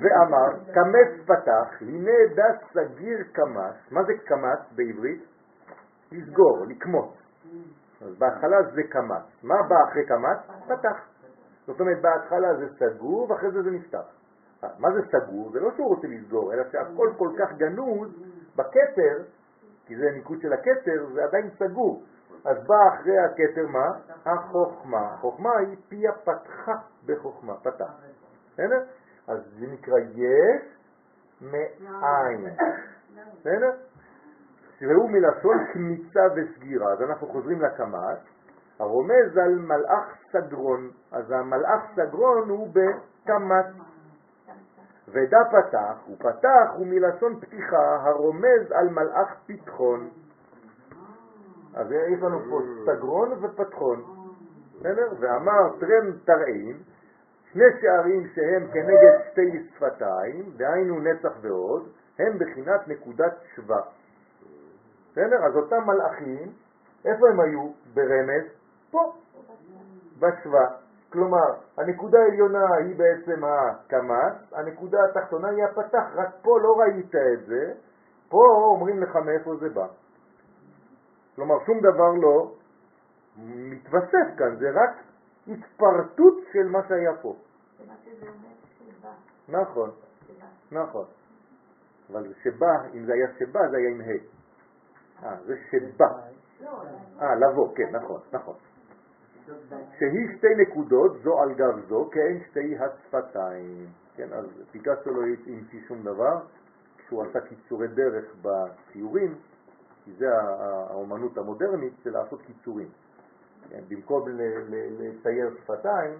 ואמר, 0.00 0.48
קמץ 0.74 1.24
פתח, 1.24 1.68
הנה 1.80 2.10
דס 2.34 2.72
סגיר 2.72 3.18
קמץ. 3.32 3.74
מה 3.90 4.04
זה 4.04 4.12
קמץ 4.24 4.58
בעברית? 4.74 5.24
לסגור, 6.12 6.66
לקמוץ. 6.68 7.10
אז 8.00 8.18
בהתחלה 8.18 8.56
זה 8.74 8.82
קמץ. 8.90 9.22
מה 9.42 9.54
בא 9.68 9.76
אחרי 9.88 10.06
קמץ? 10.06 10.38
פתח. 10.66 10.96
זאת 11.66 11.80
אומרת, 11.80 12.02
בהתחלה 12.02 12.54
זה 12.54 12.66
סגור 12.78 13.30
ואחרי 13.30 13.50
זה 13.50 13.62
זה 13.62 13.70
נפתח. 13.70 14.06
מה 14.78 14.88
זה 14.92 15.00
סגור? 15.12 15.50
זה 15.52 15.60
לא 15.60 15.70
שהוא 15.76 15.88
רוצה 15.88 16.06
לסגור, 16.06 16.54
אלא 16.54 16.62
שהכל 16.72 17.12
כל 17.18 17.28
כך 17.38 17.52
גנוז 17.52 18.10
בכתר, 18.56 19.22
כי 19.86 19.96
זה 19.96 20.10
ניקוד 20.14 20.40
של 20.40 20.52
הכתר, 20.52 21.06
זה 21.12 21.24
עדיין 21.24 21.50
סגור. 21.58 22.02
אז 22.44 22.56
בא 22.66 22.76
אחרי 22.88 23.18
הכתר 23.18 23.66
מה? 23.68 23.86
החוכמה. 24.24 25.14
החוכמה 25.14 25.50
היא 25.58 25.76
פיה 25.88 26.12
פתחה 26.12 26.72
בחוכמה, 27.06 27.56
פתח. 27.56 27.90
בסדר? 28.52 28.82
אז 29.28 29.38
זה 29.58 29.66
נקרא 29.66 29.98
יש 29.98 30.62
מאין. 31.40 32.54
בסדר? 33.40 33.70
והוא 34.80 35.10
מלשון 35.10 35.66
כניסה 35.72 36.20
וסגירה. 36.36 36.92
אז 36.92 37.02
אנחנו 37.02 37.26
חוזרים 37.26 37.60
לקמ"ט, 37.60 38.18
הרומז 38.78 39.36
על 39.36 39.58
מלאך 39.58 40.16
סגרון. 40.32 40.90
אז 41.12 41.30
המלאך 41.30 41.82
סגרון 41.96 42.48
הוא 42.48 42.68
בקמ"ט. 42.68 43.95
ודע 45.08 45.38
פתח, 45.44 45.94
הוא 46.06 46.16
פתח 46.18 46.70
הוא 46.76 46.86
מלשון 46.86 47.40
פתיחה 47.40 47.96
הרומז 48.02 48.72
על 48.72 48.88
מלאך 48.88 49.36
פתחון. 49.46 50.08
אז 51.74 51.92
יש 51.92 52.22
לנו 52.22 52.40
פה 52.50 52.60
סגרון 52.84 53.32
ופתחון. 53.44 54.02
בסדר? 54.78 55.12
ואמר 55.20 55.78
טרם 55.80 56.12
תרעים, 56.24 56.76
שני 57.52 57.64
שערים 57.80 58.26
שהם 58.34 58.66
כנגד 58.72 59.18
שתי 59.30 59.68
שפתיים, 59.74 60.50
דהיינו 60.56 61.00
נצח 61.00 61.32
ועוד, 61.40 61.88
הם 62.18 62.38
בחינת 62.38 62.88
נקודת 62.88 63.34
שווה. 63.54 63.80
בסדר? 65.12 65.46
אז 65.46 65.56
אותם 65.56 65.82
מלאכים, 65.86 66.52
איפה 67.04 67.28
הם 67.28 67.40
היו 67.40 67.70
ברמז? 67.94 68.44
פה, 68.90 69.12
בשווה. 70.18 70.85
כלומר, 71.16 71.54
הנקודה 71.76 72.18
העליונה 72.18 72.74
היא 72.74 72.96
בעצם 72.96 73.44
הקמ"ס, 73.44 74.52
הנקודה 74.52 74.98
התחתונה 75.04 75.48
היא 75.48 75.64
הפתח, 75.64 76.04
רק 76.14 76.28
פה 76.42 76.60
לא 76.60 76.80
ראית 76.80 77.14
את 77.14 77.46
זה, 77.46 77.72
פה 78.28 78.42
אומרים 78.72 79.02
לך 79.02 79.16
מאיפה 79.16 79.56
זה 79.56 79.68
בא. 79.68 79.86
כלומר, 81.36 81.54
שום 81.66 81.78
דבר 81.80 82.10
לא 82.22 82.52
מתווסף 83.36 84.26
כאן, 84.38 84.56
זה 84.56 84.70
רק 84.70 84.90
התפרטות 85.48 86.34
של 86.52 86.68
מה 86.68 86.78
שהיה 86.88 87.12
פה. 87.22 87.36
נכון, 89.48 89.90
נכון. 90.72 91.04
אבל 92.12 92.32
שבא, 92.42 92.72
אם 92.94 93.06
זה 93.06 93.12
היה 93.12 93.26
שבא, 93.38 93.60
זה 93.70 93.76
היה 93.76 93.90
עם 93.90 94.00
ה'. 94.00 95.26
אה, 95.26 95.36
זה 95.46 95.54
שבא. 95.70 96.06
אה, 97.22 97.34
לבוא, 97.34 97.74
כן, 97.76 97.96
נכון, 97.96 98.20
נכון. 98.32 98.54
שהיא 99.98 100.36
שתי 100.36 100.54
נקודות, 100.62 101.12
זו 101.22 101.42
על 101.42 101.54
גב 101.54 101.88
זו, 101.88 102.08
כאין 102.12 102.42
שתי 102.50 102.76
השפתיים. 102.78 103.86
כן, 104.14 104.32
אז 104.32 104.46
פיקאסו 104.70 105.10
לא 105.10 105.22
המציא 105.46 105.80
שום 105.88 106.02
דבר, 106.02 106.40
כשהוא 106.98 107.24
עשה 107.24 107.40
קיצורי 107.40 107.88
דרך 107.88 108.24
בציורים, 108.42 109.34
כי 110.04 110.12
זה 110.12 110.26
האומנות 110.42 111.38
המודרנית, 111.38 111.92
זה 112.04 112.10
לעשות 112.10 112.42
קיצורים. 112.42 112.88
כן, 113.70 113.80
במקום 113.88 114.28
לצייר 114.98 115.50
שפתיים, 115.62 116.18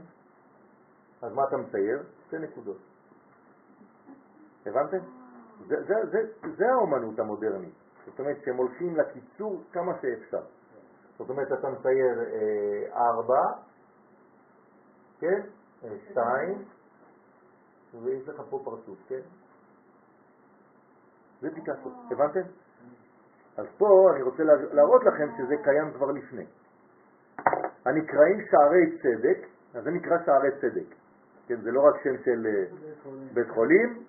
אז 1.23 1.33
מה 1.33 1.45
אתה 1.49 1.57
מצייר? 1.57 2.03
שתי 2.27 2.39
נקודות. 2.39 2.79
הבנתם? 4.67 4.99
זה, 5.67 5.83
זה, 5.83 5.95
זה, 6.11 6.19
זה 6.57 6.73
האומנות 6.73 7.19
המודרנית. 7.19 7.75
זאת 8.07 8.19
אומרת 8.21 8.37
שהם 8.45 8.57
הולכים 8.57 8.97
לקיצור 8.97 9.63
כמה 9.73 9.93
שאפשר. 10.03 10.43
זאת 11.19 11.31
אומרת, 11.31 11.53
אתה 11.53 11.69
מצייר 11.69 12.21
אה, 12.21 13.07
ארבע, 13.07 13.43
כן? 15.19 15.41
אה, 15.85 15.89
שתיים, 16.11 16.65
ויש 18.03 18.29
לך 18.29 18.43
פה 18.51 18.61
פרצוף, 18.65 18.99
כן? 19.09 19.21
זה 21.41 21.49
פיקאסו, 21.55 21.91
הבנתם? 22.11 22.49
אז 23.57 23.67
פה 23.79 24.11
אני 24.15 24.23
רוצה 24.23 24.43
להראות 24.73 25.03
לכם 25.05 25.29
שזה 25.37 25.55
קיים 25.65 25.93
כבר 25.93 26.11
לפני. 26.11 26.47
הנקראים 27.85 28.41
שערי 28.51 28.99
צדק, 28.99 29.47
אז 29.75 29.85
זה 29.85 29.91
נקרא 29.91 30.17
שערי 30.27 30.51
צדק. 30.61 30.95
כן, 31.47 31.61
זה 31.61 31.71
לא 31.71 31.81
רק 31.81 31.95
שם 32.03 32.23
של 32.25 32.47
אה, 32.47 32.65
בית 33.35 33.51
חולים, 33.51 34.03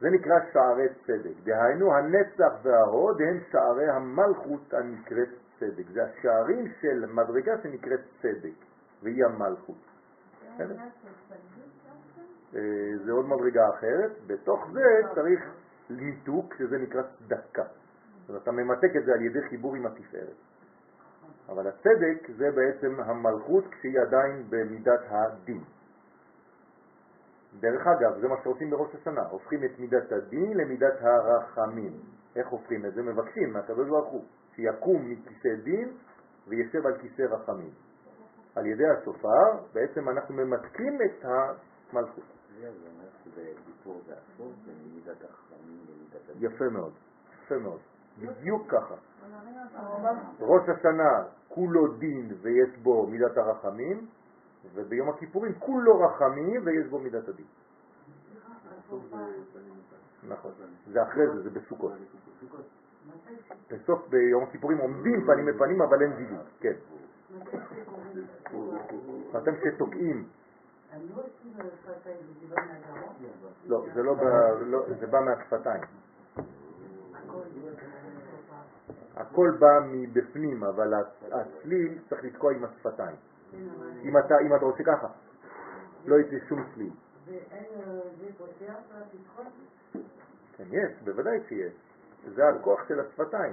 זה 0.00 0.10
נקרא 0.10 0.34
שערי 0.52 0.88
צדק. 1.06 1.44
דהיינו, 1.44 1.94
הנצח 1.94 2.52
וההוד 2.62 3.22
הם 3.22 3.40
שערי 3.50 3.88
המלכות 3.90 4.74
הנקראת 4.74 5.28
צדק. 5.58 5.84
זה 5.92 6.04
השערים 6.04 6.72
של 6.80 7.06
מדרגה 7.06 7.52
שנקראת 7.62 8.00
צדק, 8.22 8.58
והיא 9.02 9.24
המלכות. 9.24 9.76
אה, 12.54 12.60
זה 13.04 13.12
עוד 13.12 13.26
מדרגה 13.26 13.68
אחרת. 13.74 14.10
בתוך 14.26 14.70
זה 14.72 14.84
צריך 15.14 15.40
ליטוק, 15.90 16.54
שזה 16.54 16.78
נקרא 16.78 17.02
צדקה. 17.02 17.64
אז 18.28 18.34
אתה 18.34 18.52
ממתק 18.52 18.96
את 18.96 19.04
זה 19.04 19.12
על 19.12 19.22
ידי 19.22 19.48
חיבור 19.48 19.74
עם 19.74 19.86
התפארת. 19.86 20.36
אבל 21.48 21.66
הצדק 21.66 22.30
זה 22.36 22.50
בעצם 22.50 23.00
המלכות 23.00 23.64
כשהיא 23.70 24.00
עדיין 24.00 24.46
במידת 24.50 25.00
הדין. 25.08 25.64
דרך 27.60 27.86
אגב, 27.86 28.20
זה 28.20 28.28
מה 28.28 28.34
שעושים 28.42 28.70
בראש 28.70 28.94
השנה, 28.94 29.22
הופכים 29.22 29.64
את 29.64 29.78
מידת 29.78 30.12
הדין 30.12 30.56
למידת 30.56 30.94
הרחמים. 31.00 31.92
איך 32.36 32.48
הופכים 32.48 32.86
את 32.86 32.94
זה? 32.94 33.02
מבקשים 33.02 33.52
מהקדוש 33.52 33.88
ברוך 33.88 34.12
הוא 34.12 34.24
שיקום 34.54 35.10
מכיסא 35.10 35.54
דין 35.64 35.92
וישב 36.48 36.86
על 36.86 36.98
כיסא 36.98 37.22
רחמים. 37.22 37.70
על 38.56 38.66
ידי 38.66 38.88
השופר 38.98 39.66
בעצם 39.72 40.08
אנחנו 40.08 40.34
ממתקים 40.34 40.98
את 41.02 41.24
המלכות. 41.24 42.24
יפה 46.40 46.64
מאוד, 46.72 46.92
יפה 47.44 47.58
מאוד, 47.58 47.80
בדיוק 48.18 48.72
ככה. 48.72 48.94
ראש 50.40 50.68
השנה 50.68 51.28
כולו 51.48 51.92
דין 51.98 52.32
ויש 52.42 52.78
בו 52.82 53.06
מידת 53.06 53.36
הרחמים, 53.36 54.06
וביום 54.74 55.08
הכיפורים 55.08 55.52
כולו 55.58 56.00
רחמים 56.00 56.62
ויש 56.66 56.86
בו 56.90 56.98
מידת 56.98 57.28
הדין. 57.28 57.46
נכון, 60.28 60.52
זה 60.86 61.02
אחרי 61.02 61.26
זה, 61.34 61.42
זה 61.42 61.50
בסוכות. 61.50 61.92
בסוף 63.70 64.08
ביום 64.08 64.42
הכיפורים 64.42 64.78
עומדים 64.78 65.26
פנים 65.26 65.46
בפנים 65.46 65.82
אבל 65.82 66.02
אין 66.02 66.12
זיווג, 66.16 66.46
כן. 66.60 66.74
אתם 69.38 69.52
שתוקעים. 69.64 70.28
לא, 73.66 73.84
זה 73.94 74.02
לא, 74.02 74.16
לא, 74.60 74.86
זה 75.00 75.06
בא 75.06 75.20
מהשפתיים. 75.20 75.82
הכל 79.16 79.50
בא 79.58 79.80
מבפנים, 79.86 80.64
אבל 80.64 80.94
הצליל 81.32 81.98
צריך 82.08 82.24
לתקוע 82.24 82.52
עם 82.52 82.64
השפתיים. 82.64 83.16
אם 84.02 84.18
אתה, 84.18 84.34
אם 84.46 84.54
אתה 84.54 84.64
עושה 84.64 84.84
ככה, 84.84 85.08
לא 86.04 86.16
יצא 86.16 86.46
שום 86.48 86.64
צליל. 86.74 86.92
כן, 90.56 90.64
יש, 90.70 91.02
בוודאי 91.04 91.38
שיש. 91.48 91.83
זה 92.34 92.48
הכוח 92.48 92.88
של 92.88 93.00
השפתיים. 93.00 93.52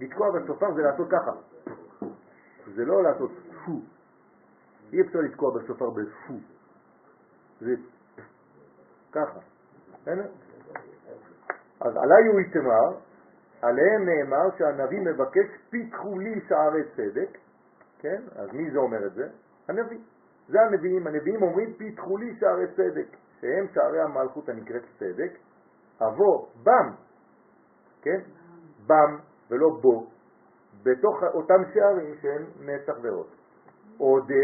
לתקוע 0.00 0.26
בשופר 0.30 0.74
זה 0.74 0.82
לעשות 0.82 1.08
ככה. 1.10 1.32
זה 2.74 2.84
לא 2.84 3.02
לעשות 3.02 3.30
פו. 3.64 3.72
אי 4.92 5.00
אפשר 5.00 5.18
לתקוע 5.18 5.58
בשופר 5.58 5.90
בפו. 5.90 6.34
זה 7.60 7.74
ככה. 9.12 9.38
אז 11.80 11.96
עליי 11.96 12.26
הוא 12.32 12.40
יתמר, 12.40 12.98
עליהם 13.62 14.04
נאמר 14.04 14.58
שהנביא 14.58 15.00
מבקש 15.00 15.46
פיתחו 15.70 16.18
לי 16.18 16.40
שערי 16.48 16.82
צדק, 16.96 17.38
כן? 17.98 18.22
אז 18.36 18.52
מי 18.52 18.70
זה 18.70 18.78
אומר 18.78 19.06
את 19.06 19.14
זה? 19.14 19.28
הנביא. 19.68 19.98
זה 20.48 20.58
הנביאים. 20.60 21.06
הנביאים 21.06 21.42
אומרים 21.42 21.74
פיתחו 21.74 22.16
לי 22.16 22.36
שערי 22.40 22.66
צדק, 22.76 23.16
שהם 23.40 23.66
שערי 23.74 24.00
המלכות 24.00 24.48
הנקראת 24.48 24.82
צדק, 24.98 25.32
אבוא 26.00 26.46
בם, 26.62 26.90
כן? 28.02 28.20
בם 28.86 29.18
ולא 29.50 29.68
בו. 29.80 30.06
בתוך 30.82 31.22
אותם 31.34 31.62
שערים 31.74 32.14
שהם 32.22 32.44
נצח 32.60 32.94
ועוד. 33.02 33.26
אודה, 34.00 34.34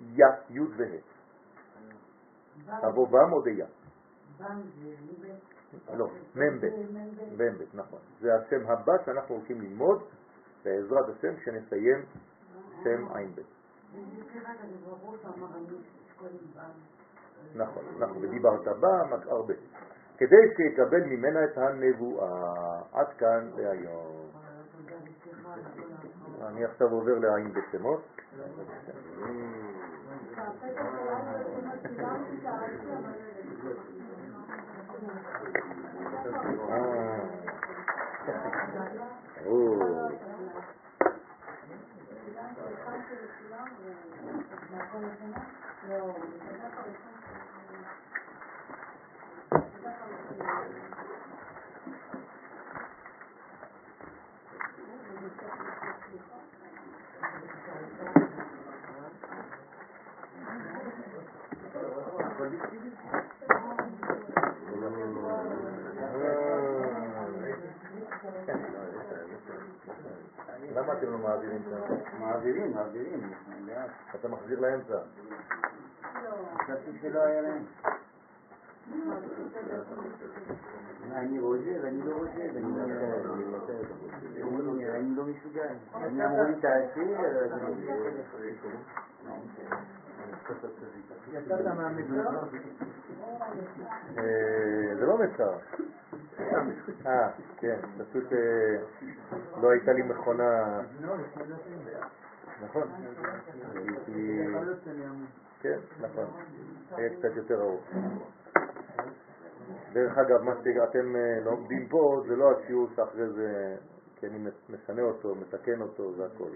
יא, 0.00 0.26
י' 0.50 0.60
וה'. 0.76 0.98
תבוא 2.80 3.08
בם 3.08 3.30
זה 3.42 3.50
ליבט. 4.80 5.40
לא, 5.96 6.08
מ"ב, 6.34 6.66
מ"ב, 7.36 7.62
נכון. 7.74 7.98
זה 8.20 8.34
השם 8.34 8.66
הבא 8.66 8.92
שאנחנו 9.06 9.34
הולכים 9.34 9.60
ללמוד 9.60 10.02
בעזרת 10.64 11.08
השם 11.08 11.36
כשנסיים 11.36 12.02
שם 12.82 13.08
ע"ב. 13.08 13.40
נכון, 17.54 17.84
נכון, 17.98 18.24
ודיברת 18.24 18.68
בה 18.80 18.88
הרבה. 19.26 19.54
כדי 20.18 20.36
שיקבל 20.56 21.04
ממנה 21.04 21.44
את 21.44 21.58
הנבואה. 21.58 22.80
עד 22.92 23.06
כאן 23.18 23.50
להיום. 23.56 24.30
אני 26.48 26.64
עכשיו 26.64 26.90
עובר 26.90 27.18
לעין 27.18 27.52
בשמות. 27.52 28.02
למה 70.74 70.92
אתם 70.92 71.12
לא 71.12 71.18
מעבירים 71.18 71.62
שם? 71.70 71.94
מעבירים, 72.20 72.74
מעבירים, 72.74 73.32
לאט. 73.66 73.90
אתה 74.14 74.28
מחזיר 74.28 74.60
לאמצע. 74.60 74.98
חשבתי 76.62 76.98
שלא 77.02 77.20
היה 77.22 77.40
להם. 77.42 77.64
אני 81.12 81.38
רוזל, 81.38 81.86
אני 81.86 82.02
לא 82.02 82.14
רוזל, 82.14 82.50
אני 82.56 82.62
לא- 82.76 82.84
אני 84.94 85.16
לא 85.16 85.24
מסוגל. 85.24 85.74
אני 85.94 86.26
אמרו 86.26 86.44
לי 86.44 86.54
תעשי. 86.60 87.14
אה, 87.14 87.46
זה 94.98 95.06
לא 95.06 95.18
מצר. 95.18 95.56
אה, 97.06 97.30
כן, 97.56 97.78
פשוט 98.10 98.32
אה, 98.32 98.76
לא 99.62 99.70
הייתה 99.70 99.92
לי 99.92 100.02
מכונה, 100.02 100.80
נכון. 102.62 102.88
כן, 105.60 105.78
נכון. 106.00 106.26
היה 106.90 107.10
קצת 107.10 107.36
יותר 107.36 107.60
ארוך. 107.60 107.84
דרך 109.92 110.18
אגב, 110.18 110.42
מה 110.42 110.54
שאתם 110.64 111.16
אה, 111.16 111.40
לומדים 111.44 111.88
פה 111.88 112.22
זה 112.28 112.36
לא 112.36 112.52
השיעור 112.52 112.88
שאחרי 112.96 113.30
זה, 113.30 113.76
כי 114.16 114.26
אני 114.26 114.38
משנה 114.68 115.02
אותו, 115.02 115.34
מתקן 115.34 115.80
אותו, 115.82 116.12
זה 116.16 116.26
הכל. 116.26 116.50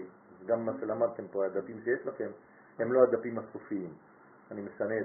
גם 0.45 0.65
מה 0.65 0.71
שלמדתם 0.79 1.27
פה, 1.31 1.45
הדפים 1.45 1.79
שיש 1.83 2.07
לכם, 2.07 2.29
הם 2.79 2.93
לא 2.93 3.03
הדפים 3.03 3.39
הסופיים. 3.39 3.93
אני 4.51 4.61
משנה 4.61 4.95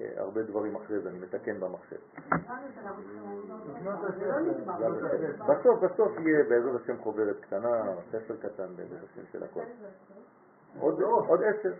אה, 0.00 0.12
הרבה 0.16 0.42
דברים 0.42 0.76
אחרי 0.76 1.00
זה, 1.00 1.08
אני 1.08 1.18
מתקן 1.18 1.60
במחשב. 1.60 1.96
בסוף, 5.48 5.80
בסוף 5.82 6.12
יהיה 6.18 6.44
בעזרת 6.44 6.80
השם 6.80 6.98
חוברת 6.98 7.40
קטנה, 7.40 7.82
ספר 8.12 8.36
קטן 8.36 8.76
בעזרת 8.76 9.00
השם 9.12 9.22
של 9.32 9.42
הכל. 9.44 9.60
עוד 11.28 11.42
עשר. 11.42 11.72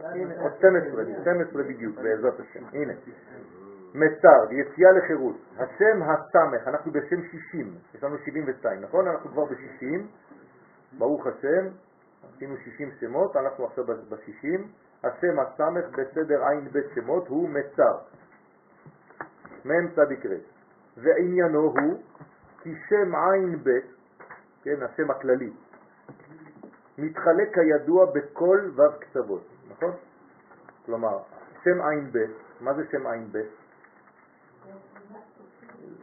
הנה, 0.00 0.42
עוד 0.42 0.52
12, 0.58 1.04
12 1.22 1.62
בדיוק, 1.62 1.96
בעזרת 1.96 2.40
השם. 2.40 2.64
הנה. 2.72 2.92
מצר, 3.94 4.52
יציאה 4.52 4.92
לחירות. 4.92 5.36
השם 5.56 6.02
הסמך, 6.02 6.68
אנחנו 6.68 6.92
בשם 6.92 7.22
60, 7.22 7.74
יש 7.94 8.04
לנו 8.04 8.18
72, 8.18 8.80
נכון? 8.80 9.08
אנחנו 9.08 9.30
כבר 9.30 9.44
ב-60, 9.44 10.00
ברוך 10.98 11.26
השם, 11.26 11.68
עשינו 12.28 12.56
60 12.64 12.90
שמות, 13.00 13.36
אנחנו 13.36 13.66
עכשיו 13.66 13.84
ב-60. 13.86 14.60
השם 15.04 15.38
הסמך 15.38 15.84
בסדר 15.92 16.48
עין 16.48 16.68
בית 16.68 16.84
שמות 16.94 17.28
הוא 17.28 17.48
מצר. 17.48 17.98
מ' 19.64 19.88
צדיק 19.96 20.26
ר'. 20.26 20.34
ועניינו 20.96 21.60
הוא 21.60 22.02
כי 22.62 22.74
שם 22.88 23.14
עין 23.14 23.62
בית, 23.62 23.84
כן, 24.62 24.82
השם 24.82 25.10
הכללי, 25.10 25.52
מתחלק 26.98 27.54
כידוע 27.54 28.06
בכל 28.14 28.70
ו' 28.76 29.00
קצוות, 29.00 29.46
נכון? 29.70 29.92
כלומר, 30.86 31.18
שם 31.64 31.80
עין 31.82 32.10
בית, 32.12 32.30
מה 32.60 32.74
זה 32.74 32.82
שם 32.90 33.06
עין 33.06 33.32
בית? 33.32 33.59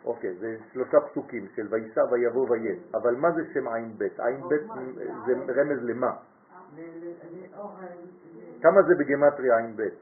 אוקיי, 0.08 0.36
זה 0.36 0.58
שלושה 0.74 1.00
פסוקים 1.00 1.48
של 1.56 1.68
וישא 1.70 2.00
ויבוא 2.12 2.50
ויהיה, 2.50 2.76
אבל 2.94 3.16
מה 3.16 3.32
זה 3.32 3.42
שם 3.54 3.68
עין 3.68 3.98
בית? 3.98 4.20
עין 4.20 4.42
בית 4.50 4.62
זה 5.26 5.62
רמז 5.62 5.84
למה? 5.84 6.12
כמה 8.62 8.82
זה 8.82 8.96
בגמטריה 8.96 9.58
עין 9.58 9.76
בית? 9.76 9.94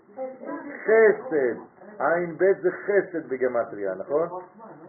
חסד. 0.83 1.55
עין 1.99 2.37
בית 2.37 2.57
זה 2.61 2.69
חסד 2.71 3.29
בגמטריה, 3.29 3.95
נכון? 3.95 4.29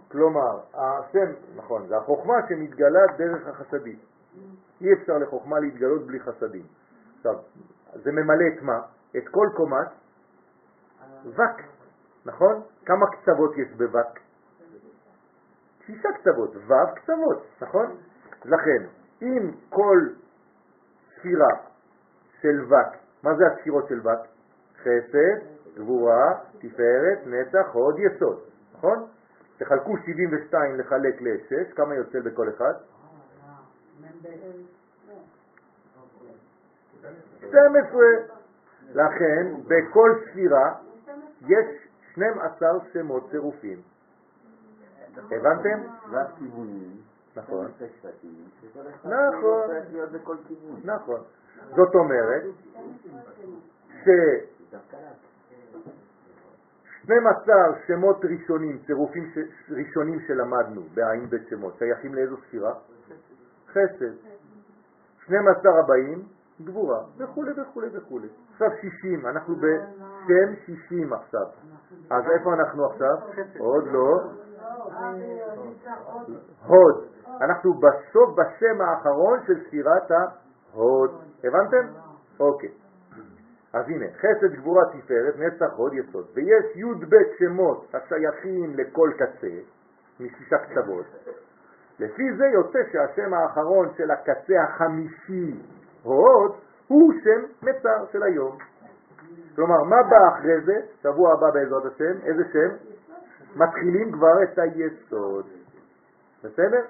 כלומר, 0.08 0.60
השם, 0.74 1.32
נכון, 1.56 1.86
זה 1.88 1.96
החוכמה 1.96 2.34
שמתגלה 2.48 3.06
דרך 3.16 3.46
החסדים. 3.46 3.98
אי 4.80 4.92
אפשר 4.92 5.18
לחוכמה 5.18 5.60
להתגלות 5.60 6.06
בלי 6.06 6.20
חסדים. 6.20 6.66
עכשיו, 7.16 7.34
זה 7.92 8.12
ממלא 8.12 8.44
את 8.56 8.62
מה? 8.62 8.80
את 9.16 9.28
כל 9.30 9.48
קומת 9.56 9.88
וק, 11.24 11.60
נכון? 12.26 12.62
כמה 12.84 13.06
קצוות 13.06 13.58
יש 13.58 13.68
בווק? 13.76 14.25
שישה 15.86 16.08
קצוות, 16.12 16.56
ו' 16.56 16.94
קצוות, 16.94 17.46
נכון? 17.60 17.96
לכן, 18.44 18.86
אם 19.22 19.50
כל 19.68 19.98
ספירה 21.18 21.50
של 22.40 22.64
וק, 22.64 22.96
מה 23.22 23.34
זה 23.34 23.46
הספירות 23.46 23.88
של 23.88 24.00
וק? 24.00 24.26
חסד, 24.82 25.38
גבורה, 25.76 26.34
תפארת, 26.58 27.18
נצח, 27.26 27.66
הוד, 27.72 27.98
יסוד, 27.98 28.40
נכון? 28.74 29.06
תחלקו 29.58 29.96
72 29.98 30.78
לחלק 30.78 31.22
ל-6, 31.22 31.74
כמה 31.76 31.94
יוצא 31.94 32.20
בכל 32.20 32.48
אחד? 32.48 32.72
12. 37.38 38.00
לכן, 38.94 39.54
בכל 39.64 40.10
ספירה 40.30 40.74
יש 41.48 41.66
12 42.12 42.68
שמות 42.92 43.30
צירופים. 43.30 43.82
הבנתם? 45.18 45.82
ו' 46.10 46.16
כיוונים. 46.38 46.96
נכון. 47.36 47.66
נכון. 49.04 49.68
כיוון. 50.46 50.80
נכון. 50.84 51.20
זאת 51.76 51.94
אומרת 51.94 52.42
ש... 54.04 54.08
דווקא 54.70 54.96
לאט. 54.96 55.26
12 57.02 57.54
שמות 57.86 58.24
ראשונים, 58.24 58.78
צירופים 58.86 59.30
ש... 59.34 59.38
ראשונים 59.70 60.20
שלמדנו 60.26 60.82
בעין 60.94 61.26
בית 61.26 61.48
שמות, 61.48 61.74
שייכים 61.78 62.14
לאיזו 62.14 62.36
ספירה? 62.48 62.74
חסד. 63.68 64.12
12 65.24 65.78
הבאים, 65.80 66.22
גבורה, 66.64 67.04
וכו' 67.18 67.42
וכו' 67.56 67.82
וכו'. 67.92 68.20
עכשיו 68.52 68.70
60, 68.80 69.26
אנחנו 69.26 69.56
בשם 69.56 70.54
60 70.66 71.12
עכשיו. 71.12 71.46
אז 72.10 72.24
איפה 72.30 72.54
אנחנו 72.54 72.86
עכשיו? 72.86 73.16
עוד 73.58 73.84
לא. 73.92 74.20
הוד. 76.66 77.04
אנחנו 77.40 77.74
בסוף 77.74 78.34
בשם 78.34 78.80
האחרון 78.80 79.38
של 79.46 79.64
ספירת 79.66 80.10
ההוד. 80.10 81.10
הבנתם? 81.44 81.86
אוקיי. 82.40 82.70
אז 83.72 83.84
הנה, 83.88 84.06
חסד, 84.16 84.54
גבורה, 84.54 84.82
תפארת, 84.92 85.34
נצח, 85.38 85.72
הוד, 85.76 85.94
יסוד. 85.94 86.26
ויש 86.34 86.76
י' 86.76 87.04
ב' 87.08 87.16
שמות 87.38 87.94
השייכים 87.94 88.74
לכל 88.76 89.10
קצה, 89.16 89.56
משישה 90.20 90.56
קצוות. 90.58 91.06
לפי 91.98 92.36
זה 92.36 92.46
יוצא 92.46 92.78
שהשם 92.92 93.34
האחרון 93.34 93.88
של 93.96 94.10
הקצה 94.10 94.62
החמישי, 94.62 95.62
הוד, 96.02 96.52
הוא 96.88 97.12
שם 97.24 97.44
מצר 97.62 98.04
של 98.12 98.22
היום. 98.22 98.58
כלומר, 99.56 99.82
מה 99.82 100.02
בא 100.10 100.28
אחרי 100.28 100.60
זה? 100.60 100.80
שבוע 101.02 101.32
הבא 101.32 101.50
בעזרת 101.50 101.84
השם, 101.84 102.20
איזה 102.22 102.42
שם? 102.52 102.76
מתחילים 103.56 104.12
כבר 104.12 104.42
את 104.42 104.58
היסוד. 104.58 105.46
בסדר? 106.44 106.82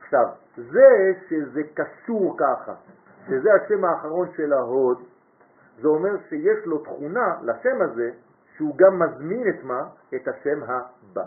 עכשיו, 0.00 0.24
זה 0.56 1.12
שזה 1.28 1.60
קשור 1.74 2.36
ככה, 2.38 2.74
שזה 3.26 3.48
השם 3.54 3.84
האחרון 3.84 4.28
של 4.36 4.52
ההוד, 4.52 5.02
זה 5.80 5.88
אומר 5.88 6.16
שיש 6.28 6.66
לו 6.66 6.78
תכונה 6.78 7.36
לשם 7.42 7.82
הזה, 7.82 8.10
שהוא 8.56 8.74
גם 8.76 8.98
מזמין 8.98 9.48
את 9.48 9.64
מה? 9.64 9.82
את 10.14 10.28
השם 10.28 10.60
הבא. 10.62 11.24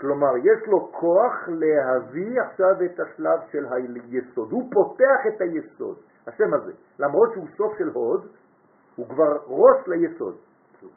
כלומר, 0.00 0.36
יש 0.36 0.66
לו 0.66 0.92
כוח 0.92 1.48
להביא 1.48 2.40
עכשיו 2.40 2.84
את 2.84 3.00
השלב 3.00 3.40
של 3.52 3.66
היסוד. 3.70 4.52
הוא 4.52 4.70
פותח 4.72 5.26
את 5.28 5.40
היסוד, 5.40 5.96
השם 6.26 6.54
הזה. 6.54 6.72
למרות 6.98 7.32
שהוא 7.32 7.48
סוף 7.56 7.78
של 7.78 7.90
הוד, 7.94 8.28
הוא 8.96 9.08
כבר 9.08 9.38
ראש 9.46 9.88
ליסוד. 9.88 10.36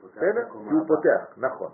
בסדר? 0.03 0.47
הוא 0.49 0.87
פותח, 0.87 1.25
נכון. 1.37 1.69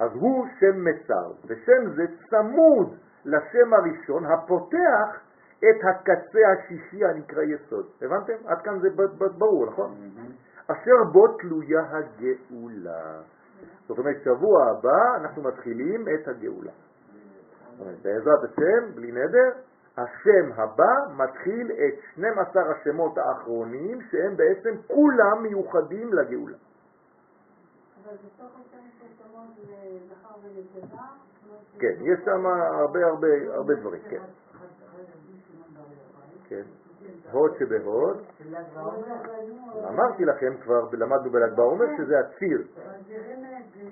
אז 0.00 0.10
הוא 0.14 0.46
שם 0.60 0.84
מצר, 0.84 1.32
ושם 1.46 1.90
זה 1.96 2.04
צמוד 2.30 2.94
לשם 3.24 3.74
הראשון 3.74 4.26
הפותח 4.26 5.20
את 5.58 5.84
הקצה 5.84 6.38
השישי 6.52 7.04
הנקרא 7.04 7.42
יסוד. 7.42 7.86
הבנתם? 8.02 8.32
עד 8.46 8.62
כאן 8.62 8.78
זה 8.80 8.88
ברור, 9.38 9.66
נכון? 9.66 9.94
אשר 10.66 11.04
בו 11.12 11.28
תלויה 11.28 11.82
הגאולה. 11.90 13.20
זאת 13.88 13.98
אומרת, 13.98 14.16
שבוע 14.24 14.70
הבא 14.70 15.16
אנחנו 15.16 15.42
מתחילים 15.42 16.04
את 16.14 16.28
הגאולה. 16.28 16.72
בעזרת 18.02 18.44
השם, 18.44 18.94
בלי 18.94 19.12
נדר, 19.12 19.50
השם 19.96 20.52
הבא 20.56 20.94
מתחיל 21.16 21.72
את 21.72 21.94
12 22.12 22.62
השמות 22.70 23.18
האחרונים 23.18 23.98
שהם 24.10 24.36
בעצם 24.36 24.74
כולם 24.86 25.42
מיוחדים 25.42 26.12
לגאולה. 26.12 26.56
אבל 28.04 28.16
בתוך 28.16 28.52
כן, 31.78 31.94
יש 32.02 32.18
שם 32.24 32.46
הרבה 32.46 33.06
הרבה 33.06 33.28
הרבה 33.54 33.74
דברים, 33.74 34.02
כן. 34.10 34.22
כן. 36.48 36.62
הוד 37.32 37.52
שבהוד. 37.58 38.24
אמרתי 39.88 40.24
לכם 40.24 40.54
כבר, 40.62 40.88
למדנו 40.92 41.30
בל"ג 41.30 41.56
בעומר, 41.56 41.84
שזה 41.96 42.18
הציר. 42.18 42.62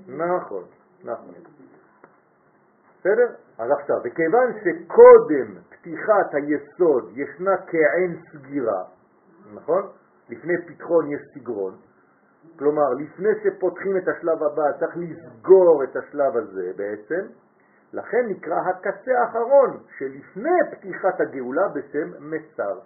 נכון, 0.08 0.64
נכון. 1.04 1.34
בסדר? 3.00 3.34
אז 3.58 3.70
עכשיו, 3.70 3.96
וכיוון 4.04 4.52
שקודם 4.60 5.54
פתיחת 5.68 6.34
היסוד 6.34 7.10
ישנה 7.14 7.56
כעין 7.56 8.20
סגירה, 8.32 8.84
נכון? 9.54 9.82
לפני 10.28 10.54
פתחון 10.66 11.12
יש 11.12 11.20
סגרון, 11.34 11.74
כלומר, 12.58 12.94
לפני 12.94 13.28
שפותחים 13.44 13.96
את 13.96 14.08
השלב 14.08 14.42
הבא 14.42 14.72
צריך 14.78 14.96
לסגור 14.96 15.84
את 15.84 15.96
השלב 15.96 16.36
הזה 16.36 16.72
בעצם, 16.76 17.26
לכן 17.92 18.26
נקרא 18.28 18.56
הקצה 18.60 19.10
האחרון 19.20 19.82
שלפני 19.98 20.58
פתיחת 20.70 21.20
הגאולה 21.20 21.68
בשם 21.68 22.30
מצר. 22.30 22.78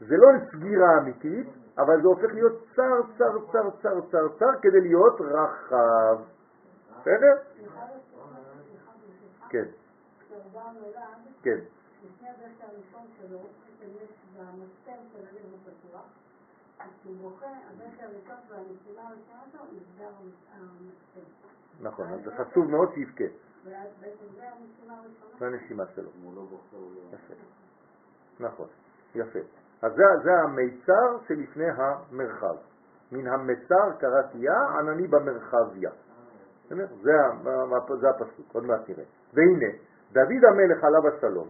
זה 0.00 0.16
לא 0.16 0.28
סגירה 0.50 0.98
אמיתית, 0.98 1.48
אבל 1.78 2.02
זה 2.02 2.08
הופך 2.08 2.34
להיות 2.34 2.64
צר, 2.76 3.00
צר, 3.18 3.38
צר, 3.52 3.70
צר, 3.82 4.00
צר, 4.10 4.28
צר, 4.38 4.60
כדי 4.62 4.80
להיות 4.80 5.20
רחב. 5.20 6.22
בסדר? 7.00 7.34
כן. 9.48 9.64
כן. 11.42 11.58
לפני 12.04 12.28
הראשון 12.62 13.06
שלו, 13.20 13.38
של 13.80 13.88
פתוח, 16.82 16.94
כשהוא 17.00 17.16
בוכה, 17.16 17.46
הדשא 17.46 18.02
הראשון 18.02 18.36
והנשימה 18.48 19.02
הראשונה 19.08 19.42
שלו, 19.52 19.62
נסגר 19.64 20.08
המסתם. 20.52 21.20
נכון, 21.80 22.06
אז 22.12 22.20
זה 22.24 22.30
חשוב 22.36 22.70
מאוד 22.70 22.94
שיבכה. 22.94 23.24
בעצם 23.64 24.24
זה 24.34 24.42
הנשימה 24.48 24.94
הראשונה. 24.94 25.38
זה 25.38 25.46
הנשימה 25.46 25.84
שלו. 25.94 26.10
הוא 26.22 26.34
לא 26.34 26.40
הוא 26.40 26.92
לא... 26.94 27.16
יפה. 27.16 27.34
נכון, 28.40 28.66
יפה. 29.14 29.38
אז 29.82 29.92
זה, 29.96 30.02
זה 30.24 30.30
המיצר 30.34 31.18
שלפני 31.28 31.66
המרחב. 31.76 32.56
מן 33.12 33.26
המצר 33.26 33.92
קראתיה, 33.98 34.54
ענני 34.78 35.06
במרחביה. 35.08 35.90
זה, 36.68 36.86
זה 38.00 38.08
הפסוק, 38.08 38.46
עוד 38.52 38.64
מעט 38.64 38.88
נראה. 38.88 39.04
והנה, 39.34 39.72
דוד 40.12 40.44
המלך 40.48 40.84
עליו 40.84 41.08
השלום, 41.08 41.48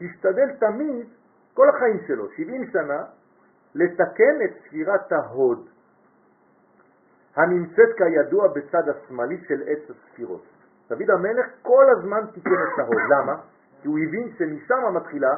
השתדל 0.00 0.56
תמיד, 0.60 1.06
כל 1.54 1.68
החיים 1.68 2.00
שלו, 2.06 2.30
70 2.36 2.70
שנה, 2.72 3.04
לתקן 3.74 4.36
את 4.44 4.50
ספירת 4.66 5.12
ההוד, 5.12 5.68
הנמצאת 7.36 7.88
כידוע 7.96 8.48
בצד 8.48 8.88
השמאלי 8.88 9.38
של 9.48 9.62
עץ 9.66 9.90
הספירות. 9.90 10.44
דוד 10.88 11.10
המלך 11.10 11.46
כל 11.62 11.86
הזמן 11.98 12.20
תיקן 12.34 12.50
את 12.50 12.78
ההוד. 12.78 13.02
למה? 13.10 13.34
כי 13.82 13.88
הוא 13.88 13.98
הבין 13.98 14.32
שמשם 14.38 14.94
מתחילה 14.94 15.36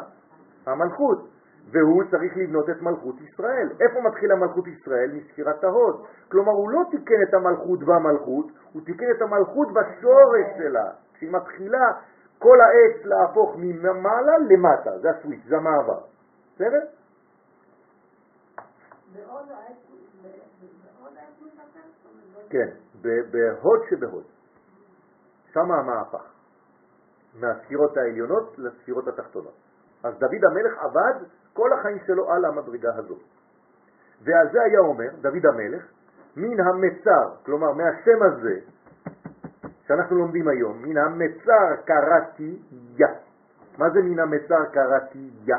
המלכות, 0.67 1.29
והוא 1.71 2.03
צריך 2.11 2.37
לבנות 2.37 2.71
את 2.71 2.83
מלכות 2.83 3.21
ישראל. 3.21 3.69
איפה 3.81 4.01
מתחילה 4.01 4.37
מלכות 4.37 4.67
ישראל? 4.67 5.11
מספירת 5.13 5.65
ההוד. 5.65 6.05
כלומר, 6.29 6.53
הוא 6.53 6.71
לא 6.71 6.83
תיקן 6.91 7.23
את 7.29 7.35
המלכות 7.35 7.79
במלכות, 7.85 8.47
הוא 8.73 8.83
תיקן 8.85 9.07
את 9.17 9.23
המלכות 9.23 9.69
בשורש 9.73 10.47
שלה. 10.59 10.91
כשהיא 11.15 11.33
מתחילה 11.33 11.93
כל 12.39 12.59
העץ 12.61 13.05
להפוך 13.05 13.57
ממעלה 13.59 14.39
למטה, 14.39 14.99
זה 14.99 15.11
הסוויץ', 15.11 15.45
זה 15.49 15.57
המעבר. 15.57 16.01
בסדר? 16.55 16.81
כן, 22.49 22.69
בהוד 23.31 23.81
שבהוד. 23.91 24.25
שם 25.53 25.73
המהפך. 25.73 26.23
מהספירות 27.41 27.97
העליונות 27.97 28.59
לספירות 28.59 29.09
התחתונות. 29.09 29.55
אז 30.03 30.15
דוד 30.19 30.45
המלך 30.51 30.79
עבד 30.79 31.15
כל 31.53 31.73
החיים 31.73 31.99
שלו 32.07 32.33
על 32.33 32.45
המדרגה 32.45 32.95
הזאת. 32.95 33.23
ועל 34.23 34.53
זה 34.53 34.63
היה 34.63 34.79
אומר 34.79 35.09
דוד 35.21 35.47
המלך, 35.47 35.85
מן 36.37 36.61
המצר, 36.61 37.35
כלומר 37.47 37.73
מהשם 37.73 38.23
הזה 38.23 38.61
שאנחנו 39.87 40.17
לומדים 40.17 40.49
היום, 40.49 40.83
מן 40.83 40.97
המצר 40.97 41.77
קראתי 41.85 42.63
יא. 42.99 43.07
מה 43.79 43.91
זה 43.91 44.03
מן 44.03 44.19
המצר 44.19 44.65
קראתי 44.73 45.31
יא? 45.45 45.57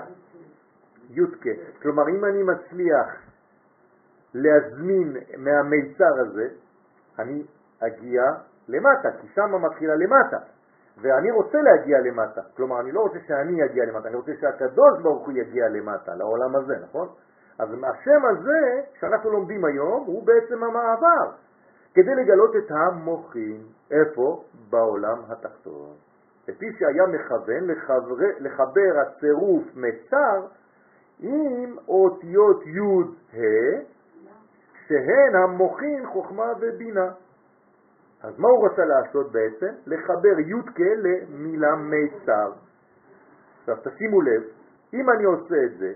יודקה. 1.09 1.49
כלומר, 1.81 2.09
אם 2.09 2.25
אני 2.25 2.43
מצליח 2.43 3.26
להזמין 4.37 5.17
מהמיצר 5.37 6.19
הזה, 6.19 6.47
אני 7.19 7.43
אגיע 7.79 8.23
למטה, 8.67 9.09
כי 9.21 9.27
שם 9.35 9.65
מתחילה 9.65 9.95
למטה. 9.95 10.37
ואני 11.01 11.31
רוצה 11.31 11.57
להגיע 11.61 11.99
למטה. 11.99 12.41
כלומר, 12.55 12.79
אני 12.79 12.91
לא 12.91 12.99
רוצה 12.99 13.19
שאני 13.27 13.65
אגיע 13.65 13.85
למטה, 13.85 14.07
אני 14.07 14.15
רוצה 14.15 14.31
שהקדוש 14.39 15.01
ברוך 15.01 15.25
הוא 15.25 15.33
יגיע 15.33 15.69
למטה, 15.69 16.15
לעולם 16.15 16.55
הזה, 16.55 16.73
נכון? 16.83 17.07
אז 17.59 17.69
השם 17.69 18.25
הזה, 18.25 18.81
שאנחנו 18.99 19.31
לומדים 19.31 19.65
היום, 19.65 20.03
הוא 20.05 20.25
בעצם 20.25 20.63
המעבר, 20.63 21.31
כדי 21.93 22.15
לגלות 22.15 22.55
את 22.55 22.71
המוחים. 22.71 23.61
איפה? 23.91 24.43
בעולם 24.69 25.17
התחתון. 25.29 25.93
לפי 26.47 26.65
שהיה 26.79 27.07
מכוון 27.07 27.67
לחבר, 27.67 28.29
לחבר 28.39 28.99
הצירוף 29.01 29.63
מצר 29.75 30.47
עם 31.19 31.75
אותיות 31.87 32.63
י' 32.65 33.37
ה', 33.37 33.96
שהן 34.87 35.35
המוחים 35.35 36.07
חוכמה 36.07 36.51
ובינה. 36.59 37.07
אז 38.23 38.39
מה 38.39 38.47
הוא 38.47 38.67
רצה 38.67 38.85
לעשות 38.85 39.31
בעצם? 39.31 39.73
לחבר 39.85 40.39
י' 40.39 40.83
למילה 40.95 41.75
מיצר. 41.75 42.51
עכשיו 43.59 43.75
תשימו 43.83 44.21
לב, 44.21 44.43
אם 44.93 45.09
אני 45.09 45.23
עושה 45.23 45.55
את 45.65 45.77
זה, 45.77 45.93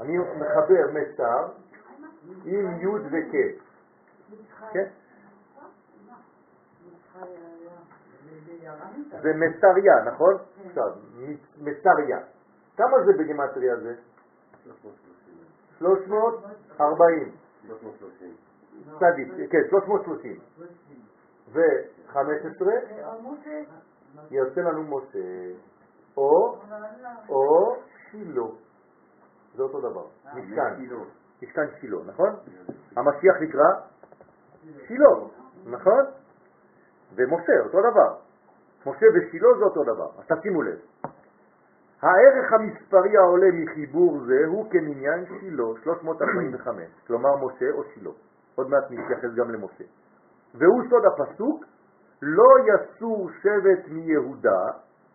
אני 0.00 0.18
מחבר 0.18 0.92
מיצר 0.92 1.48
עם 2.44 2.80
י' 2.80 2.86
וכ', 2.86 3.34
כן? 4.72 4.86
זה 9.22 9.32
מצריה, 9.34 10.04
נכון? 10.06 10.34
עכשיו, 10.66 10.90
מצריה. 11.60 12.18
כמה 12.76 13.04
זה 13.06 13.12
בגימטריה 13.18 13.76
זה? 13.76 13.94
340. 16.76 17.32
330. 17.66 18.36
צדיק, 18.98 19.50
כן, 19.50 19.58
330. 19.70 20.38
ו-15 21.52 22.16
יוצא 24.30 24.60
לנו 24.60 24.82
משה, 24.82 25.18
או, 26.16 26.58
או 27.28 27.76
שילה. 28.10 28.42
זה 29.56 29.62
אותו 29.62 29.80
דבר, 29.80 30.06
משכן, 30.34 30.84
משכן 31.42 31.66
שילה, 31.80 31.96
נכון? 32.06 32.30
המשיח 32.96 33.36
נקרא 33.40 33.64
שילה, 34.86 35.08
נכון? 35.66 36.04
ומשה, 37.14 37.52
אותו 37.64 37.78
דבר. 37.90 38.16
משה 38.86 39.06
ושילה 39.14 39.48
זה 39.58 39.64
אותו 39.64 39.84
דבר, 39.84 40.10
אז 40.18 40.38
תשימו 40.38 40.62
לב. 40.62 40.78
הערך 42.04 42.52
המספרי 42.52 43.16
העולה 43.16 43.46
מחיבור 43.52 44.20
זה 44.26 44.46
הוא 44.46 44.70
כמניין 44.70 45.24
שילה, 45.40 45.64
345, 45.82 46.84
כלומר 47.06 47.30
משה 47.36 47.70
או 47.70 47.84
שילה. 47.84 48.10
עוד 48.54 48.70
מעט 48.70 48.84
נתייחס 48.90 49.34
גם 49.36 49.50
למשה. 49.50 49.84
והוא 50.54 50.82
סוד 50.90 51.02
הפסוק, 51.04 51.64
לא 52.22 52.50
יסור 52.68 53.30
שבט 53.42 53.88
מיהודה, 53.88 54.60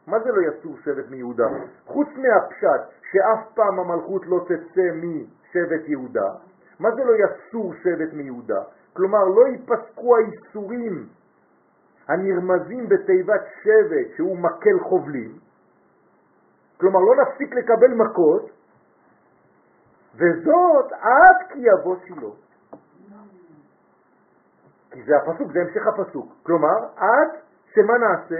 מה 0.07 0.19
זה 0.19 0.29
לא 0.31 0.41
יסור 0.41 0.77
שבט 0.83 1.09
מיהודה? 1.09 1.47
חוץ 1.85 2.07
מהפשט 2.07 2.81
שאף 3.11 3.53
פעם 3.53 3.79
המלכות 3.79 4.21
לא 4.27 4.45
תצא 4.45 4.87
משבט 4.93 5.87
יהודה, 5.87 6.29
מה 6.79 6.89
זה 6.95 7.03
לא 7.03 7.13
יסור 7.13 7.73
שבט 7.73 8.13
מיהודה? 8.13 8.61
כלומר, 8.93 9.23
לא 9.23 9.47
ייפסקו 9.47 10.17
האיסורים 10.17 11.05
הנרמזים 12.07 12.89
בתיבת 12.89 13.41
שבט 13.63 14.15
שהוא 14.15 14.37
מקל 14.37 14.79
חובלים, 14.79 15.31
כלומר 16.79 16.99
לא 16.99 17.23
נפסיק 17.23 17.55
לקבל 17.55 17.93
מכות, 17.93 18.49
וזאת 20.15 20.91
עד 20.91 21.35
כי 21.49 21.59
יבוא 21.59 21.95
שילה. 22.05 22.29
כי 24.91 25.03
זה 25.03 25.17
הפסוק, 25.17 25.51
זה 25.51 25.59
המשך 25.59 25.87
הפסוק. 25.87 26.33
כלומר, 26.43 26.77
עד 26.95 27.29
שמה 27.73 27.97
נעשה? 27.97 28.39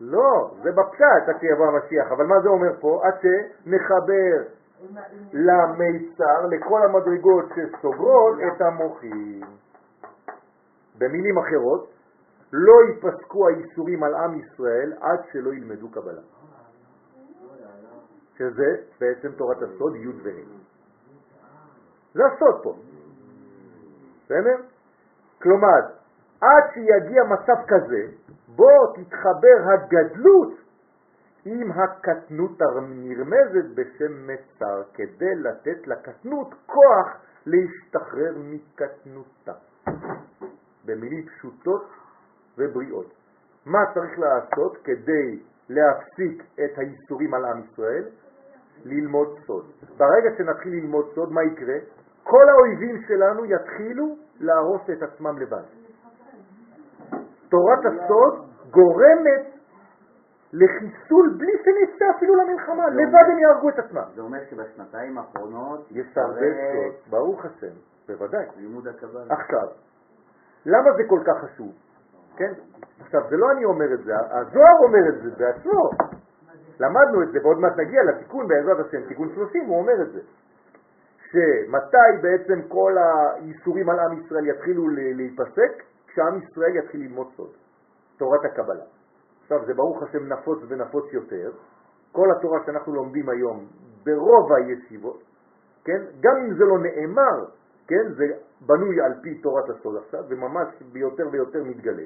לא, 0.00 0.54
זה 0.62 0.72
בפשט 0.72 1.28
עד 1.28 1.40
שיבוא 1.40 1.66
המשיח, 1.66 2.12
אבל 2.12 2.26
מה 2.26 2.40
זה 2.40 2.48
אומר 2.48 2.80
פה? 2.80 3.00
עד 3.04 3.14
שנחבר 3.22 4.54
למיצר, 5.32 6.46
לכל 6.50 6.82
המדרגות 6.82 7.44
שסוגרות 7.54 8.36
את 8.38 8.60
המוחים. 8.60 9.40
במילים 10.98 11.38
אחרות, 11.38 11.90
לא 12.52 12.74
ייפסקו 12.88 13.48
האיסורים 13.48 14.02
על 14.02 14.14
עם 14.14 14.40
ישראל 14.40 14.92
עד 15.00 15.20
שלא 15.32 15.52
ילמדו 15.52 15.90
קבלה. 15.90 16.22
שזה 18.36 18.76
בעצם 19.00 19.32
תורת 19.32 19.56
הסוד 19.62 19.96
י' 19.96 20.08
וה'. 20.08 20.30
זה 22.14 22.22
הסוד 22.26 22.62
פה. 22.62 22.76
בסדר? 24.24 24.56
כלומר, 25.42 25.80
עד 26.40 26.64
שיגיע 26.74 27.22
מצב 27.24 27.66
כזה, 27.66 28.06
בו 28.48 28.92
תתחבר 28.94 29.58
הגדלות 29.72 30.52
עם 31.44 31.70
הקטנות 31.72 32.62
הנרמזת 32.62 33.74
בשם 33.74 34.26
מצר, 34.26 34.82
כדי 34.94 35.34
לתת 35.34 35.86
לקטנות 35.86 36.54
כוח 36.66 37.06
להשתחרר 37.46 38.32
מקטנותה. 38.36 39.52
במילים 40.84 41.26
פשוטות 41.26 41.88
ובריאות. 42.58 43.14
מה 43.66 43.78
צריך 43.94 44.18
לעשות 44.18 44.76
כדי 44.84 45.42
להפסיק 45.68 46.42
את 46.54 46.78
האיסורים 46.78 47.34
על 47.34 47.44
עם 47.44 47.62
ישראל? 47.64 48.04
ללמוד 48.84 49.28
סוד. 49.46 49.64
ברגע 49.96 50.30
שנתחיל 50.38 50.72
ללמוד 50.72 51.06
סוד, 51.14 51.32
מה 51.32 51.42
יקרה? 51.42 51.74
כל 52.22 52.48
האויבים 52.48 53.02
שלנו 53.08 53.44
יתחילו 53.44 54.16
להרוס 54.40 54.82
את 54.92 55.02
עצמם 55.02 55.38
לבד. 55.38 55.62
תורת 57.48 57.78
הסוד 57.86 58.46
גורמת 58.70 59.54
לחיסול 60.52 61.34
בלי 61.38 61.52
שנצא 61.64 62.04
אפילו 62.16 62.34
למלחמה, 62.34 62.88
לבד 62.88 63.30
הם 63.32 63.38
יהרגו 63.38 63.68
את 63.68 63.78
עצמם. 63.78 64.04
זה 64.14 64.20
אומר 64.20 64.38
שבשנתיים 64.50 65.18
האחרונות 65.18 65.86
יש 65.90 66.06
הרבה 66.16 66.40
סוד, 66.40 67.10
ברוך 67.10 67.44
השם, 67.44 67.74
בוודאי. 68.08 68.46
לימוד 68.56 68.88
הקבלה. 68.88 69.34
עכשיו, 69.34 69.68
למה 70.66 70.92
זה 70.96 71.02
כל 71.08 71.20
כך 71.26 71.44
חשוב? 71.44 71.72
כן? 72.36 72.52
עכשיו, 73.00 73.20
זה 73.30 73.36
לא 73.36 73.50
אני 73.52 73.64
אומר 73.64 73.94
את 73.94 74.04
זה, 74.04 74.12
הזוהר 74.30 74.78
אומר 74.82 75.08
את 75.08 75.22
זה 75.22 75.30
בעצמו. 75.38 75.90
למדנו 76.80 77.22
את 77.22 77.32
זה, 77.32 77.38
ועוד 77.42 77.58
מעט 77.58 77.78
נגיע 77.78 78.02
לתיקון 78.02 78.48
בעזרת 78.48 78.86
השם, 78.86 79.08
תיקון 79.08 79.34
30, 79.34 79.66
הוא 79.66 79.78
אומר 79.78 80.02
את 80.02 80.12
זה. 80.12 80.20
שמתי 81.30 82.22
בעצם 82.22 82.68
כל 82.68 82.92
האיסורים 82.98 83.90
על 83.90 83.98
עם 83.98 84.18
ישראל 84.20 84.46
יתחילו 84.46 84.88
להיפסק? 84.88 85.82
כשעם 86.06 86.38
ישראל 86.42 86.76
יתחיל 86.76 87.00
ללמוד 87.00 87.26
סוד, 87.36 87.50
תורת 88.16 88.44
הקבלה. 88.44 88.84
עכשיו, 89.42 89.66
זה 89.66 89.74
ברוך 89.74 90.02
השם 90.02 90.32
נפוץ 90.32 90.58
ונפוץ 90.68 91.12
יותר. 91.12 91.50
כל 92.12 92.28
התורה 92.36 92.58
שאנחנו 92.66 92.94
לומדים 92.94 93.28
היום 93.28 93.66
ברוב 94.04 94.52
הישיבות, 94.52 95.22
כן? 95.84 96.02
גם 96.20 96.36
אם 96.36 96.54
זה 96.54 96.64
לא 96.64 96.78
נאמר, 96.78 97.44
כן? 97.86 98.12
זה 98.16 98.24
בנוי 98.66 99.00
על 99.00 99.12
פי 99.22 99.34
תורת 99.34 99.70
הסוד 99.70 99.96
עכשיו, 99.96 100.20
וממש 100.28 100.82
ביותר 100.92 101.24
ויותר 101.32 101.64
מתגלה, 101.64 102.04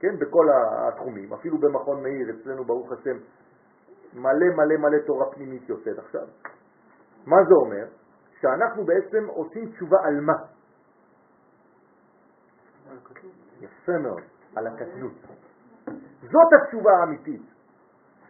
כן? 0.00 0.16
בכל 0.18 0.46
התחומים. 0.52 1.32
אפילו 1.32 1.58
במכון 1.58 2.02
מאיר, 2.02 2.30
אצלנו 2.30 2.64
ברוך 2.64 2.92
השם, 2.92 3.16
מלא 4.14 4.46
מלא 4.56 4.76
מלא 4.76 4.98
תורה 5.06 5.30
פנימית 5.34 5.68
יוצאת 5.68 5.98
עכשיו. 5.98 6.26
מה 7.26 7.36
זה 7.48 7.54
אומר? 7.54 7.86
שאנחנו 8.40 8.84
בעצם 8.84 9.26
עושים 9.26 9.70
תשובה 9.70 9.96
על 10.04 10.20
מה? 10.20 10.36
יפה 13.60 13.98
מאוד, 13.98 14.22
על 14.56 14.66
הקטנות. 14.66 15.12
זאת 16.22 16.50
התשובה 16.52 16.90
האמיתית. 17.00 17.42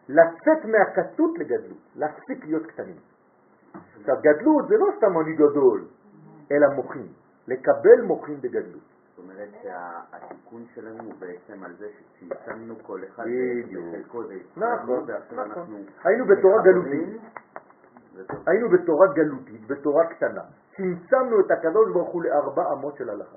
לצאת 0.09 0.65
מהקטות 0.65 1.39
לגדלות, 1.39 1.78
להפסיק 1.94 2.44
להיות 2.44 2.66
קטנים. 2.66 2.97
עכשיו, 4.01 4.16
גדלות 4.20 4.69
זה 4.69 4.74
לא 4.77 4.86
סתם 4.97 5.19
אני 5.20 5.35
גדול, 5.35 5.85
אלא 6.53 6.66
מוחין, 6.77 7.09
לקבל 7.48 8.03
מוחין 8.03 8.40
בגדלות. 8.40 8.95
זאת 9.17 9.25
אומרת 9.25 9.49
שהתיקון 9.63 10.65
שלנו 10.75 11.05
הוא 11.05 11.15
בעצם 11.19 11.65
על 11.65 11.77
זה 11.77 11.89
שצמצמנו 11.99 12.75
כל 12.83 13.01
אחד 13.09 13.25
בחלקו, 13.73 14.25
זה 14.27 14.35
נכון, 14.57 15.09
נכון. 15.51 15.85
היינו 16.05 16.25
בתורה 16.27 16.63
גלותית. 16.63 17.23
היינו 18.47 18.69
בתורה 18.69 19.07
גלותית, 19.15 19.67
בתורה 19.67 20.07
קטנה. 20.07 20.43
צמצמנו 20.77 21.41
את 21.41 21.51
הקדוש 21.51 21.93
ברוך 21.93 22.09
הוא 22.09 22.23
לארבע 22.23 22.73
אמות 22.73 22.97
של 22.97 23.11
הלכה. 23.11 23.37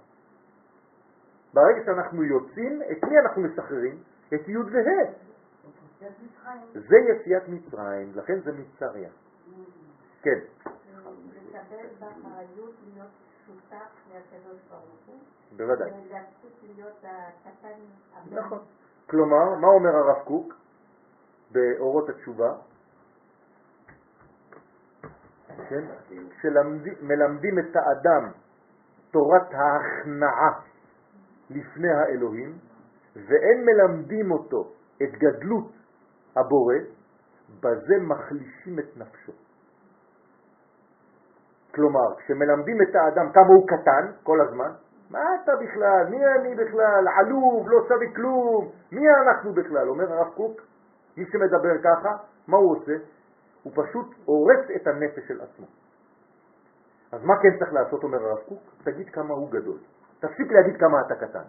ברגע 1.54 1.86
שאנחנו 1.86 2.24
יוצאים, 2.24 2.82
את 2.82 3.04
מי 3.04 3.20
אנחנו 3.20 3.42
משחררים? 3.42 3.98
את 4.34 4.48
י' 4.48 4.58
וה'. 4.58 5.12
זה 6.74 6.98
יציאת 7.10 7.48
מצרים, 7.48 8.12
לכן 8.16 8.40
זה 8.40 8.52
מצריה. 8.52 9.10
כן, 10.22 10.40
לקבל 11.50 11.88
באחריות 12.00 12.76
להיות 12.94 13.29
ברוך 14.70 15.06
הוא, 15.06 15.20
בוודאי. 15.58 15.92
נכון. 18.32 18.60
כלומר, 19.10 19.56
מה 19.62 19.68
אומר 19.68 19.96
הרב 19.96 20.24
קוק 20.26 20.54
באורות 21.52 22.10
התשובה? 22.10 22.56
כן? 25.70 25.86
שמלמדים 26.42 27.60
את 27.60 27.76
האדם 27.76 28.32
תורת 29.12 29.54
ההכנעה 29.54 30.60
לפני 31.50 31.90
האלוהים, 31.90 32.58
ואין 33.16 33.66
מלמדים 33.66 34.32
אותו 34.32 34.74
את 35.04 35.12
גדלות 35.12 35.72
הבורא, 36.36 36.76
בזה 37.60 37.96
מחלישים 38.02 38.80
את 38.80 38.98
נפשו. 38.98 39.32
כלומר, 41.76 42.16
כשמלמדים 42.18 42.82
את 42.82 42.96
האדם 42.96 43.32
כמה 43.32 43.48
הוא 43.48 43.68
קטן 43.68 44.12
כל 44.24 44.42
הזמן, 44.42 44.72
מה 45.10 45.20
אתה 45.44 45.52
בכלל? 45.56 46.06
מי 46.10 46.26
אני 46.26 46.56
בכלל? 46.56 47.08
עלוב, 47.20 47.70
לא 47.70 47.84
שווה 47.88 48.16
כלום. 48.16 48.70
מי 48.92 49.02
אנחנו 49.10 49.54
בכלל? 49.54 49.90
אומר 49.90 50.14
הרב 50.14 50.34
קוק, 50.36 50.62
מי 51.18 51.26
שמדבר 51.26 51.78
ככה, 51.84 52.10
מה 52.48 52.58
הוא 52.58 52.78
עושה? 52.78 52.94
הוא 53.64 53.74
פשוט 53.76 54.08
הורס 54.26 54.66
את 54.76 54.88
הנפש 54.88 55.28
של 55.28 55.42
עצמו. 55.42 55.66
אז 57.12 57.24
מה 57.24 57.34
כן 57.42 57.58
צריך 57.60 57.74
לעשות, 57.74 58.04
אומר 58.04 58.26
הרב 58.26 58.40
קוק? 58.50 58.60
תגיד 58.84 59.10
כמה 59.10 59.34
הוא 59.34 59.52
גדול. 59.52 59.78
תפסיק 60.20 60.52
להגיד 60.52 60.80
כמה 60.80 61.02
אתה 61.02 61.16
קטן. 61.16 61.44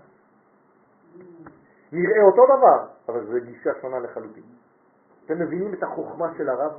נראה 1.92 2.22
אותו 2.22 2.46
דבר, 2.46 2.86
אבל 3.08 3.26
זו 3.26 3.46
גישה 3.46 3.70
שונה 3.80 3.98
לחלוטין. 3.98 4.42
אתם 5.24 5.34
מבינים 5.38 5.74
את 5.74 5.82
החוכמה 5.82 6.26
של 6.36 6.48
הרב? 6.48 6.72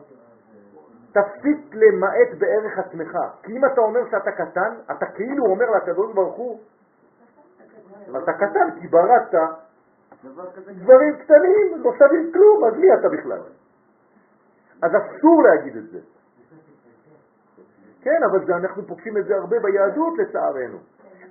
תפסיק 1.14 1.76
למעט 1.76 2.38
בערך 2.38 2.80
עצמך, 2.80 3.18
כי 3.44 3.58
אם 3.58 3.66
אתה 3.66 3.82
אומר 3.82 4.00
שאתה 4.12 4.32
קטן, 4.32 4.74
אתה 4.92 5.06
כאילו 5.06 5.46
אומר 5.46 5.66
לקדוש 5.72 6.14
ברוך 6.14 6.36
הוא, 6.36 6.60
אתה 8.24 8.34
קטן 8.34 8.80
כי 8.80 8.88
בראת 8.88 9.34
דברים 10.68 11.16
קטנים, 11.18 11.84
לא 11.84 11.92
שווים 11.98 12.32
כלום, 12.34 12.66
אז 12.66 12.74
מי 12.78 12.94
אתה 12.94 13.10
בכלל? 13.10 13.42
אז 14.82 14.92
אסור 14.92 15.44
להגיד 15.44 15.78
את 15.78 15.90
זה. 15.90 16.00
כן, 18.02 18.24
אבל 18.32 18.54
אנחנו 18.54 18.88
פוגשים 18.88 19.18
את 19.18 19.26
זה 19.26 19.36
הרבה 19.36 19.60
ביהדות 19.60 20.18
לצערנו. 20.18 20.78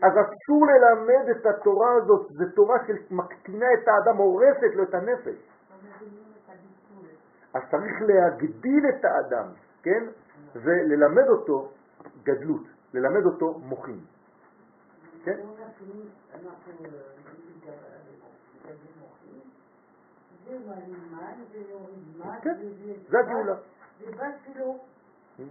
אז 0.03 0.13
אסור 0.13 0.67
ללמד 0.67 1.29
את 1.31 1.47
התורה 1.47 1.95
הזאת, 1.95 2.27
זו 2.31 2.45
תורה 2.55 2.77
שמקטינה 2.87 3.67
את 3.75 3.89
האדם, 3.89 4.17
הורסת 4.17 4.75
לו 4.75 4.83
את 4.83 4.95
הנפש. 4.95 5.51
אז 7.55 7.63
צריך 7.71 8.03
להגדיל 8.03 8.89
את 8.89 9.05
האדם, 9.05 9.47
כן? 9.83 10.07
וללמד 10.55 11.29
אותו 11.29 11.73
גדלות, 12.23 12.63
ללמד 12.95 13.25
אותו 13.25 13.59
מוחין. 13.59 14.01
כן? 15.25 15.37
זה 20.45 20.57
כן, 22.43 22.57
זה 23.09 23.19
הגאולה. 23.19 23.57
שלו, 24.55 24.79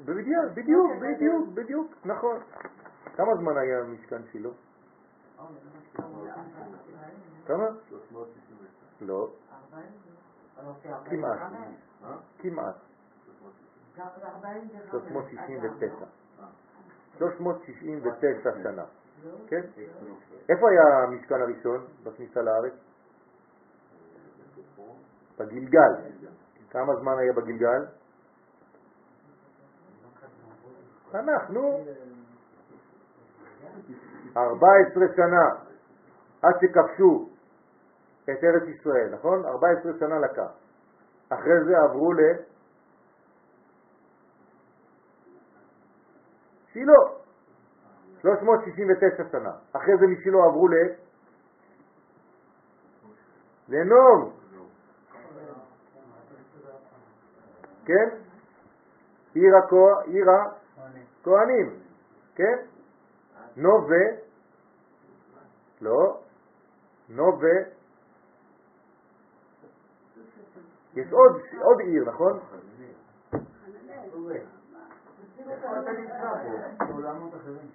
בדיוק, 0.06 0.46
בדיוק, 0.54 0.92
בדיוק, 1.02 1.50
בדיוק, 1.54 1.94
נכון. 2.06 2.40
כמה 3.16 3.36
זמן 3.36 3.58
היה 3.58 3.80
המשכן 3.80 4.22
שלו? 4.32 4.52
כמה? 7.48 7.66
לא. 9.02 9.30
כמעט, 11.06 11.40
אה? 12.04 12.18
כמעט, 12.40 12.76
45. 12.76 12.89
369. 14.92 16.06
369 17.18 18.52
שנה, 18.64 18.84
כן? 19.48 19.62
איפה 20.50 20.70
היה 20.70 21.04
המשכן 21.04 21.42
הראשון 21.42 21.86
בכניסה 22.04 22.42
לארץ? 22.42 22.74
בגלגל. 25.40 25.94
כמה 26.70 26.96
זמן 26.96 27.18
היה 27.18 27.34
בגלגל? 27.34 27.86
תנ"ך, 31.12 31.50
נו. 31.50 31.86
14 34.38 35.04
שנה 35.16 35.50
עד 36.42 36.56
שכבשו 36.62 37.30
את 38.24 38.44
ארץ 38.44 38.64
ישראל, 38.64 39.10
נכון? 39.14 39.46
14 39.46 39.92
שנה 40.00 40.20
לקח. 40.20 40.52
אחרי 41.30 41.64
זה 41.66 41.78
עברו 41.84 42.14
ל... 42.14 42.20
שילה, 46.80 46.94
369 48.22 49.24
שנה. 49.32 49.52
אחרי 49.74 49.98
זה 50.00 50.08
משילה 50.08 50.38
עברו 50.46 50.68
ל... 50.68 50.74
לנוב, 53.70 54.40
כן? 57.86 58.10
עיר 59.36 59.56
הכהנים, 61.22 61.80
כן? 62.36 62.58
נובה, 63.58 64.06
לא, 65.82 66.18
נובה, 67.10 67.58
יש 70.96 71.12
עוד 71.62 71.80
עיר, 71.80 72.06
נכון? 72.06 72.40
איפה 75.52 75.80
אתה 75.80 75.92
נמצא 75.92 76.34
פה? 76.78 76.86
בעולמות 76.86 77.34
אחרים. 77.36 77.70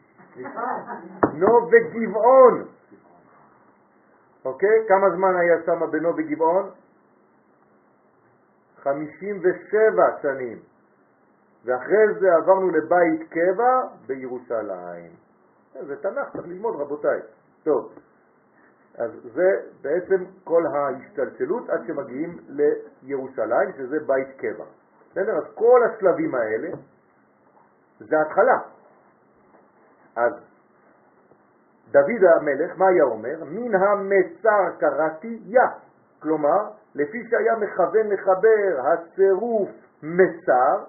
נובה 1.35 1.79
גבעון, 1.93 2.65
אוקיי? 4.45 4.85
כמה 4.89 5.11
זמן 5.11 5.37
היה 5.37 5.63
שם 5.67 5.91
בנובה 5.91 6.23
גבעון? 6.23 6.71
57 8.83 10.03
שנים. 10.23 10.59
ואחרי 11.65 12.15
זה 12.21 12.35
עברנו 12.35 12.71
לבית 12.71 13.29
קבע 13.31 13.81
בירושלים. 14.07 15.11
זה 15.81 15.97
תנ"ך, 15.97 16.33
צריך 16.33 16.47
ללמוד 16.47 16.81
רבותיי. 16.81 17.21
טוב, 17.63 17.93
אז 18.99 19.11
זה 19.35 19.61
בעצם 19.83 20.25
כל 20.45 20.67
ההשתלשלות 20.67 21.71
עד 21.71 21.81
שמגיעים 21.87 22.39
לירושלים, 23.03 23.73
שזה 23.77 24.01
בית 24.07 24.29
קבע. 24.37 24.65
בסדר? 25.11 25.37
אז 25.37 25.45
כל 25.55 25.81
השלבים 25.85 26.35
האלה 26.35 26.69
זה 27.99 28.17
התחלה. 28.21 28.59
אז 30.17 30.33
דוד 31.91 32.25
המלך, 32.37 32.79
מה 32.79 32.89
היה 32.89 33.05
אומר? 33.05 33.45
מן 33.45 33.75
המצר 33.75 34.79
קראתי 34.79 35.41
יא. 35.45 35.61
כלומר, 36.23 36.71
לפי 36.95 37.19
שהיה 37.31 37.57
מכוון 37.57 38.07
לחבר 38.09 38.81
הצירוף 38.81 39.69
מצר 40.03 40.85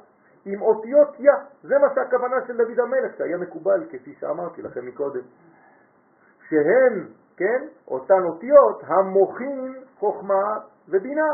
עם 0.45 0.61
אותיות 0.61 1.19
יא. 1.19 1.31
זה 1.63 1.77
מה 1.77 1.87
שהכוונה 1.95 2.35
של 2.47 2.57
דוד 2.57 2.79
המלך, 2.79 3.17
שהיה 3.17 3.37
מקובל, 3.37 3.85
כפי 3.89 4.13
שאמרתי 4.19 4.61
לכם 4.61 4.85
מקודם. 4.85 5.23
שהן, 6.49 7.07
כן, 7.37 7.67
אותן 7.87 8.23
אותיות 8.23 8.81
המוכין 8.83 9.75
חוכמה 9.99 10.57
ובינה. 10.89 11.33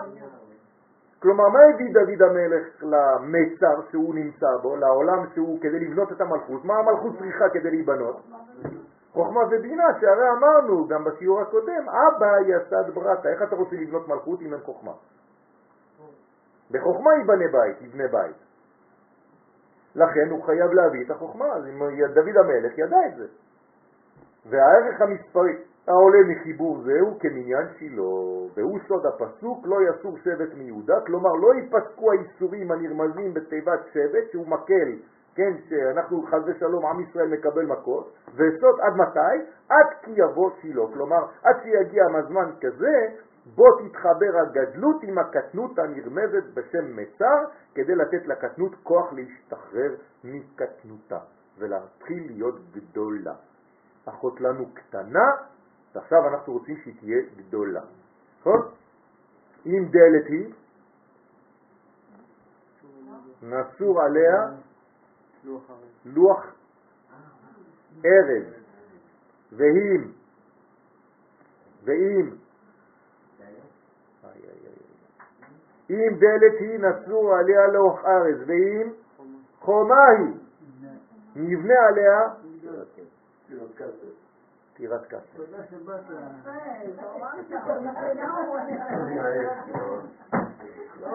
כלומר, 1.22 1.50
מה 1.50 1.60
הביא 1.74 1.94
דוד 1.94 2.22
המלך 2.22 2.84
למצר 2.84 3.82
שהוא 3.92 4.16
נמצא 4.16 4.58
בו, 4.62 4.76
לעולם 4.76 5.26
שהוא 5.34 5.62
כדי 5.62 5.80
לבנות 5.80 6.12
את 6.12 6.22
המלכות? 6.22 6.66
מה 6.66 6.74
המלכות 6.78 7.18
צריכה 7.20 7.50
כדי 7.54 7.70
להיבנות? 7.70 8.16
חוכמה 9.12 9.42
ובינה, 9.52 9.84
שהרי 10.00 10.30
אמרנו 10.38 10.88
גם 10.88 11.04
בשיעור 11.04 11.42
הקודם, 11.42 11.90
אבא 11.90 12.40
יסד 12.48 12.94
ברטה, 12.94 13.30
איך 13.30 13.42
אתה 13.42 13.56
רוצה 13.56 13.76
לבנות 13.76 14.08
מלכות 14.08 14.42
אם 14.42 14.54
אין 14.54 14.62
חוכמה? 14.62 14.92
בחוכמה 16.72 17.14
ייבנה 17.14 17.46
בית, 17.52 17.82
יבנה 17.82 18.08
בית. 18.08 18.36
לכן 19.96 20.30
הוא 20.30 20.44
חייב 20.44 20.72
להביא 20.72 21.06
את 21.06 21.12
החוכמה, 21.12 21.46
אז 21.46 21.64
דוד 22.14 22.38
המלך 22.38 22.78
ידע 22.78 22.98
את 23.08 23.16
זה. 23.18 23.28
והערך 24.50 25.02
המספרי 25.02 25.58
העולה 25.88 26.18
מחיבור 26.28 26.82
זה 26.84 27.00
הוא 27.00 27.20
כמניין 27.20 27.68
שילה, 27.80 28.02
והוא 28.56 28.80
סוד 28.88 29.06
הפסוק, 29.06 29.66
לא 29.66 29.78
יסור 29.90 30.18
שבט 30.18 30.54
מיהודה, 30.58 31.02
כלומר 31.06 31.30
לא 31.30 31.54
ייפסקו 31.54 32.12
האיסורים 32.12 32.72
הנרמזים 32.72 33.34
בתיבת 33.34 33.80
שבט, 33.94 34.32
שהוא 34.32 34.48
מקל, 34.48 34.90
כן, 35.36 35.54
שאנחנו 35.70 36.22
חז 36.22 36.42
ושלום, 36.46 36.86
עם 36.86 37.00
ישראל 37.00 37.28
מקבל 37.28 37.66
מכות, 37.66 38.14
וסוד 38.36 38.80
עד 38.82 38.94
מתי? 38.96 39.52
עד 39.70 39.88
כי 40.02 40.12
יבוא 40.16 40.50
שילה, 40.62 40.82
כלומר 40.94 41.26
עד 41.44 41.56
שיגיע 41.64 42.04
הזמן 42.20 42.52
כזה, 42.62 43.08
בו 43.56 43.66
תתחבר 43.72 44.38
הגדלות 44.42 45.04
עם 45.04 45.18
הקטנות 45.18 45.80
הנרמזת 45.80 46.44
בשם 46.54 46.96
מצר, 46.96 47.38
כדי 47.76 47.96
לתת 47.96 48.28
לקטנות 48.28 48.76
כוח 48.84 49.14
להשתחרר 49.14 49.96
מקטנותה 50.24 51.20
ולהתחיל 51.60 52.24
להיות 52.28 52.56
גדולה. 52.72 53.34
אחות 54.06 54.42
לנו 54.42 54.66
קטנה, 54.74 55.28
ועכשיו 55.96 56.28
אנחנו 56.28 56.54
רוצים 56.54 56.78
שהיא 56.84 56.94
תהיה 57.00 57.22
גדולה. 57.38 57.82
נכון? 58.40 58.62
אם 59.66 59.86
דלת 59.92 60.26
היא, 60.28 60.54
נסור 63.42 64.02
עליה 64.02 64.52
לוח 66.06 66.46
ארז, 68.06 68.46
ואם, 69.52 70.12
ואם, 71.84 72.30
אם 75.90 76.16
דלת 76.20 76.60
היא 76.60 76.80
נסור 76.80 77.34
עליה 77.36 77.68
לוח 77.68 78.06
ארז, 78.06 78.38
ואם 78.48 78.92
חומה 79.60 80.08
היא, 80.08 80.36
נבנה. 81.36 81.88
עליה 81.88 82.20
תודה 85.36 85.64
שבאת. 85.70 86.02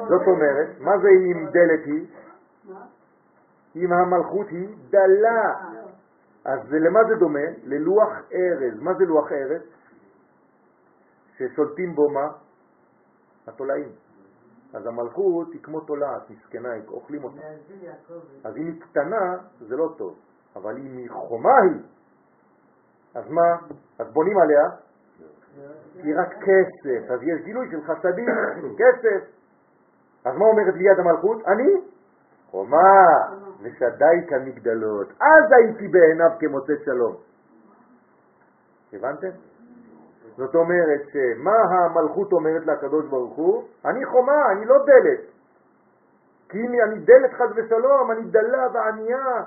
זאת 0.08 0.26
אומרת, 0.26 0.68
מה 0.80 0.98
זה 0.98 1.08
אם 1.08 1.46
דלת 1.50 1.86
היא? 1.86 2.06
אם 3.76 3.92
המלכות 3.92 4.48
היא 4.48 4.68
דלה. 4.90 5.54
אז 6.44 6.60
זה 6.68 6.78
למה 6.78 7.00
זה 7.08 7.14
דומה? 7.14 7.46
ללוח 7.64 8.08
ארז. 8.32 8.80
מה 8.80 8.94
זה 8.94 9.04
לוח 9.04 9.32
ארז? 9.32 9.62
ששולטים 11.36 11.94
בו 11.94 12.08
מה? 12.10 12.28
התולעים. 13.46 13.88
אז 14.74 14.86
המלכות 14.86 15.52
היא 15.52 15.62
כמו 15.62 15.80
תולעת, 15.80 16.30
מסכנה, 16.30 16.68
אוכלים 16.88 17.24
אותה. 17.24 17.40
אז 18.44 18.56
אם 18.56 18.66
היא 18.66 18.80
קטנה, 18.80 19.36
זה 19.60 19.76
לא 19.76 19.94
טוב. 19.98 20.18
אבל 20.56 20.76
אם 20.76 20.96
היא 20.96 21.10
חומה 21.10 21.58
היא, 21.62 21.82
אז 23.16 23.30
מה? 23.30 23.56
אז 23.98 24.06
בונים 24.12 24.38
עליה 24.38 24.62
טירת 26.02 26.32
כסף. 26.32 27.10
אז 27.10 27.22
יש 27.22 27.40
גילוי 27.44 27.70
של 27.70 27.80
חסדים, 27.82 28.28
כסף. 28.80 29.24
אז 30.24 30.36
מה 30.36 30.44
אומרת 30.44 30.74
ליד 30.74 30.98
המלכות? 30.98 31.46
אני 31.46 31.72
חומה 32.50 33.04
ושדי 33.62 34.26
כמגדלות. 34.28 35.08
אז 35.20 35.52
הייתי 35.52 35.88
בעיניו 35.88 36.30
כמוצאת 36.38 36.78
שלום. 36.84 37.14
הבנתם? 38.92 39.30
זאת 40.36 40.54
אומרת 40.54 41.00
שמה 41.12 41.56
המלכות 41.70 42.32
אומרת 42.32 42.66
לקדוש 42.66 43.06
ברוך 43.06 43.36
הוא? 43.36 43.64
אני 43.84 44.04
חומה, 44.06 44.52
אני 44.52 44.64
לא 44.64 44.76
דלת. 44.86 45.20
כי 46.48 46.58
אם 46.58 46.72
אני 46.88 46.98
דלת 46.98 47.32
חד 47.32 47.48
ושלום, 47.56 48.10
אני 48.10 48.24
דלה 48.30 48.66
וענייה. 48.72 49.42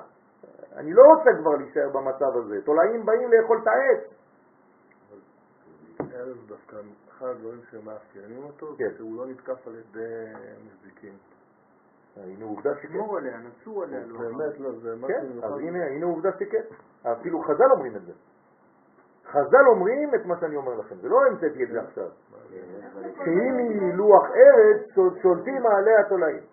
אני 0.75 0.93
לא 0.93 1.03
רוצה 1.03 1.29
כבר 1.41 1.51
להישאר 1.55 1.89
במצב 1.89 2.37
הזה. 2.37 2.61
תולעים 2.65 3.05
באים 3.05 3.31
לאכול 3.31 3.59
את 3.63 3.67
העץ. 3.67 4.13
ארז 6.15 6.47
דווקא 6.47 6.75
אחד 7.09 7.27
הדברים 7.27 7.59
שמאפיינים 7.71 8.43
אותו, 8.43 8.75
כן. 8.77 8.89
שהוא 8.97 9.17
לא 9.17 9.25
נתקף 9.27 9.67
על 9.67 9.75
ידי 9.75 10.33
מזיקים. 10.65 11.13
הנה 12.17 12.45
עובדה 12.45 12.75
שכן. 12.75 12.87
שמור 12.87 13.17
עליה, 13.17 13.37
נצור 13.37 13.83
עליה. 13.83 13.99
לא 14.05 14.19
באמת, 14.19 14.59
לא, 14.59 14.71
זה 14.79 14.95
משהו 14.95 15.07
כן, 15.07 15.25
מיוחד. 15.33 15.47
אז 15.47 15.57
הנה, 15.59 15.85
הנה 15.85 16.05
עובדה 16.05 16.29
שכן. 16.39 16.61
אפילו 17.11 17.41
חז"ל 17.43 17.71
אומרים 17.71 17.95
את 17.95 18.01
זה. 18.05 18.13
חז"ל 19.25 19.67
אומרים 19.67 20.15
את 20.15 20.25
מה 20.25 20.39
שאני 20.39 20.55
אומר 20.55 20.75
לכם, 20.75 20.95
זה 20.95 21.09
לא 21.09 21.25
המצאתי 21.25 21.63
את 21.63 21.69
זה 21.69 21.81
עכשיו. 21.81 22.09
שאם 23.15 23.57
היא 23.57 23.93
לוח 23.93 24.23
ארץ, 24.25 24.87
שול- 24.95 25.19
שולטים 25.21 25.65
עליה 25.65 26.03
תולעים. 26.09 26.43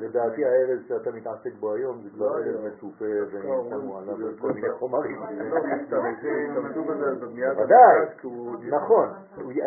לדעתי 0.00 0.44
הארז 0.44 0.80
שאתה 0.88 1.10
מתעסק 1.10 1.54
בו 1.60 1.72
היום 1.72 2.00
זה 2.02 2.10
כבר 2.14 2.26
לא, 2.26 2.36
ארז 2.36 2.54
לא. 2.54 2.68
מצופה 2.68 3.04
ונשמו 3.32 3.54
אומרים 3.54 3.96
עליו 3.96 4.38
כל 4.40 4.52
מיני 4.52 4.72
חומרים. 4.72 5.16
לא, 5.50 5.58
השתמשו 5.82 6.84
בזה 6.84 7.14
בבניית 7.14 7.58
ודאי, 7.58 7.96
המקדש. 8.24 8.68
נכון, 8.70 9.08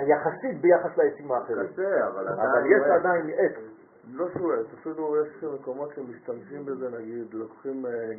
יחסית 0.08 0.62
ביחס 0.62 0.98
לעצים 0.98 1.32
האחרים. 1.32 1.70
אבל 2.08 2.66
יש. 2.66 2.82
עדיין 2.84 3.30
עץ. 3.30 3.78
לא 4.14 4.26
עץ, 4.26 4.68
אפילו 4.82 5.16
יש 5.26 5.44
מקומות 5.44 5.90
שמשתמשים 5.96 6.66
בזה, 6.66 6.90
נגיד, 6.90 7.34
לוקחים, 7.34 7.86
אה, 7.86 8.12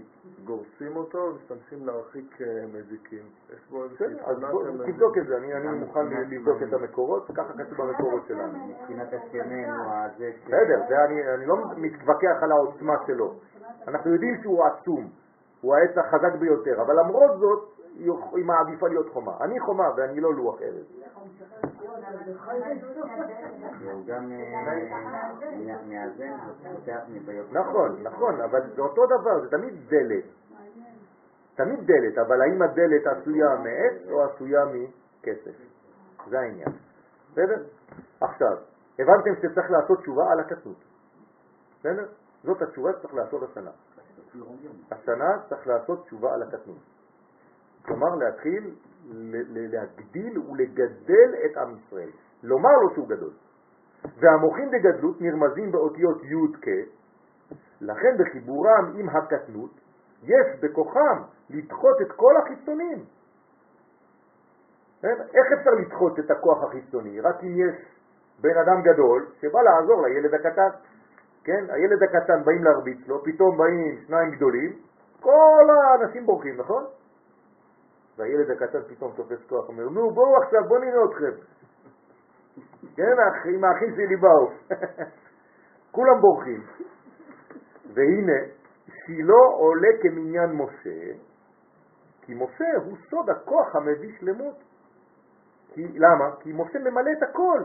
גורסים 0.45 0.97
אותו 0.97 1.19
ומשתמשים 1.19 1.87
להרחיק 1.87 2.43
אה, 2.43 2.65
מזיקים. 2.75 3.23
יש 3.55 3.71
בו 3.71 3.85
איזושהי 3.85 4.07
בסדר, 4.07 4.31
אז 4.31 4.37
תכונה 4.39 4.85
תבדוק 4.87 5.19
את 5.19 5.27
זה, 5.27 5.37
אני 5.37 5.55
אני 5.55 5.79
מוכן 5.79 6.07
לבדוק 6.07 6.63
את 6.63 6.73
המקורות, 6.73 7.27
ככה 7.35 7.53
כתוב 7.53 7.87
במקורות 7.87 8.23
שלנו. 8.29 8.59
מבחינת. 8.69 9.09
בסדר, 10.47 10.81
זה 10.89 11.05
אני 11.05 11.35
אני 11.35 11.47
לא 11.47 11.57
מתווכח 11.77 12.37
על 12.43 12.53
העוצמה 12.53 12.95
שלו. 13.07 13.35
אנחנו 13.89 14.13
יודעים 14.13 14.43
שהוא 14.43 14.65
עצום, 14.65 15.11
הוא 15.61 15.75
העץ 15.77 15.99
החזק 15.99 16.35
ביותר, 16.39 16.83
אבל 16.83 16.99
למרות 16.99 17.39
זאת 17.39 17.78
היא 17.99 18.45
מעדיפה 18.45 18.89
להיות 18.89 19.13
חומה. 19.13 19.33
אני 19.41 19.61
חומה 19.61 19.85
ואני 19.97 20.21
לא 20.21 20.35
לוח 20.35 20.63
ארז. 20.63 20.87
אה. 26.89 27.61
נכון, 27.61 28.03
נכון, 28.03 28.41
אבל 28.41 28.61
זה 28.77 28.83
אותו 28.83 29.07
דבר, 29.07 29.41
זה 29.41 29.51
תמיד 29.51 29.75
דלת. 29.89 30.25
תמיד 31.55 31.79
דלת, 31.87 32.19
אבל 32.27 32.43
האם 32.43 32.63
הדלת 32.63 33.07
עשויה 33.07 33.57
מעץ 33.57 34.11
או 34.11 34.25
עשויה 34.25 34.65
מכסף? 34.65 35.57
זה 36.29 36.41
העניין. 36.41 36.73
בסדר? 37.33 37.63
עכשיו, 38.21 38.57
הבנתם 38.99 39.31
שצריך 39.43 39.71
לעשות 39.71 39.99
תשובה 40.01 40.33
על 40.33 40.41
הקטנות. 40.41 40.85
בסדר? 41.81 42.07
זאת 42.45 42.63
התשובה 42.63 42.91
שצריך 42.93 43.15
לעשות 43.15 43.43
השנה. 43.43 43.71
השנה 44.91 45.39
צריך 45.49 45.67
לעשות 45.67 46.05
תשובה 46.05 46.35
על 46.35 46.43
הקטנות. 46.43 46.98
כלומר, 47.87 48.15
להתחיל 48.15 48.75
להגדיל 49.55 50.39
ולגדל 50.39 51.31
את 51.45 51.57
עם 51.57 51.77
ישראל. 51.77 52.11
לומר 52.43 52.73
לו 52.83 52.95
שהוא 52.95 53.09
גדול. 53.09 53.33
והמוחים 54.21 54.71
בגדלות 54.71 55.21
נרמזים 55.21 55.73
באותיות 55.73 56.23
י' 56.25 56.57
כ', 56.63 56.69
לכן 57.81 58.17
בחיבורם 58.19 58.93
עם 58.95 59.09
הקטנות 59.09 59.71
יש 60.23 60.61
בכוחם 60.61 61.23
לדחות 61.51 62.01
את 62.01 62.13
כל 62.13 62.35
החיצונים. 62.37 63.05
כן? 65.03 65.17
איך 65.35 65.47
אפשר 65.59 65.71
לדחות 65.71 66.19
את 66.19 66.31
הכוח 66.31 66.65
החיצוני? 66.65 67.21
רק 67.21 67.43
אם 67.43 67.57
יש 67.57 67.75
בן 68.41 68.59
אדם 68.59 68.83
גדול 68.83 69.27
שבא 69.41 69.63
לעזור 69.63 70.07
לילד 70.07 70.35
הקטן. 70.35 70.69
כן? 71.45 71.65
הילד 71.69 72.03
הקטן 72.03 72.45
באים 72.45 72.65
להרביץ 72.65 73.09
לו, 73.09 73.25
פתאום 73.25 73.59
באים 73.59 73.99
שניים 74.07 74.31
גדולים, 74.31 74.73
כל 75.21 75.67
האנשים 75.71 76.27
בורחים, 76.27 76.57
נכון? 76.57 76.85
והילד 78.19 78.51
הקטן 78.51 78.83
פתאום 78.89 79.13
תופס 79.17 79.47
כוח, 79.49 79.69
אומר, 79.69 79.89
נו 79.89 80.11
בואו 80.11 80.43
עכשיו, 80.43 80.61
בואו 80.69 80.81
נראה 80.81 81.05
אתכם. 81.05 81.41
כן, 82.97 83.17
האחים, 83.19 83.65
האחים 83.65 83.95
שלי 83.95 84.17
באו. 84.17 84.51
כולם 85.95 86.21
בורחים. 86.21 86.63
והנה, 87.95 88.41
שילה 88.87 89.45
עולה 89.59 89.89
כמניין 90.03 90.53
משה, 90.53 91.15
כי 92.23 92.35
משה 92.35 92.77
הוא 92.85 92.97
סוד 93.11 93.31
הכוח 93.31 93.77
המביא 93.77 94.13
שלמות. 94.21 94.57
כי, 95.75 95.89
למה? 95.99 96.37
כי 96.41 96.53
משה 96.53 96.79
ממלא 96.79 97.11
את 97.19 97.23
הכל. 97.23 97.61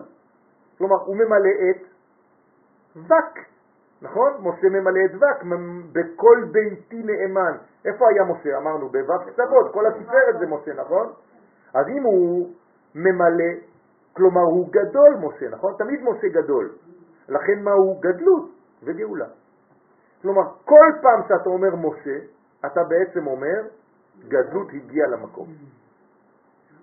כלומר, 0.78 0.96
הוא 0.96 1.16
ממלא 1.16 1.50
את 1.70 1.82
וק, 2.96 3.40
נכון? 4.04 4.34
משה 4.40 4.70
ממלא 4.70 5.00
את 5.06 5.16
וק, 5.16 5.44
בכל 5.92 6.46
ביתי 6.52 7.04
נאמן. 7.04 7.58
איפה 7.86 8.06
היה 8.10 8.24
משה? 8.24 8.58
אמרנו, 8.58 8.90
בו"ק 8.90 9.30
קצוות, 9.30 9.74
כל 9.74 9.86
התפארת 9.86 10.40
זה 10.40 10.46
משה, 10.48 10.74
נכון? 10.74 11.14
אז 11.74 11.88
אם 11.88 12.04
הוא 12.04 12.54
ממלא, 12.96 13.54
כלומר 14.14 14.42
הוא 14.42 14.70
גדול 14.72 15.16
משה, 15.22 15.50
נכון? 15.50 15.74
תמיד 15.78 16.00
משה 16.04 16.28
גדול. 16.28 16.72
לכן 17.30 17.64
מה 17.64 17.72
הוא? 17.72 18.02
גדלות 18.02 18.50
וגאולה. 18.84 19.28
כלומר, 20.22 20.44
כל 20.66 20.92
פעם 21.02 21.22
שאתה 21.28 21.50
אומר 21.50 21.76
משה, 21.76 22.18
אתה 22.66 22.84
בעצם 22.84 23.28
אומר, 23.28 23.62
גדלות 24.28 24.68
הגיעה 24.74 25.08
למקום. 25.08 25.48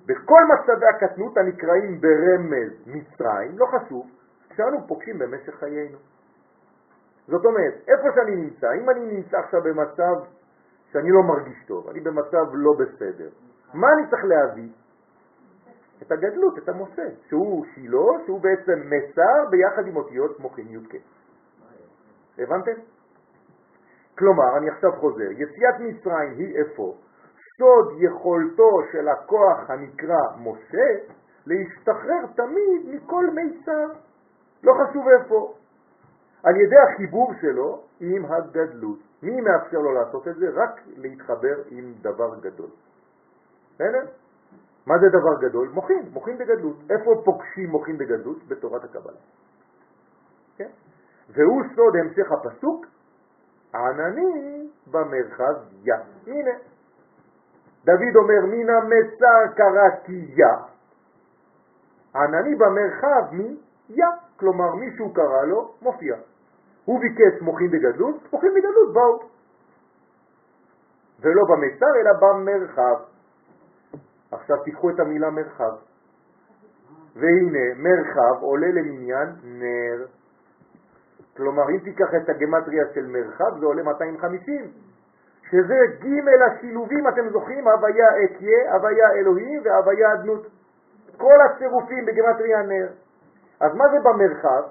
בכל 0.06 0.42
מצבי 0.52 0.86
הקטנות 0.86 1.36
הנקראים 1.36 2.00
ברמז 2.00 2.72
מצרים, 2.86 3.58
לא 3.58 3.66
חשוב, 3.66 4.06
שאנו 4.56 4.86
פוגשים 4.86 5.18
במשך 5.18 5.54
חיינו. 5.54 5.98
זאת 7.28 7.44
אומרת, 7.44 7.74
איפה 7.88 8.08
שאני 8.14 8.36
נמצא, 8.36 8.66
אם 8.82 8.90
אני 8.90 9.00
נמצא 9.00 9.38
עכשיו 9.38 9.60
במצב 9.62 10.14
שאני 10.92 11.10
לא 11.10 11.22
מרגיש 11.22 11.64
טוב, 11.66 11.88
אני 11.88 12.00
במצב 12.00 12.44
לא 12.52 12.72
בסדר, 12.78 13.28
מה 13.74 13.86
אני 13.92 14.10
צריך 14.10 14.24
להביא? 14.24 14.68
את 16.02 16.12
הגדלות, 16.12 16.58
את 16.58 16.68
המשה, 16.68 17.02
שהוא 17.28 17.64
שילה, 17.74 18.24
שהוא 18.26 18.40
בעצם 18.40 18.80
מסר 18.86 19.48
ביחד 19.50 19.86
עם 19.86 19.96
אותיות 19.96 20.40
מוחין 20.40 20.66
י"ק. 20.68 20.94
הבנתם? 22.38 22.80
כלומר, 24.18 24.56
אני 24.58 24.70
עכשיו 24.70 24.92
חוזר, 24.92 25.30
יציאת 25.30 25.74
מצרים 25.80 26.38
היא 26.38 26.56
איפה? 26.56 26.94
סוד 27.58 27.94
יכולתו 27.98 28.70
של 28.92 29.08
הכוח 29.08 29.70
הנקרא 29.70 30.20
משה 30.38 30.88
להשתחרר 31.46 32.26
תמיד 32.36 32.94
מכל 32.94 33.26
מיצר, 33.30 33.86
לא 34.62 34.72
חשוב 34.72 35.04
איפה, 35.08 35.54
על 36.42 36.56
ידי 36.56 36.76
החיבור 36.78 37.32
שלו 37.40 37.82
עם 38.00 38.24
הגדלות. 38.24 38.98
מי 39.22 39.40
מאפשר 39.40 39.78
לו 39.78 39.92
לעשות 39.92 40.28
את 40.28 40.36
זה? 40.36 40.46
רק 40.54 40.80
להתחבר 40.96 41.56
עם 41.70 41.94
דבר 42.00 42.40
גדול. 42.40 42.70
בסדר? 43.74 44.06
מה 44.86 44.94
זה 44.98 45.08
דבר 45.08 45.48
גדול? 45.48 45.68
מוחין, 45.68 46.08
מוחין 46.12 46.38
בגדלות. 46.38 46.76
איפה 46.90 47.22
פוגשים 47.24 47.70
מוחין 47.70 47.98
בגדלות? 47.98 48.48
בתורת 48.48 48.84
הקבלה. 48.84 49.20
כן? 50.56 50.70
והוא 51.28 51.62
סוד 51.76 51.96
המשך 51.96 52.32
הפסוק, 52.32 52.86
ענני 53.74 54.68
במרחב 54.90 55.54
יא. 55.84 55.94
הנה, 56.26 56.50
דוד 57.84 58.16
אומר, 58.16 58.46
מן 58.46 58.70
המצר 58.70 59.54
קראתי 59.56 60.26
יא, 60.36 60.46
ענני 62.14 62.54
במרחב 62.54 63.32
מיה, 63.32 64.08
כלומר 64.40 64.74
מישהו 64.74 65.14
קרא 65.14 65.44
לו, 65.44 65.74
מופיע. 65.82 66.16
הוא 66.84 67.00
ביקש 67.00 67.42
מוחין 67.42 67.70
בגדלות, 67.70 68.32
מוחין 68.32 68.50
בגדלות 68.54 68.92
באו. 68.92 69.28
ולא 71.20 71.44
במצר 71.44 71.86
אלא 72.00 72.12
במרחב. 72.20 72.96
עכשיו 74.32 74.56
תיקחו 74.64 74.90
את 74.90 75.00
המילה 75.00 75.30
מרחב. 75.30 75.72
והנה, 77.16 77.74
מרחב 77.76 78.42
עולה 78.42 78.66
למניין 78.66 79.28
נר. 79.44 80.06
כלומר, 81.36 81.70
אם 81.70 81.78
תיקח 81.78 82.08
את 82.16 82.28
הגמטריה 82.28 82.84
של 82.94 83.06
מרחב, 83.06 83.58
זה 83.60 83.66
עולה 83.66 83.82
250, 83.82 84.70
שזה 85.50 85.74
ג' 86.00 86.42
השילובים, 86.42 87.08
אתם 87.08 87.28
זוכרים, 87.28 87.68
הוויה 87.68 88.08
אקיה, 88.24 88.74
הוויה 88.74 89.12
אלוהים 89.12 89.62
והוויה 89.64 90.12
אדנות. 90.12 90.46
כל 91.16 91.38
הצירופים 91.40 92.06
בגמטריה 92.06 92.62
נר. 92.62 92.88
אז 93.60 93.74
מה 93.74 93.84
זה 93.88 93.96
במרחב? 94.04 94.62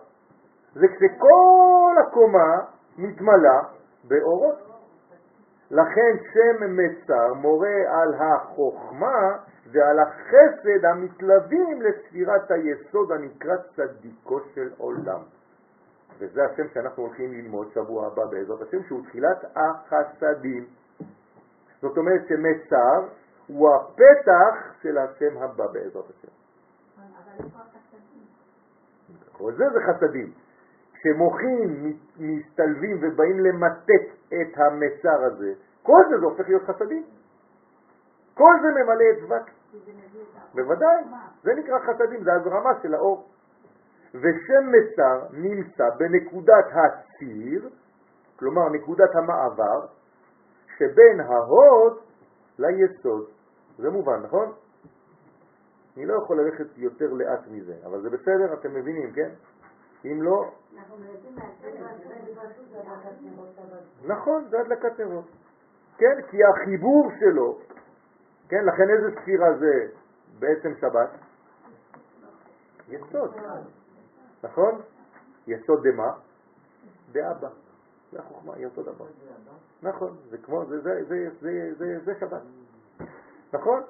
זה 0.73 0.87
כשכל 0.87 1.95
הקומה 2.01 2.57
מתמלה 2.97 3.61
באורות. 4.03 4.55
לכן 5.71 6.17
שם 6.33 6.77
מצר 6.77 7.33
מורה 7.33 7.77
על 7.87 8.13
החוכמה 8.13 9.37
ועל 9.71 9.99
החסד 9.99 10.85
המתלווים 10.85 11.81
לספירת 11.81 12.51
היסוד 12.51 13.11
הנקרא 13.11 13.55
צדיקו 13.75 14.39
של 14.55 14.69
עולם. 14.77 15.21
וזה 16.19 16.45
השם 16.45 16.67
שאנחנו 16.73 17.03
הולכים 17.03 17.33
ללמוד 17.33 17.71
שבוע 17.73 18.07
הבא 18.07 18.25
בעזרת 18.25 18.61
השם, 18.61 18.83
שהוא 18.87 19.05
תחילת 19.05 19.45
החסדים. 19.55 20.65
זאת 21.81 21.97
אומרת 21.97 22.21
שמצר 22.27 23.07
הוא 23.47 23.75
הפתח 23.75 24.55
של 24.81 24.97
השם 24.97 25.37
הבא 25.37 25.67
בעזרת 25.67 26.05
השם. 26.09 26.31
כל 29.39 29.53
זה 29.53 29.63
זה 29.73 29.79
חסדים. 29.79 30.31
כשמוחים 30.93 31.97
מסתלבים 32.19 32.97
ובאים 33.01 33.39
למתק 33.39 34.03
את 34.27 34.57
המצר 34.57 35.23
הזה, 35.23 35.53
כל 35.83 36.01
זה 36.09 36.19
זה 36.19 36.25
הופך 36.25 36.47
להיות 36.47 36.63
חסדים. 36.63 37.03
כל 38.33 38.53
זה 38.61 38.67
ממלא 38.67 39.05
את 39.11 39.23
וק. 39.23 39.49
בוודאי, 40.55 41.03
זה 41.43 41.53
נקרא 41.53 41.79
חסדים, 41.79 42.23
זה 42.23 42.33
הזרמה 42.33 42.69
של 42.81 42.93
האור. 42.93 43.27
ושם 44.13 44.71
מצר 44.71 45.25
נמצא 45.33 45.89
בנקודת 45.97 46.65
הציר, 46.71 47.69
כלומר 48.39 48.69
נקודת 48.69 49.15
המעבר, 49.15 49.85
שבין 50.77 51.19
ההוד 51.19 51.99
ליסוד. 52.59 53.25
זה 53.77 53.89
מובן, 53.89 54.21
נכון? 54.23 54.51
אני 55.97 56.05
לא 56.05 56.13
יכול 56.23 56.41
ללכת 56.41 56.77
יותר 56.77 57.13
לאט 57.13 57.47
מזה, 57.47 57.75
אבל 57.85 58.01
זה 58.01 58.09
בסדר, 58.09 58.53
אתם 58.53 58.73
מבינים, 58.73 59.13
כן? 59.13 59.29
אם 60.05 60.21
לא, 60.21 60.51
נכון, 64.05 64.45
זה 64.49 64.59
הדלקת 64.59 64.99
נרות. 64.99 65.25
כן, 65.97 66.21
כי 66.29 66.37
החיבור 66.43 67.11
שלו, 67.19 67.59
כן, 68.49 68.65
לכן 68.65 68.89
איזה 68.89 69.21
ספירה 69.21 69.57
זה 69.59 69.87
בעצם 70.39 70.73
שבת? 70.81 71.09
יסוד, 72.89 73.35
נכון? 74.43 74.81
יסוד 75.47 75.87
דמה? 75.87 76.11
דאבא. 77.11 77.49
זה 78.11 78.19
החוכמה, 78.19 78.53
היא 78.55 78.65
אותו 78.65 78.83
דבר. 78.83 79.05
נכון, 79.83 80.17
זה 80.29 80.37
כמו, 80.37 80.65
זה, 80.65 80.79
זה, 80.81 81.03
זה, 81.07 81.29
זה, 81.41 81.73
זה, 81.77 81.99
זה 82.05 82.13
שבת. 82.19 82.41
נכון? 83.53 83.81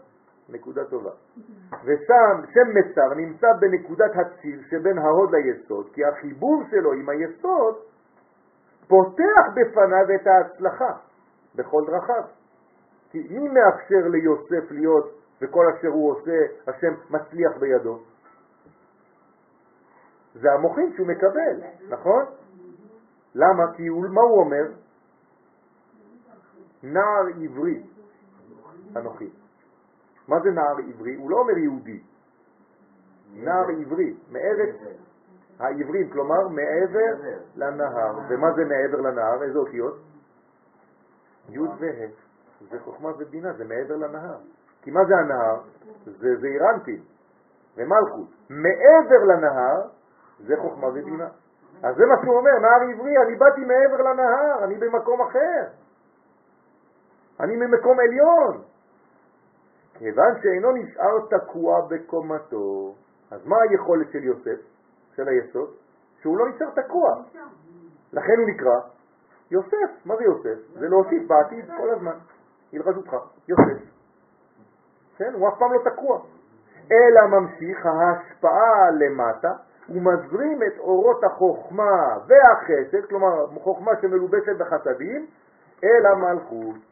נקודה 0.51 0.85
טובה. 0.85 1.11
ושם 1.83 2.41
שם 2.53 2.67
מצר 2.73 3.13
נמצא 3.15 3.47
בנקודת 3.59 4.11
הציר 4.15 4.61
שבין 4.69 4.97
ההוד 4.97 5.35
ליסוד, 5.35 5.89
כי 5.93 6.05
החיבור 6.05 6.63
שלו 6.71 6.93
עם 6.93 7.09
היסוד 7.09 7.75
פותח 8.87 9.43
בפניו 9.55 10.15
את 10.15 10.27
ההצלחה 10.27 10.93
בכל 11.55 11.83
דרכיו. 11.87 12.23
כי 13.11 13.27
מי 13.29 13.49
מאפשר 13.49 14.07
ליוסף 14.07 14.71
להיות 14.71 15.19
וכל 15.41 15.65
אשר 15.73 15.87
הוא 15.87 16.11
עושה, 16.11 16.37
השם 16.67 16.93
מצליח 17.09 17.57
בידו? 17.59 17.99
זה 20.35 20.51
המוחין 20.51 20.93
שהוא 20.95 21.07
מקבל, 21.07 21.61
נכון? 21.89 22.25
למה? 23.35 23.73
כי 23.73 23.87
הוא, 23.87 24.05
מה 24.09 24.21
הוא 24.21 24.39
אומר? 24.39 24.63
נער 26.83 27.25
עברי 27.43 27.83
אנוכי. 28.95 29.29
מה 30.29 30.39
זה 30.39 30.51
נער 30.51 30.75
עברי? 30.93 31.15
הוא 31.15 31.31
לא 31.31 31.37
אומר 31.37 31.57
יהודי. 31.57 31.99
נער 33.33 33.65
עברי, 33.81 34.13
מארץ 34.31 34.75
העברים, 35.59 36.09
כלומר 36.09 36.47
מעבר 36.47 37.29
לנהר. 37.55 38.19
ומה 38.29 38.47
זה 38.53 38.65
מעבר 38.65 39.01
לנהר? 39.01 39.43
איזה 39.43 39.59
אותיות? 39.59 39.97
י' 41.49 41.59
וה'. 41.59 42.07
זה 42.71 42.79
חוכמה 42.79 43.09
ובינה, 43.17 43.53
זה 43.53 43.63
מעבר 43.63 43.95
לנהר. 43.95 44.37
כי 44.81 44.91
מה 44.91 45.05
זה 45.05 45.15
הנהר? 45.15 45.61
זה 46.05 46.35
זעירנטים 46.41 47.01
ומלכות. 47.77 48.27
מעבר 48.49 49.23
לנהר 49.23 49.81
זה 50.39 50.55
חוכמה 50.61 50.87
ובינה. 50.87 51.27
אז 51.83 51.95
זה 51.95 52.05
מה 52.05 52.15
שהוא 52.21 52.37
אומר, 52.37 52.59
נהר 52.59 52.81
עברי, 52.93 53.17
אני 53.17 53.35
באתי 53.35 53.61
מעבר 53.61 54.01
לנהר, 54.01 54.63
אני 54.63 54.75
במקום 54.75 55.21
אחר. 55.21 55.63
אני 57.39 57.55
ממקום 57.55 57.99
עליון. 57.99 58.61
כיוון 59.99 60.41
שאינו 60.41 60.71
נשאר 60.71 61.19
תקוע 61.29 61.81
בקומתו, 61.89 62.95
אז 63.31 63.45
מה 63.45 63.55
היכולת 63.61 64.11
של 64.11 64.23
יוסף, 64.23 64.59
של 65.15 65.27
היסוד? 65.27 65.69
שהוא 66.21 66.37
לא 66.37 66.49
נשאר 66.49 66.69
תקוע. 66.69 67.15
לכן 68.13 68.33
הוא 68.37 68.49
נקרא 68.49 68.79
יוסף. 69.51 70.05
מה 70.05 70.15
זה 70.15 70.23
יוסף? 70.23 70.79
זה 70.79 70.89
להוסיף 70.89 71.27
בעתיד 71.27 71.65
כל 71.77 71.89
הזמן. 71.89 72.17
הלחזותך, 72.73 73.15
יוסף. 73.47 73.83
כן, 75.17 75.33
הוא 75.33 75.49
אף 75.49 75.53
פעם 75.59 75.73
לא 75.73 75.79
תקוע. 75.91 76.21
אלא 76.91 77.27
ממשיך 77.27 77.85
ההשפעה 77.85 78.91
למטה 78.91 79.53
ומזרים 79.89 80.63
את 80.63 80.79
אורות 80.79 81.23
החוכמה 81.23 82.17
והחסד, 82.27 83.05
כלומר 83.09 83.47
חוכמה 83.47 83.91
שמלובשת 84.01 84.57
בחסדים, 84.57 85.27
אל 85.83 86.05
המלכות. 86.05 86.88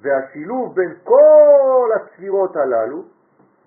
והשילוב 0.00 0.74
בין 0.74 0.94
כל 1.04 1.90
הספירות 1.96 2.56
הללו, 2.56 3.02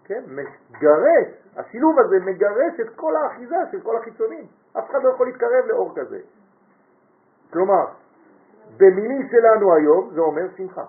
כן, 0.06 0.24
מגרש, 0.28 1.28
השילוב 1.56 2.00
הזה 2.00 2.20
מגרש 2.20 2.80
את 2.80 2.96
כל 2.96 3.16
האחיזה 3.16 3.56
של 3.72 3.82
כל 3.82 3.98
החיצונים. 3.98 4.48
אף 4.78 4.90
אחד 4.90 5.04
לא 5.04 5.10
יכול 5.10 5.28
להתקרב 5.28 5.66
לאור 5.66 5.94
כזה. 5.96 6.20
כלומר, 7.54 7.86
במילים 8.78 9.28
שלנו 9.32 9.76
היום 9.76 10.10
זה 10.14 10.22
אומר 10.22 10.48
שמחה. 10.58 10.86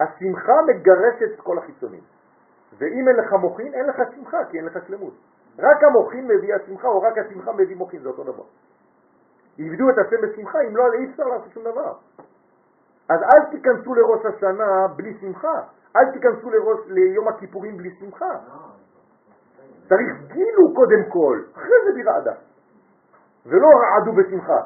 השמחה 0.00 0.62
מגרשת 0.62 1.32
את 1.34 1.40
כל 1.40 1.58
החיצונים. 1.58 2.00
ואם 2.78 3.08
אין 3.08 3.16
לך 3.16 3.32
מוכין, 3.32 3.74
אין 3.74 3.86
לך 3.86 4.02
שמחה, 4.14 4.44
כי 4.50 4.56
אין 4.56 4.64
לך 4.64 4.78
שלמות. 4.86 5.14
רק 5.58 5.84
המוכין 5.84 6.28
מביא 6.28 6.54
השמחה, 6.54 6.88
או 6.88 7.02
רק 7.02 7.18
השמחה 7.18 7.52
מביא 7.52 7.76
מוכין, 7.76 8.02
זה 8.02 8.08
אותו 8.08 8.24
דבר. 8.24 8.44
עבדו 9.58 9.90
את 9.90 9.98
השם 9.98 10.16
בשמחה, 10.22 10.60
אם 10.60 10.76
לא, 10.76 10.92
אי 10.92 11.10
אפשר 11.10 11.24
לעשות 11.24 11.52
שום 11.52 11.64
דבר. 11.64 11.94
אז 13.12 13.20
אל 13.22 13.50
תיכנסו 13.50 13.94
לראש 13.94 14.26
השנה 14.26 14.88
בלי 14.96 15.18
שמחה, 15.20 15.62
אל 15.96 16.12
תיכנסו 16.12 16.50
לראש, 16.50 16.80
ליום 16.86 17.28
הכיפורים 17.28 17.76
בלי 17.76 17.90
שמחה. 18.00 18.38
צריך 19.88 20.32
גילו 20.32 20.74
קודם 20.74 21.02
כל, 21.08 21.42
אחרי 21.54 21.76
זה 21.84 22.02
ברעדה. 22.02 22.32
ולא 23.46 23.68
רעדו 23.68 24.12
בשמחה, 24.12 24.60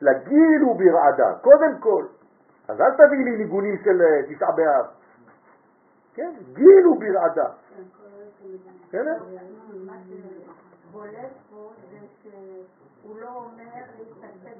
לגילו 0.00 0.74
ברעדה, 0.74 1.38
קודם 1.42 1.78
כל. 1.80 2.04
אז 2.68 2.80
אל 2.80 2.90
תביא 2.94 3.24
לי 3.24 3.36
ניגונים 3.36 3.76
של 3.84 4.02
אה, 4.02 4.34
תשעה 4.34 4.52
באב. 4.52 4.86
כן? 6.14 6.32
גילו 6.52 6.94
ברעדה. 6.94 7.48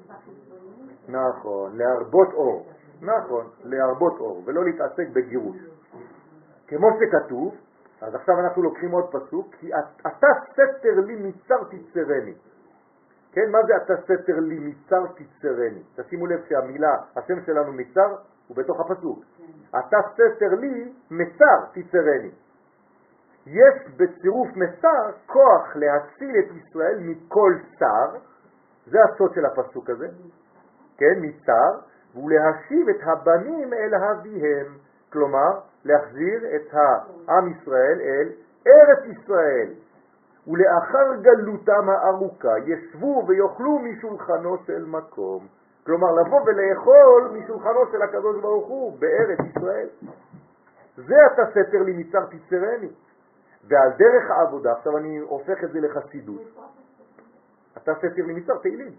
בחיצונים. 0.09 0.89
נכון, 1.09 1.77
להרבות 1.77 2.33
אור. 2.33 2.65
נכון, 3.01 3.49
להרבות 3.63 4.19
אור, 4.19 4.43
ולא 4.45 4.65
להתעסק 4.65 5.07
בגירוש. 5.13 5.57
כמו 6.67 6.87
שכתוב, 6.99 7.55
אז 8.01 8.15
עכשיו 8.15 8.39
אנחנו 8.39 8.63
לוקחים 8.63 8.91
עוד 8.91 9.11
פסוק, 9.11 9.55
כי 9.59 9.71
אתה 10.07 10.27
סתר 10.51 10.99
לי 11.05 11.15
מצר 11.15 11.63
תצרני. 11.63 12.33
כן, 13.31 13.51
מה 13.51 13.57
זה 13.67 13.73
אתה 13.75 13.93
סתר 14.01 14.39
לי 14.39 14.59
מצר 14.59 15.05
תצרני? 15.07 15.83
תשימו 15.95 16.27
לב 16.27 16.39
שהמילה, 16.49 16.95
השם 17.15 17.41
שלנו 17.45 17.73
מצר, 17.73 18.15
הוא 18.47 18.57
בתוך 18.57 18.79
הפסוק. 18.79 19.23
אתה 19.69 19.97
סתר 20.13 20.55
לי 20.59 20.93
מצר 21.11 21.65
תצרני. 21.71 22.31
יש 23.45 23.91
בצירוף 23.97 24.49
מצר 24.55 25.11
כוח 25.25 25.75
להציל 25.75 26.35
את 26.39 26.55
ישראל 26.55 26.99
מכל 26.99 27.53
צר, 27.79 28.19
זה 28.85 28.97
הסוד 29.03 29.33
של 29.33 29.45
הפסוק 29.45 29.89
הזה, 29.89 30.07
כן, 30.97 31.15
מצר, 31.21 31.90
ולהשיב 32.15 32.89
את 32.89 32.99
הבנים 33.03 33.73
אל 33.73 33.95
אביהם, 33.95 34.67
כלומר 35.13 35.59
להחזיר 35.85 36.55
את 36.55 36.73
העם 36.73 37.51
ישראל 37.51 37.99
אל 38.01 38.29
ארץ 38.67 39.05
ישראל, 39.05 39.69
ולאחר 40.47 41.15
גלותם 41.21 41.89
הארוכה 41.89 42.59
ישבו 42.65 43.23
ויאכלו 43.27 43.79
משולחנו 43.79 44.57
של 44.65 44.85
מקום. 44.85 45.47
כלומר, 45.85 46.11
לבוא 46.11 46.41
ולאכול 46.45 47.31
משולחנו 47.33 47.79
של 47.91 48.01
הקדוש 48.01 48.41
ברוך 48.41 48.67
הוא 48.67 48.99
בארץ 48.99 49.39
ישראל. 49.39 49.87
זה 50.97 51.15
אתה 51.33 51.41
סתר 51.51 51.83
לי 51.83 51.93
מצר 51.93 52.25
תצרני. 52.25 52.89
ועל 53.67 53.89
דרך 53.97 54.31
העבודה, 54.31 54.71
עכשיו 54.71 54.97
אני 54.97 55.17
הופך 55.17 55.63
את 55.63 55.71
זה 55.71 55.79
לחסידות, 55.79 56.41
אתה 57.77 57.93
סתר 57.95 58.25
לי 58.25 58.33
מצר 58.33 58.57
תהילים. 58.57 58.93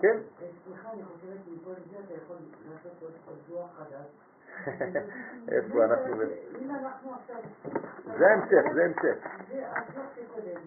כן? 0.00 0.16
סליחה, 0.64 0.92
אני 0.92 1.02
חושבת 1.04 1.38
שמכל 1.44 1.72
זה 1.90 1.98
אתה 2.04 2.14
יכול 2.14 2.36
לעשות 2.70 3.02
עוד 3.26 3.68
חדש. 3.76 4.06
איפה 5.52 5.84
אנחנו... 5.84 6.16
זה 8.18 8.26
ההמשך, 8.26 8.72
זה 8.74 8.82
ההמשך. 8.82 9.26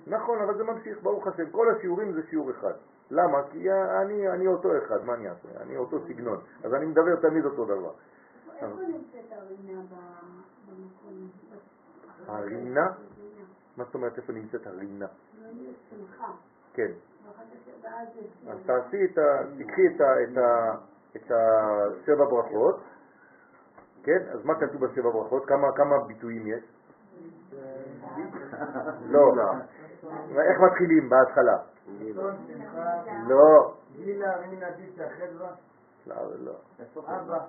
נכון, 0.07 0.41
אבל 0.41 0.57
זה 0.57 0.63
ממשיך, 0.63 1.03
ברוך 1.03 1.27
השם. 1.27 1.49
כל 1.51 1.75
השיעורים 1.75 2.13
זה 2.13 2.21
שיעור 2.29 2.51
אחד. 2.51 2.73
למה? 3.11 3.37
כי 3.51 3.71
אני, 3.71 4.29
אני 4.29 4.47
אותו 4.47 4.77
אחד, 4.77 5.05
מה 5.05 5.13
אני 5.13 5.29
אעשה? 5.29 5.61
אני 5.61 5.77
אותו 5.77 5.99
סגנון. 6.07 6.41
אז 6.63 6.73
אני 6.73 6.85
מדבר 6.85 7.15
תמיד 7.15 7.45
אותו 7.45 7.65
דבר. 7.65 7.91
איפה 8.55 8.65
נמצאת 8.65 9.31
הרינה 9.31 9.81
במקום? 10.67 11.29
הרינה? 12.27 12.87
מה 13.77 13.83
זאת 13.83 13.95
אומרת 13.95 14.17
איפה 14.17 14.33
נמצאת 14.33 14.67
הרינה? 14.67 15.07
כן. 16.73 16.91
אז 18.49 18.57
תעשי 18.65 19.05
את 19.05 19.17
ה... 19.17 19.43
תקחי 19.57 19.87
את 19.95 20.01
ה... 20.01 20.23
את 20.23 20.37
ה... 20.37 20.71
את 21.15 21.31
השבע 21.31 22.25
ברכות, 22.25 22.83
כן? 24.03 24.19
אז 24.33 24.45
מה 24.45 24.55
כתוב 24.55 24.85
בשבע 24.85 25.09
ברכות? 25.09 25.45
כמה, 25.45 25.67
כמה 25.75 25.95
ביטויים 26.07 26.47
יש? 26.47 26.63
לא. 29.05 29.33
איך 30.37 30.59
מתחילים 30.59 31.09
בהתחלה? 31.09 31.57
לא. 33.27 33.73
גילה, 33.95 34.37
רינה, 34.37 34.71
דיצה, 34.71 35.03
חדווה, 35.09 35.51
לא, 36.07 36.15
לא. 36.39 36.53
אבא. 36.97 37.39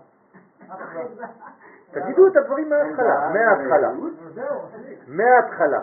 תגידו 1.90 2.26
את 2.26 2.36
הדברים 2.36 2.68
מההתחלה, 2.70 3.30
מההתחלה. 3.32 3.92
מההתחלה. 5.06 5.80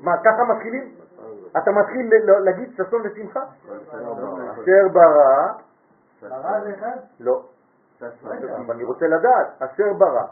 מה, 0.00 0.12
ככה 0.24 0.44
מתחילים? 0.44 0.94
אתה 1.58 1.70
מתחיל 1.70 2.06
ל- 2.14 2.30
ל- 2.30 2.44
להגיד 2.44 2.70
ששון 2.72 3.02
ושמחה? 3.04 3.40
אשר 4.52 4.88
ברא, 4.92 5.52
ברא 6.22 6.60
זה 6.60 6.74
אחד? 6.78 6.96
לא. 7.20 7.42
אבל 8.56 8.74
אני 8.74 8.84
רוצה 8.84 9.06
לדעת, 9.06 9.62
אשר 9.62 9.92
ברא. 9.98 10.26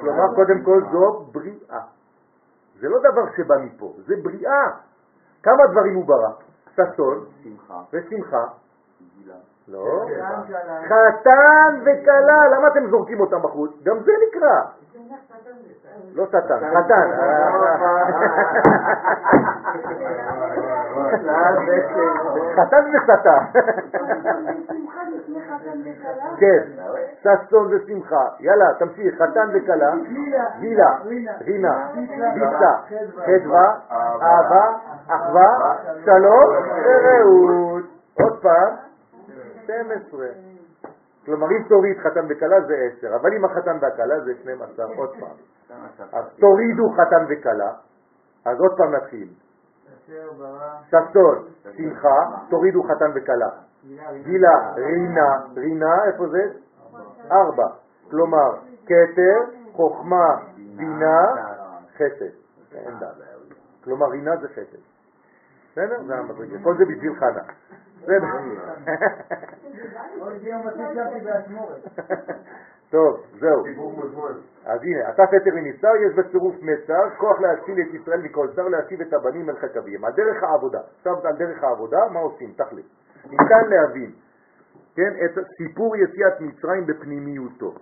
כלומר, 0.00 0.34
קודם 0.34 0.62
כל 0.64 0.80
זו 0.92 1.24
בריאה. 1.32 1.80
זה 2.80 2.88
לא 2.88 2.98
דבר 2.98 3.22
שבא 3.36 3.54
מפה, 3.64 3.94
זה 4.06 4.14
בריאה. 4.22 4.64
כמה 5.42 5.66
דברים 5.72 5.94
הוא 5.96 6.04
ברא? 6.06 6.30
ששון 6.74 7.24
שמחה, 7.42 7.82
ושמחה. 7.92 8.44
לא. 9.70 10.06
חתן 10.88 11.80
וכלה, 11.84 12.48
למה 12.48 12.68
אתם 12.68 12.90
זורקים 12.90 13.20
אותם 13.20 13.42
בחוץ? 13.42 13.70
גם 13.82 13.98
זה 14.04 14.12
נקרא. 14.28 14.60
לא 16.14 16.26
שטן, 16.26 16.58
חתן. 16.74 17.10
חתן 22.56 22.84
ושטן. 22.94 23.60
כן, 26.36 26.62
ששון 27.22 27.68
ושמחה. 27.70 28.24
יאללה, 28.40 28.74
תמשיך, 28.78 29.22
חתן 29.22 29.48
וכלה. 29.52 29.92
גילה, 30.60 30.98
רינה, 31.40 31.88
ביצה, 32.34 32.72
חדווה, 33.26 33.74
אהבה, 34.22 34.72
אחווה, 35.08 35.76
שלום 36.04 36.54
ורעות. 36.84 37.84
עוד 38.20 38.42
פעם, 38.42 38.89
12. 39.70 40.26
כלומר, 41.24 41.46
אם 41.46 41.68
תוריד 41.68 41.98
חתן 41.98 42.26
וכלה 42.28 42.60
זה 42.66 42.74
10, 42.98 43.16
אבל 43.16 43.32
אם 43.36 43.44
החתן 43.44 43.78
והכלה 43.80 44.20
זה 44.20 44.34
12, 44.42 44.86
עוד 44.96 45.10
פעם. 45.20 45.36
אז 46.12 46.24
תורידו 46.40 46.90
חתן 46.90 47.24
וכלה, 47.28 47.72
אז 48.44 48.60
עוד 48.60 48.76
פעם 48.76 48.94
נתחיל. 48.94 49.28
ששון, 50.86 51.48
שמחה, 51.76 52.16
תורידו 52.50 52.82
חתן 52.82 53.10
וכלה. 53.14 53.48
גילה, 54.22 54.72
רינה, 54.76 55.28
רינה, 55.56 56.04
איפה 56.04 56.28
זה? 56.28 56.42
ארבע. 57.30 57.66
כלומר, 58.10 58.50
כתר, 58.86 59.38
חוכמה, 59.72 60.36
בינה, 60.76 61.22
חסד. 61.96 62.34
אין 62.74 62.98
דעת. 62.98 63.14
כלומר, 63.84 64.06
רינה 64.06 64.36
זה 64.36 64.48
חסד. 64.48 64.82
בסדר? 65.72 66.02
זה 66.06 66.14
המדרגה. 66.14 66.56
כל 66.62 66.76
זה 66.78 66.84
בשביל 66.84 67.14
חנה. 67.14 67.42
טוב, 72.90 73.26
זהו. 73.40 73.64
אז 74.64 74.80
הנה, 74.82 75.10
אתה 75.10 75.22
פטר 75.26 75.54
מנסתר, 75.54 75.96
יש 76.06 76.14
בצירוף 76.14 76.54
מצר, 76.62 77.10
כוח 77.16 77.40
להציל 77.40 77.80
את 77.80 77.94
ישראל 77.94 78.20
מכל 78.20 78.48
שר, 78.56 78.68
להשיב 78.68 79.00
את 79.00 79.12
הבנים 79.12 79.50
אל 79.50 79.56
חכביהם. 79.56 80.04
על 80.04 80.12
דרך 80.12 80.42
העבודה. 80.42 80.80
עכשיו 80.98 81.26
על 81.26 81.36
דרך 81.36 81.64
העבודה, 81.64 81.98
מה 82.12 82.20
עושים? 82.20 82.52
תחליט. 82.56 82.86
ניתן 83.30 83.68
להבין, 83.68 84.12
כן, 84.96 85.12
את 85.24 85.38
סיפור 85.56 85.96
יציאת 85.96 86.40
מצרים 86.40 86.86
בפנימיותו. 86.86 87.74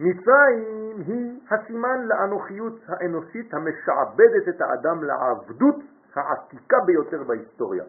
מצרים 0.00 1.02
היא 1.06 1.40
הסימן 1.50 2.00
לאנוכיות 2.04 2.80
האנושית 2.88 3.54
המשעבדת 3.54 4.48
את 4.48 4.60
האדם 4.60 5.04
לעבדות 5.04 5.76
העתיקה 6.14 6.76
ביותר 6.86 7.22
בהיסטוריה. 7.24 7.84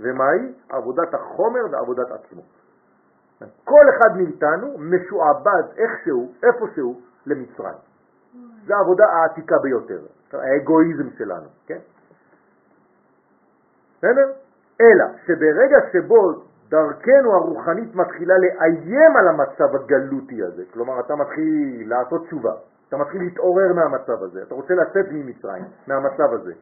ומהי? 0.00 0.52
עבודת 0.68 1.14
החומר 1.14 1.60
ועבודת 1.70 2.10
עצמו. 2.10 2.42
כל 3.64 3.84
אחד 3.96 4.16
מאיתנו 4.16 4.78
משועבד 4.78 5.62
איכשהו, 5.76 6.32
איפשהו, 6.42 7.00
למצרים. 7.26 7.78
זו 8.66 8.74
העבודה 8.74 9.06
העתיקה 9.06 9.58
ביותר, 9.58 10.00
האגואיזם 10.32 11.10
שלנו, 11.18 11.48
כן? 11.66 11.78
בסדר? 13.98 14.32
אלא 14.80 15.04
שברגע 15.26 15.78
שבו 15.92 16.32
דרכנו 16.68 17.34
הרוחנית 17.34 17.94
מתחילה 17.94 18.34
לאיים 18.38 19.16
על 19.16 19.28
המצב 19.28 19.76
הגלותי 19.76 20.42
הזה, 20.42 20.62
כלומר 20.72 21.00
אתה 21.00 21.16
מתחיל 21.16 21.84
לעשות 21.88 22.26
תשובה, 22.26 22.52
אתה 22.88 22.96
מתחיל 22.96 23.22
להתעורר 23.22 23.72
מהמצב 23.72 24.22
הזה, 24.22 24.42
אתה 24.42 24.54
רוצה 24.54 24.74
לצאת 24.74 25.06
ממצרים, 25.10 25.64
מהמצב 25.86 26.32
הזה, 26.32 26.52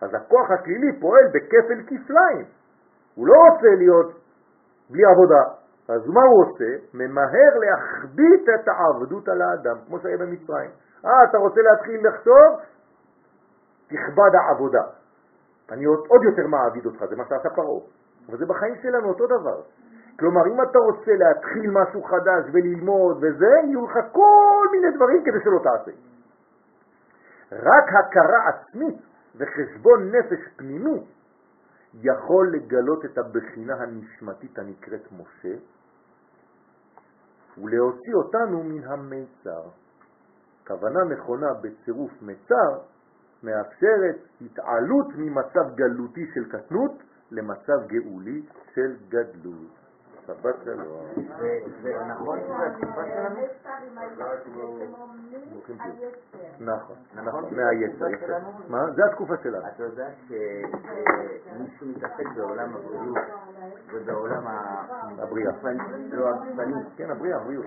אז 0.00 0.14
הכוח 0.14 0.50
השלילי 0.50 1.00
פועל 1.00 1.24
בכפל 1.28 1.82
כפליים. 1.86 2.46
הוא 3.14 3.26
לא 3.26 3.34
רוצה 3.34 3.68
להיות 3.78 4.12
בלי 4.90 5.04
עבודה, 5.04 5.42
אז 5.88 6.08
מה 6.08 6.22
הוא 6.22 6.44
עושה? 6.44 6.70
ממהר 6.94 7.52
להחביט 7.58 8.48
את 8.54 8.68
העבדות 8.68 9.28
על 9.28 9.42
האדם, 9.42 9.76
כמו 9.86 9.98
שהיה 9.98 10.16
במצרים. 10.16 10.70
אה, 11.04 11.24
אתה 11.30 11.38
רוצה 11.38 11.60
להתחיל 11.62 12.08
לחשוב? 12.08 12.60
תכבד 13.86 14.34
העבודה. 14.34 14.82
אני 15.70 15.84
עוד 15.84 16.22
יותר 16.22 16.46
מעביד 16.46 16.86
אותך, 16.86 17.04
זה 17.04 17.16
מה 17.16 17.24
שעשה 17.24 17.50
פרעה. 17.50 17.80
אבל 18.28 18.38
זה 18.38 18.46
בחיים 18.46 18.74
שלנו 18.82 19.08
אותו 19.08 19.26
דבר. 19.26 19.60
כלומר, 20.18 20.46
אם 20.46 20.62
אתה 20.62 20.78
רוצה 20.78 21.12
להתחיל 21.18 21.70
משהו 21.70 22.02
חדש 22.02 22.44
וללמוד 22.52 23.16
וזה, 23.20 23.52
יהיו 23.64 23.86
לך 23.86 23.98
כל 24.12 24.66
מיני 24.72 24.96
דברים 24.96 25.24
כדי 25.24 25.38
שלא 25.44 25.58
תעשה. 25.58 25.90
רק 27.52 27.84
הכרה 27.88 28.48
עצמית 28.48 28.94
וחשבון 29.36 30.10
נפש 30.16 30.40
פנימי 30.56 31.04
יכול 32.02 32.52
לגלות 32.56 33.04
את 33.04 33.18
הבחינה 33.18 33.74
הנשמתית 33.74 34.58
הנקראת 34.58 35.12
משה 35.12 35.56
ולהוציא 37.58 38.14
אותנו 38.14 38.62
מן 38.62 38.84
המיצר. 38.84 39.62
כוונה 40.66 41.04
נכונה 41.04 41.46
בצירוף 41.62 42.12
מצר 42.22 42.78
מאפשרת 43.42 44.16
התעלות 44.40 45.06
ממצב 45.16 45.74
גלותי 45.74 46.26
של 46.34 46.44
קטנות 46.58 47.02
למצב 47.30 47.86
גאולי 47.86 48.42
של 48.74 48.96
גדלות. 49.08 49.83
שבת 50.26 50.54
שלום. 50.64 51.06
זה 51.82 52.04
נכון 52.08 52.38
שזה 52.40 52.66
התקופה 52.66 53.02
שלנו? 53.04 53.40
נכון, 56.60 56.96
נכון, 57.14 57.44
מהיצר. 57.50 58.06
מה? 58.68 58.90
זה 58.96 59.04
התקופה 59.04 59.34
שלנו. 59.42 59.66
אתה 59.68 59.82
יודע 59.82 60.08
שמישהו 60.28 61.86
מתעסק 61.86 62.26
בעולם 62.36 62.74
הבריאות 62.76 63.18
ובעולם 63.92 64.46
הבריאה. 65.18 65.52
לא 66.10 66.28
הגפני. 66.28 66.74
כן, 66.96 67.10
הבריאה, 67.10 67.36
הבריאות. 67.36 67.66